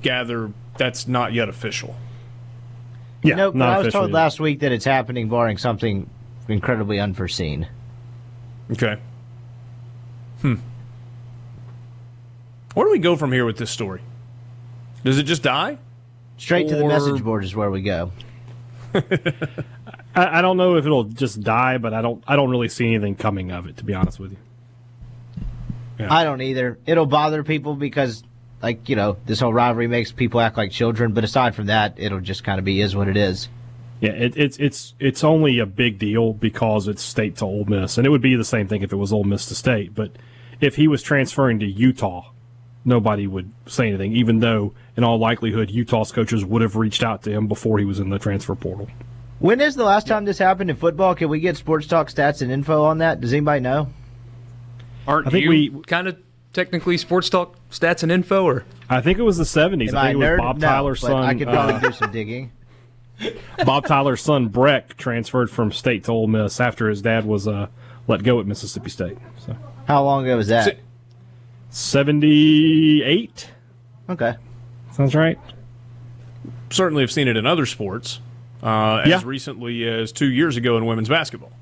gather, 0.00 0.52
that's 0.76 1.06
not 1.06 1.32
yet 1.32 1.48
official. 1.48 1.96
Yeah, 3.28 3.36
know, 3.36 3.52
but 3.52 3.62
I 3.62 3.78
was 3.78 3.92
told 3.92 4.12
last 4.12 4.40
week 4.40 4.60
that 4.60 4.72
it's 4.72 4.84
happening, 4.84 5.28
barring 5.28 5.58
something 5.58 6.08
incredibly 6.48 6.98
unforeseen. 6.98 7.68
Okay. 8.70 8.98
Hmm. 10.42 10.54
Where 12.74 12.86
do 12.86 12.92
we 12.92 12.98
go 12.98 13.16
from 13.16 13.32
here 13.32 13.44
with 13.44 13.56
this 13.56 13.70
story? 13.70 14.02
Does 15.04 15.18
it 15.18 15.24
just 15.24 15.42
die? 15.42 15.78
Straight 16.36 16.66
or... 16.66 16.70
to 16.70 16.76
the 16.76 16.86
message 16.86 17.22
board 17.22 17.44
is 17.44 17.54
where 17.54 17.70
we 17.70 17.82
go. 17.82 18.12
I, 18.94 20.38
I, 20.38 20.42
don't 20.42 20.56
know 20.56 20.76
if 20.76 20.86
it'll 20.86 21.04
just 21.04 21.40
die, 21.42 21.78
but 21.78 21.92
I 21.92 22.00
don't. 22.00 22.22
I 22.26 22.36
don't 22.36 22.50
really 22.50 22.68
see 22.68 22.86
anything 22.86 23.16
coming 23.16 23.50
of 23.50 23.66
it. 23.66 23.76
To 23.78 23.84
be 23.84 23.94
honest 23.94 24.18
with 24.18 24.32
you, 24.32 24.38
yeah. 25.98 26.12
I 26.12 26.24
don't 26.24 26.40
either. 26.40 26.78
It'll 26.86 27.06
bother 27.06 27.44
people 27.44 27.74
because, 27.74 28.22
like 28.62 28.88
you 28.88 28.96
know, 28.96 29.16
this 29.26 29.40
whole 29.40 29.52
rivalry 29.52 29.88
makes 29.88 30.12
people 30.12 30.40
act 30.40 30.56
like 30.56 30.70
children. 30.70 31.12
But 31.12 31.24
aside 31.24 31.54
from 31.54 31.66
that, 31.66 31.94
it'll 31.96 32.20
just 32.20 32.44
kind 32.44 32.58
of 32.58 32.64
be 32.64 32.80
is 32.80 32.96
what 32.96 33.08
it 33.08 33.16
is. 33.16 33.48
Yeah, 34.00 34.12
it, 34.12 34.36
it's 34.36 34.56
it's 34.58 34.94
it's 35.00 35.24
only 35.24 35.58
a 35.58 35.66
big 35.66 35.98
deal 35.98 36.32
because 36.32 36.86
it's 36.88 37.02
state 37.02 37.36
to 37.36 37.44
Ole 37.44 37.64
Miss, 37.64 37.98
and 37.98 38.06
it 38.06 38.10
would 38.10 38.22
be 38.22 38.36
the 38.36 38.44
same 38.44 38.68
thing 38.68 38.82
if 38.82 38.92
it 38.92 38.96
was 38.96 39.12
Ole 39.12 39.24
Miss 39.24 39.46
to 39.46 39.54
state. 39.54 39.94
But 39.94 40.12
if 40.60 40.76
he 40.76 40.86
was 40.86 41.02
transferring 41.02 41.58
to 41.60 41.66
Utah, 41.66 42.30
nobody 42.84 43.26
would 43.26 43.52
say 43.66 43.88
anything, 43.88 44.12
even 44.12 44.38
though 44.38 44.72
in 44.96 45.04
all 45.04 45.18
likelihood 45.18 45.70
Utah's 45.70 46.12
coaches 46.12 46.44
would 46.44 46.62
have 46.62 46.76
reached 46.76 47.02
out 47.02 47.22
to 47.24 47.30
him 47.30 47.48
before 47.48 47.78
he 47.78 47.84
was 47.84 47.98
in 47.98 48.10
the 48.10 48.18
transfer 48.18 48.54
portal. 48.54 48.88
When 49.40 49.60
is 49.60 49.76
the 49.76 49.84
last 49.84 50.06
time 50.06 50.24
this 50.24 50.38
happened 50.38 50.70
in 50.70 50.76
football? 50.76 51.14
Can 51.14 51.28
we 51.28 51.38
get 51.38 51.56
sports 51.56 51.86
talk 51.86 52.08
stats 52.08 52.42
and 52.42 52.50
info 52.50 52.84
on 52.84 52.98
that? 52.98 53.20
Does 53.20 53.32
anybody 53.32 53.60
know? 53.60 53.88
Aren't 55.06 55.28
I 55.28 55.30
think 55.30 55.44
you 55.44 55.50
we 55.50 55.70
kind 55.86 56.08
of 56.08 56.18
technically 56.58 56.98
sports 56.98 57.30
talk 57.30 57.56
stats 57.70 58.02
and 58.02 58.10
info, 58.10 58.44
or 58.44 58.64
I 58.90 59.00
think 59.00 59.18
it 59.18 59.22
was 59.22 59.36
the 59.36 59.44
seventies. 59.44 59.94
I 59.94 60.08
think 60.12 60.22
it 60.22 60.30
was 60.30 60.38
Bob 60.38 60.58
no, 60.58 60.66
Tyler's 60.66 61.00
son. 61.00 61.22
I 61.22 61.34
could 61.34 61.46
probably 61.46 61.74
uh, 61.74 61.80
do 61.80 61.92
some 61.92 62.10
digging. 62.10 62.52
Bob 63.64 63.86
Tyler's 63.86 64.20
son 64.20 64.48
Breck 64.48 64.96
transferred 64.96 65.50
from 65.50 65.70
State 65.70 66.04
to 66.04 66.12
Ole 66.12 66.26
Miss 66.26 66.60
after 66.60 66.88
his 66.88 67.00
dad 67.00 67.24
was 67.24 67.46
uh, 67.46 67.68
let 68.08 68.24
go 68.24 68.40
at 68.40 68.46
Mississippi 68.46 68.90
State. 68.90 69.18
So, 69.46 69.56
how 69.86 70.02
long 70.02 70.24
ago 70.24 70.36
was 70.36 70.48
that? 70.48 70.78
Seventy-eight. 71.70 73.50
Okay, 74.10 74.34
sounds 74.92 75.14
right. 75.14 75.38
Certainly, 76.70 77.04
have 77.04 77.12
seen 77.12 77.28
it 77.28 77.36
in 77.36 77.46
other 77.46 77.66
sports. 77.66 78.20
Uh, 78.60 79.02
as 79.04 79.08
yeah. 79.08 79.20
recently 79.24 79.86
as 79.86 80.10
two 80.10 80.26
years 80.26 80.56
ago 80.56 80.76
in 80.76 80.84
women's 80.84 81.08
basketball. 81.08 81.52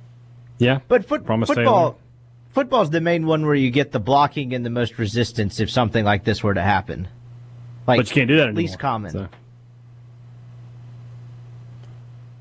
Yeah, 0.57 0.81
but 0.89 1.05
foot, 1.05 1.27
football, 1.27 1.99
football's 2.57 2.89
the 2.89 3.03
main 3.03 3.27
one 3.27 3.45
where 3.45 3.55
you 3.55 3.71
get 3.71 3.93
the 3.93 4.01
blocking 4.01 4.55
and 4.55 4.65
the 4.65 4.71
most 4.71 4.97
resistance 4.97 5.61
if 5.61 5.71
something 5.71 6.07
like 6.07 6.25
this 6.25 6.43
were 6.43 6.55
to 6.55 6.63
happen. 6.63 7.07
Like, 7.87 7.99
but 7.99 8.09
you 8.09 8.15
can't 8.15 8.29
do 8.29 8.37
that 8.37 8.45
anymore. 8.45 8.63
Least 8.63 8.79
common. 8.79 9.11
So. 9.13 9.29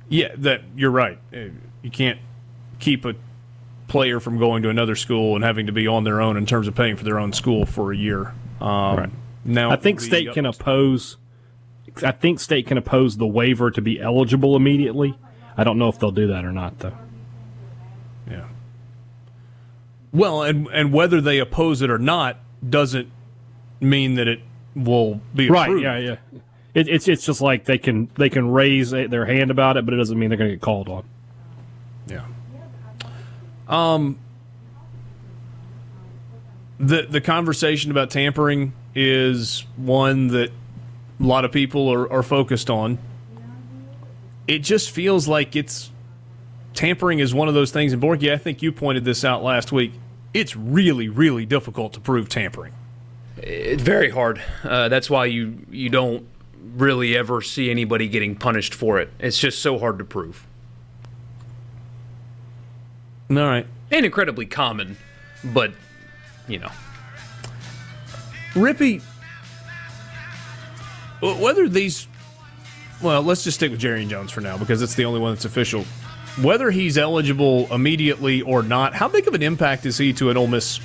Yeah, 0.08 0.30
that 0.38 0.62
you're 0.74 0.90
right. 0.90 1.20
Uh, 1.34 1.48
you 1.82 1.92
can't 1.92 2.18
keep 2.80 3.04
a 3.04 3.14
player 3.90 4.22
from 4.22 4.38
going 4.38 4.64
to 4.64 4.70
another 4.70 4.96
school 4.96 5.36
and 5.36 5.44
having 5.44 5.66
to 5.66 5.74
be 5.74 5.86
on 5.86 6.06
their 6.06 6.22
own 6.22 6.38
in 6.38 6.46
terms 6.46 6.70
of 6.70 6.76
paying 6.76 6.96
for 6.96 7.04
their 7.04 7.20
own 7.20 7.34
school 7.34 7.66
for 7.66 7.92
a 7.92 7.98
year. 7.98 8.34
Um, 8.62 8.98
right. 8.98 9.10
Now, 9.44 9.72
I 9.72 9.76
think 9.76 10.00
state 10.00 10.32
can 10.32 10.46
oppose. 10.46 11.18
I 12.02 12.12
think 12.12 12.40
state 12.40 12.68
can 12.68 12.78
oppose 12.78 13.18
the 13.18 13.28
waiver 13.28 13.70
to 13.70 13.82
be 13.82 14.00
eligible 14.00 14.56
immediately. 14.56 15.18
I 15.58 15.66
don't 15.66 15.78
know 15.78 15.90
if 15.90 16.00
they'll 16.00 16.12
do 16.12 16.28
that 16.28 16.46
or 16.46 16.54
not, 16.54 16.80
though. 16.80 16.98
Yeah. 18.32 18.46
Well, 20.16 20.44
and 20.44 20.68
and 20.68 20.94
whether 20.94 21.20
they 21.20 21.40
oppose 21.40 21.82
it 21.82 21.90
or 21.90 21.98
not 21.98 22.38
doesn't 22.68 23.12
mean 23.82 24.16
that 24.16 24.30
it 24.30 24.40
will 24.74 25.20
be 25.34 25.48
approved. 25.48 25.84
right. 25.84 25.84
Yeah, 25.84 25.98
yeah. 25.98 26.40
It, 26.74 26.88
it's 26.88 27.08
it's 27.10 27.26
just 27.26 27.42
like 27.42 27.66
they 27.66 27.78
can 27.78 28.10
they 28.16 28.30
can 28.30 28.50
raise 28.50 28.92
their 28.92 29.26
hand 29.26 29.52
about 29.52 29.76
it, 29.76 29.84
but 29.84 29.94
it 29.94 29.98
doesn't 29.98 30.18
mean 30.18 30.30
they're 30.30 30.38
going 30.38 30.52
to 30.52 30.56
get 30.56 30.62
called 30.62 30.88
on. 30.88 31.04
Yeah. 32.08 32.26
Um. 33.68 34.20
The 36.80 37.04
the 37.04 37.22
conversation 37.22 37.92
about 37.92 38.10
tampering 38.10 38.72
is 38.96 39.66
one 39.76 40.28
that 40.30 40.52
a 41.20 41.24
lot 41.24 41.44
of 41.44 41.52
people 41.52 41.92
are, 41.92 42.12
are 42.12 42.24
focused 42.24 42.70
on. 42.70 43.00
It 44.48 44.60
just 44.60 44.92
feels 44.92 45.28
like 45.28 45.56
it's 45.58 45.92
tampering 46.74 47.20
is 47.20 47.34
one 47.34 47.48
of 47.48 47.54
those 47.54 47.72
things. 47.72 47.92
And 47.94 48.02
Borky, 48.02 48.32
I 48.32 48.38
think 48.38 48.62
you 48.62 48.72
pointed 48.72 49.04
this 49.04 49.26
out 49.26 49.44
last 49.44 49.72
week. 49.72 49.94
It's 50.36 50.54
really, 50.54 51.08
really 51.08 51.46
difficult 51.46 51.94
to 51.94 52.02
prove 52.02 52.28
tampering. 52.28 52.74
It's 53.38 53.82
very 53.82 54.10
hard. 54.10 54.42
Uh, 54.66 54.90
that's 54.90 55.10
why 55.10 55.28
you 55.28 55.66
you 55.72 55.88
don't 55.88 56.28
really 56.76 57.16
ever 57.16 57.42
see 57.42 57.72
anybody 57.72 58.10
getting 58.10 58.36
punished 58.36 58.74
for 58.74 59.00
it. 59.00 59.10
It's 59.18 59.40
just 59.40 59.62
so 59.62 59.80
hard 59.80 59.98
to 60.00 60.04
prove. 60.04 60.46
All 63.30 63.38
right. 63.38 63.66
And 63.92 64.06
incredibly 64.06 64.46
common, 64.46 64.98
but, 65.42 65.72
you 66.50 66.60
know. 66.60 66.72
Rippee, 68.56 69.02
whether 71.22 71.70
these. 71.70 72.10
Well, 73.02 73.22
let's 73.22 73.46
just 73.46 73.56
stick 73.56 73.72
with 73.72 73.80
Jarrian 73.80 74.10
Jones 74.10 74.32
for 74.32 74.42
now 74.42 74.58
because 74.58 74.82
it's 74.82 74.96
the 74.96 75.06
only 75.06 75.22
one 75.22 75.34
that's 75.34 75.46
official. 75.46 75.86
Whether 76.42 76.70
he's 76.72 76.98
eligible 76.98 77.74
immediately 77.74 78.42
or 78.42 78.62
not, 78.62 78.94
how 78.94 79.08
big 79.08 79.28
of 79.28 79.34
an 79.34 79.42
impact 79.42 79.86
is 79.86 79.98
he 79.98 80.12
to 80.14 80.30
an 80.30 80.38
Ole 80.38 80.48
Miss 80.48 80.80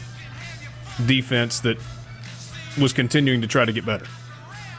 defense 1.06 1.60
that 1.60 1.78
was 2.80 2.92
continuing 2.92 3.40
to 3.40 3.46
try 3.46 3.64
to 3.64 3.72
get 3.72 3.84
better? 3.84 4.06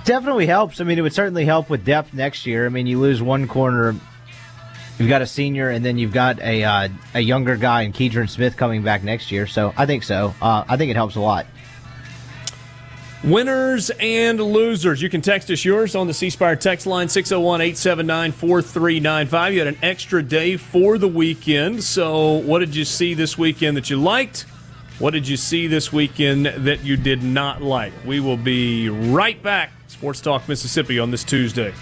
Definitely 0.05 0.45
helps. 0.45 0.79
I 0.81 0.85
mean, 0.85 0.97
it 0.97 1.01
would 1.01 1.13
certainly 1.13 1.45
help 1.45 1.69
with 1.69 1.83
depth 1.83 2.13
next 2.13 2.45
year. 2.45 2.65
I 2.65 2.69
mean, 2.69 2.87
you 2.87 2.99
lose 2.99 3.21
one 3.21 3.47
corner, 3.47 3.95
you've 4.97 5.09
got 5.09 5.21
a 5.21 5.27
senior, 5.27 5.69
and 5.69 5.83
then 5.85 5.97
you've 5.97 6.13
got 6.13 6.39
a 6.39 6.63
uh, 6.63 6.89
a 7.13 7.19
younger 7.19 7.57
guy 7.57 7.81
in 7.81 7.93
Keidron 7.93 8.29
Smith 8.29 8.55
coming 8.55 8.81
back 8.81 9.03
next 9.03 9.31
year. 9.31 9.47
So 9.47 9.73
I 9.77 9.85
think 9.85 10.03
so. 10.03 10.33
Uh, 10.41 10.63
I 10.67 10.77
think 10.77 10.89
it 10.89 10.95
helps 10.95 11.15
a 11.15 11.19
lot. 11.19 11.45
Winners 13.23 13.91
and 13.99 14.39
losers. 14.39 14.99
You 14.99 15.07
can 15.07 15.21
text 15.21 15.51
us 15.51 15.63
yours 15.63 15.95
on 15.95 16.07
the 16.07 16.13
C 16.13 16.31
Spire 16.31 16.55
text 16.55 16.87
line 16.87 17.07
601 17.07 17.61
879 17.61 18.31
4395. 18.31 19.53
You 19.53 19.59
had 19.59 19.67
an 19.67 19.77
extra 19.83 20.23
day 20.23 20.57
for 20.57 20.97
the 20.97 21.07
weekend. 21.07 21.83
So, 21.83 22.37
what 22.37 22.59
did 22.59 22.75
you 22.75 22.83
see 22.83 23.13
this 23.13 23.37
weekend 23.37 23.77
that 23.77 23.91
you 23.91 24.01
liked? 24.01 24.47
What 24.97 25.11
did 25.11 25.27
you 25.27 25.37
see 25.37 25.67
this 25.67 25.93
weekend 25.93 26.47
that 26.47 26.83
you 26.83 26.97
did 26.97 27.21
not 27.21 27.61
like? 27.61 27.93
We 28.05 28.19
will 28.19 28.37
be 28.37 28.89
right 28.89 29.41
back 29.43 29.71
Sports 29.87 30.19
Talk 30.19 30.49
Mississippi 30.49 30.97
on 30.97 31.11
this 31.11 31.23
Tuesday. 31.23 31.75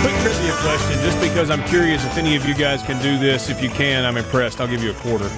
Quick 0.00 0.14
trivia 0.22 0.52
question, 0.62 0.98
just 1.02 1.20
because 1.20 1.50
I'm 1.50 1.62
curious 1.64 2.02
if 2.06 2.16
any 2.16 2.36
of 2.36 2.46
you 2.46 2.54
guys 2.54 2.82
can 2.82 3.00
do 3.02 3.18
this. 3.18 3.50
If 3.50 3.62
you 3.62 3.68
can, 3.68 4.06
I'm 4.06 4.16
impressed. 4.16 4.62
I'll 4.62 4.68
give 4.68 4.82
you 4.82 4.92
a 4.92 4.94
quarter. 4.94 5.28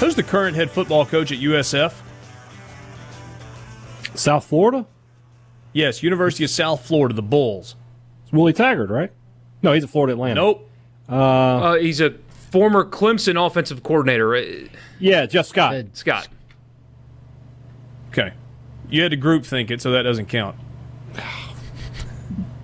Who's 0.00 0.14
the 0.14 0.22
current 0.22 0.54
head 0.56 0.70
football 0.70 1.04
coach 1.04 1.32
at 1.32 1.38
USF? 1.38 1.92
South 4.14 4.44
Florida? 4.46 4.86
Yes, 5.72 6.02
University 6.02 6.44
of 6.44 6.50
South 6.50 6.86
Florida, 6.86 7.14
the 7.14 7.22
Bulls. 7.22 7.74
It's 8.24 8.32
Willie 8.32 8.52
Taggart, 8.52 8.90
right? 8.90 9.10
No, 9.62 9.72
he's 9.72 9.84
at 9.84 9.90
Florida 9.90 10.12
Atlantic. 10.12 10.36
Nope. 10.36 10.70
Uh, 11.08 11.14
uh, 11.14 11.74
he's 11.76 12.00
a 12.00 12.10
former 12.50 12.84
Clemson 12.84 13.44
offensive 13.44 13.82
coordinator. 13.82 14.68
Yeah, 14.98 15.26
Jeff 15.26 15.46
Scott. 15.46 15.84
Scott. 15.94 16.28
Okay. 18.10 18.32
You 18.88 19.02
had 19.02 19.10
to 19.10 19.16
group 19.16 19.44
think 19.44 19.70
it, 19.70 19.80
so 19.82 19.90
that 19.92 20.02
doesn't 20.02 20.26
count. 20.26 20.56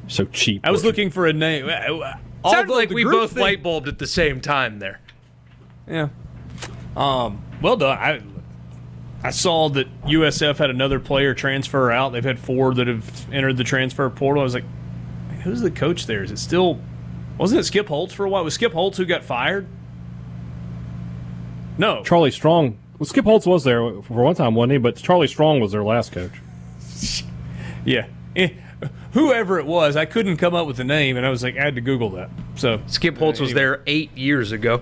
So 0.07 0.27
cheap. 0.27 0.61
I 0.65 0.71
was 0.71 0.83
Borky. 0.83 0.85
looking 0.85 1.11
for 1.11 1.27
a 1.27 1.33
name. 1.33 1.67
Sounded 1.67 2.73
like 2.73 2.91
we 2.91 3.05
both 3.05 3.33
thing- 3.33 3.43
light 3.43 3.63
bulbed 3.63 3.89
at 3.89 3.99
the 3.99 4.07
same 4.07 4.41
time 4.41 4.79
there. 4.79 5.01
Yeah. 5.89 6.11
Um. 6.97 7.43
Well 7.63 7.77
done. 7.77 7.99
I 7.99 8.23
I 9.23 9.31
saw 9.31 9.69
that 9.71 9.87
USF 10.05 10.59
had 10.59 10.71
another 10.71 11.01
player 11.01 11.33
transfer 11.35 11.91
out. 11.91 12.13
They've 12.13 12.23
had 12.25 12.39
four 12.39 12.75
that 12.75 12.87
have 12.87 13.27
entered 13.33 13.57
the 13.57 13.65
transfer 13.65 14.09
portal. 14.11 14.41
I 14.43 14.45
was 14.45 14.55
like, 14.55 14.65
"Man, 15.29 15.41
who's 15.41 15.61
the 15.61 15.71
coach 15.71 16.07
there? 16.07 16.23
Is 16.23 16.31
it 16.31 16.39
still? 16.39 16.79
Wasn't 17.39 17.59
it 17.59 17.65
Skip 17.65 17.89
Holtz 17.89 18.13
for 18.15 18.25
a 18.25 18.29
while? 18.29 18.45
Was 18.45 18.55
Skip 18.55 18.73
Holtz 18.73 18.97
who 18.99 19.05
got 19.07 19.25
fired? 19.25 19.67
No. 21.79 22.03
Charlie 22.05 22.31
Strong. 22.31 22.79
Well, 22.99 23.07
Skip 23.07 23.25
Holtz 23.25 23.47
was 23.47 23.65
there 23.65 23.81
for 24.03 24.23
one 24.23 24.35
time, 24.37 24.55
wasn't 24.55 24.73
he? 24.73 24.79
But 24.79 24.97
Charlie 24.97 25.27
Strong 25.27 25.61
was 25.61 25.73
their 25.73 25.83
last 25.85 26.13
coach. 26.13 26.33
Yeah. 27.87 28.07
Eh, 28.35 28.49
Whoever 29.13 29.59
it 29.59 29.67
was, 29.67 29.95
I 29.95 30.07
couldn't 30.07 30.39
come 30.39 30.55
up 30.55 30.67
with 30.67 30.79
the 30.79 30.85
name, 30.85 31.19
and 31.19 31.27
I 31.27 31.29
was 31.29 31.43
like, 31.43 31.55
I 31.59 31.65
had 31.65 31.75
to 31.75 31.83
Google 31.83 32.09
that. 32.13 32.31
So 32.55 32.81
Skip 32.87 33.19
Holtz 33.19 33.41
was 33.41 33.51
Anyway. 33.51 33.61
there 33.61 33.83
eight 33.87 34.17
years 34.17 34.53
ago. 34.53 34.81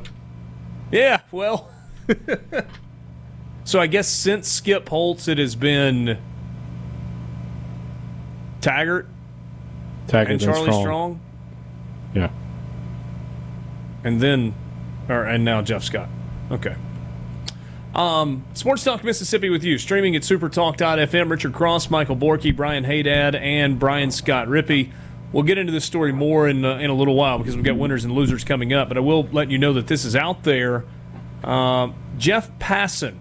Yeah, 0.93 1.21
well. 1.33 1.69
so 3.65 3.81
I 3.81 3.87
guess 3.87 4.09
since 4.09 4.49
Skip 4.49 4.89
Holtz, 4.89 5.29
it 5.29 5.39
has 5.39 5.55
been 5.55 6.19
Taggart 8.61 9.09
Taggart 10.07 10.33
and 10.33 10.41
Charlie 10.41 10.73
Strong. 10.73 11.21
Yeah. 12.15 12.31
and 14.05 14.21
then, 14.21 14.55
or 15.09 15.25
and 15.25 15.45
now 15.45 15.63
Jeff 15.63 15.83
Scott. 15.83 16.09
Okay. 16.51 16.77
Um, 17.95 18.45
Sports 18.55 18.85
Talk 18.85 19.05
Mississippi 19.05 19.51
with 19.51 19.65
you, 19.65 19.79
streaming 19.79 20.17
at 20.17 20.23
supertalk.fm. 20.23 21.31
Richard 21.31 21.53
Cross, 21.53 21.91
Michael 21.91 22.17
Borky, 22.17 22.55
Brian 22.55 22.85
Haydad, 22.85 23.35
and 23.35 23.79
Brian 23.79 24.11
Scott 24.11 24.49
Rippee. 24.49 24.91
We'll 25.33 25.43
get 25.45 25.57
into 25.59 25.73
this 25.73 25.85
story 25.85 26.13
more 26.13 26.49
in, 26.49 26.65
uh, 26.65 26.77
in 26.79 26.91
a 26.91 26.95
little 26.95 27.15
while 27.15 27.39
because 27.39 27.55
we've 27.55 27.65
got 27.65 27.77
winners 27.77 28.05
and 28.05 28.13
losers 28.13 28.45
coming 28.45 28.73
up. 28.73 28.89
But 28.89 28.97
I 28.99 29.01
will 29.01 29.25
let 29.33 29.51
you 29.51 29.59
know 29.59 29.75
that 29.75 29.87
this 29.87 30.05
is 30.05 30.15
out 30.15 30.43
there. 30.43 30.85
Um, 31.43 31.95
Jeff 32.19 32.51
Passan 32.59 33.17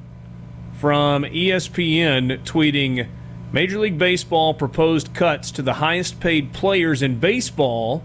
from 0.73 1.23
ESPN 1.23 2.43
tweeting 2.43 3.07
Major 3.51 3.79
League 3.79 3.97
Baseball 3.97 4.53
proposed 4.53 5.13
cuts 5.13 5.51
to 5.51 5.61
the 5.61 5.73
highest 5.73 6.19
paid 6.19 6.53
players 6.53 7.01
in 7.01 7.19
baseball 7.19 8.03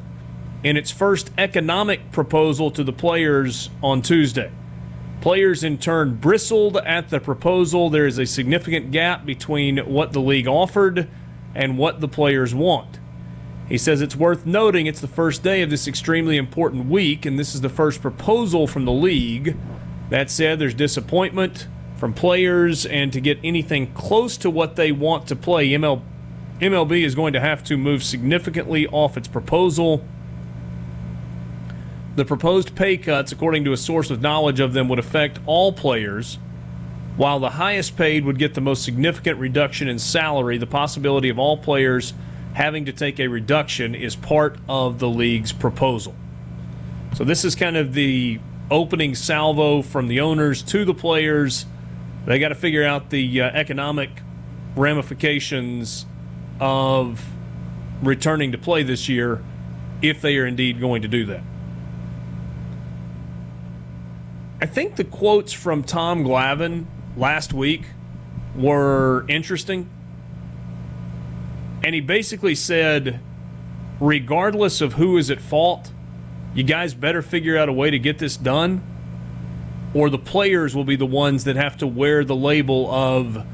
in 0.63 0.77
its 0.77 0.91
first 0.91 1.31
economic 1.39 2.13
proposal 2.13 2.71
to 2.71 2.85
the 2.85 2.93
players 2.93 3.71
on 3.83 4.03
Tuesday. 4.03 4.51
Players 5.21 5.65
in 5.65 5.79
turn 5.79 6.17
bristled 6.17 6.77
at 6.79 7.11
the 7.11 7.21
proposal. 7.21 7.91
There 7.91 8.07
is 8.07 8.19
a 8.19 8.27
significant 8.27 8.91
gap 8.91 9.25
between 9.25 9.79
what 9.79 10.13
the 10.13 10.21
league 10.21 10.47
offered 10.47 11.09
and 11.55 11.79
what 11.79 12.01
the 12.01 12.09
players 12.09 12.55
want. 12.55 13.01
He 13.69 13.79
says 13.79 14.01
it's 14.01 14.15
worth 14.15 14.47
noting 14.47 14.87
it's 14.87 15.01
the 15.01 15.09
first 15.09 15.43
day 15.43 15.63
of 15.63 15.71
this 15.71 15.89
extremely 15.89 16.37
important 16.37 16.87
week, 16.87 17.27
and 17.27 17.39
this 17.39 17.55
is 17.55 17.61
the 17.61 17.69
first 17.69 18.01
proposal 18.01 18.67
from 18.67 18.85
the 18.85 18.93
league. 18.93 19.57
That 20.11 20.31
said, 20.31 20.59
there's 20.59 20.75
disappointment 20.75 21.67
from 21.97 22.13
players, 22.13 22.87
and 22.87 23.13
to 23.13 23.21
get 23.21 23.39
anything 23.43 23.93
close 23.93 24.37
to 24.39 24.51
what 24.51 24.77
they 24.77 24.93
want 24.93 25.27
to 25.29 25.37
play, 25.37 25.69
ML, 25.71 26.03
MLB 26.61 27.03
is 27.03 27.15
going 27.15 27.33
to 27.33 27.41
have 27.41 27.65
to 27.65 27.77
move 27.77 28.03
significantly 28.03 28.87
off 28.87 29.17
its 29.17 29.29
proposal. 29.29 30.05
The 32.15 32.25
proposed 32.25 32.75
pay 32.75 32.97
cuts, 32.97 33.33
according 33.33 33.65
to 33.65 33.73
a 33.73 33.77
source 33.77 34.11
with 34.11 34.21
knowledge 34.21 34.61
of 34.61 34.73
them, 34.73 34.89
would 34.89 34.99
affect 34.99 35.39
all 35.47 35.73
players. 35.73 36.39
While 37.17 37.41
the 37.41 37.51
highest 37.51 37.97
paid 37.97 38.25
would 38.25 38.39
get 38.39 38.55
the 38.55 38.61
most 38.61 38.85
significant 38.85 39.39
reduction 39.39 39.89
in 39.89 39.99
salary, 39.99 40.59
the 40.59 40.67
possibility 40.67 41.31
of 41.31 41.39
all 41.39 41.57
players 41.57 42.13
having 42.53 42.85
to 42.87 42.93
take 42.93 43.19
a 43.19 43.27
reduction 43.27 43.95
is 43.95 44.17
part 44.17 44.59
of 44.69 44.99
the 44.99 45.09
league's 45.09 45.53
proposal. 45.53 46.15
So, 47.15 47.25
this 47.25 47.45
is 47.45 47.55
kind 47.55 47.77
of 47.77 47.95
the 47.95 48.39
opening 48.71 49.15
salvo 49.15 49.83
from 49.83 50.09
the 50.09 50.21
owners 50.21 50.63
to 50.63 50.85
the 50.85 50.95
players. 50.95 51.67
They 52.27 52.39
got 52.39 52.49
to 52.49 52.55
figure 52.55 52.85
out 52.85 53.11
the 53.11 53.41
uh, 53.41 53.51
economic 53.51 54.11
ramifications 54.75 56.07
of 56.61 57.25
returning 58.03 58.53
to 58.53 58.59
play 58.59 58.83
this 58.83 59.09
year 59.09 59.43
if 60.03 60.21
they 60.21 60.37
are 60.37 60.47
indeed 60.47 60.81
going 60.81 61.03
to 61.03 61.09
do 61.09 61.25
that. 61.27 61.43
I 64.61 64.67
think 64.67 64.97
the 64.97 65.05
quotes 65.05 65.53
from 65.53 65.83
Tom 65.83 66.25
Glavine 66.25 66.87
last 67.17 67.53
week 67.53 67.87
were 68.55 69.25
interesting. 69.29 69.89
And 71.85 71.95
he 71.95 72.01
basically 72.01 72.55
said, 72.55 73.21
regardless 74.01 74.81
of 74.81 74.95
who 74.95 75.19
is 75.19 75.31
at 75.31 75.41
fault, 75.41 75.93
you 76.57 76.65
guys 76.65 76.95
better 76.95 77.21
figure 77.21 77.59
out 77.59 77.69
a 77.69 77.73
way 77.73 77.91
to 77.91 77.99
get 77.99 78.19
this 78.19 78.35
done, 78.35 78.83
or 79.93 80.09
the 80.09 80.19
players 80.19 80.75
will 80.75 80.85
be 80.85 80.97
the 80.97 81.07
ones 81.07 81.45
that 81.45 81.55
have 81.55 81.77
to 81.77 81.87
wear 81.87 82.25
the 82.25 82.35
label 82.35 82.91
of 82.91 83.45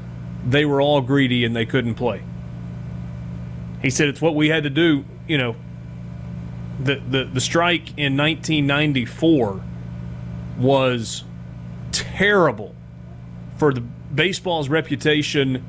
they 0.47 0.63
were 0.63 0.81
all 0.81 1.01
greedy 1.01 1.43
and 1.43 1.53
they 1.53 1.65
couldn't 1.65 1.95
play. 1.95 2.23
He 3.81 3.89
said 3.89 4.07
it's 4.07 4.21
what 4.21 4.35
we 4.35 4.47
had 4.47 4.63
to 4.63 4.69
do, 4.69 5.03
you 5.27 5.37
know. 5.37 5.57
The, 6.81 6.95
the, 6.95 7.25
the 7.25 7.41
strike 7.41 7.89
in 7.97 8.15
1994 8.15 9.61
was 10.57 11.25
terrible 11.91 12.73
for 13.57 13.73
the 13.73 13.81
baseball's 13.81 14.69
reputation 14.69 15.63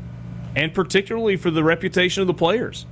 and 0.55 0.73
particularly 0.73 1.37
for 1.37 1.51
the 1.51 1.65
reputation 1.65 2.21
of 2.21 2.29
the 2.29 2.35
players. 2.35 2.87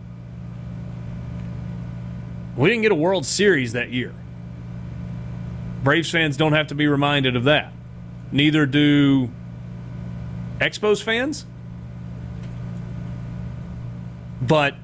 We 2.57 2.69
didn't 2.69 2.83
get 2.83 2.93
a 2.93 2.97
World 2.97 3.25
Series 3.25 3.73
that 3.73 3.91
year. 3.91 4.13
Braves 5.83 6.11
fans 6.11 6.37
don't 6.37 6.53
have 6.53 6.69
to 6.69 6.75
be 6.75 6.87
reminded 6.87 7.37
of 7.37 7.45
that. 7.45 7.73
Neither 8.31 8.67
do 8.67 9.31
Expos 10.59 11.03
fans. 11.03 11.45
But 14.41 14.75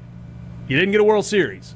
you 0.66 0.76
didn't 0.76 0.92
get 0.92 1.01
a 1.01 1.05
World 1.05 1.24
Series. 1.24 1.74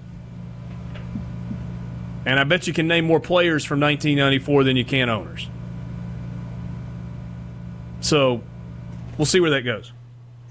And 2.25 2.39
I 2.39 2.45
bet 2.45 2.67
you 2.67 2.73
can 2.73 2.87
name 2.87 3.05
more 3.05 3.21
players 3.21 3.65
from 3.65 3.81
1994 3.81 4.65
than 4.65 4.77
you 4.77 4.85
can 4.85 5.09
owners. 5.09 5.49
So 8.01 8.43
we'll 9.19 9.27
see 9.27 9.41
where 9.41 9.51
that 9.51 9.63
goes. 9.63 9.93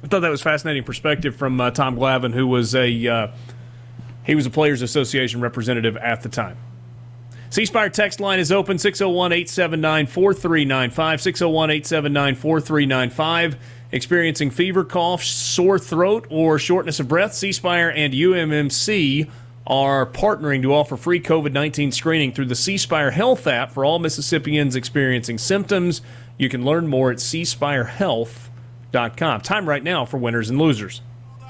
I 0.04 0.08
thought 0.08 0.22
that 0.22 0.30
was 0.30 0.42
fascinating 0.42 0.84
perspective 0.84 1.36
from 1.36 1.62
uh, 1.62 1.72
Tom 1.72 1.96
Glavine, 1.96 2.34
who 2.34 2.48
was 2.48 2.74
a 2.74 3.08
uh, 3.08 3.28
he 4.26 4.36
was 4.36 4.46
a 4.46 4.50
Players 4.50 4.82
Association 4.82 5.42
representative 5.42 5.96
at 5.98 6.24
the 6.24 6.30
time. 6.30 6.58
C 7.52 7.66
Spire 7.66 7.90
text 7.90 8.20
line 8.22 8.40
is 8.40 8.50
open 8.50 8.78
601 8.78 9.34
879 9.34 10.08
4395. 10.08 11.22
601 11.22 11.70
879 11.70 12.36
4395. 12.36 13.58
Experiencing 13.92 14.52
fever, 14.52 14.86
cough, 14.86 15.22
sore 15.22 15.78
throat, 15.78 16.26
or 16.30 16.58
shortness 16.58 17.02
of 17.02 17.10
breath, 17.10 17.34
C 17.34 17.52
Spire 17.52 17.90
and 17.90 18.14
UMMC 18.14 19.30
are 19.68 20.06
partnering 20.06 20.62
to 20.62 20.74
offer 20.74 20.96
free 20.96 21.20
COVID 21.20 21.52
19 21.52 21.92
screening 21.92 22.32
through 22.32 22.46
the 22.46 22.56
C 22.56 22.78
Spire 22.78 23.12
Health 23.12 23.46
app 23.48 23.72
for 23.72 23.84
all 23.84 24.00
Mississippians 24.00 24.78
experiencing 24.78 25.38
symptoms. 25.38 26.02
You 26.38 26.48
can 26.48 26.64
learn 26.64 26.88
more 26.88 27.12
at 27.12 27.18
cspirehealth.com. 27.18 29.42
Time 29.42 29.68
right 29.68 29.84
now 29.84 30.06
for 30.06 30.18
winners 30.18 30.50
and 30.50 30.58
losers. 30.58 31.02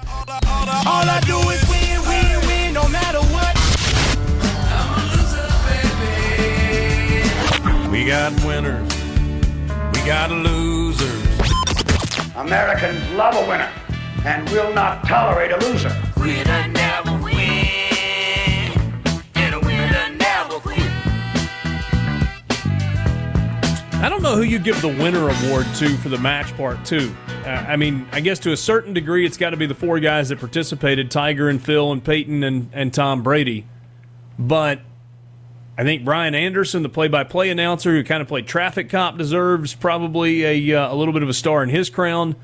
All 0.04 0.26
I 0.28 1.22
do 1.28 1.38
is 1.49 1.64
win, 1.70 2.02
win, 2.08 2.41
We 8.02 8.08
got 8.08 8.34
winners. 8.43 8.91
We 9.93 10.02
got 10.08 10.32
losers. 10.32 11.39
Americans 12.36 12.99
love 13.12 13.36
a 13.36 13.47
winner 13.47 13.72
and 14.26 14.49
will 14.49 14.74
not 14.74 15.06
tolerate 15.06 15.52
a 15.52 15.58
loser. 15.58 15.95
Winner 16.18 16.68
never 16.70 17.12
win, 17.24 17.36
and 19.36 19.54
a 19.54 19.60
winner 19.60 20.16
never 20.18 20.60
quit. 20.62 20.80
I 24.02 24.08
don't 24.10 24.24
know 24.24 24.36
who 24.36 24.41
you 24.41 24.58
give 24.58 24.82
the 24.82 24.88
winner 24.88 25.30
award 25.30 25.68
to 25.76 25.95
for 25.97 26.10
the 26.10 26.18
match 26.18 26.58
part 26.58 26.84
two. 26.84 27.16
Uh, 27.45 27.49
I 27.49 27.76
mean, 27.76 28.08
I 28.12 28.20
guess 28.20 28.39
to 28.39 28.52
a 28.52 28.58
certain 28.58 28.95
degree, 28.95 29.28
it's 29.28 29.38
got 29.38 29.52
to 29.52 29.58
be 29.58 29.68
the 29.68 29.76
four 29.76 29.99
guys 29.99 30.30
that 30.30 30.39
participated: 30.39 31.12
Tiger 31.12 31.49
and 31.49 31.62
Phil 31.62 31.91
and 31.91 32.04
Peyton 32.04 32.41
and, 32.43 32.72
and 32.74 32.91
Tom 32.91 33.22
Brady. 33.22 33.68
But 34.39 34.80
I 35.78 35.84
think 35.84 36.03
Brian 36.05 36.36
Anderson, 36.36 36.84
the 36.84 36.89
play-by-play 36.89 37.49
announcer 37.49 37.91
who 37.91 38.03
kind 38.03 38.22
of 38.22 38.28
played 38.28 38.45
traffic 38.45 38.89
cop, 38.89 39.17
deserves 39.17 39.74
probably 39.74 40.43
a 40.43 40.78
uh, 40.78 40.93
a 40.93 40.95
little 40.95 41.13
bit 41.13 41.24
of 41.24 41.30
a 41.30 41.34
star 41.34 41.63
in 41.63 41.69
his 41.69 41.89
crown. 41.89 42.36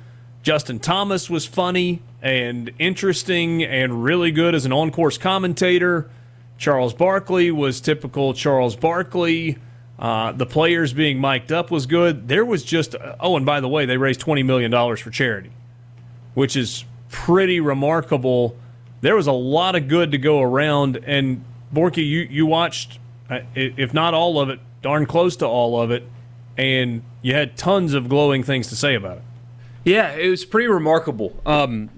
Justin 0.44 0.80
Thomas 0.80 1.30
was 1.30 1.46
funny 1.46 2.02
and 2.22 2.72
interesting 2.80 3.64
and 3.64 4.04
really 4.04 4.32
good 4.32 4.56
as 4.56 4.66
an 4.66 4.72
on-course 4.72 5.18
commentator. 5.18 6.10
Charles 6.58 6.94
Barkley 6.94 7.52
was 7.52 7.82
typical 7.82 8.34
Charles 8.34 8.76
Barkley. 8.76 9.58
Uh, 10.00 10.32
the 10.32 10.46
players 10.46 10.94
being 10.94 11.20
mic'd 11.20 11.52
up 11.52 11.70
was 11.70 11.86
good. 11.86 12.28
There 12.28 12.46
was 12.46 12.64
just 12.64 12.96
oh, 13.20 13.36
and 13.36 13.46
by 13.46 13.60
the 13.60 13.68
way, 13.68 13.86
they 13.86 13.98
raised 13.98 14.20
twenty 14.22 14.42
million 14.44 14.72
dollars 14.72 15.00
for 15.00 15.12
charity. 15.12 15.52
which 16.38 16.56
is 16.56 16.86
pretty 17.10 17.60
remarkable. 17.60 18.56
There 19.02 19.16
was 19.16 19.26
a 19.26 19.32
lot 19.32 19.76
of 19.76 19.88
good 19.88 20.12
to 20.12 20.20
go 20.20 20.40
around, 20.40 20.98
and 21.04 21.44
Borky, 21.74 22.08
you 22.08 22.28
you 22.30 22.46
watched, 22.46 22.98
uh, 22.98 23.00
if 23.30 23.94
not 23.94 24.14
all 24.14 24.40
of 24.40 24.50
it, 24.50 24.60
darn 24.82 25.06
close 25.06 25.36
to 25.38 25.46
all 25.46 25.82
of 25.82 25.92
it, 25.92 26.04
and 26.58 27.04
you 27.22 27.34
had 27.34 27.58
tons 27.58 27.94
of 27.94 28.10
glowing 28.10 28.44
things 28.44 28.68
to 28.68 28.76
say 28.76 28.96
about 28.96 29.18
it. 29.18 29.24
Yeah, 29.84 30.12
it 30.14 30.30
was 30.30 30.44
pretty 30.44 30.68
remarkable. 30.68 31.40
Um, 31.46 31.90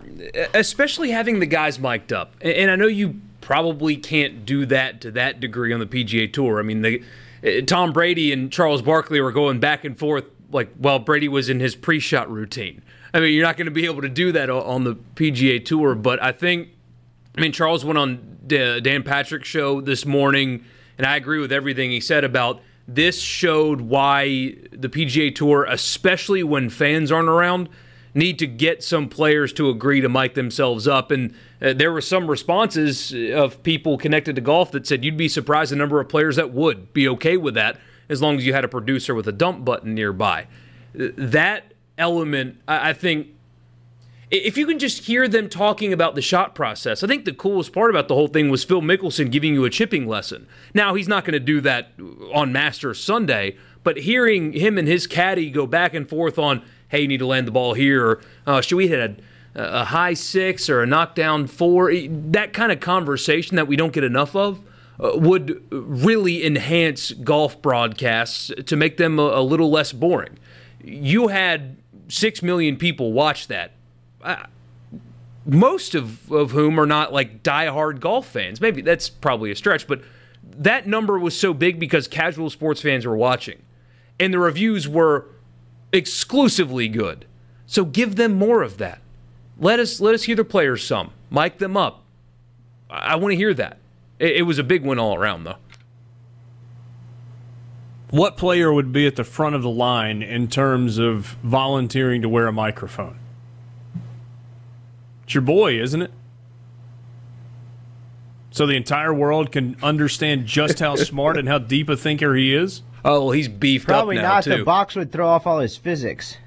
especially 0.53 1.11
having 1.11 1.39
the 1.39 1.45
guys 1.45 1.79
mic'd 1.79 2.13
up. 2.13 2.33
And 2.41 2.69
I 2.69 2.75
know 2.75 2.87
you 2.87 3.21
probably 3.41 3.95
can't 3.97 4.45
do 4.45 4.65
that 4.67 5.01
to 5.01 5.11
that 5.11 5.39
degree 5.39 5.73
on 5.73 5.79
the 5.79 5.87
PGA 5.87 6.31
Tour. 6.31 6.59
I 6.59 6.63
mean, 6.63 6.85
uh, 6.85 7.61
Tom 7.65 7.93
Brady 7.93 8.31
and 8.31 8.51
Charles 8.51 8.81
Barkley 8.81 9.19
were 9.21 9.31
going 9.31 9.59
back 9.59 9.85
and 9.85 9.97
forth 9.97 10.25
like 10.51 10.71
while 10.75 10.99
Brady 10.99 11.27
was 11.27 11.49
in 11.49 11.59
his 11.59 11.75
pre-shot 11.75 12.29
routine. 12.29 12.83
I 13.13 13.19
mean, 13.19 13.33
you're 13.33 13.45
not 13.45 13.57
going 13.57 13.65
to 13.65 13.71
be 13.71 13.85
able 13.85 14.01
to 14.01 14.09
do 14.09 14.31
that 14.33 14.49
on 14.49 14.83
the 14.83 14.95
PGA 15.15 15.63
Tour, 15.63 15.95
but 15.95 16.21
I 16.21 16.31
think 16.31 16.69
I 17.37 17.41
mean, 17.41 17.51
Charles 17.51 17.85
went 17.85 17.97
on 17.97 18.37
Dan 18.47 19.03
Patrick's 19.03 19.47
show 19.47 19.81
this 19.81 20.05
morning, 20.05 20.65
and 20.99 21.07
I 21.07 21.15
agree 21.15 21.39
with 21.39 21.53
everything 21.53 21.91
he 21.91 22.01
said 22.01 22.25
about 22.25 22.61
this 22.85 23.21
showed 23.21 23.81
why 23.81 24.55
the 24.71 24.89
PGA 24.89 25.33
Tour, 25.33 25.63
especially 25.63 26.43
when 26.43 26.69
fans 26.69 27.09
aren't 27.09 27.29
around, 27.29 27.69
need 28.13 28.37
to 28.39 28.47
get 28.47 28.83
some 28.83 29.07
players 29.07 29.53
to 29.53 29.69
agree 29.69 30.01
to 30.01 30.09
mic 30.09 30.33
themselves 30.33 30.89
up. 30.89 31.09
And 31.09 31.33
uh, 31.61 31.71
there 31.71 31.93
were 31.93 32.01
some 32.01 32.29
responses 32.29 33.13
of 33.33 33.63
people 33.63 33.97
connected 33.97 34.35
to 34.35 34.41
golf 34.41 34.71
that 34.71 34.85
said 34.85 35.05
you'd 35.05 35.15
be 35.15 35.29
surprised 35.29 35.71
the 35.71 35.77
number 35.77 36.01
of 36.01 36.09
players 36.09 36.35
that 36.35 36.51
would 36.51 36.91
be 36.91 37.07
okay 37.07 37.37
with 37.37 37.53
that 37.53 37.79
as 38.09 38.21
long 38.21 38.35
as 38.37 38.45
you 38.45 38.53
had 38.53 38.65
a 38.65 38.67
producer 38.67 39.15
with 39.15 39.27
a 39.27 39.31
dump 39.31 39.63
button 39.63 39.95
nearby. 39.95 40.47
That 40.93 41.73
element, 41.97 42.57
I 42.67 42.89
I 42.89 42.93
think, 42.93 43.27
if 44.31 44.57
you 44.57 44.67
can 44.67 44.77
just 44.77 45.05
hear 45.05 45.27
them 45.27 45.49
talking 45.49 45.91
about 45.91 46.13
the 46.15 46.21
shot 46.21 46.53
process, 46.53 47.03
I 47.03 47.07
think 47.07 47.25
the 47.25 47.33
coolest 47.33 47.73
part 47.73 47.89
about 47.89 48.07
the 48.07 48.13
whole 48.13 48.27
thing 48.27 48.49
was 48.49 48.63
Phil 48.63 48.81
Mickelson 48.81 49.31
giving 49.31 49.53
you 49.53 49.65
a 49.65 49.69
chipping 49.69 50.07
lesson. 50.07 50.47
Now, 50.73 50.93
he's 50.93 51.07
not 51.07 51.25
going 51.25 51.33
to 51.33 51.39
do 51.39 51.61
that 51.61 51.91
on 52.33 52.51
Master 52.51 52.93
Sunday, 52.93 53.57
but 53.83 53.97
hearing 53.97 54.53
him 54.53 54.77
and 54.77 54.87
his 54.87 55.07
caddy 55.07 55.49
go 55.49 55.65
back 55.65 55.93
and 55.95 56.07
forth 56.07 56.37
on, 56.37 56.63
hey, 56.89 57.01
you 57.01 57.07
need 57.07 57.17
to 57.17 57.25
land 57.25 57.47
the 57.47 57.51
ball 57.51 57.73
here, 57.73 58.05
or 58.05 58.21
uh, 58.45 58.61
should 58.61 58.75
we 58.75 58.87
hit 58.87 58.99
a, 59.55 59.81
a 59.81 59.85
high 59.85 60.13
six 60.13 60.69
or 60.69 60.83
a 60.83 60.85
knockdown 60.85 61.47
four, 61.47 61.91
that 61.91 62.53
kind 62.53 62.71
of 62.71 62.79
conversation 62.79 63.55
that 63.55 63.67
we 63.67 63.75
don't 63.75 63.93
get 63.93 64.03
enough 64.03 64.35
of. 64.35 64.59
uh, 64.99 65.11
Would 65.15 65.63
really 65.71 66.45
enhance 66.45 67.13
golf 67.13 67.61
broadcasts 67.61 68.51
to 68.63 68.75
make 68.75 68.97
them 68.97 69.17
a, 69.17 69.23
a 69.23 69.41
little 69.41 69.71
less 69.71 69.91
boring. 69.91 70.37
You 70.83 71.29
had 71.29 71.77
six 72.09 72.43
million 72.43 72.77
people 72.77 73.11
watch 73.11 73.47
that 73.47 73.71
most 75.45 75.95
of, 75.95 76.31
of 76.31 76.51
whom 76.51 76.79
are 76.79 76.85
not 76.85 77.11
like 77.13 77.43
diehard 77.43 77.99
golf 77.99 78.27
fans. 78.27 78.61
Maybe 78.61 78.81
that's 78.81 79.09
probably 79.09 79.51
a 79.51 79.55
stretch, 79.55 79.87
but 79.87 80.01
that 80.43 80.87
number 80.87 81.17
was 81.17 81.37
so 81.37 81.53
big 81.53 81.79
because 81.79 82.07
casual 82.07 82.49
sports 82.49 82.81
fans 82.81 83.05
were 83.05 83.17
watching. 83.17 83.61
And 84.19 84.33
the 84.33 84.39
reviews 84.39 84.87
were 84.87 85.27
exclusively 85.91 86.87
good. 86.87 87.25
So 87.65 87.85
give 87.85 88.15
them 88.15 88.33
more 88.35 88.61
of 88.61 88.77
that. 88.77 89.01
Let 89.57 89.79
us 89.79 89.99
let 89.99 90.13
us 90.15 90.23
hear 90.23 90.35
the 90.35 90.43
players 90.43 90.85
some. 90.85 91.11
Mic 91.29 91.57
them 91.57 91.77
up. 91.77 92.03
I, 92.89 93.13
I 93.13 93.15
want 93.15 93.31
to 93.31 93.35
hear 93.37 93.53
that. 93.53 93.77
It, 94.17 94.37
it 94.37 94.41
was 94.43 94.59
a 94.59 94.63
big 94.63 94.83
win 94.83 94.99
all 94.99 95.15
around 95.15 95.43
though. 95.43 95.57
What 98.09 98.37
player 98.37 98.73
would 98.73 98.91
be 98.91 99.05
at 99.05 99.15
the 99.15 99.23
front 99.23 99.55
of 99.55 99.61
the 99.61 99.69
line 99.69 100.23
in 100.23 100.47
terms 100.47 100.97
of 100.97 101.37
volunteering 101.43 102.23
to 102.23 102.29
wear 102.29 102.47
a 102.47 102.51
microphone? 102.51 103.19
It's 105.29 105.35
your 105.35 105.43
boy, 105.43 105.79
isn't 105.79 106.01
it? 106.01 106.11
So 108.49 108.65
the 108.65 108.75
entire 108.75 109.13
world 109.13 109.51
can 109.51 109.77
understand 109.83 110.47
just 110.47 110.79
how 110.79 110.95
smart 110.95 111.37
and 111.37 111.47
how 111.47 111.59
deep 111.59 111.87
a 111.87 111.95
thinker 111.95 112.33
he 112.33 112.51
is. 112.55 112.81
Oh, 113.05 113.25
well, 113.25 113.31
he's 113.33 113.47
beefed 113.47 113.85
Probably 113.85 114.17
up 114.17 114.23
now 114.23 114.33
not. 114.33 114.43
too. 114.45 114.57
The 114.57 114.63
box 114.63 114.95
would 114.95 115.11
throw 115.11 115.27
off 115.27 115.45
all 115.45 115.59
his 115.59 115.77
physics. 115.77 116.37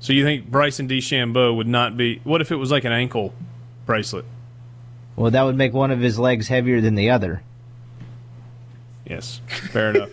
So 0.00 0.14
you 0.14 0.24
think 0.24 0.50
Bryson 0.50 0.88
DeChambeau 0.88 1.54
would 1.54 1.66
not 1.66 1.98
be? 1.98 2.22
What 2.24 2.40
if 2.40 2.50
it 2.50 2.56
was 2.56 2.70
like 2.70 2.84
an 2.84 2.92
ankle 2.92 3.34
bracelet? 3.84 4.24
Well, 5.16 5.30
that 5.30 5.42
would 5.42 5.58
make 5.58 5.74
one 5.74 5.90
of 5.90 6.00
his 6.00 6.18
legs 6.18 6.48
heavier 6.48 6.80
than 6.80 6.94
the 6.94 7.10
other. 7.10 7.42
Yes, 9.04 9.42
fair 9.70 9.90
enough. 9.90 10.08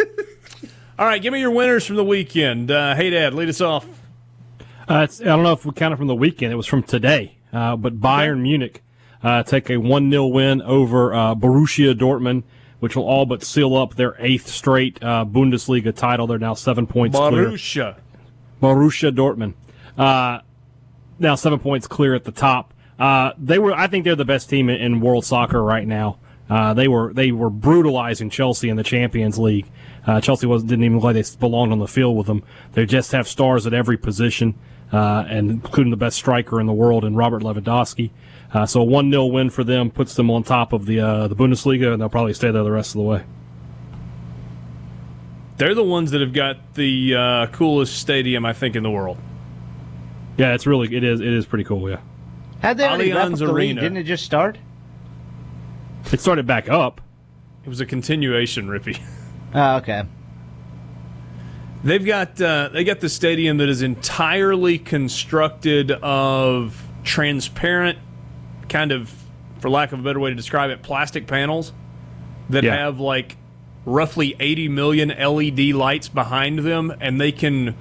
All 1.00 1.06
right, 1.06 1.22
give 1.22 1.32
me 1.32 1.40
your 1.40 1.52
winners 1.52 1.86
from 1.86 1.96
the 1.96 2.04
weekend. 2.04 2.70
Uh, 2.72 2.94
hey, 2.94 3.10
Dad, 3.10 3.34
lead 3.34 3.48
us 3.48 3.62
off. 3.62 3.88
Uh, 4.88 5.08
I 5.10 5.24
don't 5.24 5.44
know 5.44 5.54
if 5.54 5.66
we 5.66 5.72
count 5.72 5.94
it 5.94 5.98
from 5.98 6.08
the 6.08 6.16
weekend. 6.16 6.52
It 6.52 6.56
was 6.56 6.68
from 6.68 6.84
today. 6.84 7.38
Uh, 7.52 7.76
but 7.76 8.00
Bayern 8.00 8.42
Munich 8.42 8.84
uh, 9.22 9.44
take 9.44 9.70
a 9.70 9.78
1 9.78 10.10
0 10.10 10.28
win 10.28 10.62
over 10.62 11.14
uh, 11.14 11.36
Borussia 11.36 11.94
Dortmund, 11.94 12.44
which 12.80 12.96
will 12.96 13.06
all 13.06 13.26
but 13.26 13.44
seal 13.44 13.76
up 13.76 13.96
their 13.96 14.16
eighth 14.20 14.48
straight 14.48 15.02
uh, 15.02 15.26
Bundesliga 15.26 15.96
title. 15.96 16.28
They're 16.28 16.40
now 16.40 16.56
seven 16.56 16.88
points 16.88 17.18
clear. 17.18 17.50
Borussia. 17.50 17.96
Borussia 18.62 19.16
Dortmund. 19.16 19.54
Uh, 19.98 20.42
now 21.20 21.36
seven 21.36 21.60
points 21.60 21.88
clear 21.88 22.16
at 22.16 22.26
the 22.26 22.32
top. 22.32 22.74
Uh, 23.00 23.32
they 23.38 23.60
were, 23.60 23.74
I 23.74 23.88
think, 23.88 24.04
they're 24.04 24.16
the 24.16 24.26
best 24.26 24.50
team 24.50 24.70
in, 24.70 24.78
in 24.78 25.00
world 25.02 25.26
soccer 25.26 25.64
right 25.64 25.88
now. 25.88 26.20
Uh, 26.50 26.74
they 26.74 26.88
were 26.88 27.14
they 27.14 27.32
were 27.32 27.50
brutalizing 27.50 28.30
Chelsea 28.30 28.70
in 28.70 28.76
the 28.76 28.84
Champions 28.84 29.40
League. 29.40 29.66
Uh, 30.06 30.20
Chelsea 30.20 30.46
was 30.46 30.64
didn't 30.64 30.84
even 30.84 30.98
look 30.98 31.06
like 31.06 31.16
they 31.16 31.38
belonged 31.40 31.72
on 31.72 31.80
the 31.80 31.88
field 31.88 32.18
with 32.18 32.28
them. 32.28 32.44
They 32.74 32.86
just 32.86 33.12
have 33.14 33.28
stars 33.28 33.66
at 33.66 33.74
every 33.74 33.98
position, 33.98 34.56
uh, 34.92 35.26
and 35.28 35.50
including 35.50 35.92
the 35.92 35.98
best 35.98 36.18
striker 36.18 36.60
in 36.60 36.68
the 36.68 36.74
world 36.74 37.06
in 37.06 37.16
Robert 37.16 37.42
Lewandowski. 37.42 38.12
Uh, 38.54 38.66
so 38.66 38.82
a 38.82 38.84
one 38.84 39.10
0 39.10 39.26
win 39.28 39.50
for 39.50 39.64
them 39.64 39.90
puts 39.90 40.16
them 40.16 40.30
on 40.30 40.44
top 40.44 40.74
of 40.74 40.86
the 40.86 41.00
uh, 41.00 41.28
the 41.28 41.36
Bundesliga, 41.36 41.94
and 41.94 42.02
they'll 42.02 42.10
probably 42.10 42.34
stay 42.34 42.52
there 42.52 42.64
the 42.64 42.72
rest 42.72 42.92
of 42.92 43.00
the 43.00 43.08
way. 43.08 43.24
They're 45.58 45.76
the 45.76 45.84
ones 45.84 46.12
that 46.12 46.22
have 46.22 46.34
got 46.34 46.74
the 46.74 47.16
uh, 47.16 47.48
coolest 47.48 47.98
stadium, 47.98 48.46
I 48.46 48.54
think, 48.54 48.76
in 48.76 48.84
the 48.84 48.92
world. 48.92 49.18
Yeah, 50.38 50.54
it's 50.54 50.68
really 50.68 50.94
it 50.96 51.04
is 51.04 51.22
it 51.22 51.28
is 51.28 51.46
pretty 51.46 51.64
cool. 51.64 51.90
Yeah, 51.90 52.02
Had 52.62 52.78
they 52.78 52.88
already 52.88 53.12
wrapped 53.12 53.32
Allianz 53.32 53.42
up 53.42 53.48
the 53.48 53.54
league? 53.54 53.76
Didn't 53.76 53.98
it 53.98 54.04
just 54.04 54.26
start? 54.26 54.58
It 56.12 56.20
started 56.20 56.46
back 56.46 56.70
up. 56.70 57.02
It 57.66 57.70
was 57.70 57.80
a 57.82 57.86
continuation, 57.86 58.68
Rippee. 58.68 59.00
Oh, 59.56 59.76
okay. 59.78 60.04
They've 61.84 62.04
got 62.04 62.42
uh, 62.42 62.70
they 62.74 62.84
got 62.84 63.02
the 63.02 63.10
stadium 63.10 63.58
that 63.58 63.70
is 63.70 63.84
entirely 63.84 64.80
constructed 64.80 65.92
of 65.92 66.88
transparent, 67.04 68.00
kind 68.68 68.92
of, 68.92 69.14
for 69.60 69.70
lack 69.70 69.92
of 69.92 70.00
a 70.00 70.02
better 70.02 70.20
way 70.20 70.32
to 70.32 70.36
describe 70.36 70.72
it, 70.72 70.82
plastic 70.82 71.28
panels 71.28 71.72
that 72.50 72.64
Yeah. 72.64 72.76
have 72.76 73.00
like 73.00 73.38
roughly 73.86 74.36
80 74.40 74.70
million 74.70 75.10
LED 75.10 75.60
lights 75.76 76.08
behind 76.10 76.58
them, 76.60 76.92
and 77.00 77.22
they 77.22 77.32
can 77.32 77.76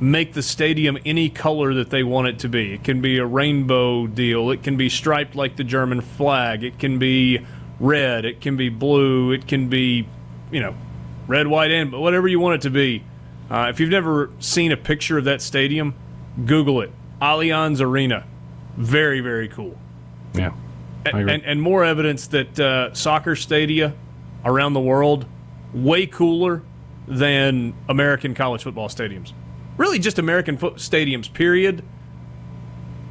make 0.00 0.34
the 0.34 0.42
stadium 0.42 0.98
any 1.06 1.28
color 1.28 1.74
that 1.74 1.90
they 1.90 2.02
want 2.02 2.28
it 2.28 2.38
to 2.40 2.48
be. 2.48 2.74
It 2.74 2.84
can 2.84 3.00
be 3.00 3.18
a 3.18 3.26
rainbow 3.26 4.06
deal. 4.06 4.50
It 4.50 4.62
can 4.62 4.76
be 4.76 4.88
striped 4.88 5.34
like 5.34 5.56
the 5.56 5.64
German 5.64 6.00
flag. 6.00 6.62
It 6.64 6.78
can 6.78 6.98
be 6.98 7.44
red. 7.80 8.24
It 8.24 8.40
can 8.40 8.56
be 8.56 8.68
blue. 8.68 9.32
It 9.32 9.46
can 9.46 9.68
be, 9.68 10.06
you 10.50 10.60
know, 10.60 10.74
red, 11.26 11.46
white, 11.46 11.70
and 11.70 11.90
but 11.90 12.00
whatever 12.00 12.28
you 12.28 12.40
want 12.40 12.56
it 12.56 12.60
to 12.62 12.70
be. 12.70 13.04
Uh, 13.50 13.68
if 13.70 13.80
you've 13.80 13.90
never 13.90 14.30
seen 14.38 14.72
a 14.72 14.76
picture 14.76 15.18
of 15.18 15.24
that 15.24 15.40
stadium, 15.40 15.94
Google 16.44 16.80
it. 16.82 16.90
Allianz 17.22 17.80
Arena, 17.80 18.26
very 18.76 19.20
very 19.20 19.48
cool. 19.48 19.78
Yeah, 20.34 20.52
agree. 21.06 21.32
And, 21.32 21.44
and 21.44 21.62
more 21.62 21.84
evidence 21.84 22.26
that 22.28 22.60
uh, 22.60 22.92
soccer 22.92 23.36
stadia 23.36 23.94
around 24.44 24.74
the 24.74 24.80
world 24.80 25.26
way 25.72 26.06
cooler 26.06 26.62
than 27.08 27.74
American 27.88 28.34
college 28.34 28.62
football 28.62 28.88
stadiums. 28.88 29.32
Really, 29.76 29.98
just 29.98 30.18
American 30.18 30.56
foot 30.56 30.76
stadiums. 30.76 31.32
Period. 31.32 31.84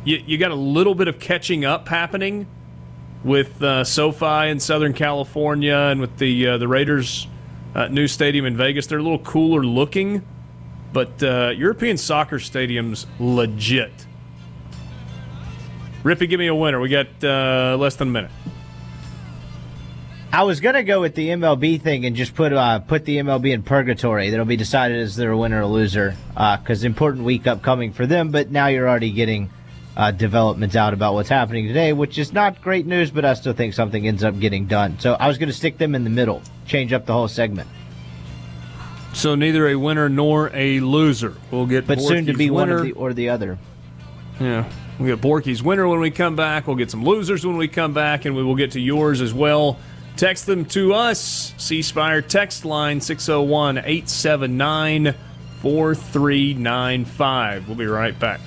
You, 0.04 0.24
you 0.26 0.38
got 0.38 0.52
a 0.52 0.56
little 0.56 0.96
bit 0.96 1.08
of 1.08 1.20
catching 1.20 1.66
up 1.66 1.88
happening 1.88 2.48
with 3.24 3.62
uh, 3.62 3.84
SoFi 3.84 4.50
in 4.50 4.60
Southern 4.60 4.94
California 4.94 5.76
and 5.76 6.00
with 6.00 6.18
the 6.18 6.48
uh, 6.48 6.58
the 6.58 6.68
Raiders' 6.68 7.28
uh, 7.74 7.88
new 7.88 8.08
stadium 8.08 8.46
in 8.46 8.56
Vegas. 8.56 8.88
They're 8.88 9.00
a 9.00 9.04
little 9.04 9.20
cooler 9.20 9.64
looking, 9.64 10.24
but 10.94 11.22
uh, 11.24 11.52
European 11.56 11.98
soccer 11.98 12.38
stadiums 12.38 13.06
legit. 13.20 13.92
Rippee, 16.04 16.30
give 16.30 16.40
me 16.40 16.48
a 16.48 16.56
winner. 16.56 16.80
We 16.80 16.90
got 16.90 17.08
uh, 17.24 17.78
less 17.80 17.96
than 17.96 18.10
a 18.10 18.12
minute. 18.12 18.32
I 20.36 20.44
was 20.44 20.60
gonna 20.60 20.84
go 20.84 21.00
with 21.00 21.16
the 21.16 21.30
MLB 21.30 21.82
thing 21.82 22.06
and 22.06 22.14
just 22.14 22.36
put 22.36 22.52
uh, 22.52 22.80
put 22.80 23.06
the 23.06 23.20
MLB 23.20 23.54
in 23.54 23.64
purgatory. 23.64 24.32
That'll 24.32 24.46
be 24.46 24.58
decided 24.58 24.98
as 24.98 25.16
their 25.16 25.34
winner 25.34 25.62
or 25.62 25.66
loser 25.66 26.18
because 26.34 26.84
important 26.84 27.24
week 27.24 27.48
upcoming 27.48 27.94
for 27.94 28.06
them. 28.06 28.32
But 28.32 28.52
now 28.52 28.68
you're 28.68 28.90
already 28.90 29.12
getting 29.12 29.50
uh, 29.96 30.12
developments 30.12 30.76
out 30.76 30.94
about 30.94 31.14
what's 31.14 31.30
happening 31.30 31.68
today, 31.68 31.94
which 31.94 32.18
is 32.18 32.34
not 32.34 32.62
great 32.62 32.86
news. 32.86 33.12
But 33.12 33.24
I 33.24 33.34
still 33.36 33.54
think 33.54 33.74
something 33.74 34.06
ends 34.06 34.26
up 34.26 34.38
getting 34.38 34.66
done. 34.66 35.00
So 35.00 35.14
I 35.14 35.30
was 35.30 35.38
gonna 35.38 35.54
stick 35.54 35.78
them 35.78 35.96
in 35.96 36.04
the 36.04 36.10
middle, 36.10 36.42
change 36.66 36.92
up 36.92 37.06
the 37.06 37.14
whole 37.14 37.30
segment. 37.30 37.70
So 39.14 39.36
neither 39.36 39.70
a 39.70 39.76
winner 39.76 40.10
nor 40.10 40.52
a 40.54 40.82
loser. 40.82 41.34
We'll 41.50 41.66
get 41.66 41.88
But 41.88 42.02
soon 42.02 42.26
to 42.26 42.34
Borky's 42.34 42.38
be 42.38 42.50
one 42.50 42.68
winner. 42.68 42.80
of 42.80 42.84
the 42.84 42.92
or 42.92 43.14
the 43.14 43.30
other. 43.30 43.58
Yeah. 44.42 44.70
We 45.00 45.08
get 45.08 45.22
Borky's 45.22 45.64
winner 45.64 45.88
when 45.88 46.02
we 46.02 46.12
come 46.12 46.36
back. 46.36 46.68
We'll 46.68 46.76
get 46.76 46.92
some 46.92 47.06
losers 47.06 47.46
when 47.46 47.56
we 47.56 47.70
come 47.70 47.94
back, 47.94 48.26
and 48.26 48.36
we 48.36 48.44
will 48.44 48.56
get 48.56 48.72
to 48.72 48.82
yours 48.82 49.22
as 49.22 49.34
well. 49.34 49.80
Text 50.18 50.46
them 50.46 50.66
to 50.66 50.94
us. 50.94 51.54
C 51.58 51.82
Spire 51.82 52.22
text 52.22 52.64
line 52.64 53.02
601 53.02 53.80
879 53.80 55.14
4395. 55.62 57.68
We'll 57.68 57.76
be 57.76 57.86
right 57.86 58.18
back. 58.18 58.40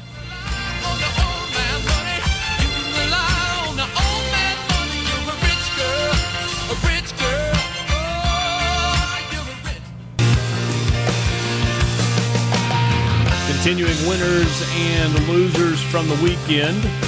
Continuing 13.47 14.09
winners 14.09 14.63
and 14.75 15.29
losers 15.29 15.83
from 15.83 16.09
the 16.09 16.15
weekend. 16.23 17.08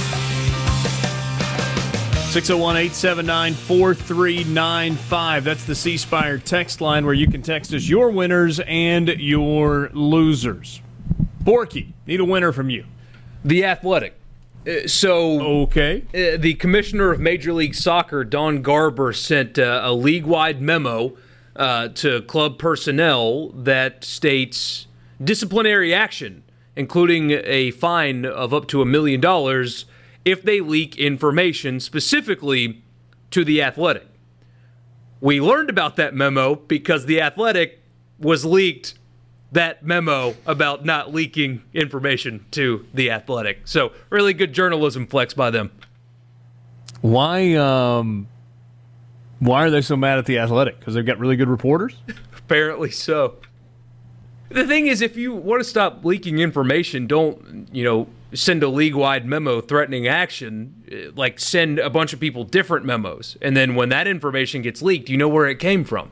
601 2.31 2.77
879 2.77 3.53
4395. 3.55 5.43
That's 5.43 5.65
the 5.65 5.75
C 5.75 5.97
Spire 5.97 6.37
text 6.37 6.79
line 6.79 7.03
where 7.03 7.13
you 7.13 7.27
can 7.27 7.41
text 7.41 7.73
us 7.73 7.89
your 7.89 8.09
winners 8.09 8.61
and 8.67 9.09
your 9.09 9.89
losers. 9.91 10.81
Borky, 11.43 11.91
need 12.07 12.21
a 12.21 12.25
winner 12.25 12.53
from 12.53 12.69
you. 12.69 12.85
The 13.43 13.65
Athletic. 13.65 14.17
Uh, 14.65 14.87
so 14.87 15.41
Okay. 15.63 16.03
uh, 16.13 16.37
the 16.37 16.53
commissioner 16.53 17.11
of 17.11 17.19
Major 17.19 17.51
League 17.51 17.75
Soccer, 17.75 18.23
Don 18.23 18.61
Garber, 18.61 19.11
sent 19.11 19.59
uh, 19.59 19.81
a 19.83 19.91
league-wide 19.93 20.61
memo 20.61 21.17
uh, 21.57 21.89
to 21.89 22.21
club 22.21 22.57
personnel 22.57 23.49
that 23.49 24.05
states 24.05 24.87
disciplinary 25.21 25.93
action, 25.93 26.43
including 26.77 27.31
a 27.31 27.71
fine 27.71 28.23
of 28.25 28.53
up 28.53 28.69
to 28.69 28.81
a 28.81 28.85
million 28.85 29.19
dollars 29.19 29.83
if 30.25 30.43
they 30.43 30.61
leak 30.61 30.97
information 30.97 31.79
specifically 31.79 32.83
to 33.31 33.43
the 33.43 33.61
Athletic. 33.61 34.07
We 35.19 35.39
learned 35.39 35.69
about 35.69 35.95
that 35.97 36.13
memo 36.13 36.55
because 36.55 37.05
the 37.05 37.21
Athletic 37.21 37.81
was 38.19 38.45
leaked 38.45 38.95
that 39.51 39.83
memo 39.83 40.35
about 40.45 40.85
not 40.85 41.13
leaking 41.13 41.61
information 41.73 42.45
to 42.51 42.85
the 42.93 43.11
Athletic. 43.11 43.67
So, 43.67 43.91
really 44.09 44.33
good 44.33 44.53
journalism 44.53 45.07
flex 45.07 45.33
by 45.33 45.49
them. 45.49 45.71
Why 47.01 47.55
um 47.55 48.27
why 49.41 49.65
are 49.65 49.71
they 49.71 49.81
so 49.81 49.97
mad 49.97 50.19
at 50.19 50.27
the 50.27 50.37
athletic? 50.37 50.79
Because 50.79 50.93
they've 50.93 51.05
got 51.05 51.17
really 51.17 51.35
good 51.35 51.49
reporters? 51.49 51.95
Apparently 52.37 52.91
so. 52.91 53.37
The 54.49 54.67
thing 54.67 54.85
is, 54.85 55.01
if 55.01 55.17
you 55.17 55.33
want 55.33 55.61
to 55.61 55.63
stop 55.63 56.05
leaking 56.05 56.37
information, 56.37 57.07
don't, 57.07 57.67
you 57.71 57.83
know, 57.83 58.07
send 58.33 58.63
a 58.63 58.67
league 58.69 58.95
wide 58.95 59.25
memo 59.25 59.61
threatening 59.61 60.07
action. 60.07 60.83
Uh, 60.91 61.11
Like, 61.15 61.39
send 61.39 61.79
a 61.79 61.89
bunch 61.89 62.13
of 62.13 62.19
people 62.19 62.43
different 62.43 62.85
memos. 62.85 63.37
And 63.41 63.55
then 63.57 63.75
when 63.75 63.89
that 63.89 64.07
information 64.07 64.61
gets 64.61 64.81
leaked, 64.81 65.09
you 65.09 65.17
know 65.17 65.27
where 65.29 65.47
it 65.47 65.59
came 65.59 65.83
from. 65.83 66.11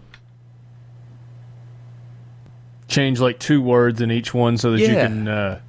Change 2.87 3.19
like 3.19 3.37
two 3.37 3.61
words 3.61 4.01
in 4.01 4.11
each 4.11 4.33
one 4.33 4.57
so 4.57 4.71
that 4.71 4.79
you 4.79 4.87
can 4.87 5.27
uh, 5.27 5.59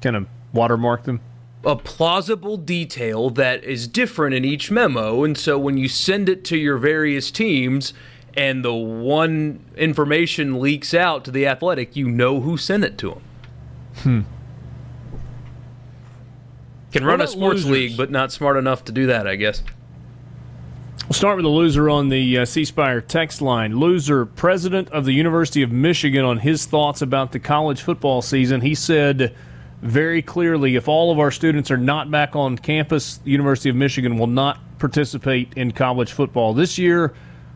kind 0.00 0.16
of 0.16 0.26
watermark 0.54 1.04
them. 1.04 1.20
a 1.64 1.76
plausible 1.76 2.56
detail 2.56 3.28
that 3.30 3.62
is 3.64 3.86
different 3.86 4.34
in 4.34 4.44
each 4.44 4.70
memo. 4.70 5.24
And 5.24 5.36
so 5.36 5.58
when 5.58 5.76
you 5.76 5.88
send 5.88 6.28
it 6.30 6.42
to 6.46 6.56
your 6.56 6.78
various 6.78 7.30
teams 7.30 7.92
and 8.34 8.64
the 8.64 8.72
one 8.72 9.60
information 9.76 10.58
leaks 10.58 10.94
out 10.94 11.22
to 11.26 11.30
the 11.30 11.46
athletic, 11.46 11.94
you 11.94 12.08
know 12.08 12.40
who 12.40 12.56
sent 12.56 12.82
it 12.82 12.96
to 12.98 13.10
them. 13.10 13.22
Hmm. 13.96 14.20
Can 16.92 17.04
run 17.04 17.20
a 17.20 17.26
sports 17.26 17.64
losers? 17.64 17.70
league, 17.70 17.96
but 17.96 18.10
not 18.10 18.32
smart 18.32 18.56
enough 18.56 18.84
to 18.84 18.92
do 18.92 19.06
that, 19.06 19.26
I 19.26 19.36
guess. 19.36 19.62
We'll 21.04 21.14
start 21.14 21.36
with 21.36 21.44
the 21.44 21.50
loser 21.50 21.90
on 21.90 22.10
the 22.10 22.38
uh, 22.38 22.44
C 22.44 22.64
Spire 22.64 23.00
text 23.00 23.42
line. 23.42 23.78
Loser, 23.78 24.26
president 24.26 24.88
of 24.90 25.04
the 25.04 25.12
University 25.12 25.62
of 25.62 25.72
Michigan, 25.72 26.24
on 26.24 26.38
his 26.38 26.66
thoughts 26.66 27.02
about 27.02 27.32
the 27.32 27.38
college 27.38 27.80
football 27.80 28.22
season. 28.22 28.60
He 28.60 28.74
said 28.74 29.34
very 29.80 30.22
clearly 30.22 30.76
if 30.76 30.86
all 30.86 31.10
of 31.10 31.18
our 31.18 31.30
students 31.30 31.70
are 31.70 31.76
not 31.76 32.10
back 32.10 32.36
on 32.36 32.56
campus, 32.56 33.16
the 33.18 33.30
University 33.30 33.68
of 33.68 33.76
Michigan 33.76 34.18
will 34.18 34.26
not 34.26 34.60
participate 34.78 35.52
in 35.56 35.72
college 35.72 36.12
football 36.12 36.54
this 36.54 36.78
year. 36.78 37.14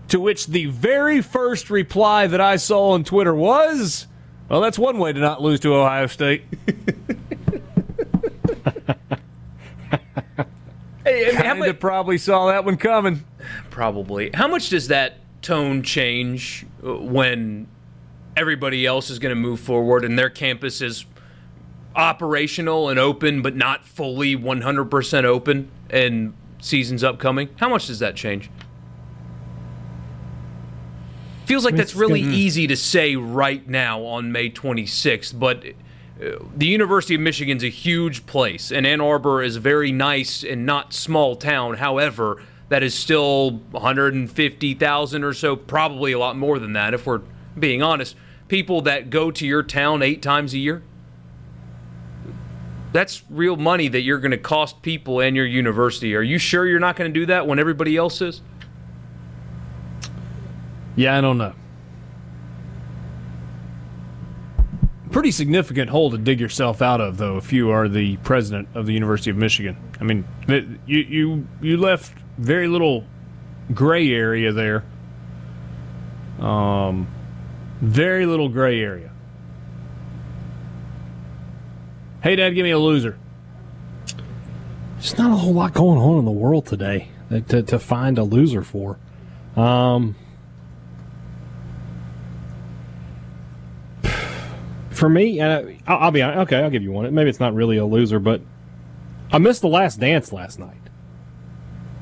To 0.09 0.21
which 0.21 0.47
the 0.47 0.67
very 0.67 1.21
first 1.21 1.69
reply 1.69 2.27
that 2.27 2.41
I 2.41 2.57
saw 2.57 2.91
on 2.91 3.05
Twitter 3.05 3.35
was, 3.35 4.07
well, 4.49 4.61
that's 4.61 4.79
one 4.79 4.99
way 4.99 5.13
to 5.13 5.21
not 5.21 5.43
lose 5.43 5.61
to 5.61 5.75
Ohio 5.75 6.07
State. 6.07 6.45
Hey, 11.05 11.29
I 11.29 11.43
Kinda 11.43 11.55
much, 11.55 11.81
probably 11.81 12.19
saw 12.19 12.49
that 12.49 12.65
one 12.65 12.77
coming. 12.77 13.25
probably. 13.71 14.31
How 14.35 14.49
much 14.49 14.71
does 14.71 14.89
that 14.89 15.19
tone 15.41 15.83
change 15.83 16.67
uh, 16.85 16.95
when 16.97 17.69
everybody 18.37 18.85
else 18.85 19.09
is 19.09 19.19
going 19.21 19.31
to 19.31 19.41
move 19.41 19.61
forward 19.61 20.05
and 20.05 20.19
their 20.19 20.29
campus 20.29 20.81
is 20.81 21.07
operational 21.95 22.89
and 22.89 22.99
open, 22.99 23.41
but 23.41 23.55
not 23.55 23.85
fully 23.85 24.37
100% 24.37 25.25
open 25.25 25.71
and 25.91 26.35
seasons 26.61 27.05
upcoming? 27.05 27.51
How 27.57 27.69
much 27.69 27.87
does 27.87 28.01
that 28.01 28.17
change? 28.17 28.51
Feels 31.45 31.65
like 31.65 31.77
that's 31.77 31.95
really 31.95 32.23
easy 32.23 32.67
to 32.67 32.77
say 32.77 33.15
right 33.15 33.67
now 33.69 34.03
on 34.03 34.33
May 34.33 34.51
26th, 34.51 35.39
but 35.39 35.65
the 36.19 36.67
University 36.67 37.15
of 37.15 37.21
Michigan's 37.21 37.63
a 37.63 37.69
huge 37.69 38.27
place, 38.27 38.73
and 38.73 38.87
Ann 38.87 39.01
Arbor 39.01 39.43
is 39.43 39.57
a 39.57 39.61
very 39.61 39.93
nice 39.93 40.43
and 40.43 40.65
not 40.65 40.95
small 40.95 41.37
town. 41.37 41.75
However, 41.75 42.43
that 42.69 42.83
is 42.83 42.95
still 42.95 43.51
150,000 43.71 45.25
or 45.25 45.33
so, 45.35 45.57
probably 45.57 46.13
a 46.13 46.19
lot 46.19 46.37
more 46.37 46.59
than 46.59 46.73
that 46.73 46.95
if 46.95 47.07
we're 47.07 47.23
being 47.59 47.83
honest. 47.83 48.17
People 48.49 48.81
that 48.83 49.11
go 49.11 49.31
to 49.31 49.47
your 49.47 49.63
town 49.63 50.03
eight 50.03 50.23
times 50.23 50.55
a 50.55 50.59
year. 50.59 50.83
That's 52.93 53.23
real 53.29 53.57
money 53.57 53.89
that 53.89 54.01
you're 54.01 54.21
going 54.21 54.31
to 54.31 54.39
cost 54.39 54.81
people 54.81 55.21
and 55.21 55.37
your 55.37 55.45
university. 55.45 56.15
Are 56.17 56.23
you 56.23 56.39
sure 56.39 56.67
you're 56.67 56.81
not 56.81 56.97
going 56.97 57.13
to 57.13 57.21
do 57.21 57.27
that 57.27 57.47
when 57.47 57.59
everybody 57.59 57.97
else 57.97 58.23
is? 58.23 58.41
Yeah, 60.95 61.19
I 61.19 61.21
don't 61.21 61.37
know. 61.37 61.53
Pretty 65.17 65.31
significant 65.31 65.89
hole 65.89 66.11
to 66.11 66.19
dig 66.19 66.41
yourself 66.41 66.83
out 66.83 67.01
of, 67.01 67.17
though, 67.17 67.39
if 67.39 67.51
you 67.51 67.71
are 67.71 67.89
the 67.89 68.19
president 68.19 68.69
of 68.75 68.85
the 68.85 68.93
University 68.93 69.31
of 69.31 69.39
Michigan. 69.39 69.75
I 69.99 70.05
mean, 70.05 70.27
it- 70.47 70.67
you 70.85 70.99
you 70.99 71.47
you 71.63 71.77
left 71.79 72.13
very 72.37 72.69
little 72.69 73.03
gray 73.73 74.13
area 74.13 74.53
there. 74.53 74.85
Um, 76.39 77.09
very 77.81 78.27
little 78.27 78.51
gray 78.51 78.79
area. 78.79 79.11
Hey, 82.23 82.37
Dad, 82.37 82.51
give 82.51 82.65
me 82.65 82.73
a 82.73 82.79
loser. 82.79 83.17
There's 84.97 85.17
not 85.17 85.31
a 85.31 85.37
whole 85.37 85.55
lot 85.55 85.73
going 85.73 85.99
on 85.99 86.19
in 86.19 86.27
the 86.27 86.31
world 86.31 86.67
today 86.67 87.09
to, 87.31 87.63
to 87.63 87.79
find 87.79 88.19
a 88.19 88.23
loser 88.23 88.61
for. 88.63 88.99
Um, 89.57 90.15
for 94.97 95.09
me, 95.09 95.41
and 95.41 95.79
I'll, 95.87 95.99
I'll 95.99 96.11
be 96.11 96.21
hon- 96.21 96.39
okay. 96.41 96.59
I'll 96.63 96.71
give 96.71 96.83
you 96.83 96.93
one. 96.93 97.13
Maybe 97.15 97.31
it's 97.31 97.41
not 97.41 97.55
really 97.55 97.77
a 97.77 97.85
loser, 97.85 98.19
but 98.19 98.41
I 99.31 99.39
missed 99.39 99.61
the 99.63 99.69
last 99.69 100.01
dance 100.01 100.33
last 100.33 100.59
night. 100.59 100.77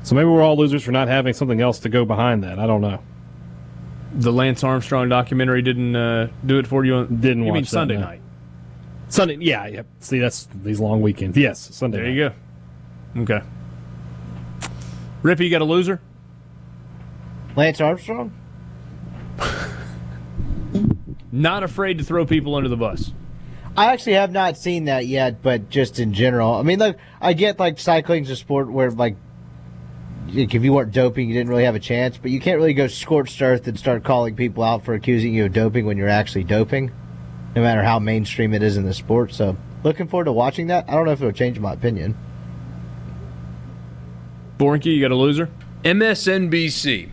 So 0.03 0.15
maybe 0.15 0.25
we're 0.25 0.43
all 0.43 0.55
losers 0.57 0.83
for 0.83 0.91
not 0.91 1.07
having 1.07 1.33
something 1.33 1.59
else 1.61 1.79
to 1.79 1.89
go 1.89 2.05
behind 2.05 2.43
that. 2.43 2.59
I 2.59 2.67
don't 2.67 2.81
know. 2.81 3.01
The 4.13 4.31
Lance 4.31 4.63
Armstrong 4.63 5.09
documentary 5.09 5.61
didn't 5.61 5.95
uh, 5.95 6.29
do 6.45 6.57
it 6.59 6.67
for 6.67 6.85
you. 6.85 6.95
On, 6.95 7.07
Didn't 7.19 7.39
you 7.39 7.45
mean 7.45 7.53
watch 7.53 7.63
that, 7.63 7.69
Sunday 7.69 7.95
no. 7.95 8.01
night? 8.01 8.21
Sunday, 9.09 9.37
yeah, 9.39 9.67
yeah. 9.67 9.81
See, 9.99 10.19
that's 10.19 10.47
these 10.63 10.79
long 10.79 11.01
weekends. 11.01 11.37
Yes, 11.37 11.59
Sunday. 11.59 11.97
There 11.97 12.09
you 12.09 12.29
go. 13.15 13.21
Okay. 13.21 13.45
Rippee, 15.23 15.45
you 15.45 15.49
got 15.49 15.61
a 15.61 15.65
loser? 15.65 15.99
Lance 17.55 17.81
Armstrong? 17.81 18.31
Not 21.35 21.63
afraid 21.63 21.97
to 21.97 22.05
throw 22.05 22.25
people 22.25 22.55
under 22.55 22.69
the 22.69 22.77
bus. 22.77 23.11
I 23.75 23.91
actually 23.91 24.13
have 24.13 24.31
not 24.31 24.57
seen 24.57 24.85
that 24.85 25.05
yet, 25.05 25.41
but 25.41 25.69
just 25.69 25.99
in 25.99 26.13
general, 26.13 26.53
I 26.53 26.61
mean, 26.61 26.79
like 26.79 26.97
I 27.19 27.33
get 27.33 27.59
like 27.59 27.77
cycling's 27.77 28.29
a 28.29 28.37
sport 28.37 28.71
where 28.71 28.89
like 28.89 29.17
like, 30.29 30.55
if 30.55 30.63
you 30.63 30.71
weren't 30.71 30.93
doping, 30.93 31.27
you 31.27 31.33
didn't 31.33 31.49
really 31.49 31.65
have 31.65 31.75
a 31.75 31.79
chance, 31.79 32.17
but 32.17 32.31
you 32.31 32.39
can't 32.39 32.57
really 32.57 32.73
go 32.73 32.87
scorched 32.87 33.41
earth 33.41 33.67
and 33.67 33.77
start 33.77 34.05
calling 34.05 34.35
people 34.35 34.63
out 34.63 34.85
for 34.85 34.93
accusing 34.93 35.33
you 35.33 35.45
of 35.45 35.53
doping 35.53 35.85
when 35.85 35.97
you're 35.97 36.07
actually 36.07 36.45
doping, 36.45 36.89
no 37.53 37.61
matter 37.61 37.83
how 37.83 37.99
mainstream 37.99 38.53
it 38.53 38.63
is 38.63 38.77
in 38.77 38.85
the 38.85 38.93
sport. 38.93 39.33
So, 39.33 39.57
looking 39.83 40.07
forward 40.07 40.25
to 40.25 40.31
watching 40.31 40.67
that. 40.67 40.85
I 40.87 40.93
don't 40.93 41.05
know 41.05 41.11
if 41.11 41.19
it'll 41.21 41.33
change 41.33 41.59
my 41.59 41.73
opinion. 41.73 42.17
Borky, 44.57 44.85
you 44.85 45.01
got 45.01 45.11
a 45.11 45.15
loser? 45.15 45.49
MSNBC. 45.83 47.09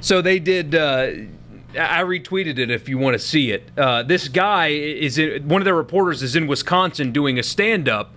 So 0.00 0.22
they 0.22 0.38
did. 0.38 0.72
Uh, 0.72 1.10
I 1.76 2.02
retweeted 2.02 2.58
it 2.58 2.70
if 2.70 2.88
you 2.88 2.98
want 2.98 3.14
to 3.14 3.18
see 3.18 3.50
it. 3.50 3.70
Uh, 3.76 4.02
this 4.02 4.28
guy 4.28 4.68
is 4.68 5.18
in, 5.18 5.48
one 5.48 5.60
of 5.60 5.64
their 5.64 5.74
reporters 5.74 6.22
is 6.22 6.36
in 6.36 6.46
Wisconsin 6.46 7.12
doing 7.12 7.38
a 7.38 7.42
stand 7.42 7.88
up 7.88 8.14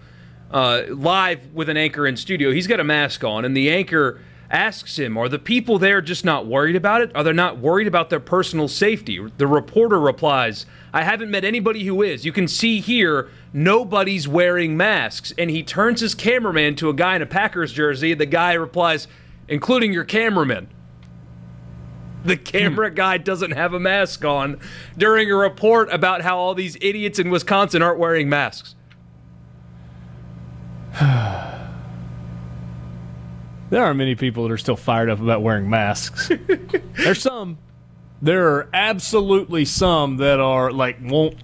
uh, 0.52 0.84
live 0.90 1.54
with 1.54 1.70
an 1.70 1.78
anchor 1.78 2.08
in 2.08 2.18
studio. 2.18 2.52
He's 2.52 2.68
got 2.68 2.80
a 2.80 2.84
mask 2.84 3.24
on, 3.24 3.46
and 3.46 3.56
the 3.56 3.70
anchor 3.70 4.22
asks 4.50 4.98
him, 4.98 5.18
Are 5.18 5.30
the 5.30 5.40
people 5.40 5.78
there 5.78 6.02
just 6.02 6.26
not 6.26 6.48
worried 6.48 6.76
about 6.76 7.02
it? 7.02 7.12
Are 7.16 7.24
they 7.24 7.34
not 7.34 7.60
worried 7.60 7.88
about 7.88 8.10
their 8.10 8.20
personal 8.20 8.68
safety? 8.68 9.20
The 9.38 9.48
reporter 9.48 10.00
replies, 10.00 10.66
I 10.92 11.04
haven't 11.04 11.30
met 11.30 11.44
anybody 11.44 11.86
who 11.86 12.02
is. 12.02 12.26
You 12.26 12.32
can 12.32 12.48
see 12.48 12.80
here, 12.80 13.30
nobody's 13.54 14.28
wearing 14.28 14.76
masks. 14.76 15.34
And 15.38 15.52
he 15.52 15.64
turns 15.64 16.02
his 16.02 16.16
cameraman 16.16 16.76
to 16.78 16.90
a 16.90 16.94
guy 16.94 17.16
in 17.16 17.22
a 17.22 17.28
Packers 17.28 17.72
jersey, 17.72 18.14
the 18.14 18.26
guy 18.26 18.54
replies, 18.54 19.08
Including 19.48 19.94
your 19.94 20.04
cameraman. 20.04 20.68
The 22.26 22.38
camera 22.38 22.90
hmm. 22.90 22.96
guy 22.96 23.18
doesn't 23.18 23.52
have 23.52 23.74
a 23.74 23.80
mask 23.80 24.26
on 24.26 24.60
during 24.98 25.32
a 25.32 25.36
report 25.36 25.90
about 25.92 26.22
how 26.22 26.38
all 26.38 26.54
these 26.54 26.78
idiots 26.82 27.20
in 27.20 27.30
Wisconsin 27.30 27.82
aren't 27.82 28.00
wearing 28.00 28.30
masks. 28.30 28.76
There 33.70 33.84
are 33.84 33.94
many 33.94 34.16
people 34.16 34.44
that 34.44 34.52
are 34.52 34.58
still 34.58 34.76
fired 34.76 35.12
up 35.12 35.20
about 35.20 35.44
wearing 35.44 35.70
masks. 35.70 36.32
There's 36.94 37.22
some. 37.22 37.60
There 38.20 38.48
are 38.56 38.70
absolutely 38.74 39.64
some 39.66 40.18
that 40.18 40.40
are 40.40 40.72
like 40.72 40.98
won't 41.02 41.36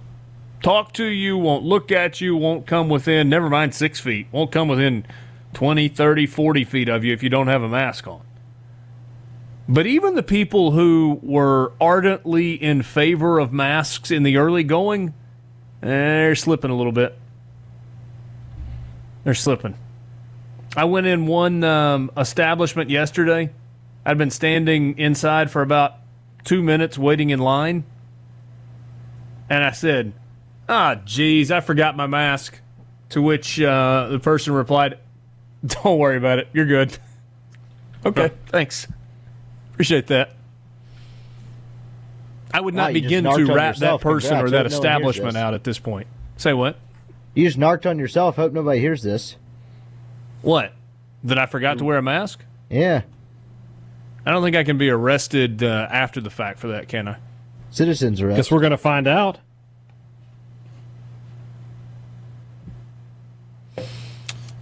talk 0.62 0.92
to 0.94 1.04
you, 1.04 1.38
won't 1.38 1.64
look 1.64 1.92
at 1.92 2.20
you, 2.20 2.36
won't 2.36 2.66
come 2.66 2.88
within, 2.88 3.28
never 3.28 3.48
mind 3.48 3.74
six 3.74 4.00
feet, 4.00 4.26
won't 4.32 4.50
come 4.50 4.68
within 4.68 5.06
20, 5.54 5.88
30, 5.88 6.26
40 6.26 6.64
feet 6.64 6.88
of 6.88 7.04
you 7.04 7.12
if 7.12 7.22
you 7.22 7.28
don't 7.28 7.46
have 7.46 7.62
a 7.62 7.68
mask 7.68 8.06
on. 8.08 8.22
But 9.68 9.86
even 9.86 10.14
the 10.14 10.22
people 10.22 10.70
who 10.70 11.18
were 11.22 11.72
ardently 11.80 12.54
in 12.54 12.82
favor 12.82 13.38
of 13.38 13.52
masks 13.52 14.10
in 14.10 14.22
the 14.22 14.36
early 14.36 14.62
going, 14.62 15.12
they're 15.80 16.36
slipping 16.36 16.70
a 16.70 16.76
little 16.76 16.92
bit. 16.92 17.18
They're 19.24 19.34
slipping. 19.34 19.76
I 20.76 20.84
went 20.84 21.06
in 21.06 21.26
one 21.26 21.64
um, 21.64 22.12
establishment 22.16 22.90
yesterday. 22.90 23.50
I'd 24.04 24.18
been 24.18 24.30
standing 24.30 24.98
inside 24.98 25.50
for 25.50 25.62
about 25.62 25.94
two 26.44 26.62
minutes 26.62 26.96
waiting 26.96 27.30
in 27.30 27.40
line. 27.40 27.84
And 29.50 29.64
I 29.64 29.72
said, 29.72 30.12
Ah, 30.68 30.96
geez, 31.04 31.50
I 31.50 31.60
forgot 31.60 31.96
my 31.96 32.06
mask. 32.06 32.60
To 33.10 33.22
which 33.22 33.60
uh, 33.60 34.08
the 34.10 34.18
person 34.20 34.52
replied, 34.52 34.98
Don't 35.64 35.98
worry 35.98 36.16
about 36.16 36.38
it. 36.38 36.48
You're 36.52 36.66
good. 36.66 36.96
okay, 38.06 38.30
thanks. 38.46 38.86
Appreciate 39.76 40.06
that. 40.06 40.30
I 42.54 42.60
would 42.62 42.72
not 42.72 42.94
you 42.94 43.02
just 43.02 43.10
begin 43.10 43.24
to 43.24 43.30
on 43.30 43.46
rat 43.48 43.56
that 43.56 43.68
yourself. 43.82 44.00
person 44.00 44.38
or 44.38 44.48
that 44.48 44.62
Hope 44.64 44.70
no 44.70 44.76
establishment 44.78 45.36
out 45.36 45.52
at 45.52 45.64
this 45.64 45.78
point. 45.78 46.06
Say 46.38 46.54
what? 46.54 46.78
You 47.34 47.44
just 47.44 47.58
narked 47.58 47.84
on 47.84 47.98
yourself. 47.98 48.36
Hope 48.36 48.54
nobody 48.54 48.80
hears 48.80 49.02
this. 49.02 49.36
What? 50.40 50.72
That 51.24 51.38
I 51.38 51.44
forgot 51.44 51.76
to 51.76 51.84
wear 51.84 51.98
a 51.98 52.02
mask? 52.02 52.42
Yeah. 52.70 53.02
I 54.24 54.30
don't 54.30 54.42
think 54.42 54.56
I 54.56 54.64
can 54.64 54.78
be 54.78 54.88
arrested 54.88 55.62
uh, 55.62 55.88
after 55.90 56.22
the 56.22 56.30
fact 56.30 56.58
for 56.58 56.68
that, 56.68 56.88
can 56.88 57.06
I? 57.08 57.18
Citizens 57.70 58.22
arrest. 58.22 58.36
Guess 58.36 58.50
we're 58.50 58.60
going 58.60 58.70
to 58.70 58.78
find 58.78 59.06
out. 59.06 59.40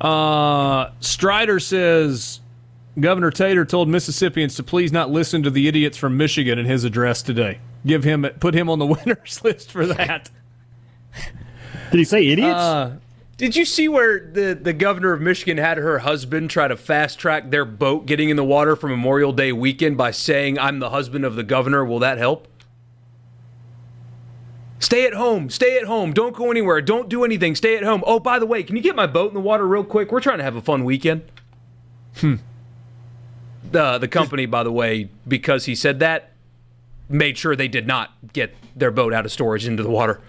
Uh, 0.00 0.90
Strider 0.98 1.60
says 1.60 2.40
Governor 2.98 3.30
Tater 3.30 3.64
told 3.64 3.88
Mississippians 3.88 4.54
to 4.56 4.62
please 4.62 4.92
not 4.92 5.10
listen 5.10 5.42
to 5.42 5.50
the 5.50 5.66
idiots 5.66 5.96
from 5.96 6.16
Michigan 6.16 6.58
in 6.58 6.66
his 6.66 6.84
address 6.84 7.22
today. 7.22 7.58
Give 7.84 8.04
him 8.04 8.22
put 8.40 8.54
him 8.54 8.70
on 8.70 8.78
the 8.78 8.86
winners 9.04 9.42
list 9.42 9.70
for 9.70 9.86
that. 9.86 10.30
Did 11.90 11.98
he 11.98 12.04
say 12.04 12.26
idiots? 12.26 12.54
Uh, 12.54 12.96
Did 13.36 13.56
you 13.56 13.64
see 13.64 13.88
where 13.88 14.30
the, 14.30 14.58
the 14.60 14.72
governor 14.72 15.12
of 15.12 15.20
Michigan 15.20 15.58
had 15.58 15.76
her 15.78 16.00
husband 16.00 16.50
try 16.50 16.68
to 16.68 16.76
fast 16.76 17.18
track 17.18 17.50
their 17.50 17.64
boat 17.64 18.06
getting 18.06 18.30
in 18.30 18.36
the 18.36 18.44
water 18.44 18.76
for 18.76 18.88
Memorial 18.88 19.32
Day 19.32 19.52
weekend 19.52 19.96
by 19.96 20.10
saying, 20.10 20.58
I'm 20.58 20.78
the 20.78 20.90
husband 20.90 21.24
of 21.24 21.34
the 21.36 21.42
governor? 21.42 21.84
Will 21.84 21.98
that 21.98 22.18
help? 22.18 22.48
Stay 24.78 25.06
at 25.06 25.14
home. 25.14 25.50
Stay 25.50 25.78
at 25.78 25.84
home. 25.84 26.12
Don't 26.12 26.34
go 26.36 26.50
anywhere. 26.50 26.80
Don't 26.80 27.08
do 27.08 27.24
anything. 27.24 27.54
Stay 27.54 27.76
at 27.76 27.82
home. 27.82 28.04
Oh, 28.06 28.20
by 28.20 28.38
the 28.38 28.46
way, 28.46 28.62
can 28.62 28.76
you 28.76 28.82
get 28.82 28.94
my 28.94 29.06
boat 29.06 29.28
in 29.28 29.34
the 29.34 29.40
water 29.40 29.66
real 29.66 29.84
quick? 29.84 30.12
We're 30.12 30.20
trying 30.20 30.38
to 30.38 30.44
have 30.44 30.56
a 30.56 30.60
fun 30.60 30.84
weekend. 30.84 31.22
Hmm. 32.16 32.36
The, 33.74 33.98
the 33.98 34.08
company, 34.08 34.46
by 34.46 34.62
the 34.62 34.72
way, 34.72 35.10
because 35.26 35.64
he 35.64 35.74
said 35.74 35.98
that, 35.98 36.30
made 37.08 37.36
sure 37.36 37.54
they 37.56 37.68
did 37.68 37.86
not 37.86 38.12
get 38.32 38.54
their 38.74 38.90
boat 38.90 39.12
out 39.12 39.26
of 39.26 39.32
storage 39.32 39.66
into 39.66 39.82
the 39.82 39.90
water. 39.90 40.20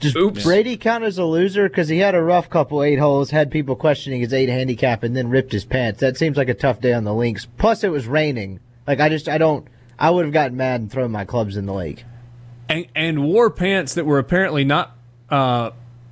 Does 0.00 0.16
Oops. 0.16 0.42
Brady 0.42 0.76
count 0.76 1.04
as 1.04 1.16
a 1.18 1.24
loser 1.24 1.68
because 1.68 1.88
he 1.88 1.98
had 1.98 2.16
a 2.16 2.22
rough 2.22 2.50
couple 2.50 2.82
eight 2.82 2.98
holes, 2.98 3.30
had 3.30 3.52
people 3.52 3.76
questioning 3.76 4.20
his 4.20 4.32
eight 4.32 4.48
handicap, 4.48 5.04
and 5.04 5.16
then 5.16 5.30
ripped 5.30 5.52
his 5.52 5.64
pants? 5.64 6.00
That 6.00 6.16
seems 6.16 6.36
like 6.36 6.48
a 6.48 6.54
tough 6.54 6.80
day 6.80 6.92
on 6.92 7.04
the 7.04 7.14
links. 7.14 7.46
Plus, 7.58 7.84
it 7.84 7.90
was 7.90 8.08
raining. 8.08 8.58
Like 8.88 8.98
I 8.98 9.08
just, 9.08 9.28
I 9.28 9.38
don't. 9.38 9.68
I 9.96 10.10
would 10.10 10.24
have 10.24 10.34
gotten 10.34 10.56
mad 10.56 10.80
and 10.80 10.90
thrown 10.90 11.12
my 11.12 11.24
clubs 11.24 11.56
in 11.56 11.66
the 11.66 11.72
lake. 11.72 12.04
and, 12.68 12.86
and 12.96 13.24
wore 13.24 13.50
pants 13.50 13.94
that 13.94 14.04
were 14.04 14.18
apparently 14.18 14.64
not 14.64 14.96
uh, 15.30 15.70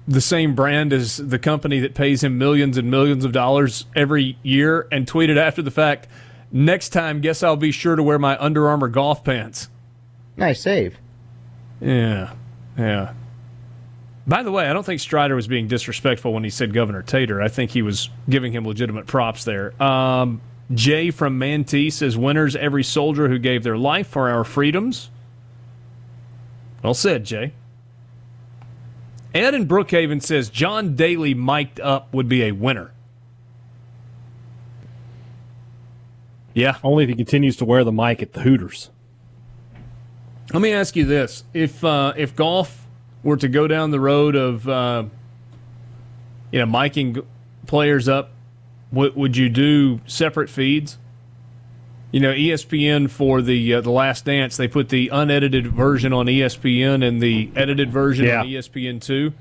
the 0.08 0.20
same 0.20 0.54
brand 0.54 0.92
as 0.92 1.18
the 1.18 1.38
company 1.38 1.80
that 1.80 1.94
pays 1.94 2.24
him 2.24 2.38
millions 2.38 2.76
and 2.76 2.90
millions 2.90 3.24
of 3.24 3.32
dollars 3.32 3.86
every 3.94 4.38
year, 4.42 4.88
and 4.90 5.06
tweeted 5.06 5.36
after 5.36 5.62
the 5.62 5.70
fact, 5.70 6.08
"Next 6.50 6.88
time, 6.90 7.20
guess 7.20 7.42
I'll 7.42 7.56
be 7.56 7.70
sure 7.70 7.96
to 7.96 8.02
wear 8.02 8.18
my 8.18 8.36
Under 8.38 8.68
Armour 8.68 8.88
golf 8.88 9.22
pants." 9.22 9.68
Nice 10.36 10.60
save. 10.62 10.98
Yeah, 11.80 12.32
yeah. 12.78 13.12
By 14.26 14.42
the 14.42 14.52
way, 14.52 14.68
I 14.68 14.72
don't 14.72 14.86
think 14.86 15.00
Strider 15.00 15.34
was 15.34 15.48
being 15.48 15.66
disrespectful 15.66 16.32
when 16.32 16.44
he 16.44 16.50
said 16.50 16.72
Governor 16.72 17.02
Tater. 17.02 17.40
I 17.42 17.48
think 17.48 17.70
he 17.72 17.82
was 17.82 18.10
giving 18.28 18.52
him 18.52 18.64
legitimate 18.64 19.06
props 19.06 19.44
there. 19.44 19.80
Um, 19.82 20.40
Jay 20.72 21.10
from 21.10 21.38
Manti 21.38 21.90
says, 21.90 22.16
"Winners, 22.16 22.54
every 22.54 22.84
soldier 22.84 23.28
who 23.28 23.38
gave 23.38 23.64
their 23.64 23.76
life 23.76 24.06
for 24.06 24.28
our 24.28 24.44
freedoms." 24.44 25.10
Well 26.82 26.94
said, 26.94 27.24
Jay. 27.24 27.52
Ed 29.34 29.54
in 29.54 29.66
Brookhaven 29.66 30.22
says 30.22 30.50
John 30.50 30.94
Daly 30.96 31.34
mic'd 31.34 31.80
up 31.80 32.12
would 32.12 32.28
be 32.28 32.42
a 32.44 32.52
winner. 32.52 32.92
Yeah. 36.52 36.78
Only 36.82 37.04
if 37.04 37.10
he 37.10 37.16
continues 37.16 37.56
to 37.56 37.64
wear 37.64 37.84
the 37.84 37.92
mic 37.92 38.22
at 38.22 38.32
the 38.32 38.40
Hooters. 38.40 38.90
Let 40.52 40.60
me 40.62 40.72
ask 40.72 40.96
you 40.96 41.04
this: 41.04 41.44
if 41.54 41.84
uh, 41.84 42.12
if 42.16 42.34
golf 42.34 42.86
were 43.22 43.36
to 43.36 43.48
go 43.48 43.68
down 43.68 43.92
the 43.92 44.00
road 44.00 44.34
of 44.34 44.68
uh, 44.68 45.04
you 46.50 46.58
know 46.58 46.66
miking 46.66 47.24
players 47.68 48.08
up, 48.08 48.32
would 48.90 49.14
would 49.14 49.36
you 49.36 49.48
do 49.48 50.00
separate 50.06 50.50
feeds? 50.50 50.98
You 52.12 52.18
know, 52.20 52.32
ESPN 52.32 53.08
for 53.08 53.40
the 53.40 53.74
uh, 53.74 53.80
the 53.82 53.90
Last 53.90 54.24
Dance, 54.24 54.56
they 54.56 54.66
put 54.66 54.88
the 54.88 55.08
unedited 55.12 55.68
version 55.68 56.12
on 56.12 56.26
ESPN 56.26 57.06
and 57.06 57.20
the 57.22 57.50
edited 57.54 57.90
version 57.92 58.26
Yeah. 58.26 58.40
on 58.40 58.46
ESPN 58.46 59.00
two, 59.00 59.32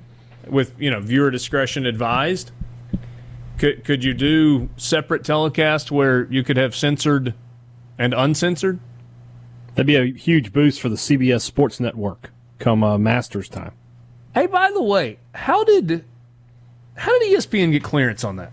with 0.48 0.74
you 0.80 0.92
know 0.92 1.00
viewer 1.00 1.32
discretion 1.32 1.86
advised. 1.88 2.52
Could 3.58 3.84
could 3.84 4.04
you 4.04 4.14
do 4.14 4.70
separate 4.78 5.24
telecast 5.24 5.92
where 5.92 6.26
you 6.32 6.44
could 6.44 6.58
have 6.58 6.76
censored 6.76 7.34
and 7.98 8.14
uncensored? 8.14 8.80
That'd 9.74 9.88
be 9.88 9.96
a 9.96 10.06
huge 10.06 10.54
boost 10.54 10.80
for 10.80 10.90
the 10.90 10.96
CBS 10.96 11.42
Sports 11.42 11.80
Network 11.80 12.32
come 12.60 12.84
uh, 12.84 12.98
Masters 12.98 13.50
time. 13.50 13.72
Hey, 14.36 14.46
by 14.46 14.70
the 14.72 14.84
way, 14.84 15.18
how 15.34 15.64
did 15.64 16.06
how 16.96 17.18
did 17.18 17.34
ESPN 17.36 17.72
get 17.72 17.84
clearance 17.84 18.24
on 18.24 18.36
that? 18.36 18.52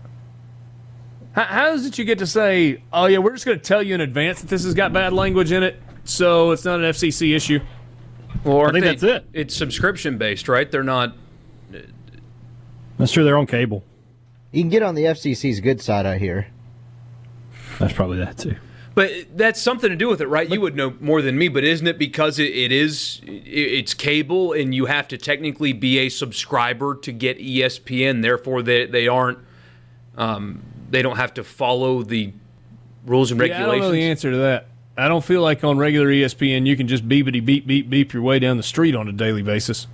How, 1.37 1.43
how 1.43 1.73
is 1.73 1.85
it 1.85 1.99
you 1.99 2.03
get 2.03 2.17
to 2.17 2.25
say, 2.25 2.81
"Oh 2.91 3.05
yeah, 3.05 3.19
we're 3.19 3.33
just 3.33 3.45
going 3.45 3.59
to 3.59 3.63
tell 3.63 3.83
you 3.83 3.93
in 3.93 4.01
advance 4.01 4.41
that 4.41 4.47
this 4.47 4.63
has 4.63 4.73
got 4.73 4.91
bad 4.91 5.13
language 5.13 5.51
in 5.51 5.61
it, 5.61 5.79
so 6.03 6.49
it's 6.49 6.65
not 6.65 6.79
an 6.79 6.85
FCC 6.85 7.35
issue"? 7.35 7.59
Well, 8.43 8.67
I 8.67 8.71
think 8.71 8.85
that's 8.85 9.03
it. 9.03 9.23
It's 9.33 9.55
subscription 9.55 10.17
based, 10.17 10.49
right? 10.49 10.69
They're 10.69 10.81
not. 10.81 11.15
That's 12.97 13.11
true. 13.11 13.23
They're 13.23 13.37
on 13.37 13.45
cable. 13.45 13.83
You 14.51 14.63
can 14.63 14.69
get 14.69 14.81
on 14.81 14.95
the 14.95 15.03
FCC's 15.03 15.59
good 15.59 15.79
side, 15.79 16.07
I 16.07 16.17
hear. 16.17 16.47
That's 17.77 17.93
probably 17.93 18.17
that 18.17 18.39
too. 18.39 18.55
But 18.95 19.11
that's 19.35 19.61
something 19.61 19.91
to 19.91 19.95
do 19.95 20.07
with 20.07 20.21
it, 20.21 20.27
right? 20.27 20.49
You 20.49 20.59
would 20.61 20.75
know 20.75 20.95
more 20.99 21.21
than 21.21 21.37
me, 21.37 21.49
but 21.49 21.63
isn't 21.63 21.85
it 21.85 21.99
because 21.99 22.39
it, 22.39 22.51
it 22.51 22.71
is 22.71 23.21
it, 23.27 23.29
it's 23.29 23.93
cable 23.93 24.53
and 24.53 24.73
you 24.73 24.87
have 24.87 25.07
to 25.09 25.19
technically 25.19 25.71
be 25.71 25.99
a 25.99 26.09
subscriber 26.09 26.95
to 26.95 27.11
get 27.11 27.37
ESPN, 27.37 28.23
therefore 28.23 28.63
they 28.63 28.87
they 28.87 29.07
aren't 29.07 29.37
um, 30.17 30.63
they 30.89 31.01
don't 31.01 31.17
have 31.17 31.33
to 31.35 31.43
follow 31.43 32.03
the 32.03 32.31
rules 33.05 33.31
and 33.31 33.39
Yeah, 33.39 33.45
I 33.45 33.47
don't 33.49 33.57
regulations. 33.59 33.83
know 33.87 33.91
the 33.91 34.03
answer 34.03 34.31
to 34.31 34.37
that. 34.37 34.67
I 34.97 35.07
don't 35.07 35.23
feel 35.23 35.41
like 35.41 35.63
on 35.63 35.77
regular 35.77 36.07
ESPN 36.07 36.65
you 36.65 36.75
can 36.75 36.87
just 36.87 37.07
beepity 37.07 37.43
beep 37.45 37.67
beep 37.67 37.89
beep 37.89 38.13
your 38.13 38.23
way 38.23 38.39
down 38.39 38.57
the 38.57 38.63
street 38.63 38.95
on 38.95 39.07
a 39.07 39.11
daily 39.11 39.43
basis, 39.43 39.85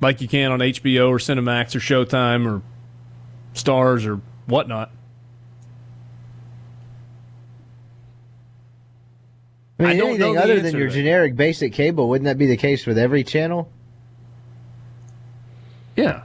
like 0.00 0.20
you 0.20 0.28
can 0.28 0.52
on 0.52 0.58
HBO 0.58 1.08
or 1.08 1.18
Cinemax 1.18 1.74
or 1.74 1.78
Showtime 1.80 2.46
or 2.46 2.62
Stars 3.54 4.04
or 4.04 4.20
whatnot. 4.46 4.90
I 9.78 9.82
mean, 9.82 9.90
I 9.92 9.96
don't 9.96 10.18
know 10.18 10.26
anything 10.26 10.34
the 10.34 10.42
other 10.42 10.60
than 10.60 10.76
your 10.76 10.88
generic 10.88 11.34
basic 11.34 11.72
cable, 11.72 12.08
wouldn't 12.08 12.26
that 12.26 12.38
be 12.38 12.46
the 12.46 12.56
case 12.56 12.86
with 12.86 12.96
every 12.96 13.24
channel? 13.24 13.68
Yeah. 15.96 16.24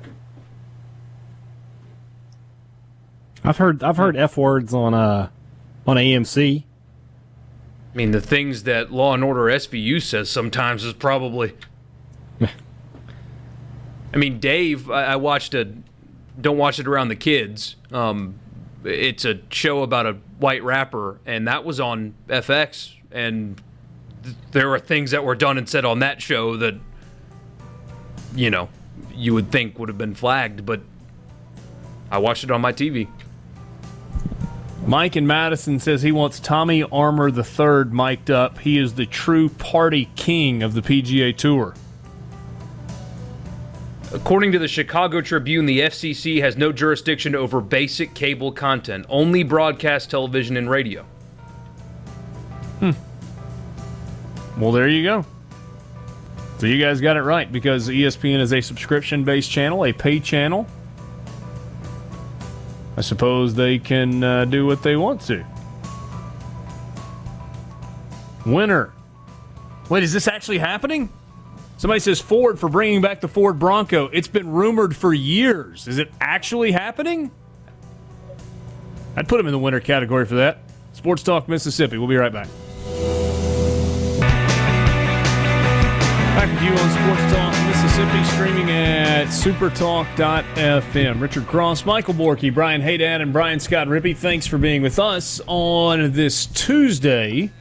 I've 3.43 3.57
heard 3.57 3.83
I've 3.83 3.97
heard 3.97 4.15
f 4.17 4.37
words 4.37 4.73
on 4.73 4.93
uh 4.93 5.29
on 5.87 5.97
AMC. 5.97 6.63
I 7.91 7.97
mean, 7.97 8.11
the 8.11 8.21
things 8.21 8.63
that 8.63 8.91
Law 8.91 9.13
and 9.13 9.23
Order 9.23 9.41
SVU 9.41 10.01
says 10.01 10.29
sometimes 10.29 10.83
is 10.83 10.93
probably. 10.93 11.53
I 14.13 14.17
mean, 14.17 14.39
Dave, 14.39 14.89
I, 14.89 15.05
I 15.05 15.15
watched 15.15 15.53
a. 15.53 15.73
Don't 16.39 16.57
watch 16.57 16.79
it 16.79 16.87
around 16.87 17.09
the 17.09 17.15
kids. 17.15 17.75
Um, 17.91 18.39
it's 18.83 19.25
a 19.25 19.39
show 19.49 19.83
about 19.83 20.05
a 20.05 20.13
white 20.37 20.63
rapper, 20.63 21.19
and 21.25 21.47
that 21.47 21.65
was 21.65 21.79
on 21.79 22.13
FX, 22.27 22.93
and 23.11 23.61
th- 24.23 24.35
there 24.51 24.69
were 24.69 24.79
things 24.79 25.11
that 25.11 25.25
were 25.25 25.35
done 25.35 25.57
and 25.57 25.67
said 25.67 25.83
on 25.83 25.99
that 25.99 26.21
show 26.21 26.55
that, 26.57 26.75
you 28.33 28.49
know, 28.49 28.69
you 29.13 29.33
would 29.33 29.51
think 29.51 29.77
would 29.77 29.89
have 29.89 29.97
been 29.97 30.15
flagged, 30.15 30.65
but 30.65 30.81
I 32.09 32.19
watched 32.19 32.45
it 32.45 32.51
on 32.51 32.61
my 32.61 32.71
TV. 32.71 33.09
Mike 34.85 35.15
in 35.15 35.27
Madison 35.27 35.79
says 35.79 36.01
he 36.01 36.11
wants 36.11 36.39
Tommy 36.39 36.83
Armour 36.83 37.29
III 37.29 37.85
mic'd 37.91 38.31
up. 38.31 38.59
He 38.59 38.77
is 38.77 38.95
the 38.95 39.05
true 39.05 39.49
party 39.49 40.09
king 40.15 40.63
of 40.63 40.73
the 40.73 40.81
PGA 40.81 41.35
Tour. 41.35 41.75
According 44.11 44.51
to 44.53 44.59
the 44.59 44.67
Chicago 44.67 45.21
Tribune, 45.21 45.67
the 45.67 45.81
FCC 45.81 46.41
has 46.41 46.57
no 46.57 46.71
jurisdiction 46.71 47.35
over 47.35 47.61
basic 47.61 48.15
cable 48.15 48.51
content, 48.51 49.05
only 49.07 49.43
broadcast 49.43 50.09
television 50.09 50.57
and 50.57 50.67
radio. 50.67 51.05
Hmm. 52.79 52.91
Well, 54.57 54.71
there 54.71 54.87
you 54.87 55.03
go. 55.03 55.25
So 56.57 56.65
you 56.65 56.83
guys 56.83 56.99
got 56.99 57.15
it 57.17 57.21
right 57.21 57.49
because 57.51 57.87
ESPN 57.87 58.39
is 58.39 58.51
a 58.51 58.61
subscription 58.61 59.23
based 59.23 59.51
channel, 59.51 59.85
a 59.85 59.93
pay 59.93 60.19
channel. 60.19 60.65
I 62.99 63.01
suppose 63.01 63.55
they 63.55 63.79
can 63.79 64.21
uh, 64.21 64.43
do 64.43 64.65
what 64.65 64.83
they 64.83 64.97
want 64.97 65.21
to. 65.21 65.45
Winner. 68.45 68.91
Wait, 69.87 70.03
is 70.03 70.11
this 70.11 70.27
actually 70.27 70.57
happening? 70.57 71.07
Somebody 71.77 72.01
says 72.01 72.19
Ford 72.19 72.59
for 72.59 72.67
bringing 72.67 72.99
back 72.99 73.21
the 73.21 73.29
Ford 73.29 73.57
Bronco. 73.57 74.07
It's 74.07 74.27
been 74.27 74.51
rumored 74.51 74.97
for 74.97 75.13
years. 75.13 75.87
Is 75.87 75.97
it 75.97 76.11
actually 76.19 76.73
happening? 76.73 77.31
I'd 79.15 79.29
put 79.29 79.39
him 79.39 79.45
in 79.45 79.53
the 79.53 79.59
winner 79.59 79.79
category 79.79 80.25
for 80.25 80.35
that. 80.35 80.57
Sports 80.91 81.23
Talk 81.23 81.47
Mississippi. 81.47 81.97
We'll 81.97 82.09
be 82.09 82.17
right 82.17 82.33
back. 82.33 82.49
Back 86.35 86.53
with 86.53 86.63
you 86.63 86.71
on 86.71 86.89
Sports 86.89 87.33
Talk 87.33 87.48
Mississippi, 87.99 88.23
streaming 88.31 88.69
at 88.69 89.27
supertalk.fm. 89.27 91.19
Richard 91.19 91.45
Cross, 91.47 91.85
Michael 91.85 92.13
Borky, 92.13 92.53
Brian 92.53 92.81
Haydad, 92.81 93.21
and 93.21 93.33
Brian 93.33 93.59
Scott 93.59 93.87
Rippee, 93.87 94.15
thanks 94.15 94.47
for 94.47 94.57
being 94.57 94.81
with 94.81 94.99
us 94.99 95.41
on 95.47 96.13
this 96.13 96.45
Tuesday. 96.45 97.51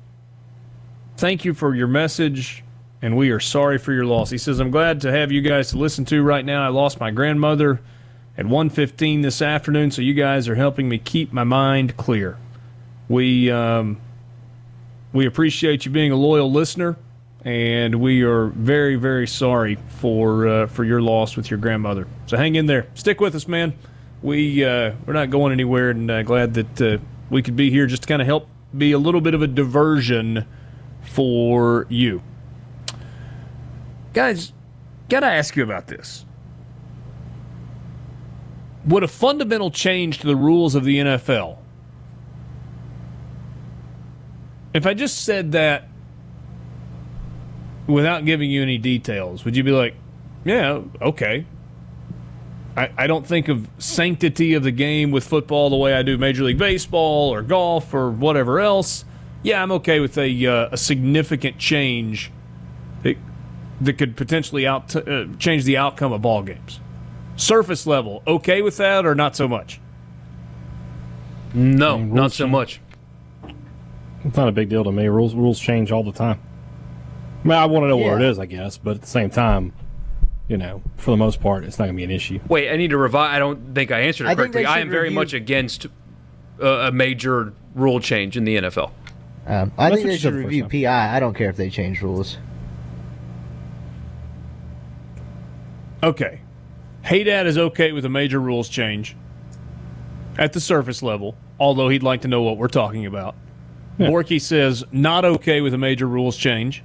thank 1.17 1.47
you 1.47 1.55
for 1.55 1.75
your 1.75 1.89
message, 1.89 2.62
and 3.03 3.17
we 3.17 3.31
are 3.31 3.41
sorry 3.41 3.79
for 3.79 3.93
your 3.93 4.07
loss. 4.07 4.31
He 4.31 4.39
says, 4.39 4.61
I'm 4.61 4.71
glad 4.71 5.01
to 5.01 5.11
have 5.11 5.33
you 5.33 5.41
guys 5.41 5.71
to 5.71 5.77
listen 5.79 6.05
to 6.07 6.23
right 6.23 6.45
now. 6.45 6.65
I 6.65 6.69
lost 6.69 7.01
my 7.01 7.11
grandmother 7.11 7.81
at 8.39 8.47
1.15 8.47 9.23
this 9.23 9.43
afternoon, 9.43 9.91
so 9.91 10.01
you 10.01 10.15
guys 10.15 10.49
are 10.49 10.55
helping 10.55 10.89
me 10.89 10.99
keep 10.99 11.33
my 11.33 11.43
mind 11.43 11.97
clear. 11.97 12.39
We, 13.09 13.51
um, 13.51 14.01
we 15.13 15.27
appreciate 15.27 15.85
you 15.85 15.91
being 15.91 16.13
a 16.13 16.17
loyal 16.17 16.51
listener, 16.51 16.97
and 17.45 17.97
we 17.97 18.23
are 18.23 18.47
very, 18.47 18.95
very 18.95 19.27
sorry 19.27 19.77
for 19.99 20.47
uh, 20.47 20.67
for 20.69 20.85
your 20.85 21.03
loss 21.03 21.37
with 21.37 21.51
your 21.51 21.59
grandmother. 21.59 22.07
So 22.27 22.37
hang 22.37 22.55
in 22.55 22.67
there, 22.67 22.87
stick 22.95 23.21
with 23.21 23.35
us, 23.35 23.49
man. 23.49 23.75
We 24.23 24.65
uh, 24.65 24.93
we're 25.05 25.13
not 25.13 25.31
going 25.31 25.53
anywhere, 25.53 25.91
and 25.91 26.09
uh, 26.09 26.23
glad 26.23 26.55
that 26.55 26.81
uh, 26.81 26.99
we 27.31 27.43
could 27.43 27.57
be 27.57 27.69
here 27.69 27.87
just 27.87 28.03
to 28.03 28.09
kind 28.09 28.23
of 28.23 28.27
help 28.27 28.49
be 28.79 28.93
a 28.93 28.99
little 28.99 29.21
bit 29.21 29.35
of 29.35 29.43
a 29.43 29.49
diversion 29.49 30.47
for 31.03 31.87
you 31.91 32.23
guys. 34.13 34.53
Got 35.09 35.21
to 35.21 35.27
ask 35.27 35.57
you 35.57 35.63
about 35.63 35.89
this. 35.89 36.25
Would 38.87 39.03
a 39.03 39.09
fundamental 39.09 39.71
change 39.71 40.19
to 40.21 40.27
the 40.27 40.37
rules 40.37 40.75
of 40.75 40.85
the 40.85 40.99
NFL 40.99 41.59
if 44.75 44.87
I 44.87 44.95
just 44.95 45.25
said 45.25 45.53
that 45.53 45.89
without 47.87 48.25
giving 48.25 48.51
you 48.51 48.63
any 48.63 48.79
details, 48.79 49.45
would 49.45 49.57
you 49.57 49.65
be 49.65 49.73
like, 49.73 49.95
yeah, 50.45 50.81
okay? 51.01 51.47
I, 52.77 52.91
I 52.97 53.07
don't 53.07 53.27
think 53.27 53.49
of 53.49 53.69
sanctity 53.79 54.55
of 54.55 54.63
the 54.63 54.71
game 54.71 55.11
with 55.11 55.25
football 55.25 55.69
the 55.69 55.77
way 55.77 55.93
I 55.93 56.03
do 56.03 56.17
Major 56.17 56.45
League 56.45 56.59
Baseball 56.59 57.33
or 57.33 57.43
golf 57.43 57.93
or 57.93 58.11
whatever 58.11 58.61
else. 58.61 59.05
Yeah, 59.43 59.63
I'm 59.63 59.73
okay 59.73 60.01
with 60.01 60.17
a, 60.17 60.47
uh, 60.47 60.69
a 60.73 60.77
significant 60.77 61.59
change 61.59 62.31
that 63.83 63.95
could 63.99 64.17
potentially 64.17 64.67
out 64.67 64.95
uh, 64.97 65.27
change 65.39 65.65
the 65.65 65.77
outcome 65.77 66.13
of 66.13 66.23
ball 66.23 66.43
games. 66.43 66.81
Surface 67.37 67.87
level, 67.87 68.23
okay 68.27 68.63
with 68.63 68.77
that 68.77 69.05
or 69.07 69.15
not 69.15 69.35
so 69.37 69.49
much? 69.49 69.81
No, 71.55 71.99
not 71.99 72.33
so 72.33 72.47
much. 72.47 72.81
It's 74.25 74.37
not 74.37 74.49
a 74.49 74.53
big 74.53 74.69
deal 74.69 74.85
to 74.85 74.93
me. 74.93 75.07
Rules 75.09 75.35
rules 75.35 75.59
change 75.59 75.91
all 75.93 76.05
the 76.05 76.13
time. 76.13 76.41
I 77.45 77.49
mean, 77.49 77.59
I 77.59 77.67
want 77.67 77.85
to 77.85 77.89
know 77.89 77.97
what 77.97 78.21
it 78.21 78.25
Yeah. 78.25 78.31
is, 78.31 78.39
I 78.39 78.47
guess, 78.47 78.79
but 78.79 78.97
at 78.97 79.01
the 79.01 79.07
same 79.09 79.31
time, 79.31 79.73
you 80.49 80.57
know, 80.57 80.83
for 80.97 81.11
the 81.11 81.17
most 81.17 81.41
part, 81.41 81.65
it's 81.65 81.79
not 81.79 81.87
going 81.87 81.97
to 81.97 82.01
be 82.01 82.05
an 82.05 82.11
issue. 82.11 82.39
Wait, 82.49 82.71
I 82.71 82.77
need 82.77 82.91
to 82.91 82.97
revive. 82.97 83.35
I 83.35 83.39
don't 83.39 83.75
think 83.75 83.91
I 83.91 84.01
answered 84.01 84.27
it 84.27 84.31
I 84.31 84.35
correctly. 84.37 84.65
I 84.65 84.75
should 84.75 84.83
am 84.83 84.91
very 84.91 85.05
review- 85.05 85.15
much 85.17 85.33
against 85.35 85.87
uh, 86.63 86.67
a 86.67 86.93
major 86.93 87.53
rule 87.75 87.99
change 88.01 88.37
in 88.37 88.45
the 88.45 88.57
NFL. 88.57 88.93
Um, 89.47 89.73
I 89.77 89.89
That's 89.91 89.97
think 90.03 90.07
they 90.13 90.19
should 90.19 90.35
review. 90.35 90.67
PI. 90.69 91.17
I 91.17 91.19
don't 91.19 91.35
care 91.35 91.51
if 91.51 91.57
they 91.57 91.69
change 91.69 92.01
rules. 92.01 92.39
Okay. 96.03 96.41
Haydad 97.05 97.47
is 97.47 97.59
okay 97.59 97.93
with 97.93 98.05
a 98.05 98.09
major 98.09 98.41
rules 98.41 98.69
change 98.69 99.17
at 100.39 100.53
the 100.53 100.61
surface 100.61 101.03
level, 101.03 101.37
although 101.59 101.89
he'd 101.89 102.03
like 102.03 102.23
to 102.23 102.29
know 102.29 102.43
what 102.43 102.57
we're 102.57 102.69
talking 102.69 103.07
about. 103.07 103.35
Borky 103.99 104.41
says 104.41 104.85
not 104.91 105.25
okay 105.25 105.61
with 105.61 105.75
a 105.75 105.79
major 105.79 106.07
rules 106.07 106.37
change. 106.37 106.83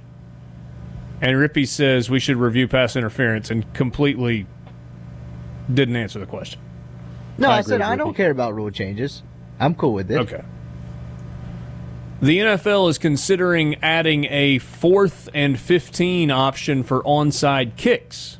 And 1.20 1.36
Rippee 1.36 1.66
says 1.66 2.08
we 2.08 2.20
should 2.20 2.36
review 2.36 2.68
pass 2.68 2.94
interference 2.94 3.50
and 3.50 3.72
completely 3.74 4.46
didn't 5.72 5.96
answer 5.96 6.18
the 6.18 6.26
question. 6.26 6.60
No, 7.38 7.50
I 7.50 7.58
I, 7.58 7.60
said 7.62 7.80
I 7.80 7.96
don't 7.96 8.14
care 8.14 8.30
about 8.30 8.54
rule 8.54 8.70
changes. 8.70 9.22
I'm 9.58 9.74
cool 9.74 9.94
with 9.94 10.10
it. 10.10 10.18
Okay. 10.18 10.42
The 12.20 12.38
NFL 12.38 12.90
is 12.90 12.98
considering 12.98 13.76
adding 13.82 14.24
a 14.26 14.58
fourth 14.58 15.28
and 15.34 15.58
15 15.58 16.30
option 16.30 16.82
for 16.82 17.02
onside 17.02 17.76
kicks. 17.76 18.37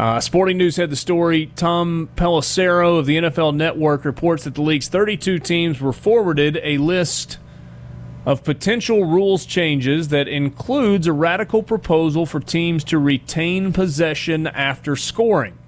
Uh, 0.00 0.18
Sporting 0.18 0.56
News 0.56 0.76
had 0.76 0.88
the 0.88 0.96
story. 0.96 1.52
Tom 1.56 2.08
Pelissero 2.16 2.98
of 2.98 3.04
the 3.04 3.18
NFL 3.18 3.54
Network 3.54 4.06
reports 4.06 4.44
that 4.44 4.54
the 4.54 4.62
league's 4.62 4.88
32 4.88 5.38
teams 5.40 5.78
were 5.78 5.92
forwarded 5.92 6.58
a 6.62 6.78
list 6.78 7.36
of 8.24 8.42
potential 8.42 9.04
rules 9.04 9.44
changes 9.44 10.08
that 10.08 10.26
includes 10.26 11.06
a 11.06 11.12
radical 11.12 11.62
proposal 11.62 12.24
for 12.24 12.40
teams 12.40 12.82
to 12.84 12.98
retain 12.98 13.74
possession 13.74 14.46
after 14.46 14.96
scoring 14.96 15.58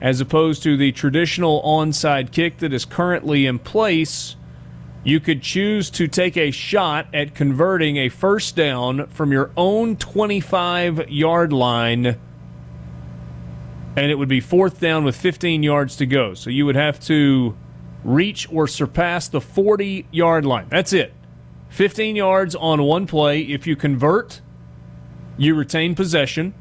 as 0.00 0.20
opposed 0.20 0.62
to 0.62 0.76
the 0.76 0.92
traditional 0.92 1.60
onside 1.64 2.30
kick 2.30 2.58
that 2.58 2.72
is 2.72 2.84
currently 2.84 3.44
in 3.44 3.58
place. 3.58 4.36
You 5.02 5.18
could 5.18 5.42
choose 5.42 5.90
to 5.90 6.06
take 6.06 6.36
a 6.36 6.52
shot 6.52 7.08
at 7.12 7.34
converting 7.34 7.96
a 7.96 8.08
first 8.08 8.54
down 8.54 9.08
from 9.08 9.32
your 9.32 9.50
own 9.56 9.96
25 9.96 11.10
yard 11.10 11.52
line, 11.52 12.20
and 13.98 14.12
it 14.12 14.14
would 14.14 14.28
be 14.28 14.40
fourth 14.40 14.78
down 14.78 15.02
with 15.02 15.16
15 15.16 15.64
yards 15.64 15.96
to 15.96 16.06
go. 16.06 16.32
So 16.32 16.50
you 16.50 16.64
would 16.66 16.76
have 16.76 17.00
to 17.06 17.56
reach 18.04 18.50
or 18.52 18.68
surpass 18.68 19.26
the 19.26 19.40
40 19.40 20.06
yard 20.12 20.46
line. 20.46 20.68
That's 20.70 20.92
it. 20.92 21.12
15 21.70 22.14
yards 22.14 22.54
on 22.54 22.84
one 22.84 23.08
play. 23.08 23.40
If 23.40 23.66
you 23.66 23.74
convert, 23.74 24.40
you 25.36 25.56
retain 25.56 25.96
possession 25.96 26.54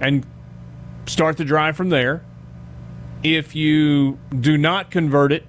and 0.00 0.24
start 1.06 1.36
the 1.36 1.44
drive 1.44 1.76
from 1.76 1.88
there. 1.88 2.24
If 3.24 3.56
you 3.56 4.20
do 4.30 4.56
not 4.56 4.92
convert 4.92 5.32
it, 5.32 5.44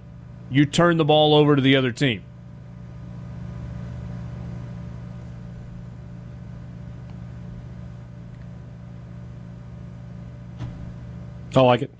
you 0.49 0.65
turn 0.65 0.97
the 0.97 1.05
ball 1.05 1.35
over 1.35 1.55
to 1.55 1.61
the 1.61 1.75
other 1.75 1.91
team. 1.91 2.23
I 11.55 11.61
like 11.61 11.81
it. 11.81 11.91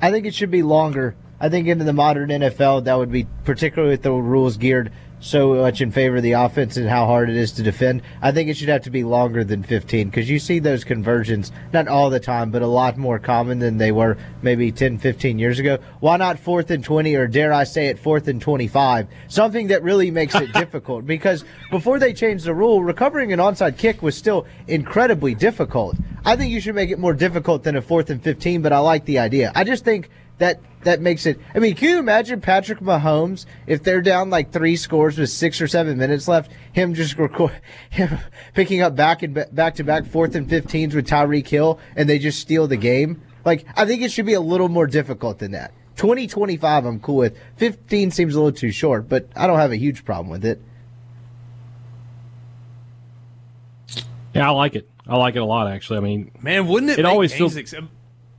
I 0.00 0.10
think 0.10 0.26
it 0.26 0.34
should 0.34 0.50
be 0.50 0.62
longer. 0.62 1.16
I 1.40 1.48
think 1.48 1.66
in 1.68 1.78
the 1.78 1.92
modern 1.92 2.30
NFL, 2.30 2.84
that 2.84 2.94
would 2.98 3.10
be 3.10 3.26
particularly 3.44 3.94
with 3.94 4.02
the 4.02 4.12
rules 4.12 4.56
geared 4.56 4.92
so 5.24 5.54
much 5.54 5.80
in 5.80 5.90
favor 5.90 6.16
of 6.16 6.22
the 6.22 6.32
offense 6.32 6.76
and 6.76 6.86
how 6.86 7.06
hard 7.06 7.30
it 7.30 7.36
is 7.36 7.52
to 7.52 7.62
defend. 7.62 8.02
I 8.20 8.30
think 8.30 8.50
it 8.50 8.58
should 8.58 8.68
have 8.68 8.82
to 8.82 8.90
be 8.90 9.04
longer 9.04 9.42
than 9.42 9.62
15 9.62 10.10
because 10.10 10.28
you 10.28 10.38
see 10.38 10.58
those 10.58 10.84
conversions 10.84 11.50
not 11.72 11.88
all 11.88 12.10
the 12.10 12.20
time, 12.20 12.50
but 12.50 12.60
a 12.60 12.66
lot 12.66 12.98
more 12.98 13.18
common 13.18 13.58
than 13.58 13.78
they 13.78 13.90
were 13.90 14.18
maybe 14.42 14.70
10, 14.70 14.98
15 14.98 15.38
years 15.38 15.58
ago. 15.58 15.78
Why 16.00 16.18
not 16.18 16.38
fourth 16.38 16.70
and 16.70 16.84
20 16.84 17.14
or 17.14 17.26
dare 17.26 17.54
I 17.54 17.64
say 17.64 17.86
it, 17.86 17.98
fourth 17.98 18.28
and 18.28 18.40
25? 18.40 19.08
Something 19.28 19.68
that 19.68 19.82
really 19.82 20.10
makes 20.10 20.34
it 20.34 20.52
difficult 20.52 21.06
because 21.06 21.42
before 21.70 21.98
they 21.98 22.12
changed 22.12 22.44
the 22.44 22.54
rule, 22.54 22.84
recovering 22.84 23.32
an 23.32 23.38
onside 23.38 23.78
kick 23.78 24.02
was 24.02 24.14
still 24.14 24.44
incredibly 24.68 25.34
difficult. 25.34 25.96
I 26.26 26.36
think 26.36 26.52
you 26.52 26.60
should 26.60 26.74
make 26.74 26.90
it 26.90 26.98
more 26.98 27.14
difficult 27.14 27.62
than 27.62 27.76
a 27.76 27.82
fourth 27.82 28.10
and 28.10 28.22
15, 28.22 28.60
but 28.60 28.74
I 28.74 28.78
like 28.78 29.06
the 29.06 29.20
idea. 29.20 29.52
I 29.54 29.64
just 29.64 29.84
think 29.84 30.10
that 30.36 30.60
that 30.84 31.00
makes 31.00 31.26
it. 31.26 31.38
I 31.54 31.58
mean, 31.58 31.74
can 31.74 31.88
you 31.90 31.98
imagine 31.98 32.40
Patrick 32.40 32.80
Mahomes 32.80 33.44
if 33.66 33.82
they're 33.82 34.00
down 34.00 34.30
like 34.30 34.52
three 34.52 34.76
scores 34.76 35.18
with 35.18 35.30
six 35.30 35.60
or 35.60 35.66
seven 35.68 35.98
minutes 35.98 36.28
left? 36.28 36.50
Him 36.72 36.94
just 36.94 37.18
record, 37.18 37.60
him 37.90 38.18
picking 38.54 38.80
up 38.80 38.94
back 38.96 39.22
and 39.22 39.34
back 39.52 39.74
to 39.76 39.84
back 39.84 40.06
fourth 40.06 40.34
and 40.34 40.48
15s 40.48 40.94
with 40.94 41.06
Tyreek 41.06 41.46
Hill, 41.48 41.78
and 41.96 42.08
they 42.08 42.18
just 42.18 42.38
steal 42.40 42.66
the 42.66 42.76
game. 42.76 43.20
Like 43.44 43.66
I 43.76 43.84
think 43.84 44.02
it 44.02 44.10
should 44.12 44.26
be 44.26 44.34
a 44.34 44.40
little 44.40 44.68
more 44.68 44.86
difficult 44.86 45.38
than 45.38 45.52
that. 45.52 45.72
2025, 45.96 46.86
I'm 46.86 46.98
cool 47.00 47.16
with. 47.16 47.38
15 47.56 48.10
seems 48.10 48.34
a 48.34 48.38
little 48.40 48.52
too 48.56 48.72
short, 48.72 49.08
but 49.08 49.28
I 49.36 49.46
don't 49.46 49.58
have 49.58 49.70
a 49.70 49.76
huge 49.76 50.04
problem 50.04 50.28
with 50.30 50.44
it. 50.44 50.60
Yeah, 54.34 54.48
I 54.48 54.50
like 54.50 54.74
it. 54.74 54.88
I 55.06 55.16
like 55.16 55.36
it 55.36 55.40
a 55.40 55.44
lot, 55.44 55.68
actually. 55.70 55.98
I 55.98 56.00
mean, 56.00 56.30
Man, 56.42 56.66
wouldn't 56.66 56.90
it? 56.90 56.98
It 56.98 57.02
make 57.04 57.12
always 57.12 57.32
feels- 57.32 57.56
ex- 57.56 57.74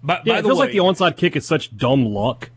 by, 0.05 0.21
yeah, 0.25 0.33
by 0.33 0.39
it 0.39 0.41
the 0.43 0.47
feels 0.49 0.59
way, 0.59 0.65
like 0.67 0.71
the 0.73 0.79
onside 0.79 1.17
kick 1.17 1.35
is 1.35 1.45
such 1.45 1.75
dumb 1.75 2.05
luck. 2.05 2.49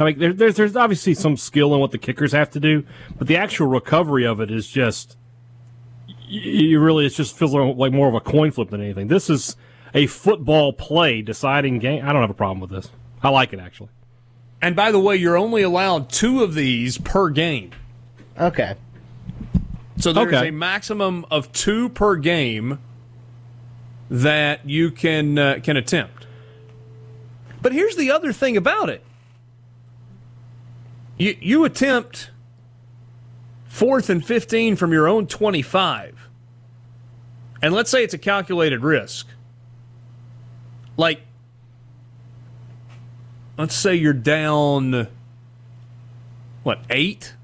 I 0.00 0.04
mean, 0.04 0.18
there, 0.18 0.32
there's 0.32 0.54
there's 0.56 0.76
obviously 0.76 1.14
some 1.14 1.36
skill 1.36 1.74
in 1.74 1.80
what 1.80 1.90
the 1.90 1.98
kickers 1.98 2.32
have 2.32 2.50
to 2.52 2.60
do, 2.60 2.84
but 3.18 3.26
the 3.26 3.36
actual 3.36 3.66
recovery 3.66 4.24
of 4.26 4.40
it 4.40 4.50
is 4.50 4.68
just 4.68 5.16
y- 6.06 6.14
you 6.28 6.80
really 6.80 7.06
it 7.06 7.10
just 7.10 7.36
feels 7.36 7.52
like 7.54 7.92
more 7.92 8.08
of 8.08 8.14
a 8.14 8.20
coin 8.20 8.50
flip 8.52 8.70
than 8.70 8.80
anything. 8.80 9.08
This 9.08 9.28
is 9.28 9.56
a 9.94 10.06
football 10.06 10.72
play 10.72 11.20
deciding 11.22 11.78
game. 11.80 12.04
I 12.06 12.12
don't 12.12 12.20
have 12.22 12.30
a 12.30 12.34
problem 12.34 12.60
with 12.60 12.70
this. 12.70 12.90
I 13.22 13.30
like 13.30 13.52
it 13.52 13.58
actually. 13.58 13.88
and 14.62 14.76
by 14.76 14.92
the 14.92 15.00
way, 15.00 15.16
you're 15.16 15.36
only 15.36 15.62
allowed 15.62 16.10
two 16.10 16.42
of 16.44 16.54
these 16.54 16.98
per 16.98 17.28
game. 17.30 17.70
Okay. 18.38 18.74
So 19.96 20.12
there's 20.12 20.28
Okay. 20.32 20.48
a 20.48 20.52
maximum 20.52 21.26
of 21.28 21.50
two 21.52 21.88
per 21.88 22.14
game 22.14 22.78
that 24.10 24.68
you 24.68 24.90
can 24.90 25.38
uh, 25.38 25.58
can 25.62 25.76
attempt. 25.76 26.17
But 27.60 27.72
here's 27.72 27.96
the 27.96 28.10
other 28.10 28.32
thing 28.32 28.56
about 28.56 28.88
it: 28.88 29.04
you 31.16 31.36
you 31.40 31.64
attempt 31.64 32.30
fourth 33.66 34.10
and 34.10 34.24
fifteen 34.24 34.76
from 34.76 34.92
your 34.92 35.08
own 35.08 35.26
twenty-five, 35.26 36.28
and 37.62 37.74
let's 37.74 37.90
say 37.90 38.04
it's 38.04 38.14
a 38.14 38.18
calculated 38.18 38.82
risk. 38.82 39.28
Like, 40.96 41.20
let's 43.56 43.74
say 43.74 43.94
you're 43.94 44.12
down 44.12 45.08
what 46.68 46.80
eight? 46.90 47.34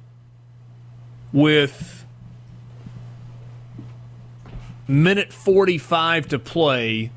With 1.32 2.04
minute 4.86 5.32
45 5.32 6.28
to 6.28 6.38
play 6.38 7.10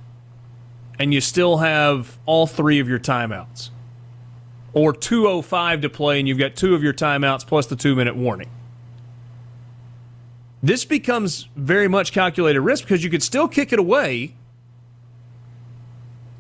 and 1.00 1.14
you 1.14 1.22
still 1.22 1.58
have 1.58 2.18
all 2.26 2.48
three 2.48 2.80
of 2.80 2.88
your 2.88 3.00
timeouts. 3.00 3.70
Or 4.74 4.94
205 4.94 5.82
to 5.82 5.90
play 5.90 6.20
and 6.20 6.28
you've 6.28 6.38
got 6.38 6.56
two 6.56 6.76
of 6.76 6.84
your 6.84 6.94
timeouts 6.94 7.46
plus 7.46 7.68
the 7.68 7.76
2 7.76 7.96
minute 7.96 8.16
warning. 8.16 8.50
This 10.62 10.86
becomes 10.86 11.48
very 11.56 11.88
much 11.88 12.12
calculated 12.12 12.62
risk 12.62 12.84
because 12.84 13.04
you 13.04 13.10
could 13.10 13.24
still 13.24 13.48
kick 13.48 13.72
it 13.72 13.80
away 13.80 14.34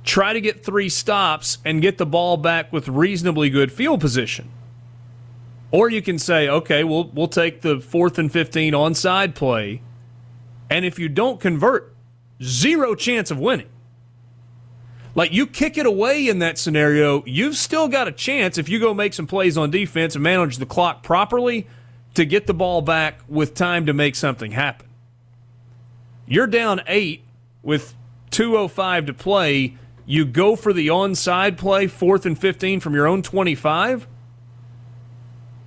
try 0.08 0.32
to 0.34 0.41
get 0.41 0.64
three 0.64 0.89
stops 0.89 1.58
and 1.66 1.82
get 1.82 1.97
the 1.97 2.05
ball 2.05 2.38
back 2.38 2.72
with 2.72 2.88
reasonably 2.88 3.49
good 3.49 3.72
field 3.72 3.99
position. 3.99 4.49
Or 5.70 5.89
you 5.89 6.01
can 6.01 6.18
say 6.18 6.47
okay 6.47 6.84
we'll 6.84 7.10
we'll 7.10 7.28
take 7.28 7.62
the 7.62 7.76
4th 7.76 8.18
and 8.18 8.32
15 8.32 8.74
onside 8.74 9.36
play 9.36 9.82
and 10.70 10.86
if 10.86 10.97
you 10.97 11.08
don't 11.10 11.39
convert, 11.39 11.95
zero 12.41 12.95
chance 12.95 13.32
of 13.32 13.39
winning. 13.39 13.70
Like 15.18 15.34
you 15.34 15.47
kick 15.47 15.80
it 15.80 15.88
away 15.88 16.28
in 16.28 16.38
that 16.39 16.59
scenario, 16.59 17.24
you've 17.26 17.57
still 17.57 17.88
got 17.88 18.07
a 18.07 18.11
chance 18.11 18.59
if 18.59 18.70
you 18.70 18.80
go 18.80 18.93
make 18.93 19.15
some 19.15 19.26
plays 19.26 19.57
on 19.57 19.72
defense 19.72 20.13
and 20.13 20.24
manage 20.24 20.57
the 20.57 20.65
clock 20.68 21.01
properly 21.01 21.65
to 22.13 22.24
get 22.24 22.45
the 22.45 22.53
ball 22.53 22.84
back 22.84 23.22
with 23.28 23.55
time 23.55 23.88
to 23.88 23.93
make 23.93 24.15
something 24.15 24.51
happen. 24.51 24.88
You're 26.28 26.45
down 26.45 26.82
eight 26.86 27.24
with 27.63 27.95
2.05 28.30 29.07
to 29.07 29.13
play. 29.15 29.76
You 30.05 30.24
go 30.24 30.55
for 30.55 30.72
the 30.72 30.89
onside 30.89 31.57
play, 31.57 31.88
fourth 31.88 32.28
and 32.28 32.38
15 32.38 32.80
from 32.80 32.93
your 32.93 33.07
own 33.07 33.24
25. 33.24 34.07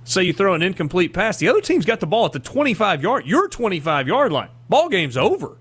Say 0.05 0.23
you 0.23 0.31
throw 0.31 0.53
an 0.53 0.61
incomplete 0.61 1.13
pass. 1.13 1.39
The 1.39 1.49
other 1.49 1.61
team's 1.61 1.85
got 1.85 1.99
the 1.99 2.07
ball 2.07 2.25
at 2.25 2.31
the 2.31 2.39
25 2.39 3.03
yard, 3.03 3.25
your 3.25 3.49
25 3.49 4.07
yard 4.07 4.31
line. 4.31 4.49
Ball 4.69 4.87
game's 4.87 5.17
over. 5.17 5.57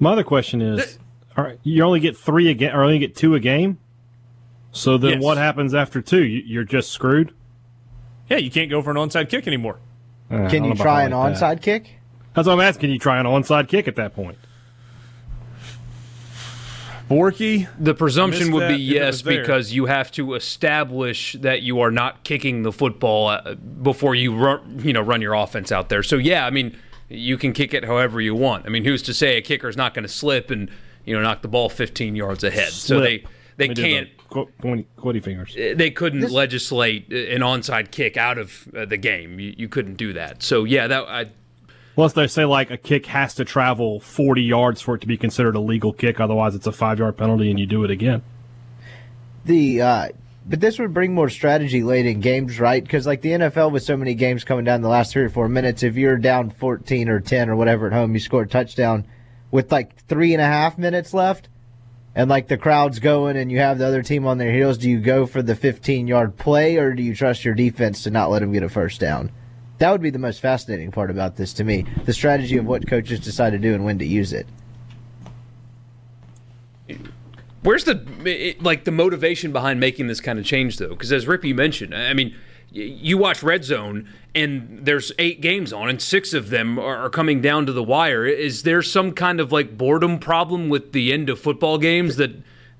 My 0.00 0.12
other 0.12 0.24
question 0.24 0.60
is, 0.60 0.98
right, 1.36 1.58
you 1.62 1.82
only 1.82 2.00
get 2.00 2.16
three 2.16 2.48
a 2.50 2.54
game, 2.54 2.74
or 2.74 2.82
only 2.82 2.98
get 2.98 3.14
two 3.16 3.34
a 3.34 3.40
game. 3.40 3.78
So 4.72 4.96
then, 4.98 5.12
Yes. 5.14 5.22
what 5.22 5.36
happens 5.38 5.74
after 5.74 6.00
two? 6.00 6.22
You, 6.24 6.42
you're 6.46 6.64
just 6.64 6.90
screwed. 6.90 7.32
Yeah, 8.28 8.38
you 8.38 8.50
can't 8.50 8.70
go 8.70 8.80
for 8.82 8.90
an 8.90 8.96
onside 8.96 9.28
kick 9.28 9.46
anymore. 9.46 9.78
Uh, 10.30 10.48
Can 10.48 10.64
you 10.64 10.74
try 10.74 11.02
an 11.02 11.12
like 11.12 11.34
that. 11.34 11.42
onside 11.58 11.62
kick? 11.62 11.98
That's 12.34 12.46
what 12.46 12.54
I'm 12.54 12.60
asking. 12.60 12.80
Can 12.80 12.90
you 12.90 12.98
try 12.98 13.18
an 13.20 13.26
onside 13.26 13.68
kick 13.68 13.86
at 13.86 13.96
that 13.96 14.14
point? 14.14 14.38
Borky, 17.10 17.68
The 17.78 17.94
presumption 17.94 18.52
would 18.52 18.68
be 18.68 18.76
yes 18.76 19.20
because 19.20 19.72
you 19.74 19.84
have 19.86 20.10
to 20.12 20.34
establish 20.34 21.34
that 21.40 21.60
you 21.60 21.80
are 21.80 21.90
not 21.90 22.24
kicking 22.24 22.62
the 22.62 22.72
football 22.72 23.28
uh, 23.28 23.54
before 23.54 24.14
you 24.14 24.34
run, 24.34 24.80
you 24.82 24.94
know 24.94 25.02
run 25.02 25.20
your 25.20 25.34
offense 25.34 25.70
out 25.70 25.90
there. 25.90 26.02
So 26.02 26.16
yeah, 26.16 26.46
I 26.46 26.50
mean 26.50 26.74
you 27.10 27.36
can 27.36 27.52
kick 27.52 27.74
it 27.74 27.84
however 27.84 28.20
you 28.22 28.34
want. 28.34 28.64
I 28.64 28.70
mean 28.70 28.84
who's 28.84 29.02
to 29.02 29.12
say 29.12 29.36
a 29.36 29.42
kicker 29.42 29.68
is 29.68 29.76
not 29.76 29.92
going 29.92 30.04
to 30.04 30.08
slip 30.08 30.50
and 30.50 30.70
you 31.04 31.14
know 31.16 31.22
knock 31.22 31.42
the 31.42 31.48
ball 31.48 31.68
15 31.68 32.16
yards 32.16 32.44
ahead? 32.44 32.72
So 32.72 33.00
they 33.00 33.24
they 33.56 33.68
Let 33.68 33.76
can't 33.76 34.08
the 34.30 34.46
pointy, 34.96 35.20
fingers. 35.20 35.54
they 35.54 35.90
couldn't 35.90 36.30
legislate 36.30 37.12
an 37.12 37.42
onside 37.42 37.90
kick 37.90 38.16
out 38.16 38.38
of 38.38 38.66
uh, 38.74 38.86
the 38.86 38.96
game. 38.96 39.38
You, 39.38 39.54
you 39.58 39.68
couldn't 39.68 39.96
do 39.96 40.14
that. 40.14 40.42
So 40.42 40.64
yeah, 40.64 40.86
that 40.86 41.04
I 41.08 41.26
Unless 41.96 42.14
they 42.14 42.26
say 42.26 42.46
like 42.46 42.70
a 42.70 42.78
kick 42.78 43.04
has 43.06 43.34
to 43.34 43.44
travel 43.44 44.00
40 44.00 44.42
yards 44.42 44.80
for 44.80 44.94
it 44.94 45.02
to 45.02 45.06
be 45.06 45.18
considered 45.18 45.54
a 45.54 45.60
legal 45.60 45.92
kick, 45.92 46.18
otherwise 46.20 46.54
it's 46.54 46.66
a 46.66 46.72
five 46.72 46.98
yard 46.98 47.18
penalty 47.18 47.50
and 47.50 47.60
you 47.60 47.66
do 47.66 47.84
it 47.84 47.90
again. 47.90 48.22
the 49.44 49.82
uh 49.82 50.08
but 50.44 50.58
this 50.58 50.76
would 50.80 50.92
bring 50.92 51.14
more 51.14 51.28
strategy 51.28 51.84
late 51.84 52.04
in 52.04 52.18
games, 52.20 52.58
right? 52.58 52.82
Because 52.82 53.06
like 53.06 53.20
the 53.20 53.28
NFL, 53.30 53.70
with 53.70 53.84
so 53.84 53.96
many 53.96 54.14
games 54.14 54.42
coming 54.42 54.64
down 54.64 54.82
the 54.82 54.88
last 54.88 55.12
three 55.12 55.22
or 55.22 55.28
four 55.28 55.48
minutes, 55.48 55.84
if 55.84 55.94
you're 55.94 56.16
down 56.16 56.50
14 56.50 57.08
or 57.08 57.20
10 57.20 57.48
or 57.48 57.54
whatever 57.54 57.86
at 57.86 57.92
home, 57.92 58.12
you 58.12 58.18
score 58.18 58.42
a 58.42 58.48
touchdown 58.48 59.06
with 59.52 59.70
like 59.70 59.96
three 60.08 60.34
and 60.34 60.42
a 60.42 60.46
half 60.46 60.76
minutes 60.76 61.14
left, 61.14 61.48
and 62.16 62.28
like 62.28 62.48
the 62.48 62.58
crowd's 62.58 62.98
going, 62.98 63.36
and 63.36 63.52
you 63.52 63.58
have 63.58 63.78
the 63.78 63.86
other 63.86 64.02
team 64.02 64.26
on 64.26 64.38
their 64.38 64.52
heels. 64.52 64.78
Do 64.78 64.90
you 64.90 64.98
go 64.98 65.26
for 65.26 65.42
the 65.42 65.54
15 65.54 66.08
yard 66.08 66.36
play, 66.36 66.78
or 66.78 66.94
do 66.94 67.02
you 67.04 67.14
trust 67.14 67.44
your 67.44 67.54
defense 67.54 68.02
to 68.02 68.10
not 68.10 68.30
let 68.30 68.40
them 68.40 68.50
get 68.52 68.64
a 68.64 68.68
first 68.68 68.98
down? 68.98 69.30
That 69.78 69.92
would 69.92 70.02
be 70.02 70.10
the 70.10 70.18
most 70.18 70.40
fascinating 70.40 70.90
part 70.90 71.10
about 71.10 71.36
this 71.36 71.52
to 71.54 71.64
me: 71.64 71.86
the 72.04 72.12
strategy 72.12 72.56
of 72.56 72.66
what 72.66 72.88
coaches 72.88 73.20
decide 73.20 73.50
to 73.50 73.58
do 73.58 73.74
and 73.74 73.84
when 73.84 74.00
to 74.00 74.06
use 74.06 74.32
it. 74.32 74.46
Where's 77.62 77.84
the 77.84 78.56
like 78.60 78.84
the 78.84 78.90
motivation 78.90 79.52
behind 79.52 79.78
making 79.78 80.08
this 80.08 80.20
kind 80.20 80.38
of 80.38 80.44
change 80.44 80.78
though? 80.78 80.88
Because 80.88 81.12
as 81.12 81.26
Rippee 81.26 81.54
mentioned, 81.54 81.94
I 81.94 82.12
mean, 82.12 82.34
you 82.70 83.18
watch 83.18 83.42
Red 83.42 83.64
Zone 83.64 84.08
and 84.34 84.80
there's 84.82 85.12
eight 85.18 85.40
games 85.40 85.72
on, 85.72 85.88
and 85.88 86.00
six 86.00 86.32
of 86.32 86.50
them 86.50 86.78
are, 86.78 86.96
are 86.96 87.10
coming 87.10 87.40
down 87.40 87.66
to 87.66 87.72
the 87.72 87.82
wire. 87.82 88.24
Is 88.26 88.62
there 88.62 88.82
some 88.82 89.12
kind 89.12 89.40
of 89.40 89.52
like 89.52 89.76
boredom 89.76 90.18
problem 90.18 90.68
with 90.68 90.92
the 90.92 91.12
end 91.12 91.28
of 91.28 91.38
football 91.38 91.78
games 91.78 92.16
that 92.16 92.30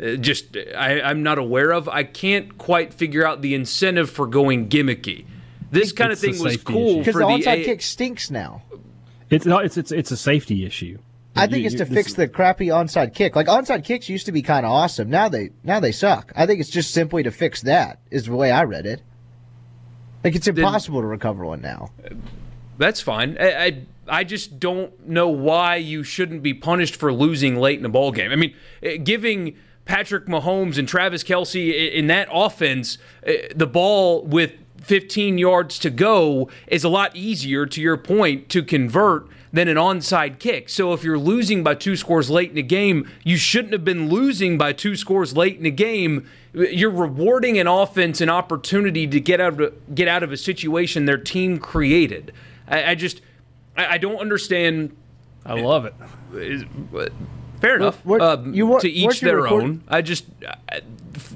uh, 0.02 0.16
just 0.16 0.56
I, 0.76 1.00
I'm 1.00 1.22
not 1.22 1.38
aware 1.38 1.72
of? 1.72 1.88
I 1.88 2.04
can't 2.04 2.56
quite 2.58 2.94
figure 2.94 3.26
out 3.26 3.42
the 3.42 3.54
incentive 3.54 4.08
for 4.10 4.26
going 4.26 4.68
gimmicky. 4.68 5.26
This 5.70 5.92
kind 5.92 6.12
of 6.12 6.22
it's 6.22 6.24
a 6.24 6.32
thing 6.38 6.44
was 6.44 6.56
cool. 6.58 6.98
Because 6.98 7.12
for 7.12 7.20
the 7.20 7.26
the 7.26 7.32
onside 7.44 7.60
A- 7.60 7.64
kick 7.64 7.82
stinks 7.82 8.30
now. 8.30 8.62
It's 9.30 9.46
no, 9.46 9.58
it's 9.58 9.76
it's 9.76 9.92
it's 9.92 10.10
a 10.10 10.16
safety 10.16 10.64
issue. 10.66 10.98
I 11.34 11.46
think 11.46 11.60
You- 11.60 11.66
it's 11.68 11.76
to 11.76 11.86
this- 11.86 11.94
fix 11.94 12.12
the 12.14 12.28
crappy 12.28 12.66
onside 12.66 13.14
kick. 13.14 13.34
Like 13.34 13.46
onside 13.46 13.84
kicks 13.84 14.08
used 14.08 14.26
to 14.26 14.32
be 14.32 14.42
kind 14.42 14.66
of 14.66 14.72
awesome. 14.72 15.08
Now 15.08 15.28
they 15.30 15.50
now 15.64 15.80
they 15.80 15.92
suck. 15.92 16.30
I 16.36 16.44
think 16.46 16.60
it's 16.60 16.68
just 16.68 16.92
simply 16.92 17.22
to 17.22 17.30
fix 17.30 17.62
that. 17.62 18.00
Is 18.10 18.26
the 18.26 18.36
way 18.36 18.50
I 18.50 18.64
read 18.64 18.84
it. 18.84 19.00
Like 20.24 20.34
it's 20.34 20.46
impossible 20.46 21.00
to 21.00 21.06
recover 21.06 21.44
one 21.44 21.60
now. 21.60 21.90
That's 22.78 23.00
fine. 23.00 23.36
I, 23.38 23.64
I 23.64 23.82
I 24.08 24.24
just 24.24 24.58
don't 24.58 25.06
know 25.08 25.28
why 25.28 25.76
you 25.76 26.02
shouldn't 26.02 26.42
be 26.42 26.54
punished 26.54 26.96
for 26.96 27.12
losing 27.12 27.56
late 27.56 27.78
in 27.78 27.84
a 27.84 27.88
ball 27.88 28.12
game. 28.12 28.32
I 28.32 28.36
mean, 28.36 28.54
eh, 28.82 28.96
giving 28.96 29.56
Patrick 29.84 30.26
Mahomes 30.26 30.78
and 30.78 30.88
Travis 30.88 31.22
Kelce 31.22 31.92
in 31.92 32.06
that 32.08 32.28
offense, 32.32 32.98
uh, 33.26 33.32
the 33.54 33.66
ball 33.66 34.24
with 34.24 34.52
15 34.78 35.38
yards 35.38 35.78
to 35.80 35.90
go 35.90 36.48
is 36.66 36.84
a 36.84 36.88
lot 36.88 37.14
easier, 37.14 37.66
to 37.66 37.80
your 37.80 37.96
point, 37.96 38.48
to 38.50 38.62
convert 38.62 39.28
than 39.52 39.68
an 39.68 39.76
onside 39.76 40.38
kick. 40.38 40.68
So 40.68 40.92
if 40.94 41.04
you're 41.04 41.18
losing 41.18 41.62
by 41.62 41.74
two 41.74 41.94
scores 41.96 42.30
late 42.30 42.48
in 42.50 42.54
the 42.56 42.62
game, 42.62 43.08
you 43.22 43.36
shouldn't 43.36 43.72
have 43.74 43.84
been 43.84 44.08
losing 44.08 44.56
by 44.56 44.72
two 44.72 44.96
scores 44.96 45.36
late 45.36 45.56
in 45.58 45.62
the 45.64 45.70
game. 45.70 46.26
You're 46.54 46.90
rewarding 46.90 47.58
an 47.58 47.66
offense 47.66 48.20
an 48.20 48.28
opportunity 48.30 49.06
to 49.06 49.20
get 49.20 49.40
out 49.40 49.60
of 49.60 49.94
get 49.94 50.08
out 50.08 50.22
of 50.22 50.32
a 50.32 50.36
situation 50.36 51.04
their 51.04 51.18
team 51.18 51.58
created. 51.58 52.32
I, 52.68 52.92
I 52.92 52.94
just 52.94 53.20
I, 53.76 53.86
I 53.94 53.98
don't 53.98 54.18
understand. 54.18 54.96
I 55.44 55.60
love 55.60 55.84
it. 55.86 55.94
Is- 56.34 56.64
Fair 57.60 57.76
enough. 57.76 58.04
what- 58.04 58.20
Um, 58.20 58.52
you 58.54 58.66
wa- 58.66 58.78
to 58.80 58.88
each 58.90 59.20
their 59.20 59.40
record- 59.42 59.62
own. 59.62 59.82
I 59.88 60.02
just 60.02 60.24
I- 60.68 60.80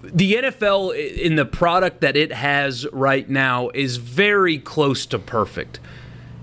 the 0.02 0.34
NFL 0.34 0.90
in 0.97 1.36
the 1.36 1.44
product 1.44 2.01
that 2.01 2.16
it 2.16 2.32
has 2.32 2.86
right 2.93 3.28
now 3.28 3.68
is 3.74 3.97
very 3.98 4.59
close 4.59 5.05
to 5.06 5.18
perfect. 5.18 5.78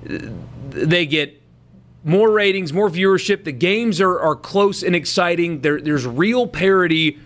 They 0.06 1.06
get 1.06 1.42
more 2.04 2.32
ratings, 2.32 2.74
more 2.74 2.90
viewership. 2.90 3.44
The 3.44 3.52
games 3.52 4.02
are, 4.02 4.20
are 4.20 4.36
close 4.36 4.84
and 4.84 4.96
exciting. 4.96 5.62
There, 5.62 5.80
there's 5.80 6.06
real 6.06 6.48
parity. 6.48 7.20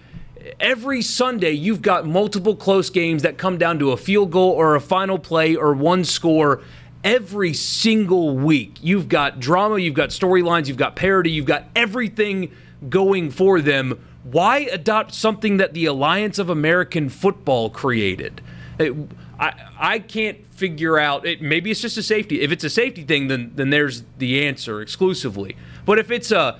Every 0.60 1.02
Sunday, 1.02 1.52
you've 1.52 1.82
got 1.82 2.06
multiple 2.06 2.56
close 2.56 2.90
games 2.90 3.24
that 3.24 3.38
come 3.38 3.58
down 3.58 3.80
to 3.80 3.92
a 3.92 3.98
field 3.98 4.32
goal 4.32 4.52
or 4.52 4.76
a 4.76 4.82
final 4.82 5.20
play 5.20 5.56
or 5.56 5.74
one 5.74 6.04
score. 6.04 6.62
Every 7.04 7.54
single 7.54 8.36
week, 8.38 8.78
you've 8.82 9.08
got 9.08 9.40
drama, 9.40 9.78
you've 9.78 9.94
got 9.96 10.10
storylines, 10.10 10.68
you've 10.68 10.78
got 10.78 10.96
parity, 10.96 11.32
you've 11.32 11.46
got 11.46 11.66
everything 11.76 12.52
going 12.90 13.32
for 13.32 13.62
them. 13.62 14.00
Why 14.24 14.60
adopt 14.60 15.14
something 15.14 15.58
that 15.58 15.74
the 15.74 15.86
Alliance 15.86 16.38
of 16.38 16.50
American 16.50 17.10
Football 17.10 17.70
created? 17.70 18.42
I, 18.80 19.54
I 19.80 20.00
can't 20.00 20.46
figure 20.58 20.98
out. 20.98 21.26
It, 21.26 21.42
maybe 21.42 21.72
it's 21.72 21.82
just 21.82 21.98
a 21.98 22.04
safety. 22.04 22.42
If 22.42 22.52
it's 22.52 22.64
a 22.64 22.70
safety 22.70 23.04
thing, 23.04 23.28
then 23.28 23.52
then 23.56 23.70
there's 23.70 24.04
the 24.18 24.46
answer 24.46 24.82
exclusively. 24.82 25.56
But 25.86 26.00
if 26.00 26.12
it's 26.12 26.32
a 26.32 26.60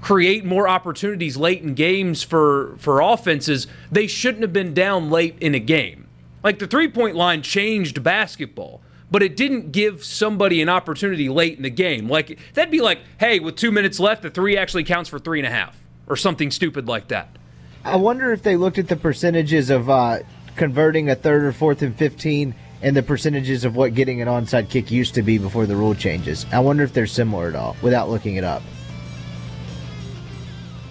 create 0.00 0.44
more 0.44 0.68
opportunities 0.68 1.36
late 1.36 1.62
in 1.62 1.74
games 1.74 2.22
for 2.22 2.74
for 2.78 3.00
offenses, 3.00 3.66
they 3.90 4.06
shouldn't 4.06 4.42
have 4.42 4.52
been 4.52 4.74
down 4.74 5.10
late 5.10 5.36
in 5.40 5.54
a 5.54 5.58
game. 5.58 6.06
Like 6.44 6.58
the 6.58 6.66
three 6.66 6.88
point 6.88 7.16
line 7.16 7.42
changed 7.42 8.02
basketball, 8.02 8.82
but 9.10 9.22
it 9.22 9.36
didn't 9.36 9.72
give 9.72 10.04
somebody 10.04 10.60
an 10.60 10.68
opportunity 10.68 11.28
late 11.28 11.56
in 11.56 11.62
the 11.62 11.70
game. 11.70 12.08
Like 12.08 12.38
that'd 12.54 12.70
be 12.70 12.80
like, 12.80 12.98
hey, 13.18 13.40
with 13.40 13.56
two 13.56 13.72
minutes 13.72 13.98
left, 13.98 14.22
the 14.22 14.30
three 14.30 14.56
actually 14.56 14.84
counts 14.84 15.08
for 15.08 15.18
three 15.18 15.38
and 15.38 15.46
a 15.46 15.50
half, 15.50 15.82
or 16.06 16.16
something 16.16 16.50
stupid 16.50 16.86
like 16.86 17.08
that. 17.08 17.36
I 17.84 17.96
wonder 17.96 18.32
if 18.32 18.42
they 18.42 18.56
looked 18.56 18.78
at 18.78 18.88
the 18.88 18.96
percentages 18.96 19.70
of 19.70 19.90
uh, 19.90 20.20
converting 20.56 21.08
a 21.10 21.14
third 21.14 21.42
or 21.42 21.52
fourth 21.52 21.82
and 21.82 21.96
15 21.96 22.54
and 22.82 22.96
the 22.96 23.02
percentages 23.02 23.64
of 23.64 23.76
what 23.76 23.94
getting 23.94 24.20
an 24.20 24.28
onside 24.28 24.68
kick 24.68 24.90
used 24.90 25.14
to 25.14 25.22
be 25.22 25.38
before 25.38 25.66
the 25.66 25.76
rule 25.76 25.94
changes. 25.94 26.44
I 26.52 26.58
wonder 26.60 26.82
if 26.82 26.92
they're 26.92 27.06
similar 27.06 27.48
at 27.48 27.54
all 27.54 27.76
without 27.80 28.10
looking 28.10 28.36
it 28.36 28.44
up. 28.44 28.62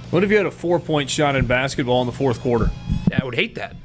What 0.10 0.24
if 0.24 0.32
you 0.32 0.38
had 0.38 0.46
a 0.46 0.52
four 0.52 0.80
point 0.80 1.10
shot 1.10 1.36
in 1.36 1.46
basketball 1.46 2.02
in 2.02 2.08
the 2.08 2.14
fourth 2.14 2.42
quarter? 2.42 2.70
I 3.18 3.24
would 3.24 3.36
hate 3.36 3.56
that. 3.56 3.76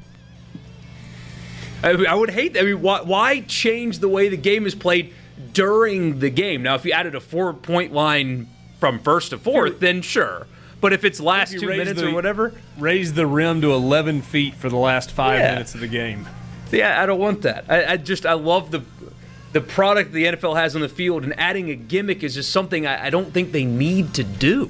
I, 1.83 1.89
I 1.91 2.15
would 2.15 2.31
hate 2.31 2.53
that. 2.53 2.61
I 2.61 2.65
mean, 2.65 2.81
why, 2.81 3.01
why 3.01 3.41
change 3.41 3.99
the 3.99 4.09
way 4.09 4.29
the 4.29 4.37
game 4.37 4.65
is 4.65 4.75
played 4.75 5.13
during 5.53 6.19
the 6.19 6.29
game? 6.29 6.63
Now, 6.63 6.75
if 6.75 6.85
you 6.85 6.91
added 6.91 7.15
a 7.15 7.19
four 7.19 7.53
point 7.53 7.93
line 7.93 8.47
from 8.79 8.99
first 8.99 9.29
to 9.29 9.37
fourth, 9.37 9.79
then 9.79 10.01
sure. 10.01 10.47
But 10.81 10.93
if 10.93 11.03
it's 11.03 11.19
last 11.19 11.53
You 11.53 11.59
two 11.61 11.67
minutes 11.67 12.01
the- 12.01 12.09
or 12.09 12.13
whatever, 12.13 12.53
Raise 12.77 13.13
the 13.13 13.25
rim 13.25 13.61
to 13.61 13.73
11 13.73 14.21
feet 14.21 14.53
for 14.53 14.69
the 14.69 14.75
last 14.77 15.11
five 15.11 15.39
Yeah. 15.39 15.51
minutes 15.53 15.73
of 15.75 15.81
the 15.81 15.87
game. 15.87 16.27
Yeah, 16.71 17.01
I 17.01 17.05
don't 17.05 17.19
want 17.19 17.41
that. 17.43 17.65
I, 17.69 17.93
I 17.93 17.97
just 17.97 18.25
I 18.25 18.33
love 18.33 18.71
the 18.71 18.83
the 19.53 19.61
product 19.61 20.11
the 20.11 20.25
NFL 20.25 20.55
has 20.57 20.75
on 20.75 20.81
the 20.81 20.89
field, 20.89 21.23
and 21.23 21.37
adding 21.39 21.69
a 21.69 21.75
gimmick 21.75 22.21
is 22.23 22.33
just 22.35 22.51
something 22.51 22.85
I, 22.85 23.05
I 23.05 23.09
don't 23.09 23.33
think 23.33 23.51
they 23.51 23.65
need 23.65 24.13
to 24.15 24.23
do. 24.23 24.69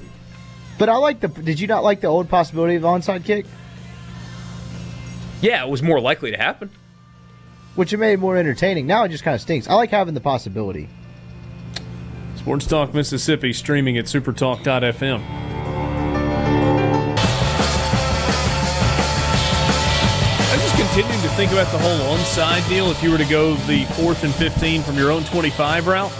But 0.78 0.88
I 0.88 0.96
like 0.96 1.20
the. 1.20 1.28
Did 1.28 1.58
you 1.60 1.66
not 1.66 1.82
like 1.82 2.00
the 2.00 2.06
old 2.06 2.28
possibility 2.28 2.76
of 2.76 2.82
onside 2.82 3.24
kick, 3.24 3.46
Yeah, 5.40 5.64
it 5.64 5.68
was 5.68 5.82
more 5.82 6.00
likely 6.00 6.30
to 6.30 6.36
happen. 6.36 6.70
which 7.74 7.92
it 7.92 7.96
made 7.96 8.12
it 8.14 8.20
more 8.20 8.36
entertaining? 8.36 8.86
Now 8.86 9.04
it 9.04 9.08
just 9.08 9.24
kind 9.24 9.34
of 9.34 9.40
stinks. 9.40 9.68
I 9.68 9.74
like 9.74 9.90
having 9.90 10.14
the 10.14 10.20
possibility. 10.20 10.88
Sports 12.36 12.66
Talk 12.66 12.94
Mississippi 12.94 13.52
streaming 13.52 13.98
at 13.98 14.04
supertalk.fm. 14.06 15.57
continuing 20.98 21.28
to 21.28 21.36
think 21.36 21.52
about 21.52 21.70
the 21.70 21.78
whole 21.78 22.16
onside 22.16 22.68
deal. 22.68 22.90
If 22.90 23.04
you 23.04 23.12
were 23.12 23.18
to 23.18 23.24
go 23.24 23.54
the 23.54 23.84
fourth 23.84 24.24
and 24.24 24.34
15 24.34 24.82
from 24.82 24.96
your 24.96 25.12
own 25.12 25.22
25 25.22 25.86
route, 25.86 26.10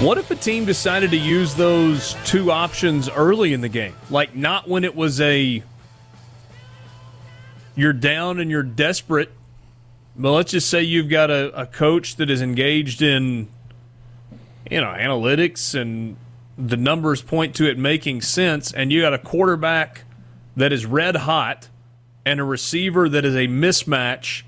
what 0.00 0.16
if 0.16 0.30
a 0.30 0.34
team 0.34 0.64
decided 0.64 1.10
to 1.10 1.18
use 1.18 1.54
those 1.54 2.16
two 2.24 2.50
options 2.50 3.10
early 3.10 3.52
in 3.52 3.60
the 3.60 3.68
game? 3.68 3.94
Like, 4.08 4.34
not 4.34 4.68
when 4.68 4.84
it 4.84 4.96
was 4.96 5.20
a 5.20 5.62
you're 7.74 7.92
down 7.92 8.40
and 8.40 8.50
you're 8.50 8.62
desperate, 8.62 9.30
but 10.16 10.32
let's 10.32 10.52
just 10.52 10.70
say 10.70 10.82
you've 10.82 11.10
got 11.10 11.30
a, 11.30 11.60
a 11.60 11.66
coach 11.66 12.16
that 12.16 12.30
is 12.30 12.40
engaged 12.40 13.02
in 13.02 13.48
you 14.70 14.80
know, 14.80 14.94
analytics 14.98 15.78
and 15.78 16.16
the 16.56 16.78
numbers 16.78 17.20
point 17.20 17.54
to 17.56 17.68
it 17.68 17.76
making 17.76 18.22
sense, 18.22 18.72
and 18.72 18.90
you 18.90 19.02
got 19.02 19.12
a 19.12 19.18
quarterback 19.18 20.04
that 20.56 20.72
is 20.72 20.86
red 20.86 21.16
hot 21.16 21.68
and 22.26 22.40
a 22.40 22.44
receiver 22.44 23.08
that 23.08 23.24
is 23.24 23.34
a 23.34 23.46
mismatch 23.46 24.42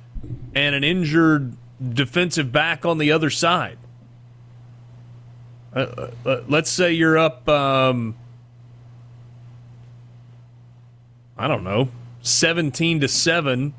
and 0.55 0.75
an 0.75 0.85
injured 0.85 1.57
defensive 1.95 2.53
back 2.53 2.85
on 2.85 2.99
the 2.99 3.11
other 3.11 3.31
side. 3.31 3.79
Uh, 5.75 5.79
uh, 5.79 6.11
uh, 6.27 6.43
let's 6.49 6.71
say 6.71 6.93
you're 6.93 7.17
up, 7.17 7.49
um, 7.49 8.17
I 11.39 11.47
don't 11.49 11.63
know, 11.65 11.89
17 12.21 13.01
to 13.01 13.09
7 13.09 13.73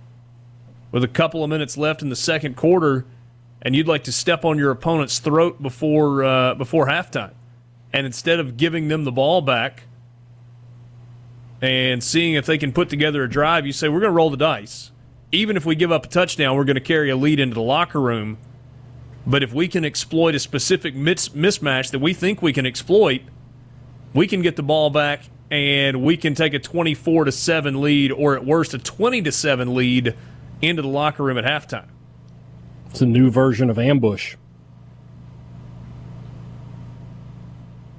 with 0.91 1.03
a 1.03 1.07
couple 1.07 1.43
of 1.43 1.49
minutes 1.49 1.77
left 1.77 2.01
in 2.01 2.09
the 2.09 2.15
second 2.15 2.55
quarter 2.55 3.05
and 3.61 3.75
you'd 3.75 3.87
like 3.87 4.05
to 4.05 4.11
step 4.11 4.45
on 4.45 4.57
your 4.57 4.71
opponent's 4.71 5.19
throat 5.19 5.61
before 5.61 6.23
uh, 6.23 6.55
before 6.55 6.87
halftime, 6.87 7.33
and 7.91 8.05
instead 8.05 8.39
of 8.39 8.57
giving 8.57 8.87
them 8.87 9.03
the 9.03 9.11
ball 9.11 9.41
back 9.41 9.83
and 11.61 12.03
seeing 12.03 12.35
if 12.35 12.45
they 12.45 12.57
can 12.57 12.71
put 12.71 12.89
together 12.89 13.23
a 13.23 13.29
drive, 13.29 13.65
you 13.65 13.73
say 13.73 13.89
we're 13.89 13.99
going 13.99 14.11
to 14.11 14.15
roll 14.15 14.29
the 14.29 14.37
dice. 14.37 14.91
Even 15.31 15.57
if 15.57 15.65
we 15.65 15.75
give 15.75 15.91
up 15.91 16.05
a 16.05 16.09
touchdown, 16.09 16.55
we're 16.55 16.63
going 16.63 16.75
to 16.75 16.81
carry 16.81 17.09
a 17.09 17.15
lead 17.15 17.39
into 17.39 17.53
the 17.53 17.61
locker 17.61 17.99
room. 17.99 18.37
But 19.27 19.43
if 19.43 19.53
we 19.53 19.67
can 19.67 19.85
exploit 19.85 20.33
a 20.35 20.39
specific 20.39 20.95
mis- 20.95 21.29
mismatch 21.29 21.91
that 21.91 21.99
we 21.99 22.13
think 22.13 22.41
we 22.41 22.53
can 22.53 22.65
exploit, 22.65 23.21
we 24.13 24.25
can 24.25 24.41
get 24.41 24.55
the 24.55 24.63
ball 24.63 24.89
back 24.89 25.29
and 25.51 26.03
we 26.03 26.17
can 26.17 26.33
take 26.33 26.53
a 26.53 26.59
24 26.59 27.25
to 27.25 27.31
7 27.31 27.81
lead 27.81 28.11
or 28.11 28.35
at 28.35 28.45
worst 28.45 28.73
a 28.73 28.79
20 28.79 29.21
to 29.23 29.31
7 29.31 29.75
lead 29.75 30.15
into 30.61 30.81
the 30.81 30.87
locker 30.87 31.23
room 31.23 31.37
at 31.37 31.45
halftime. 31.45 31.89
It's 32.89 33.01
a 33.01 33.05
new 33.05 33.29
version 33.29 33.69
of 33.69 33.77
ambush. 33.77 34.35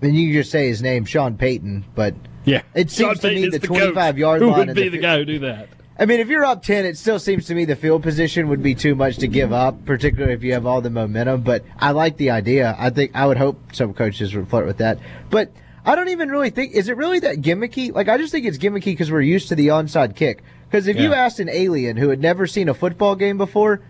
And 0.02 0.16
you 0.16 0.32
just 0.32 0.50
say 0.50 0.68
his 0.68 0.80
name, 0.82 1.04
Sean 1.04 1.36
Payton, 1.36 1.84
but 1.94 2.14
Yeah, 2.44 2.62
It 2.74 2.90
seems 2.90 3.18
Sean 3.18 3.18
to 3.18 3.28
me 3.28 3.34
Payton 3.34 3.50
the 3.50 3.56
is 3.56 3.68
coach. 3.68 3.78
25 3.78 4.18
yard 4.18 4.40
Who 4.40 4.50
line 4.50 4.66
would 4.68 4.76
be 4.76 4.84
the 4.84 4.96
the 4.96 4.98
guy 4.98 5.18
who 5.18 5.24
do 5.24 5.38
that? 5.40 5.68
I 5.98 6.06
mean, 6.06 6.20
if 6.20 6.28
you're 6.28 6.46
up 6.46 6.62
10, 6.62 6.86
it 6.86 6.96
still 6.96 7.18
seems 7.18 7.44
to 7.46 7.54
me 7.54 7.66
the 7.66 7.76
field 7.76 8.02
position 8.02 8.48
would 8.48 8.62
be 8.62 8.74
too 8.74 8.94
much 8.94 9.18
to 9.18 9.28
give 9.28 9.52
up, 9.52 9.84
particularly 9.84 10.32
if 10.32 10.42
you 10.42 10.54
have 10.54 10.64
all 10.64 10.80
the 10.80 10.88
momentum. 10.88 11.42
But 11.42 11.62
I 11.78 11.90
like 11.90 12.16
the 12.16 12.30
idea. 12.30 12.74
I 12.78 12.88
think 12.88 13.10
I 13.14 13.26
would 13.26 13.36
hope 13.36 13.74
some 13.74 13.92
coaches 13.92 14.34
would 14.34 14.48
flirt 14.48 14.66
with 14.66 14.78
that. 14.78 14.98
But 15.28 15.52
I 15.84 15.94
don't 15.94 16.08
even 16.08 16.30
really 16.30 16.48
think, 16.48 16.72
is 16.72 16.88
it 16.88 16.96
really 16.96 17.18
that 17.20 17.42
gimmicky? 17.42 17.92
Like, 17.94 18.08
I 18.08 18.16
just 18.16 18.32
think 18.32 18.46
it's 18.46 18.56
gimmicky 18.56 18.86
because 18.86 19.10
we're 19.10 19.20
used 19.20 19.48
to 19.48 19.54
the 19.54 19.68
onside 19.68 20.16
kick. 20.16 20.42
Because 20.70 20.86
if 20.86 20.96
you 20.96 21.12
asked 21.12 21.38
an 21.38 21.50
alien 21.50 21.98
who 21.98 22.08
had 22.08 22.20
never 22.20 22.46
seen 22.46 22.70
a 22.70 22.74
football 22.74 23.14
game 23.14 23.36
before, 23.36 23.82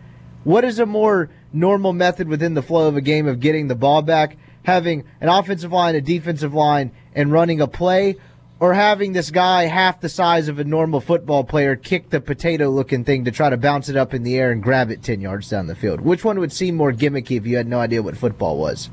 what 0.43 0.65
is 0.65 0.81
a 0.81 0.87
more 0.87 1.31
normal 1.53 1.93
method 1.93 2.27
within 2.27 2.55
the 2.55 2.63
flow 2.63 2.89
of 2.89 2.97
a 2.97 3.01
game 3.01 3.29
of 3.29 3.39
getting 3.39 3.69
the 3.69 3.77
ball 3.77 4.03
back? 4.03 4.37
Having 4.65 5.05
an 5.21 5.29
offensive 5.29 5.73
line, 5.73 5.95
a 5.95 6.01
defensive 6.01 6.55
line, 6.55 6.91
and 7.15 7.31
running 7.31 7.61
a 7.61 7.69
play? 7.69 8.17
Or 8.61 8.74
having 8.74 9.15
this 9.15 9.31
guy 9.31 9.62
half 9.62 10.03
the 10.03 10.11
size 10.11 10.49
of 10.49 10.59
a 10.59 10.65
normal 10.65 11.01
football 11.01 11.45
player 11.45 11.77
kick 11.77 12.11
the 12.11 12.20
potato 12.20 12.69
looking 12.69 13.05
thing 13.05 13.24
to 13.24 13.31
try 13.31 13.49
to 13.49 13.57
bounce 13.57 13.89
it 13.89 13.97
up 13.97 14.12
in 14.12 14.23
the 14.23 14.37
air 14.37 14.53
and 14.53 14.62
grab 14.62 14.91
it 14.91 15.03
10 15.03 15.23
yards 15.23 15.49
down 15.49 15.66
the 15.66 15.74
field? 15.74 16.03
Which 16.03 16.24
one 16.24 16.39
would 16.39 16.53
seem 16.53 16.77
more 16.77 16.93
gimmicky 16.93 17.39
if 17.39 17.47
you 17.47 17.57
had 17.57 17.66
no 17.66 17.81
idea 17.81 18.03
what 18.03 18.19
football 18.19 18.59
was? 18.59 18.91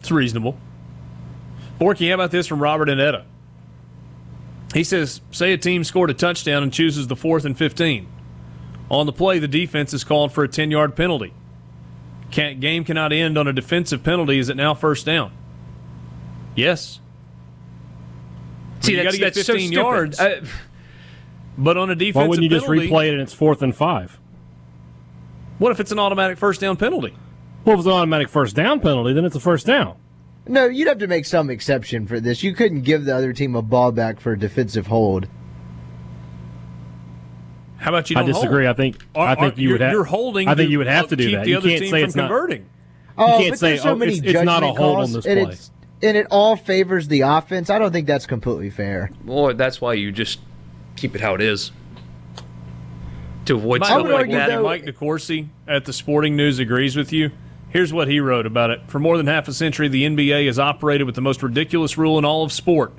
It's 0.00 0.10
reasonable. 0.10 0.58
Borky, 1.80 2.08
how 2.08 2.14
about 2.14 2.32
this 2.32 2.46
from 2.46 2.62
Robert 2.62 2.90
and 2.90 3.00
Etta? 3.00 3.24
He 4.74 4.84
says, 4.84 5.22
say 5.30 5.54
a 5.54 5.58
team 5.58 5.84
scored 5.84 6.10
a 6.10 6.14
touchdown 6.14 6.62
and 6.62 6.70
chooses 6.70 7.06
the 7.06 7.16
fourth 7.16 7.46
and 7.46 7.56
15. 7.56 8.06
On 8.90 9.06
the 9.06 9.12
play, 9.12 9.38
the 9.38 9.48
defense 9.48 9.94
is 9.94 10.04
called 10.04 10.32
for 10.32 10.44
a 10.44 10.48
10 10.48 10.70
yard 10.70 10.94
penalty. 10.94 11.32
Can't, 12.30 12.60
game 12.60 12.84
cannot 12.84 13.12
end 13.12 13.38
on 13.38 13.48
a 13.48 13.54
defensive 13.54 14.02
penalty. 14.02 14.38
Is 14.38 14.50
it 14.50 14.56
now 14.56 14.74
first 14.74 15.06
down? 15.06 15.32
Yes. 16.54 17.00
See, 18.86 18.96
you 18.96 19.02
got 19.02 19.12
to 19.12 19.18
get 19.18 19.34
that's 19.34 19.46
so 19.46 19.52
15 19.54 19.68
stupid. 19.68 19.82
yards. 19.82 20.20
Uh, 20.20 20.44
but 21.58 21.76
on 21.76 21.90
a 21.90 21.94
defensive 21.94 22.16
Why 22.22 22.28
wouldn't 22.28 22.44
you 22.44 22.50
just 22.50 22.66
replay 22.66 23.08
it 23.08 23.12
and 23.12 23.20
it's 23.22 23.32
fourth 23.34 23.62
and 23.62 23.74
five? 23.74 24.18
what 25.58 25.72
if 25.72 25.80
it's 25.80 25.90
an 25.92 25.98
automatic 25.98 26.36
first 26.38 26.60
down 26.60 26.76
penalty? 26.76 27.14
Well, 27.64 27.74
if 27.74 27.80
it's 27.80 27.86
an 27.86 27.92
automatic 27.92 28.28
first 28.28 28.54
down 28.54 28.78
penalty, 28.80 29.12
then 29.14 29.24
it's 29.24 29.36
a 29.36 29.40
first 29.40 29.66
down. 29.66 29.96
No, 30.46 30.66
you'd 30.66 30.86
have 30.86 30.98
to 30.98 31.06
make 31.08 31.24
some 31.24 31.48
exception 31.50 32.06
for 32.06 32.20
this. 32.20 32.42
You 32.42 32.54
couldn't 32.54 32.82
give 32.82 33.04
the 33.06 33.16
other 33.16 33.32
team 33.32 33.56
a 33.56 33.62
ball 33.62 33.90
back 33.90 34.20
for 34.20 34.32
a 34.32 34.38
defensive 34.38 34.86
hold. 34.86 35.26
How 37.78 37.90
about 37.90 38.10
you 38.10 38.16
I 38.16 38.20
don't 38.20 38.28
disagree. 38.32 38.64
hold? 38.64 38.74
I 38.74 38.76
think 38.76 39.04
Or- 39.14 39.26
I 39.26 39.34
think 39.34 39.56
or 39.56 39.60
you 39.60 39.68
would 39.70 39.80
you're- 39.80 39.84
have. 39.84 39.92
You're 39.92 40.04
holding. 40.04 40.48
I 40.48 40.54
think 40.54 40.70
you 40.70 40.78
would 40.78 40.86
have 40.86 41.08
to 41.08 41.16
do 41.16 41.30
that. 41.32 41.44
The 41.44 41.50
You 41.50 41.56
other 41.58 41.68
can't 41.68 41.80
team 41.82 41.90
say 41.90 42.00
from 42.00 42.06
it's 42.08 42.16
not. 42.16 42.28
converting. 42.28 42.66
Oh, 43.18 43.38
can't 43.38 43.50
but 43.50 43.58
say, 43.58 43.68
there's 43.70 43.82
so 43.82 43.90
oh, 43.90 43.96
many 43.96 44.12
it's- 44.18 44.34
it's 44.34 44.44
not 44.44 44.62
a 44.62 44.68
hold 44.68 44.98
on 44.98 45.12
this 45.12 45.26
and 45.26 45.46
play. 45.46 45.56
It's 45.96 46.04
and 46.04 46.16
it 46.16 46.26
all 46.30 46.56
favors 46.56 47.08
the 47.08 47.22
offense. 47.22 47.70
I 47.70 47.78
don't 47.78 47.92
think 47.92 48.06
that's 48.06 48.26
completely 48.26 48.70
fair. 48.70 49.10
well, 49.24 49.54
that's 49.54 49.80
why 49.80 49.94
you 49.94 50.12
just 50.12 50.40
keep 50.96 51.14
it 51.14 51.20
how 51.20 51.34
it 51.34 51.40
is 51.40 51.72
to 53.46 53.54
avoid 53.54 53.80
By 53.80 53.86
stuff 53.86 53.98
the 53.98 54.02
would 54.04 54.12
way, 54.12 54.20
like 54.22 54.30
that. 54.32 54.48
though- 54.48 54.62
Mike 54.64 54.84
DeCourcy 54.84 55.48
at 55.68 55.84
the 55.84 55.92
Sporting 55.92 56.36
News 56.36 56.58
agrees 56.58 56.96
with 56.96 57.12
you. 57.12 57.30
Here's 57.68 57.92
what 57.92 58.08
he 58.08 58.20
wrote 58.20 58.46
about 58.46 58.70
it. 58.70 58.80
For 58.88 58.98
more 58.98 59.16
than 59.16 59.26
half 59.26 59.48
a 59.48 59.52
century, 59.52 59.88
the 59.88 60.04
NBA 60.04 60.46
has 60.46 60.58
operated 60.58 61.06
with 61.06 61.14
the 61.14 61.20
most 61.20 61.42
ridiculous 61.42 61.98
rule 61.98 62.18
in 62.18 62.24
all 62.24 62.42
of 62.44 62.52
sport. 62.52 62.92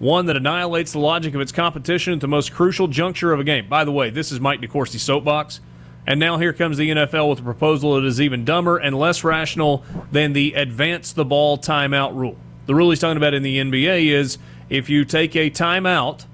One 0.00 0.26
that 0.26 0.36
annihilates 0.36 0.92
the 0.92 0.98
logic 0.98 1.34
of 1.34 1.40
its 1.40 1.52
competition 1.52 2.12
at 2.14 2.20
the 2.20 2.26
most 2.28 2.52
crucial 2.52 2.88
juncture 2.88 3.32
of 3.32 3.38
a 3.40 3.44
game. 3.44 3.68
By 3.68 3.84
the 3.84 3.92
way, 3.92 4.10
this 4.10 4.32
is 4.32 4.40
Mike 4.40 4.60
DeCourcy's 4.60 5.02
soapbox. 5.02 5.60
And 6.06 6.18
now 6.20 6.36
here 6.36 6.52
comes 6.52 6.76
the 6.76 6.90
NFL 6.90 7.30
with 7.30 7.38
a 7.38 7.42
proposal 7.42 7.94
that 7.94 8.04
is 8.04 8.20
even 8.20 8.44
dumber 8.44 8.76
and 8.76 8.98
less 8.98 9.24
rational 9.24 9.84
than 10.12 10.32
the 10.32 10.52
advance 10.54 11.12
the 11.12 11.24
ball 11.24 11.56
timeout 11.56 12.14
rule. 12.14 12.36
The 12.66 12.74
rule 12.74 12.90
he's 12.90 12.98
talking 13.00 13.16
about 13.16 13.34
in 13.34 13.42
the 13.42 13.58
NBA 13.58 14.06
is 14.06 14.38
if 14.70 14.88
you 14.88 15.04
take 15.04 15.36
a 15.36 15.50
timeout, 15.50 16.24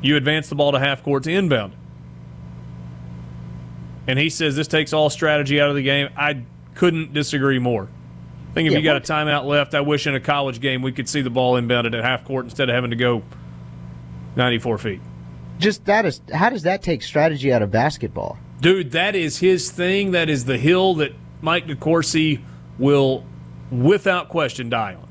you 0.00 0.16
advance 0.16 0.48
the 0.48 0.54
ball 0.54 0.72
to 0.72 0.78
half 0.78 1.02
court 1.02 1.24
to 1.24 1.32
inbound. 1.32 1.74
And 4.06 4.18
he 4.18 4.30
says 4.30 4.56
this 4.56 4.68
takes 4.68 4.92
all 4.92 5.10
strategy 5.10 5.60
out 5.60 5.68
of 5.70 5.76
the 5.76 5.82
game. 5.82 6.08
I 6.16 6.42
couldn't 6.74 7.12
disagree 7.12 7.58
more. 7.58 7.88
I 8.50 8.54
think 8.54 8.66
if 8.66 8.72
Yeah, 8.72 8.78
you 8.78 8.84
got 8.84 8.96
a 8.96 9.00
timeout 9.00 9.44
left, 9.44 9.74
I 9.74 9.80
wish 9.80 10.06
in 10.06 10.14
a 10.14 10.20
college 10.20 10.60
game 10.60 10.82
we 10.82 10.92
could 10.92 11.08
see 11.08 11.22
the 11.22 11.30
ball 11.30 11.54
inbounded 11.60 11.96
at 11.96 12.04
half 12.04 12.24
court 12.24 12.44
instead 12.44 12.68
of 12.68 12.74
having 12.74 12.90
to 12.90 12.96
go 12.96 13.22
94 14.36 14.78
feet. 14.78 15.00
Just 15.58 15.84
that 15.84 16.04
is 16.04 16.20
how 16.32 16.50
does 16.50 16.62
that 16.62 16.82
take 16.82 17.02
strategy 17.02 17.52
out 17.52 17.62
of 17.62 17.70
basketball? 17.70 18.38
Dude, 18.60 18.92
that 18.92 19.14
is 19.14 19.38
his 19.38 19.70
thing. 19.70 20.10
That 20.12 20.28
is 20.28 20.44
the 20.44 20.58
hill 20.58 20.94
that 20.94 21.12
Mike 21.40 21.66
DeCourcy 21.66 22.40
will, 22.78 23.24
without 23.72 24.28
question, 24.28 24.68
die 24.68 24.94
on. 24.94 25.08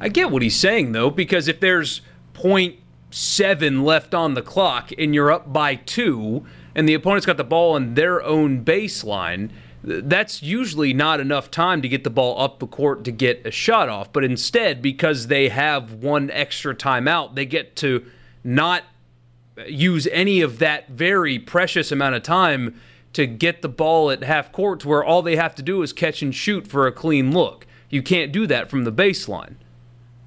I 0.00 0.08
get 0.08 0.30
what 0.30 0.42
he's 0.42 0.56
saying 0.56 0.92
though, 0.92 1.10
because 1.10 1.48
if 1.48 1.60
there's 1.60 2.00
0.7 2.34 3.82
left 3.84 4.14
on 4.14 4.34
the 4.34 4.42
clock 4.42 4.90
and 4.96 5.14
you're 5.14 5.30
up 5.30 5.52
by 5.52 5.74
two, 5.74 6.46
and 6.74 6.88
the 6.88 6.94
opponent's 6.94 7.26
got 7.26 7.36
the 7.36 7.44
ball 7.44 7.74
on 7.74 7.94
their 7.94 8.22
own 8.22 8.64
baseline, 8.64 9.50
that's 9.82 10.42
usually 10.42 10.92
not 10.92 11.20
enough 11.20 11.50
time 11.50 11.82
to 11.82 11.88
get 11.88 12.04
the 12.04 12.10
ball 12.10 12.40
up 12.40 12.58
the 12.58 12.66
court 12.66 13.04
to 13.04 13.12
get 13.12 13.44
a 13.46 13.50
shot 13.50 13.88
off. 13.88 14.12
But 14.12 14.24
instead, 14.24 14.82
because 14.82 15.28
they 15.28 15.48
have 15.48 15.92
one 15.94 16.30
extra 16.30 16.74
timeout, 16.74 17.34
they 17.34 17.46
get 17.46 17.76
to 17.76 18.04
not 18.44 18.84
use 19.66 20.06
any 20.08 20.40
of 20.40 20.58
that 20.58 20.88
very 20.88 21.38
precious 21.38 21.90
amount 21.90 22.14
of 22.14 22.22
time 22.22 22.80
to 23.12 23.26
get 23.26 23.62
the 23.62 23.68
ball 23.68 24.10
at 24.10 24.22
half 24.22 24.52
court 24.52 24.80
to 24.80 24.88
where 24.88 25.02
all 25.02 25.22
they 25.22 25.36
have 25.36 25.54
to 25.56 25.62
do 25.62 25.82
is 25.82 25.92
catch 25.92 26.22
and 26.22 26.34
shoot 26.34 26.66
for 26.66 26.86
a 26.86 26.92
clean 26.92 27.32
look. 27.32 27.66
You 27.90 28.02
can't 28.02 28.32
do 28.32 28.46
that 28.46 28.70
from 28.70 28.84
the 28.84 28.92
baseline. 28.92 29.54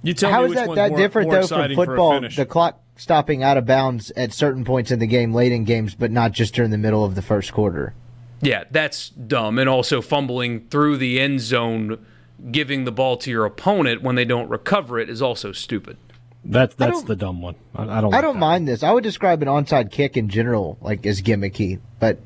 You 0.03 0.13
tell 0.13 0.31
How 0.31 0.39
me 0.39 0.45
is 0.45 0.49
which 0.49 0.57
that 0.57 0.67
one's 0.67 0.77
that 0.77 0.89
more, 0.89 0.97
different 0.97 1.29
more 1.29 1.41
though 1.41 1.47
from 1.47 1.59
exciting 1.59 1.75
for 1.75 1.83
a 1.83 1.85
football? 1.87 2.21
The 2.29 2.45
clock 2.45 2.81
stopping 2.95 3.43
out 3.43 3.57
of 3.57 3.65
bounds 3.65 4.11
at 4.15 4.33
certain 4.33 4.63
points 4.65 4.89
in 4.91 4.99
the 4.99 5.07
game, 5.07 5.33
late 5.33 5.51
in 5.51 5.63
games, 5.63 5.93
but 5.95 6.11
not 6.11 6.31
just 6.31 6.55
during 6.55 6.71
the 6.71 6.77
middle 6.77 7.03
of 7.05 7.15
the 7.15 7.21
first 7.21 7.53
quarter. 7.53 7.93
Yeah, 8.41 8.63
that's 8.71 9.09
dumb. 9.09 9.59
And 9.59 9.69
also 9.69 10.01
fumbling 10.01 10.67
through 10.69 10.97
the 10.97 11.19
end 11.19 11.41
zone, 11.41 12.03
giving 12.51 12.85
the 12.85 12.91
ball 12.91 13.17
to 13.17 13.29
your 13.29 13.45
opponent 13.45 14.01
when 14.01 14.15
they 14.15 14.25
don't 14.25 14.49
recover 14.49 14.97
it 14.99 15.09
is 15.09 15.21
also 15.21 15.51
stupid. 15.51 15.97
That's 16.43 16.73
that's 16.73 17.03
the 17.03 17.15
dumb 17.15 17.39
one. 17.39 17.53
I, 17.75 17.83
I 17.83 18.01
don't. 18.01 18.15
I 18.15 18.21
don't 18.21 18.33
that. 18.35 18.39
mind 18.39 18.67
this. 18.67 18.81
I 18.81 18.91
would 18.91 19.03
describe 19.03 19.43
an 19.43 19.47
onside 19.47 19.91
kick 19.91 20.17
in 20.17 20.27
general 20.27 20.79
like 20.81 21.05
as 21.05 21.21
gimmicky, 21.21 21.79
but 21.99 22.17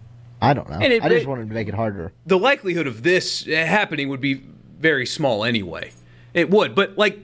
I 0.42 0.54
don't 0.54 0.70
know. 0.70 0.78
And 0.80 0.94
it- 0.94 1.04
I 1.04 1.10
just 1.10 1.24
it- 1.24 1.28
wanted 1.28 1.50
to 1.50 1.54
make 1.54 1.68
it 1.68 1.74
harder. 1.74 2.14
The 2.26 2.40
likelihood 2.40 2.88
of 2.88 3.04
this 3.04 3.46
happening 3.46 4.08
would 4.08 4.22
be 4.22 4.42
very 4.80 5.06
small 5.06 5.44
anyway. 5.44 5.92
It 6.34 6.50
would, 6.50 6.76
but 6.76 6.98
like 6.98 7.20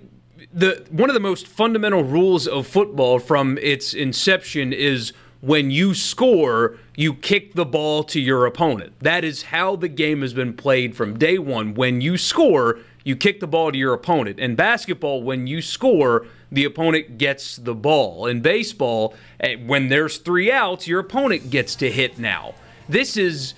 the 0.53 0.85
one 0.89 1.09
of 1.09 1.13
the 1.13 1.19
most 1.19 1.47
fundamental 1.47 2.03
rules 2.03 2.47
of 2.47 2.67
football 2.67 3.19
from 3.19 3.57
its 3.59 3.93
inception 3.93 4.73
is 4.73 5.13
when 5.41 5.71
you 5.71 5.93
score, 5.93 6.77
you 6.95 7.13
kick 7.13 7.55
the 7.55 7.65
ball 7.65 8.03
to 8.05 8.19
your 8.19 8.45
opponent. 8.45 8.93
That 8.99 9.23
is 9.23 9.43
how 9.43 9.75
the 9.75 9.87
game 9.87 10.21
has 10.21 10.33
been 10.33 10.53
played 10.53 10.95
from 10.95 11.17
day 11.17 11.39
one. 11.39 11.73
When 11.73 11.99
you 11.99 12.17
score, 12.17 12.79
you 13.03 13.15
kick 13.15 13.39
the 13.39 13.47
ball 13.47 13.71
to 13.71 13.77
your 13.77 13.93
opponent. 13.93 14.39
In 14.39 14.55
basketball, 14.55 15.23
when 15.23 15.47
you 15.47 15.61
score, 15.61 16.27
the 16.51 16.65
opponent 16.65 17.17
gets 17.17 17.55
the 17.55 17.73
ball. 17.73 18.27
In 18.27 18.41
baseball, 18.41 19.15
eh, 19.39 19.55
when 19.55 19.89
there's 19.89 20.17
three 20.17 20.51
outs, 20.51 20.87
your 20.87 20.99
opponent 20.99 21.49
gets 21.49 21.75
to 21.77 21.89
hit 21.89 22.19
now. 22.19 22.53
This 22.87 23.17
is 23.17 23.55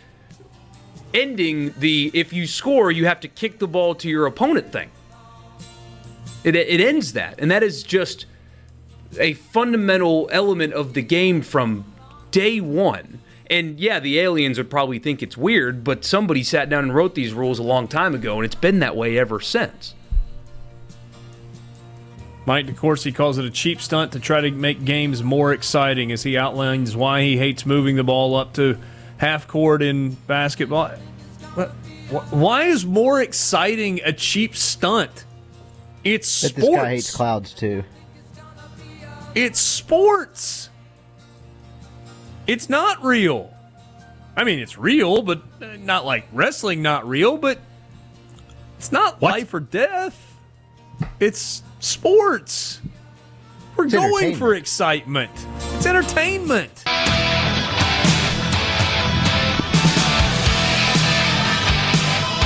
ending 1.14 1.74
the 1.78 2.12
if 2.14 2.34
you 2.34 2.48
score, 2.48 2.92
you 2.92 3.06
have 3.06 3.20
to 3.22 3.28
kick 3.28 3.60
the 3.60 3.68
ball 3.68 3.96
to 3.96 4.10
your 4.10 4.26
opponent 4.26 4.72
thing. 4.72 4.90
It, 6.44 6.56
it 6.56 6.82
ends 6.82 7.14
that. 7.14 7.40
And 7.40 7.50
that 7.52 7.64
is 7.64 7.84
just 7.84 8.26
a 9.20 9.34
fundamental 9.34 10.30
element 10.32 10.74
of 10.74 10.94
the 10.94 11.02
game 11.02 11.42
from 11.42 11.86
day 12.32 12.60
one. 12.60 13.20
And 13.50 13.80
yeah, 13.80 14.00
the 14.00 14.20
aliens 14.20 14.58
would 14.58 14.70
probably 14.70 15.00
think 15.00 15.22
it's 15.22 15.38
weird, 15.38 15.84
but 15.84 16.04
somebody 16.04 16.44
sat 16.44 16.70
down 16.70 16.86
and 16.86 16.96
wrote 16.96 17.14
these 17.14 17.34
rules 17.34 17.60
a 17.60 17.64
long 17.64 17.88
time 17.88 18.16
ago, 18.16 18.38
and 18.38 18.46
it's 18.46 18.56
been 18.56 18.80
that 18.80 18.96
way 18.96 19.18
ever 19.18 19.40
since. 19.40 19.94
Mike 22.46 22.66
DeCourcy 22.68 23.14
calls 23.14 23.38
it 23.38 23.46
a 23.46 23.50
cheap 23.50 23.80
stunt 23.80 24.12
to 24.14 24.20
try 24.20 24.42
to 24.42 24.52
make 24.52 24.84
games 24.84 25.24
more 25.24 25.54
exciting 25.54 26.12
as 26.12 26.24
he 26.24 26.38
outlines 26.38 26.96
why 26.96 27.22
he 27.22 27.38
hates 27.38 27.66
moving 27.66 27.96
the 27.96 28.04
ball 28.04 28.36
up 28.36 28.54
to 28.54 28.78
half 29.24 29.48
court 29.48 29.82
in 29.82 30.12
basketball. 30.28 30.90
What- 31.56 31.72
Why 32.32 32.64
is 32.66 32.86
more 32.86 33.22
exciting 33.22 34.02
a 34.04 34.12
cheap 34.12 34.56
stunt? 34.56 35.24
It's 36.04 36.42
But 36.42 36.50
sports. 36.50 36.66
this 36.68 36.76
guy 36.76 36.90
hates 36.90 37.16
clouds 37.16 37.54
too. 37.54 37.84
It's 39.34 39.60
sports. 39.60 40.70
It's 42.46 42.70
not 42.70 43.02
real. 43.04 43.52
I 44.36 44.44
mean, 44.44 44.60
it's 44.60 44.78
real, 44.78 45.22
but 45.22 45.42
uh, 45.62 45.78
not 45.80 46.06
like 46.06 46.28
wrestling, 46.34 46.82
not 46.82 47.08
real, 47.08 47.38
but 47.38 47.60
it's 48.78 48.92
not 48.92 49.22
life 49.22 49.54
or 49.54 49.62
death. 49.62 50.36
It's 51.22 51.64
sports. 51.80 52.82
We're 53.78 53.86
It's 53.86 53.94
going 53.94 54.36
for 54.36 54.54
excitement. 54.56 55.32
It's 55.76 55.86
entertainment. 55.86 56.84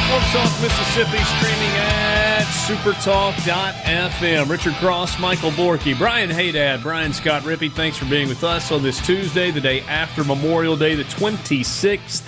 Sports 0.07 0.31
Talk 0.31 0.61
Mississippi 0.61 1.21
streaming 1.35 1.75
at 1.75 2.43
supertalk.fm. 2.65 4.49
Richard 4.49 4.75
Cross, 4.75 5.19
Michael 5.19 5.51
Borky, 5.51 5.97
Brian 5.97 6.29
Haydad, 6.29 6.81
Brian 6.81 7.11
Scott 7.11 7.41
Rippee, 7.41 7.69
thanks 7.69 7.97
for 7.97 8.05
being 8.05 8.29
with 8.29 8.41
us 8.41 8.71
on 8.71 8.81
this 8.83 9.05
Tuesday, 9.05 9.51
the 9.51 9.59
day 9.59 9.81
after 9.81 10.23
Memorial 10.23 10.77
Day, 10.77 10.95
the 10.95 11.03
26th 11.03 12.23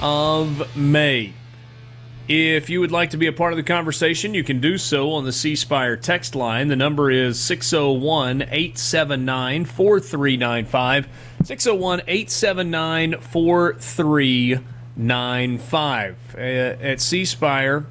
of 0.00 0.74
May. 0.74 1.34
If 2.26 2.70
you 2.70 2.80
would 2.80 2.90
like 2.90 3.10
to 3.10 3.18
be 3.18 3.26
a 3.26 3.34
part 3.34 3.52
of 3.52 3.58
the 3.58 3.64
conversation, 3.64 4.32
you 4.32 4.42
can 4.42 4.62
do 4.62 4.78
so 4.78 5.12
on 5.12 5.26
the 5.26 5.32
C 5.32 5.56
Spire 5.56 5.98
text 5.98 6.34
line. 6.34 6.68
The 6.68 6.76
number 6.76 7.10
is 7.10 7.38
601 7.38 8.44
879 8.44 9.66
4395. 9.66 11.08
601 11.44 12.00
879 12.06 13.20
4395. 13.20 14.79
Uh, 16.34 16.40
at 16.40 17.00
C 17.00 17.24
Spire, 17.24 17.86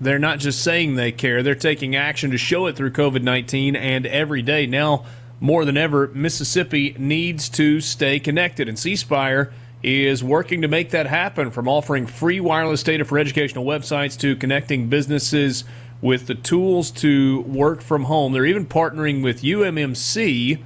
they're 0.00 0.18
not 0.18 0.38
just 0.38 0.62
saying 0.62 0.96
they 0.96 1.12
care, 1.12 1.42
they're 1.42 1.54
taking 1.54 1.94
action 1.94 2.30
to 2.32 2.38
show 2.38 2.66
it 2.66 2.76
through 2.76 2.90
COVID 2.90 3.22
19 3.22 3.76
and 3.76 4.06
every 4.06 4.42
day. 4.42 4.66
Now, 4.66 5.04
more 5.40 5.64
than 5.64 5.76
ever, 5.76 6.08
Mississippi 6.08 6.96
needs 6.98 7.48
to 7.50 7.80
stay 7.80 8.18
connected, 8.18 8.68
and 8.68 8.78
C 8.78 8.96
Spire 8.96 9.52
is 9.82 10.24
working 10.24 10.62
to 10.62 10.68
make 10.68 10.90
that 10.90 11.06
happen 11.06 11.52
from 11.52 11.68
offering 11.68 12.06
free 12.06 12.40
wireless 12.40 12.82
data 12.82 13.04
for 13.04 13.18
educational 13.18 13.64
websites 13.64 14.18
to 14.18 14.34
connecting 14.34 14.88
businesses 14.88 15.62
with 16.00 16.26
the 16.26 16.34
tools 16.34 16.90
to 16.90 17.42
work 17.42 17.80
from 17.80 18.04
home. 18.04 18.32
They're 18.32 18.46
even 18.46 18.66
partnering 18.66 19.22
with 19.22 19.42
UMMC 19.42 20.60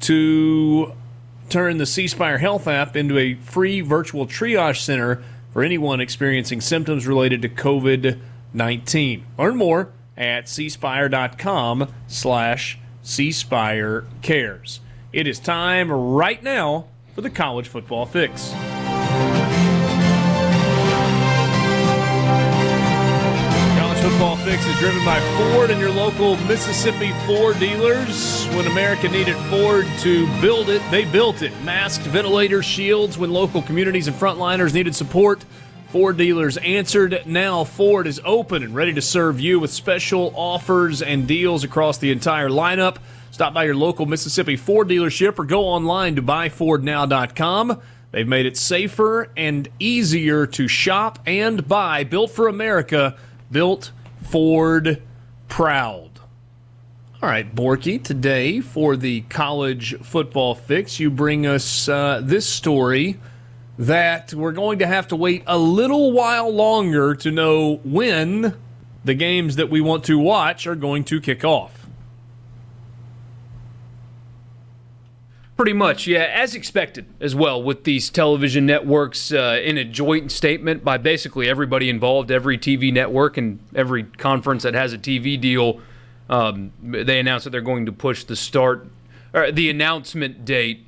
to 0.00 0.92
turn 1.50 1.76
the 1.78 1.86
C 1.86 2.08
Spire 2.08 2.38
Health 2.38 2.66
app 2.66 2.96
into 2.96 3.18
a 3.18 3.34
free 3.34 3.82
virtual 3.82 4.26
triage 4.26 4.80
center 4.80 5.22
for 5.54 5.62
anyone 5.62 6.00
experiencing 6.00 6.60
symptoms 6.60 7.06
related 7.06 7.40
to 7.40 7.48
COVID 7.48 8.18
19. 8.52 9.24
Learn 9.38 9.56
more 9.56 9.92
at 10.16 10.46
cspire.com 10.46 11.92
slash 12.06 12.78
C 13.02 13.32
cares. 14.20 14.80
It 15.12 15.26
is 15.26 15.38
time 15.38 15.90
right 15.90 16.42
now 16.42 16.86
for 17.14 17.20
the 17.20 17.30
college 17.30 17.68
football 17.68 18.04
fix. 18.04 18.52
Fix 24.44 24.66
is 24.66 24.78
driven 24.78 25.02
by 25.06 25.18
Ford 25.38 25.70
and 25.70 25.80
your 25.80 25.90
local 25.90 26.36
Mississippi 26.44 27.12
Ford 27.26 27.58
dealers. 27.58 28.44
When 28.48 28.66
America 28.66 29.08
needed 29.08 29.36
Ford 29.48 29.86
to 30.00 30.26
build 30.42 30.68
it, 30.68 30.82
they 30.90 31.06
built 31.06 31.40
it. 31.40 31.50
Masked 31.62 32.04
ventilator 32.04 32.62
shields 32.62 33.16
when 33.16 33.30
local 33.30 33.62
communities 33.62 34.06
and 34.06 34.14
frontliners 34.14 34.74
needed 34.74 34.94
support. 34.94 35.42
Ford 35.88 36.18
dealers 36.18 36.58
answered. 36.58 37.22
Now 37.24 37.64
Ford 37.64 38.06
is 38.06 38.20
open 38.22 38.62
and 38.62 38.74
ready 38.74 38.92
to 38.92 39.00
serve 39.00 39.40
you 39.40 39.58
with 39.60 39.70
special 39.70 40.30
offers 40.36 41.00
and 41.00 41.26
deals 41.26 41.64
across 41.64 41.96
the 41.96 42.12
entire 42.12 42.50
lineup. 42.50 42.98
Stop 43.30 43.54
by 43.54 43.64
your 43.64 43.76
local 43.76 44.04
Mississippi 44.04 44.56
Ford 44.56 44.88
dealership 44.88 45.38
or 45.38 45.44
go 45.44 45.62
online 45.62 46.16
to 46.16 46.22
buyfordnow.com. 46.22 47.80
They've 48.10 48.28
made 48.28 48.44
it 48.44 48.58
safer 48.58 49.30
and 49.38 49.70
easier 49.78 50.46
to 50.48 50.68
shop 50.68 51.18
and 51.24 51.66
buy. 51.66 52.04
Built 52.04 52.30
for 52.30 52.48
America, 52.48 53.16
built 53.50 53.90
Ford 54.24 55.02
proud. 55.48 56.10
All 57.22 57.28
right, 57.28 57.54
Borky, 57.54 58.02
today 58.02 58.60
for 58.60 58.96
the 58.96 59.22
college 59.22 59.98
football 60.00 60.54
fix, 60.54 61.00
you 61.00 61.10
bring 61.10 61.46
us 61.46 61.88
uh, 61.88 62.20
this 62.22 62.46
story 62.46 63.18
that 63.78 64.34
we're 64.34 64.52
going 64.52 64.80
to 64.80 64.86
have 64.86 65.08
to 65.08 65.16
wait 65.16 65.42
a 65.46 65.56
little 65.56 66.12
while 66.12 66.50
longer 66.52 67.14
to 67.16 67.30
know 67.30 67.76
when 67.84 68.54
the 69.04 69.14
games 69.14 69.56
that 69.56 69.70
we 69.70 69.80
want 69.80 70.04
to 70.04 70.18
watch 70.18 70.66
are 70.66 70.74
going 70.74 71.04
to 71.04 71.20
kick 71.20 71.44
off. 71.44 71.73
Pretty 75.56 75.72
much, 75.72 76.08
yeah, 76.08 76.24
as 76.34 76.56
expected 76.56 77.06
as 77.20 77.32
well, 77.32 77.62
with 77.62 77.84
these 77.84 78.10
television 78.10 78.66
networks 78.66 79.32
uh, 79.32 79.60
in 79.62 79.78
a 79.78 79.84
joint 79.84 80.32
statement 80.32 80.82
by 80.82 80.98
basically 80.98 81.48
everybody 81.48 81.88
involved, 81.88 82.32
every 82.32 82.58
TV 82.58 82.92
network 82.92 83.36
and 83.36 83.60
every 83.72 84.02
conference 84.02 84.64
that 84.64 84.74
has 84.74 84.92
a 84.92 84.98
TV 84.98 85.40
deal. 85.40 85.80
Um, 86.28 86.72
they 86.82 87.20
announced 87.20 87.44
that 87.44 87.50
they're 87.50 87.60
going 87.60 87.86
to 87.86 87.92
push 87.92 88.24
the 88.24 88.34
start, 88.34 88.88
or 89.32 89.52
the 89.52 89.70
announcement 89.70 90.44
date 90.44 90.86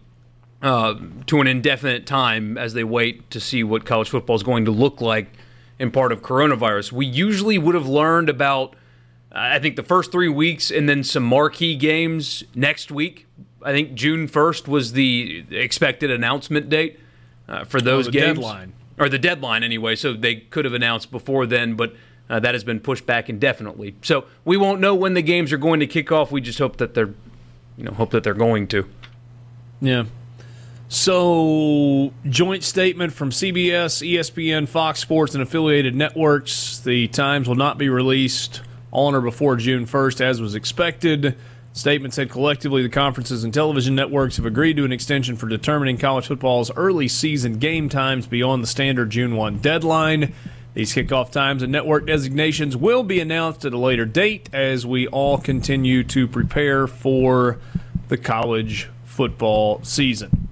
uh, 0.62 0.94
to 1.26 1.40
an 1.40 1.46
indefinite 1.46 2.04
time 2.04 2.58
as 2.58 2.74
they 2.74 2.82
wait 2.82 3.30
to 3.30 3.38
see 3.38 3.62
what 3.62 3.84
college 3.84 4.08
football 4.10 4.34
is 4.34 4.42
going 4.42 4.64
to 4.64 4.72
look 4.72 5.00
like 5.00 5.28
in 5.78 5.92
part 5.92 6.10
of 6.10 6.22
coronavirus. 6.22 6.90
We 6.90 7.06
usually 7.06 7.56
would 7.56 7.76
have 7.76 7.86
learned 7.86 8.28
about, 8.28 8.74
I 9.30 9.60
think, 9.60 9.76
the 9.76 9.84
first 9.84 10.10
three 10.10 10.28
weeks 10.28 10.72
and 10.72 10.88
then 10.88 11.04
some 11.04 11.22
marquee 11.22 11.76
games 11.76 12.42
next 12.52 12.90
week. 12.90 13.26
I 13.66 13.72
think 13.72 13.94
June 13.94 14.28
1st 14.28 14.68
was 14.68 14.92
the 14.92 15.44
expected 15.50 16.08
announcement 16.10 16.68
date 16.68 17.00
uh, 17.48 17.64
for 17.64 17.80
those 17.80 18.06
the 18.06 18.12
games. 18.12 18.38
deadline. 18.38 18.72
Or 18.96 19.08
the 19.08 19.18
deadline, 19.18 19.64
anyway. 19.64 19.96
So 19.96 20.12
they 20.12 20.36
could 20.36 20.64
have 20.64 20.72
announced 20.72 21.10
before 21.10 21.46
then, 21.46 21.74
but 21.74 21.94
uh, 22.30 22.38
that 22.38 22.54
has 22.54 22.62
been 22.62 22.78
pushed 22.78 23.06
back 23.06 23.28
indefinitely. 23.28 23.96
So 24.02 24.24
we 24.44 24.56
won't 24.56 24.80
know 24.80 24.94
when 24.94 25.14
the 25.14 25.22
games 25.22 25.52
are 25.52 25.58
going 25.58 25.80
to 25.80 25.86
kick 25.88 26.12
off. 26.12 26.30
We 26.30 26.40
just 26.40 26.60
hope 26.60 26.76
that 26.76 26.94
they're, 26.94 27.12
you 27.76 27.84
know, 27.84 27.90
hope 27.90 28.12
that 28.12 28.22
they're 28.22 28.34
going 28.34 28.68
to. 28.68 28.88
Yeah. 29.80 30.04
So, 30.88 32.12
joint 32.28 32.62
statement 32.62 33.12
from 33.12 33.30
CBS, 33.30 34.08
ESPN, 34.08 34.68
Fox 34.68 35.00
Sports, 35.00 35.34
and 35.34 35.42
affiliated 35.42 35.96
networks. 35.96 36.78
The 36.78 37.08
times 37.08 37.48
will 37.48 37.56
not 37.56 37.76
be 37.76 37.88
released 37.88 38.62
on 38.92 39.16
or 39.16 39.20
before 39.20 39.56
June 39.56 39.84
1st, 39.84 40.20
as 40.20 40.40
was 40.40 40.54
expected. 40.54 41.36
Statement 41.76 42.14
said 42.14 42.30
collectively 42.30 42.82
the 42.82 42.88
conferences 42.88 43.44
and 43.44 43.52
television 43.52 43.94
networks 43.94 44.38
have 44.38 44.46
agreed 44.46 44.78
to 44.78 44.86
an 44.86 44.92
extension 44.92 45.36
for 45.36 45.46
determining 45.46 45.98
college 45.98 46.26
football's 46.26 46.70
early 46.74 47.06
season 47.06 47.58
game 47.58 47.90
times 47.90 48.26
beyond 48.26 48.62
the 48.62 48.66
standard 48.66 49.10
June 49.10 49.36
1 49.36 49.58
deadline. 49.58 50.32
These 50.72 50.94
kickoff 50.94 51.30
times 51.30 51.62
and 51.62 51.70
network 51.70 52.06
designations 52.06 52.78
will 52.78 53.02
be 53.02 53.20
announced 53.20 53.66
at 53.66 53.74
a 53.74 53.78
later 53.78 54.06
date 54.06 54.48
as 54.54 54.86
we 54.86 55.06
all 55.08 55.36
continue 55.36 56.02
to 56.04 56.26
prepare 56.26 56.86
for 56.86 57.58
the 58.08 58.16
college 58.16 58.88
football 59.04 59.84
season. 59.84 60.48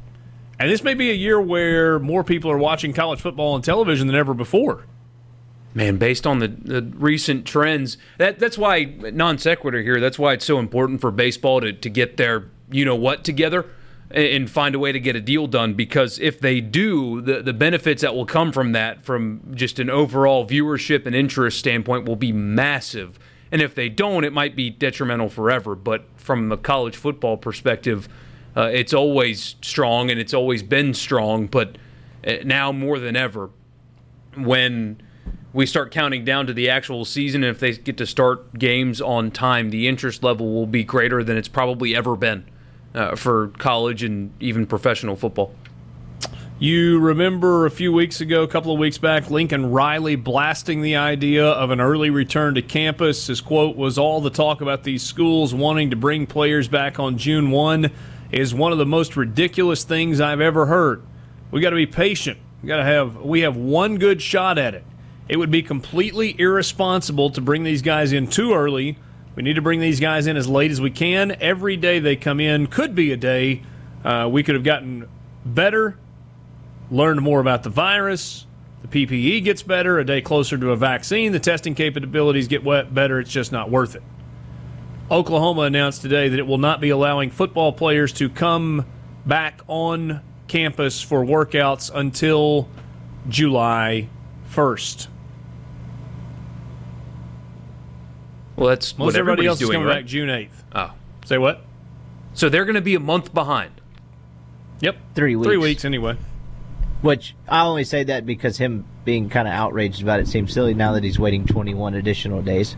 And 0.60 0.70
this 0.70 0.84
may 0.84 0.92
be 0.92 1.10
a 1.10 1.14
year 1.14 1.40
where 1.40 1.98
more 1.98 2.22
people 2.22 2.50
are 2.50 2.58
watching 2.58 2.92
college 2.92 3.22
football 3.22 3.54
on 3.54 3.62
television 3.62 4.08
than 4.08 4.16
ever 4.16 4.34
before. 4.34 4.84
Man, 5.76 5.96
based 5.96 6.24
on 6.24 6.38
the, 6.38 6.48
the 6.48 6.82
recent 6.82 7.44
trends, 7.46 7.98
that 8.18 8.38
that's 8.38 8.56
why 8.56 8.84
non 8.84 9.38
sequitur 9.38 9.82
here. 9.82 9.98
That's 9.98 10.18
why 10.18 10.34
it's 10.34 10.44
so 10.44 10.60
important 10.60 11.00
for 11.00 11.10
baseball 11.10 11.60
to, 11.60 11.72
to 11.72 11.90
get 11.90 12.16
their 12.16 12.48
you 12.70 12.84
know 12.84 12.94
what 12.94 13.24
together 13.24 13.66
and, 14.10 14.24
and 14.24 14.50
find 14.50 14.76
a 14.76 14.78
way 14.78 14.92
to 14.92 15.00
get 15.00 15.16
a 15.16 15.20
deal 15.20 15.48
done. 15.48 15.74
Because 15.74 16.20
if 16.20 16.38
they 16.38 16.60
do, 16.60 17.20
the 17.20 17.42
the 17.42 17.52
benefits 17.52 18.02
that 18.02 18.14
will 18.14 18.24
come 18.24 18.52
from 18.52 18.70
that, 18.70 19.02
from 19.02 19.52
just 19.52 19.80
an 19.80 19.90
overall 19.90 20.46
viewership 20.46 21.06
and 21.06 21.14
interest 21.16 21.58
standpoint, 21.58 22.06
will 22.06 22.14
be 22.14 22.32
massive. 22.32 23.18
And 23.50 23.60
if 23.60 23.74
they 23.74 23.88
don't, 23.88 24.22
it 24.22 24.32
might 24.32 24.54
be 24.54 24.70
detrimental 24.70 25.28
forever. 25.28 25.74
But 25.74 26.04
from 26.16 26.52
a 26.52 26.56
college 26.56 26.96
football 26.96 27.36
perspective, 27.36 28.08
uh, 28.56 28.70
it's 28.72 28.94
always 28.94 29.56
strong 29.60 30.08
and 30.08 30.20
it's 30.20 30.34
always 30.34 30.62
been 30.62 30.94
strong. 30.94 31.48
But 31.48 31.78
uh, 32.24 32.36
now 32.44 32.70
more 32.70 33.00
than 33.00 33.16
ever, 33.16 33.50
when 34.36 35.00
we 35.54 35.66
start 35.66 35.92
counting 35.92 36.24
down 36.24 36.48
to 36.48 36.52
the 36.52 36.68
actual 36.68 37.04
season, 37.04 37.44
and 37.44 37.50
if 37.52 37.60
they 37.60 37.72
get 37.72 37.96
to 37.96 38.06
start 38.06 38.58
games 38.58 39.00
on 39.00 39.30
time, 39.30 39.70
the 39.70 39.86
interest 39.86 40.24
level 40.24 40.52
will 40.52 40.66
be 40.66 40.82
greater 40.82 41.22
than 41.22 41.36
it's 41.36 41.48
probably 41.48 41.94
ever 41.94 42.16
been 42.16 42.44
uh, 42.92 43.14
for 43.14 43.48
college 43.58 44.02
and 44.02 44.32
even 44.40 44.66
professional 44.66 45.14
football. 45.14 45.54
You 46.58 46.98
remember 46.98 47.66
a 47.66 47.70
few 47.70 47.92
weeks 47.92 48.20
ago, 48.20 48.42
a 48.42 48.48
couple 48.48 48.72
of 48.72 48.78
weeks 48.80 48.98
back, 48.98 49.30
Lincoln 49.30 49.70
Riley 49.70 50.16
blasting 50.16 50.82
the 50.82 50.96
idea 50.96 51.46
of 51.46 51.70
an 51.70 51.80
early 51.80 52.10
return 52.10 52.54
to 52.56 52.62
campus. 52.62 53.28
His 53.28 53.40
quote 53.40 53.76
was 53.76 53.96
All 53.96 54.20
the 54.20 54.30
talk 54.30 54.60
about 54.60 54.82
these 54.82 55.02
schools 55.02 55.54
wanting 55.54 55.90
to 55.90 55.96
bring 55.96 56.26
players 56.26 56.66
back 56.66 56.98
on 56.98 57.16
June 57.16 57.50
1 57.50 57.90
is 58.32 58.54
one 58.54 58.72
of 58.72 58.78
the 58.78 58.86
most 58.86 59.16
ridiculous 59.16 59.84
things 59.84 60.20
I've 60.20 60.40
ever 60.40 60.66
heard. 60.66 61.02
We 61.50 61.60
got 61.60 61.70
to 61.70 61.76
be 61.76 61.86
patient. 61.86 62.38
We 62.62 62.68
got 62.68 62.78
to 62.78 62.84
have 62.84 63.16
we 63.16 63.40
have 63.40 63.56
one 63.56 63.98
good 63.98 64.22
shot 64.22 64.58
at 64.58 64.74
it. 64.74 64.84
It 65.28 65.38
would 65.38 65.50
be 65.50 65.62
completely 65.62 66.38
irresponsible 66.38 67.30
to 67.30 67.40
bring 67.40 67.64
these 67.64 67.82
guys 67.82 68.12
in 68.12 68.26
too 68.26 68.54
early. 68.54 68.98
We 69.34 69.42
need 69.42 69.54
to 69.54 69.62
bring 69.62 69.80
these 69.80 70.00
guys 70.00 70.26
in 70.26 70.36
as 70.36 70.48
late 70.48 70.70
as 70.70 70.80
we 70.80 70.90
can. 70.90 71.36
Every 71.40 71.76
day 71.76 71.98
they 71.98 72.16
come 72.16 72.40
in 72.40 72.66
could 72.66 72.94
be 72.94 73.10
a 73.12 73.16
day 73.16 73.62
uh, 74.04 74.28
we 74.30 74.42
could 74.42 74.54
have 74.54 74.64
gotten 74.64 75.08
better, 75.46 75.96
learned 76.90 77.22
more 77.22 77.40
about 77.40 77.62
the 77.62 77.70
virus. 77.70 78.46
The 78.82 79.06
PPE 79.06 79.42
gets 79.42 79.62
better, 79.62 79.98
a 79.98 80.04
day 80.04 80.20
closer 80.20 80.58
to 80.58 80.70
a 80.72 80.76
vaccine. 80.76 81.32
The 81.32 81.40
testing 81.40 81.74
capabilities 81.74 82.46
get 82.46 82.62
better. 82.64 83.18
It's 83.18 83.30
just 83.30 83.50
not 83.50 83.70
worth 83.70 83.96
it. 83.96 84.02
Oklahoma 85.10 85.62
announced 85.62 86.02
today 86.02 86.28
that 86.28 86.38
it 86.38 86.46
will 86.46 86.58
not 86.58 86.80
be 86.80 86.90
allowing 86.90 87.30
football 87.30 87.72
players 87.72 88.12
to 88.14 88.28
come 88.28 88.84
back 89.24 89.60
on 89.68 90.20
campus 90.48 91.00
for 91.00 91.24
workouts 91.24 91.90
until 91.94 92.68
July 93.28 94.08
1st. 94.50 95.08
Well, 98.56 98.68
that's 98.68 98.96
Most 98.96 99.06
what 99.06 99.16
everybody 99.16 99.46
everybody's 99.46 99.48
else 99.48 99.60
is 99.60 99.66
doing, 99.68 99.76
coming 99.76 99.88
right? 99.88 100.00
back 100.00 100.06
June 100.06 100.28
8th. 100.28 100.48
Oh, 100.74 100.92
Say 101.24 101.38
what? 101.38 101.62
so 102.34 102.48
they're 102.48 102.64
going 102.64 102.74
to 102.74 102.80
be 102.80 102.94
a 102.94 103.00
month 103.00 103.32
behind. 103.34 103.80
Yep. 104.80 104.96
Three 105.14 105.36
weeks. 105.36 105.46
Three 105.46 105.56
weeks. 105.56 105.64
weeks 105.66 105.84
anyway. 105.84 106.16
Which 107.02 107.34
I 107.48 107.62
only 107.64 107.84
say 107.84 108.04
that 108.04 108.26
because 108.26 108.58
him 108.58 108.84
being 109.04 109.28
kind 109.28 109.46
of 109.46 109.54
outraged 109.54 110.02
about 110.02 110.20
it 110.20 110.28
seems 110.28 110.52
silly 110.52 110.74
now 110.74 110.92
that 110.92 111.04
he's 111.04 111.18
waiting 111.18 111.46
21 111.46 111.94
additional 111.94 112.42
days. 112.42 112.76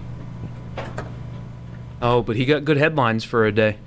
Oh, 2.02 2.22
but 2.22 2.36
he 2.36 2.44
got 2.44 2.64
good 2.64 2.76
headlines 2.76 3.24
for 3.24 3.46
a 3.46 3.52
day. 3.52 3.78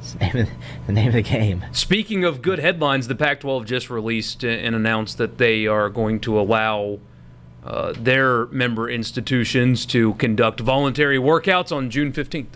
It's 0.00 0.12
the 0.14 0.18
name 0.18 0.36
of 0.36 0.46
the, 0.46 0.52
the 0.86 0.92
name 0.92 1.08
of 1.08 1.14
the 1.14 1.22
game. 1.22 1.64
Speaking 1.72 2.24
of 2.24 2.42
good 2.42 2.58
headlines, 2.58 3.08
the 3.08 3.14
Pac 3.14 3.40
12 3.40 3.66
just 3.66 3.90
released 3.90 4.42
and 4.44 4.74
announced 4.74 5.18
that 5.18 5.38
they 5.38 5.66
are 5.66 5.88
going 5.90 6.18
to 6.20 6.38
allow 6.40 6.98
uh, 7.68 7.92
their 7.98 8.46
member 8.46 8.88
institutions 8.88 9.84
to 9.84 10.14
conduct 10.14 10.58
voluntary 10.60 11.18
workouts 11.18 11.70
on 11.70 11.90
June 11.90 12.12
15th. 12.12 12.46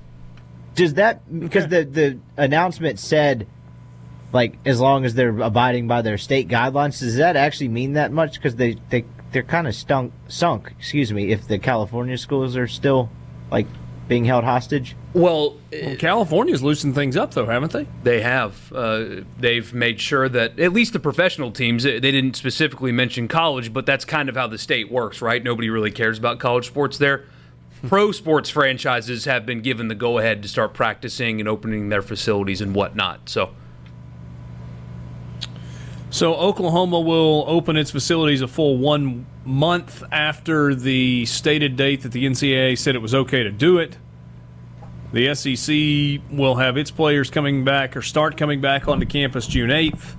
Does 0.74 0.94
that 0.94 1.20
because 1.38 1.68
the 1.68 1.84
the 1.84 2.18
announcement 2.38 2.98
said 2.98 3.46
like 4.32 4.56
as 4.64 4.80
long 4.80 5.04
as 5.04 5.12
they're 5.12 5.38
abiding 5.38 5.86
by 5.86 6.00
their 6.00 6.16
state 6.16 6.48
guidelines, 6.48 7.00
does 7.00 7.16
that 7.16 7.36
actually 7.36 7.68
mean 7.68 7.92
that 7.92 8.10
much? 8.10 8.36
Because 8.36 8.56
they 8.56 8.76
they 8.88 9.04
they're 9.32 9.42
kind 9.42 9.66
of 9.66 9.74
stunk 9.74 10.14
sunk. 10.28 10.72
Excuse 10.78 11.12
me, 11.12 11.30
if 11.30 11.46
the 11.46 11.58
California 11.58 12.16
schools 12.16 12.56
are 12.56 12.66
still 12.66 13.10
like 13.50 13.66
being 14.08 14.24
held 14.24 14.44
hostage. 14.44 14.96
Well, 15.14 15.56
Well, 15.72 15.96
California's 15.96 16.62
loosened 16.62 16.94
things 16.94 17.16
up, 17.16 17.34
though, 17.34 17.46
haven't 17.46 17.72
they? 17.72 17.86
They 18.02 18.20
have. 18.22 18.72
Uh, 18.72 19.22
they've 19.38 19.72
made 19.72 20.00
sure 20.00 20.28
that 20.28 20.58
at 20.58 20.72
least 20.72 20.92
the 20.92 21.00
professional 21.00 21.50
teams. 21.50 21.82
They 21.84 22.00
didn't 22.00 22.34
specifically 22.34 22.92
mention 22.92 23.28
college, 23.28 23.72
but 23.72 23.86
that's 23.86 24.04
kind 24.04 24.28
of 24.28 24.36
how 24.36 24.46
the 24.46 24.58
state 24.58 24.90
works, 24.90 25.22
right? 25.22 25.42
Nobody 25.42 25.70
really 25.70 25.90
cares 25.90 26.18
about 26.18 26.38
college 26.38 26.66
sports 26.66 26.98
there. 26.98 27.24
pro 27.88 28.12
sports 28.12 28.50
franchises 28.50 29.24
have 29.24 29.44
been 29.46 29.60
given 29.60 29.88
the 29.88 29.94
go 29.94 30.18
ahead 30.18 30.42
to 30.42 30.48
start 30.48 30.74
practicing 30.74 31.40
and 31.40 31.48
opening 31.48 31.88
their 31.88 32.02
facilities 32.02 32.60
and 32.60 32.74
whatnot. 32.74 33.28
So 33.28 33.50
So 36.12 36.34
Oklahoma 36.34 37.00
will 37.00 37.46
open 37.48 37.78
its 37.78 37.90
facilities 37.90 38.42
a 38.42 38.46
full 38.46 38.76
one 38.76 39.24
month 39.46 40.04
after 40.12 40.74
the 40.74 41.24
stated 41.24 41.74
date 41.74 42.02
that 42.02 42.12
the 42.12 42.26
NCAA 42.26 42.76
said 42.76 42.94
it 42.94 42.98
was 43.00 43.14
okay 43.14 43.42
to 43.42 43.50
do 43.50 43.78
it. 43.78 43.96
The 45.14 45.34
SEC 45.34 46.20
will 46.30 46.56
have 46.56 46.76
its 46.76 46.90
players 46.90 47.30
coming 47.30 47.64
back 47.64 47.96
or 47.96 48.02
start 48.02 48.36
coming 48.36 48.60
back 48.60 48.88
onto 48.88 49.06
campus 49.06 49.46
June 49.46 49.70
8th. 49.70 50.14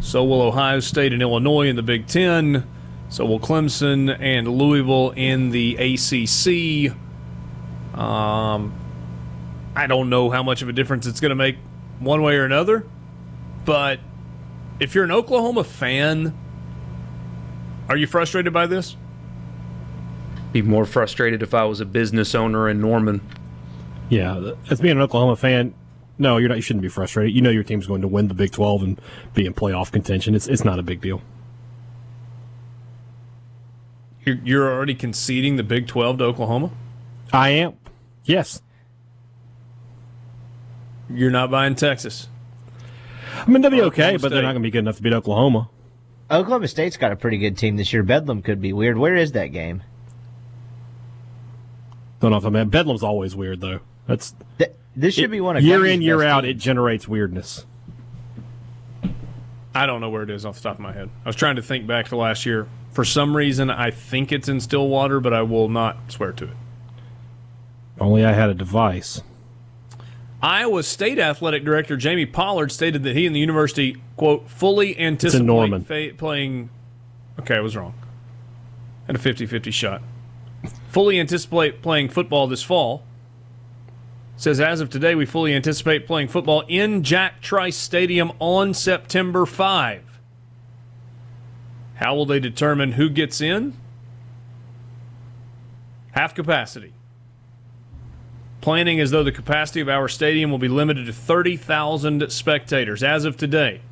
So 0.00 0.22
will 0.22 0.42
Ohio 0.42 0.78
State 0.78 1.12
and 1.12 1.20
Illinois 1.20 1.66
in 1.66 1.74
the 1.74 1.82
Big 1.82 2.06
Ten. 2.06 2.64
So 3.08 3.26
will 3.26 3.40
Clemson 3.40 4.16
and 4.20 4.46
Louisville 4.46 5.10
in 5.10 5.50
the 5.50 5.74
ACC. 5.74 6.96
Um, 7.98 8.72
I 9.74 9.88
don't 9.88 10.08
know 10.08 10.30
how 10.30 10.44
much 10.44 10.62
of 10.62 10.68
a 10.68 10.72
difference 10.72 11.08
it's 11.08 11.18
going 11.18 11.30
to 11.30 11.34
make 11.34 11.56
one 11.98 12.22
way 12.22 12.36
or 12.36 12.44
another, 12.44 12.86
but 13.64 13.98
if 14.82 14.94
you're 14.94 15.04
an 15.04 15.12
Oklahoma 15.12 15.64
fan, 15.64 16.36
are 17.88 17.96
you 17.96 18.06
frustrated 18.06 18.52
by 18.52 18.66
this? 18.66 18.96
be 20.52 20.62
more 20.62 20.84
frustrated 20.84 21.42
if 21.42 21.54
I 21.54 21.64
was 21.64 21.80
a 21.80 21.84
business 21.84 22.34
owner 22.34 22.68
in 22.68 22.80
Norman. 22.80 23.20
Yeah, 24.10 24.52
as 24.70 24.80
being 24.80 24.96
an 24.96 25.02
Oklahoma 25.02 25.36
fan, 25.36 25.74
no, 26.18 26.36
you're 26.36 26.48
not. 26.48 26.56
You 26.56 26.62
shouldn't 26.62 26.82
be 26.82 26.88
frustrated. 26.88 27.34
You 27.34 27.40
know 27.40 27.50
your 27.50 27.62
team's 27.62 27.86
going 27.86 28.02
to 28.02 28.08
win 28.08 28.28
the 28.28 28.34
Big 28.34 28.52
12 28.52 28.82
and 28.82 29.00
be 29.34 29.46
in 29.46 29.54
playoff 29.54 29.90
contention. 29.90 30.34
It's 30.34 30.46
it's 30.46 30.64
not 30.64 30.78
a 30.78 30.82
big 30.82 31.00
deal. 31.00 31.22
You're, 34.24 34.38
you're 34.44 34.72
already 34.72 34.94
conceding 34.94 35.56
the 35.56 35.64
Big 35.64 35.88
12 35.88 36.18
to 36.18 36.24
Oklahoma? 36.24 36.70
I 37.32 37.50
am. 37.50 37.74
Yes. 38.24 38.62
You're 41.10 41.30
not 41.30 41.50
buying 41.50 41.74
Texas. 41.74 42.28
I 43.34 43.50
mean 43.50 43.62
they'll 43.62 43.70
be 43.70 43.82
okay, 43.82 44.02
Oklahoma 44.14 44.18
but 44.20 44.28
they're 44.30 44.42
not 44.42 44.52
going 44.52 44.62
to 44.62 44.66
be 44.66 44.70
good 44.70 44.80
enough 44.80 44.96
to 44.96 45.02
beat 45.02 45.12
Oklahoma. 45.12 45.68
Oklahoma 46.30 46.68
State's 46.68 46.96
got 46.96 47.12
a 47.12 47.16
pretty 47.16 47.38
good 47.38 47.56
team 47.56 47.76
this 47.76 47.92
year. 47.92 48.02
Bedlam 48.02 48.42
could 48.42 48.60
be 48.60 48.72
weird. 48.72 48.96
Where 48.96 49.16
is 49.16 49.32
that 49.32 49.48
game? 49.48 49.82
Don't 52.20 52.30
know 52.30 52.36
if 52.36 52.44
I'm. 52.44 52.56
at 52.56 52.70
Bedlam's 52.70 53.02
always 53.02 53.34
weird 53.34 53.60
though. 53.60 53.80
That's 54.06 54.34
Th- 54.58 54.70
this 54.94 55.14
should 55.14 55.30
be 55.30 55.40
one 55.40 55.56
of 55.56 55.64
year 55.64 55.84
in 55.84 56.02
year 56.02 56.18
best 56.18 56.26
out. 56.26 56.44
It 56.44 56.54
generates 56.58 57.08
weirdness. 57.08 57.66
I 59.74 59.86
don't 59.86 60.00
know 60.00 60.10
where 60.10 60.22
it 60.22 60.30
is 60.30 60.44
off 60.44 60.56
the 60.56 60.62
top 60.62 60.74
of 60.74 60.80
my 60.80 60.92
head. 60.92 61.08
I 61.24 61.28
was 61.28 61.36
trying 61.36 61.56
to 61.56 61.62
think 61.62 61.86
back 61.86 62.08
to 62.08 62.16
last 62.16 62.44
year. 62.44 62.68
For 62.92 63.04
some 63.04 63.34
reason, 63.34 63.70
I 63.70 63.90
think 63.90 64.30
it's 64.30 64.48
in 64.48 64.60
Stillwater, 64.60 65.18
but 65.18 65.32
I 65.32 65.42
will 65.42 65.68
not 65.68 66.12
swear 66.12 66.32
to 66.32 66.44
it. 66.44 66.56
Only 67.98 68.24
I 68.24 68.32
had 68.32 68.50
a 68.50 68.54
device. 68.54 69.22
Iowa 70.42 70.82
State 70.82 71.20
Athletic 71.20 71.64
Director 71.64 71.96
Jamie 71.96 72.26
Pollard 72.26 72.72
stated 72.72 73.04
that 73.04 73.14
he 73.14 73.26
and 73.26 73.34
the 73.34 73.38
university, 73.38 74.02
quote, 74.16 74.50
fully 74.50 74.98
anticipate 74.98 75.44
Norman. 75.46 75.84
fa- 75.84 76.10
playing. 76.16 76.68
Okay, 77.38 77.54
I 77.56 77.60
was 77.60 77.76
wrong. 77.76 77.94
Had 79.06 79.14
a 79.14 79.20
50 79.20 79.46
50 79.46 79.70
shot. 79.70 80.02
Fully 80.88 81.20
anticipate 81.20 81.80
playing 81.80 82.08
football 82.08 82.48
this 82.48 82.62
fall. 82.62 83.04
Says, 84.36 84.60
as 84.60 84.80
of 84.80 84.90
today, 84.90 85.14
we 85.14 85.26
fully 85.26 85.54
anticipate 85.54 86.06
playing 86.06 86.26
football 86.26 86.64
in 86.66 87.04
Jack 87.04 87.40
Trice 87.40 87.76
Stadium 87.76 88.32
on 88.40 88.74
September 88.74 89.46
5. 89.46 90.20
How 91.96 92.14
will 92.16 92.26
they 92.26 92.40
determine 92.40 92.92
who 92.92 93.08
gets 93.08 93.40
in? 93.40 93.74
Half 96.12 96.34
capacity 96.34 96.92
planning 98.62 99.00
as 99.00 99.10
though 99.10 99.24
the 99.24 99.32
capacity 99.32 99.80
of 99.80 99.88
our 99.88 100.08
stadium 100.08 100.50
will 100.50 100.58
be 100.58 100.68
limited 100.68 101.04
to 101.04 101.12
30,000 101.12 102.30
spectators 102.32 103.02
as 103.02 103.26
of 103.26 103.36
today. 103.36 103.82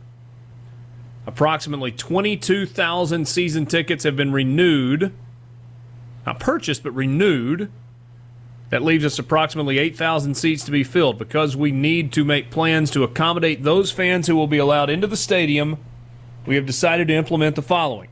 Approximately 1.26 1.92
22,000 1.92 3.28
season 3.28 3.66
tickets 3.66 4.04
have 4.04 4.16
been 4.16 4.32
renewed, 4.32 5.12
not 6.24 6.40
purchased, 6.40 6.82
but 6.82 6.92
renewed. 6.92 7.70
That 8.70 8.82
leaves 8.82 9.04
us 9.04 9.18
approximately 9.18 9.78
8,000 9.78 10.36
seats 10.36 10.64
to 10.64 10.70
be 10.70 10.84
filled. 10.84 11.18
Because 11.18 11.56
we 11.56 11.72
need 11.72 12.12
to 12.12 12.24
make 12.24 12.50
plans 12.50 12.90
to 12.92 13.02
accommodate 13.02 13.64
those 13.64 13.90
fans 13.90 14.28
who 14.28 14.36
will 14.36 14.46
be 14.46 14.58
allowed 14.58 14.88
into 14.88 15.08
the 15.08 15.16
stadium, 15.16 15.78
we 16.46 16.54
have 16.54 16.66
decided 16.66 17.08
to 17.08 17.14
implement 17.14 17.56
the 17.56 17.62
following 17.62 18.08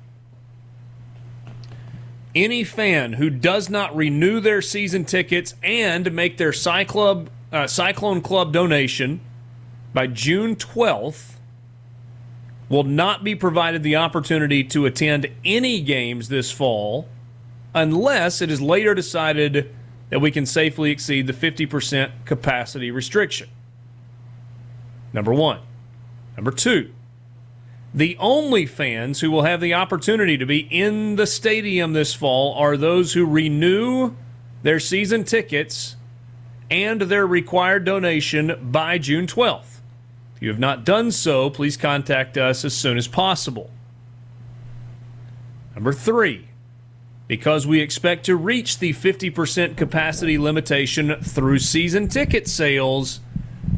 any 2.45 2.65
fan 2.65 3.15
who 3.15 3.31
does 3.31 3.69
not 3.69 3.95
renew 3.95 4.41
their 4.41 4.63
season 4.63 5.05
tickets 5.05 5.55
and 5.63 6.13
make 6.13 6.37
their 6.37 6.53
uh, 6.53 7.67
Cyclone 7.67 8.21
Club 8.21 8.53
donation 8.53 9.21
by 9.93 10.07
June 10.07 10.57
12th 10.57 11.35
will 12.69 12.85
not 12.85 13.25
be 13.25 13.35
provided 13.35 13.83
the 13.83 13.97
opportunity 13.97 14.63
to 14.63 14.87
attend 14.87 15.27
any 15.45 15.81
games 15.81 16.29
this 16.29 16.51
fall 16.51 17.09
unless 17.75 18.43
it 18.43 18.51
is 18.51 18.61
later 18.61 18.95
decided 18.95 19.75
that 20.11 20.21
we 20.21 20.31
can 20.31 20.47
safely 20.47 20.91
exceed 20.91 21.27
the 21.27 21.33
50% 21.33 22.11
capacity 22.25 22.91
restriction. 22.91 23.49
Number 25.13 25.33
one. 25.33 25.61
Number 26.37 26.51
two. 26.51 26.93
The 27.95 28.17
only 28.19 28.67
fans 28.67 29.21
who 29.21 29.31
will 29.31 29.43
have 29.43 29.61
the 29.61 29.75
opportunity 29.75 30.37
to 30.37 30.47
be 30.47 30.59
in 30.59 31.17
the 31.17 31.27
stadium 31.27 31.95
this 31.95 32.15
fall 32.15 32.55
are 32.55 32.77
those 32.77 33.15
who 33.15 33.25
renew 33.27 34.15
their 34.63 34.79
season 34.79 35.25
tickets 35.25 35.97
and 36.71 37.03
their 37.03 37.27
required 37.27 37.85
donation 37.85 38.59
by 38.71 38.99
June 38.99 39.27
12th. 39.27 39.81
If 40.37 40.43
you 40.43 40.49
have 40.51 40.59
not 40.59 40.85
done 40.85 41.11
so, 41.11 41.49
please 41.49 41.77
contact 41.77 42.37
us 42.37 42.65
as 42.65 42.77
soon 42.77 42.99
as 42.99 43.09
possible. 43.09 43.71
Number 45.75 45.93
three, 45.93 46.49
because 47.27 47.67
we 47.67 47.81
expect 47.81 48.27
to 48.27 48.37
reach 48.37 48.79
the 48.79 48.93
50% 48.93 49.77
capacity 49.77 50.39
limitation 50.39 51.17
through 51.23 51.61
season 51.61 52.09
ticket 52.09 52.49
sales, 52.49 53.21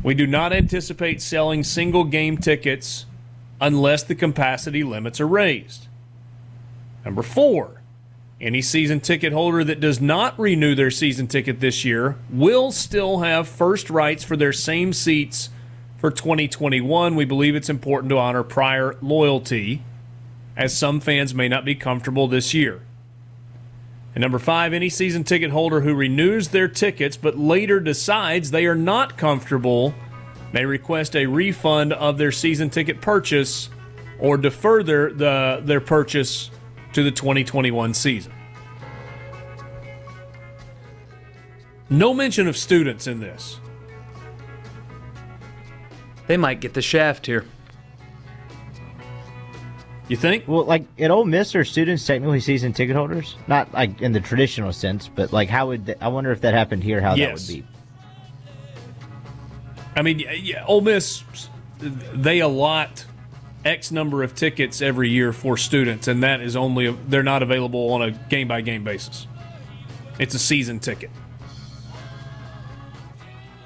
we 0.03 0.15
do 0.15 0.27
not 0.27 0.53
anticipate 0.53 1.23
selling 1.23 1.63
single 1.63 2.05
game 2.05 2.39
tickets 2.39 3.07
unless 3.61 4.03
the 4.03 4.15
capacity 4.15 4.83
limits 4.83 5.21
are 5.21 5.29
raised. 5.29 5.87
Number 7.05 7.23
four, 7.23 7.81
any 8.41 8.63
season 8.63 9.01
ticket 9.01 9.33
holder 9.33 9.63
that 9.65 9.81
does 9.81 10.01
not 10.01 10.39
renew 10.39 10.75
their 10.75 10.91
season 10.91 11.27
ticket 11.27 11.61
this 11.61 11.85
year 11.85 12.17
will 12.31 12.73
still 12.73 13.19
have 13.19 13.47
first 13.47 13.91
rights 13.91 14.25
for 14.25 14.37
their 14.37 14.53
same 14.53 14.93
seats 14.93 15.51
for 15.99 16.11
2021. 16.11 17.15
We 17.15 17.25
believe 17.27 17.55
it's 17.55 17.69
important 17.69 18.09
to 18.11 18.19
honor 18.19 18.43
prior 18.43 18.97
loyalty, 19.03 19.83
as 20.57 20.77
some 20.77 21.01
fans 21.01 21.35
may 21.35 21.49
not 21.49 21.67
be 21.67 21.75
comfortable 21.75 22.29
this 22.29 22.55
year. 22.55 22.81
And 24.15 24.23
number 24.23 24.39
five, 24.39 24.73
any 24.73 24.89
season 24.89 25.23
ticket 25.23 25.51
holder 25.51 25.83
who 25.83 25.95
renews 25.95 26.49
their 26.49 26.67
tickets 26.67 27.17
but 27.17 27.39
later 27.39 27.79
decides 27.79 28.51
they 28.51 28.67
are 28.67 28.75
not 28.75 29.19
comfortable 29.19 29.95
may 30.53 30.65
request 30.65 31.15
a 31.17 31.27
refund 31.27 31.93
of 31.93 32.19
their 32.19 32.33
season 32.33 32.71
ticket 32.71 33.01
purchase 33.01 33.69
or 34.19 34.37
defer 34.37 34.83
their, 34.83 35.13
the, 35.13 35.61
their 35.65 35.81
purchase 35.81 36.51
to 36.93 37.03
the 37.03 37.11
2021 37.11 37.95
season. 37.95 38.33
No 41.89 42.15
mention 42.15 42.47
of 42.47 42.57
students 42.57 43.07
in 43.07 43.21
this. 43.21 43.59
They 46.27 46.37
might 46.37 46.61
get 46.61 46.75
the 46.75 46.83
shaft 46.83 47.27
here. 47.27 47.45
You 50.07 50.17
think? 50.17 50.47
Well, 50.49 50.65
like 50.65 50.85
at 50.99 51.11
Ole 51.11 51.25
Miss, 51.25 51.55
are 51.55 51.65
students 51.65 52.05
technically 52.05 52.41
season 52.41 52.73
ticket 52.73 52.97
holders? 52.97 53.37
Not 53.47 53.73
like 53.73 54.03
in 54.03 54.11
the 54.13 54.21
traditional 54.21 54.73
sense, 54.73 55.09
but 55.09 55.33
like 55.33 55.49
how 55.49 55.69
would 55.69 55.87
th- 55.87 55.99
I 56.01 56.09
wonder 56.09 56.33
if 56.33 56.41
that 56.41 56.53
happened 56.55 56.83
here? 56.83 57.01
How 57.01 57.15
Yes. 57.15 57.47
that 57.47 57.55
would 57.55 57.63
be? 57.63 57.69
I 60.01 60.03
mean, 60.03 60.19
yeah, 60.19 60.65
Ole 60.65 60.81
Miss, 60.81 61.23
they 61.79 62.41
allot 62.41 63.05
X 63.67 63.93
number 63.93 64.23
of 64.23 64.35
tickets 64.35 64.81
every 64.81 65.11
year 65.11 65.31
for 65.31 65.59
students, 65.59 66.09
and 66.09 66.23
that 66.23 66.41
is 66.41 66.57
only 66.57 66.91
they're 67.09 67.23
not 67.23 67.43
available 67.43 67.93
on 67.93 68.01
a 68.01 68.11
game 68.11 68.49
by 68.49 68.63
game 68.63 68.83
basis. 68.83 69.27
It's 70.19 70.35
a 70.35 70.39
season 70.39 70.79
ticket. 70.79 71.11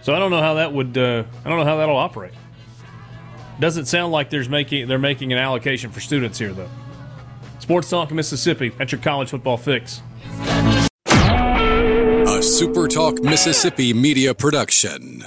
So 0.02 0.12
I 0.12 0.18
don't 0.18 0.32
know 0.32 0.40
how 0.40 0.54
that 0.54 0.72
would. 0.72 0.98
Uh, 0.98 1.22
I 1.44 1.48
don't 1.48 1.56
know 1.56 1.64
how 1.64 1.76
that'll 1.76 1.96
operate. 1.96 2.34
Doesn't 3.60 3.86
sound 3.86 4.10
like 4.10 4.28
there's 4.28 4.48
making 4.48 4.88
they're 4.88 4.98
making 4.98 5.32
an 5.32 5.38
allocation 5.38 5.92
for 5.92 6.00
students 6.00 6.36
here 6.36 6.52
though. 6.52 6.70
Sports 7.60 7.88
Talk 7.90 8.10
Mississippi 8.10 8.72
at 8.80 8.90
your 8.90 9.00
college 9.00 9.30
football 9.30 9.56
fix. 9.56 10.02
A 11.06 12.42
Super 12.42 12.88
Talk 12.88 13.22
Mississippi 13.22 13.92
media 13.92 14.34
production. 14.34 15.22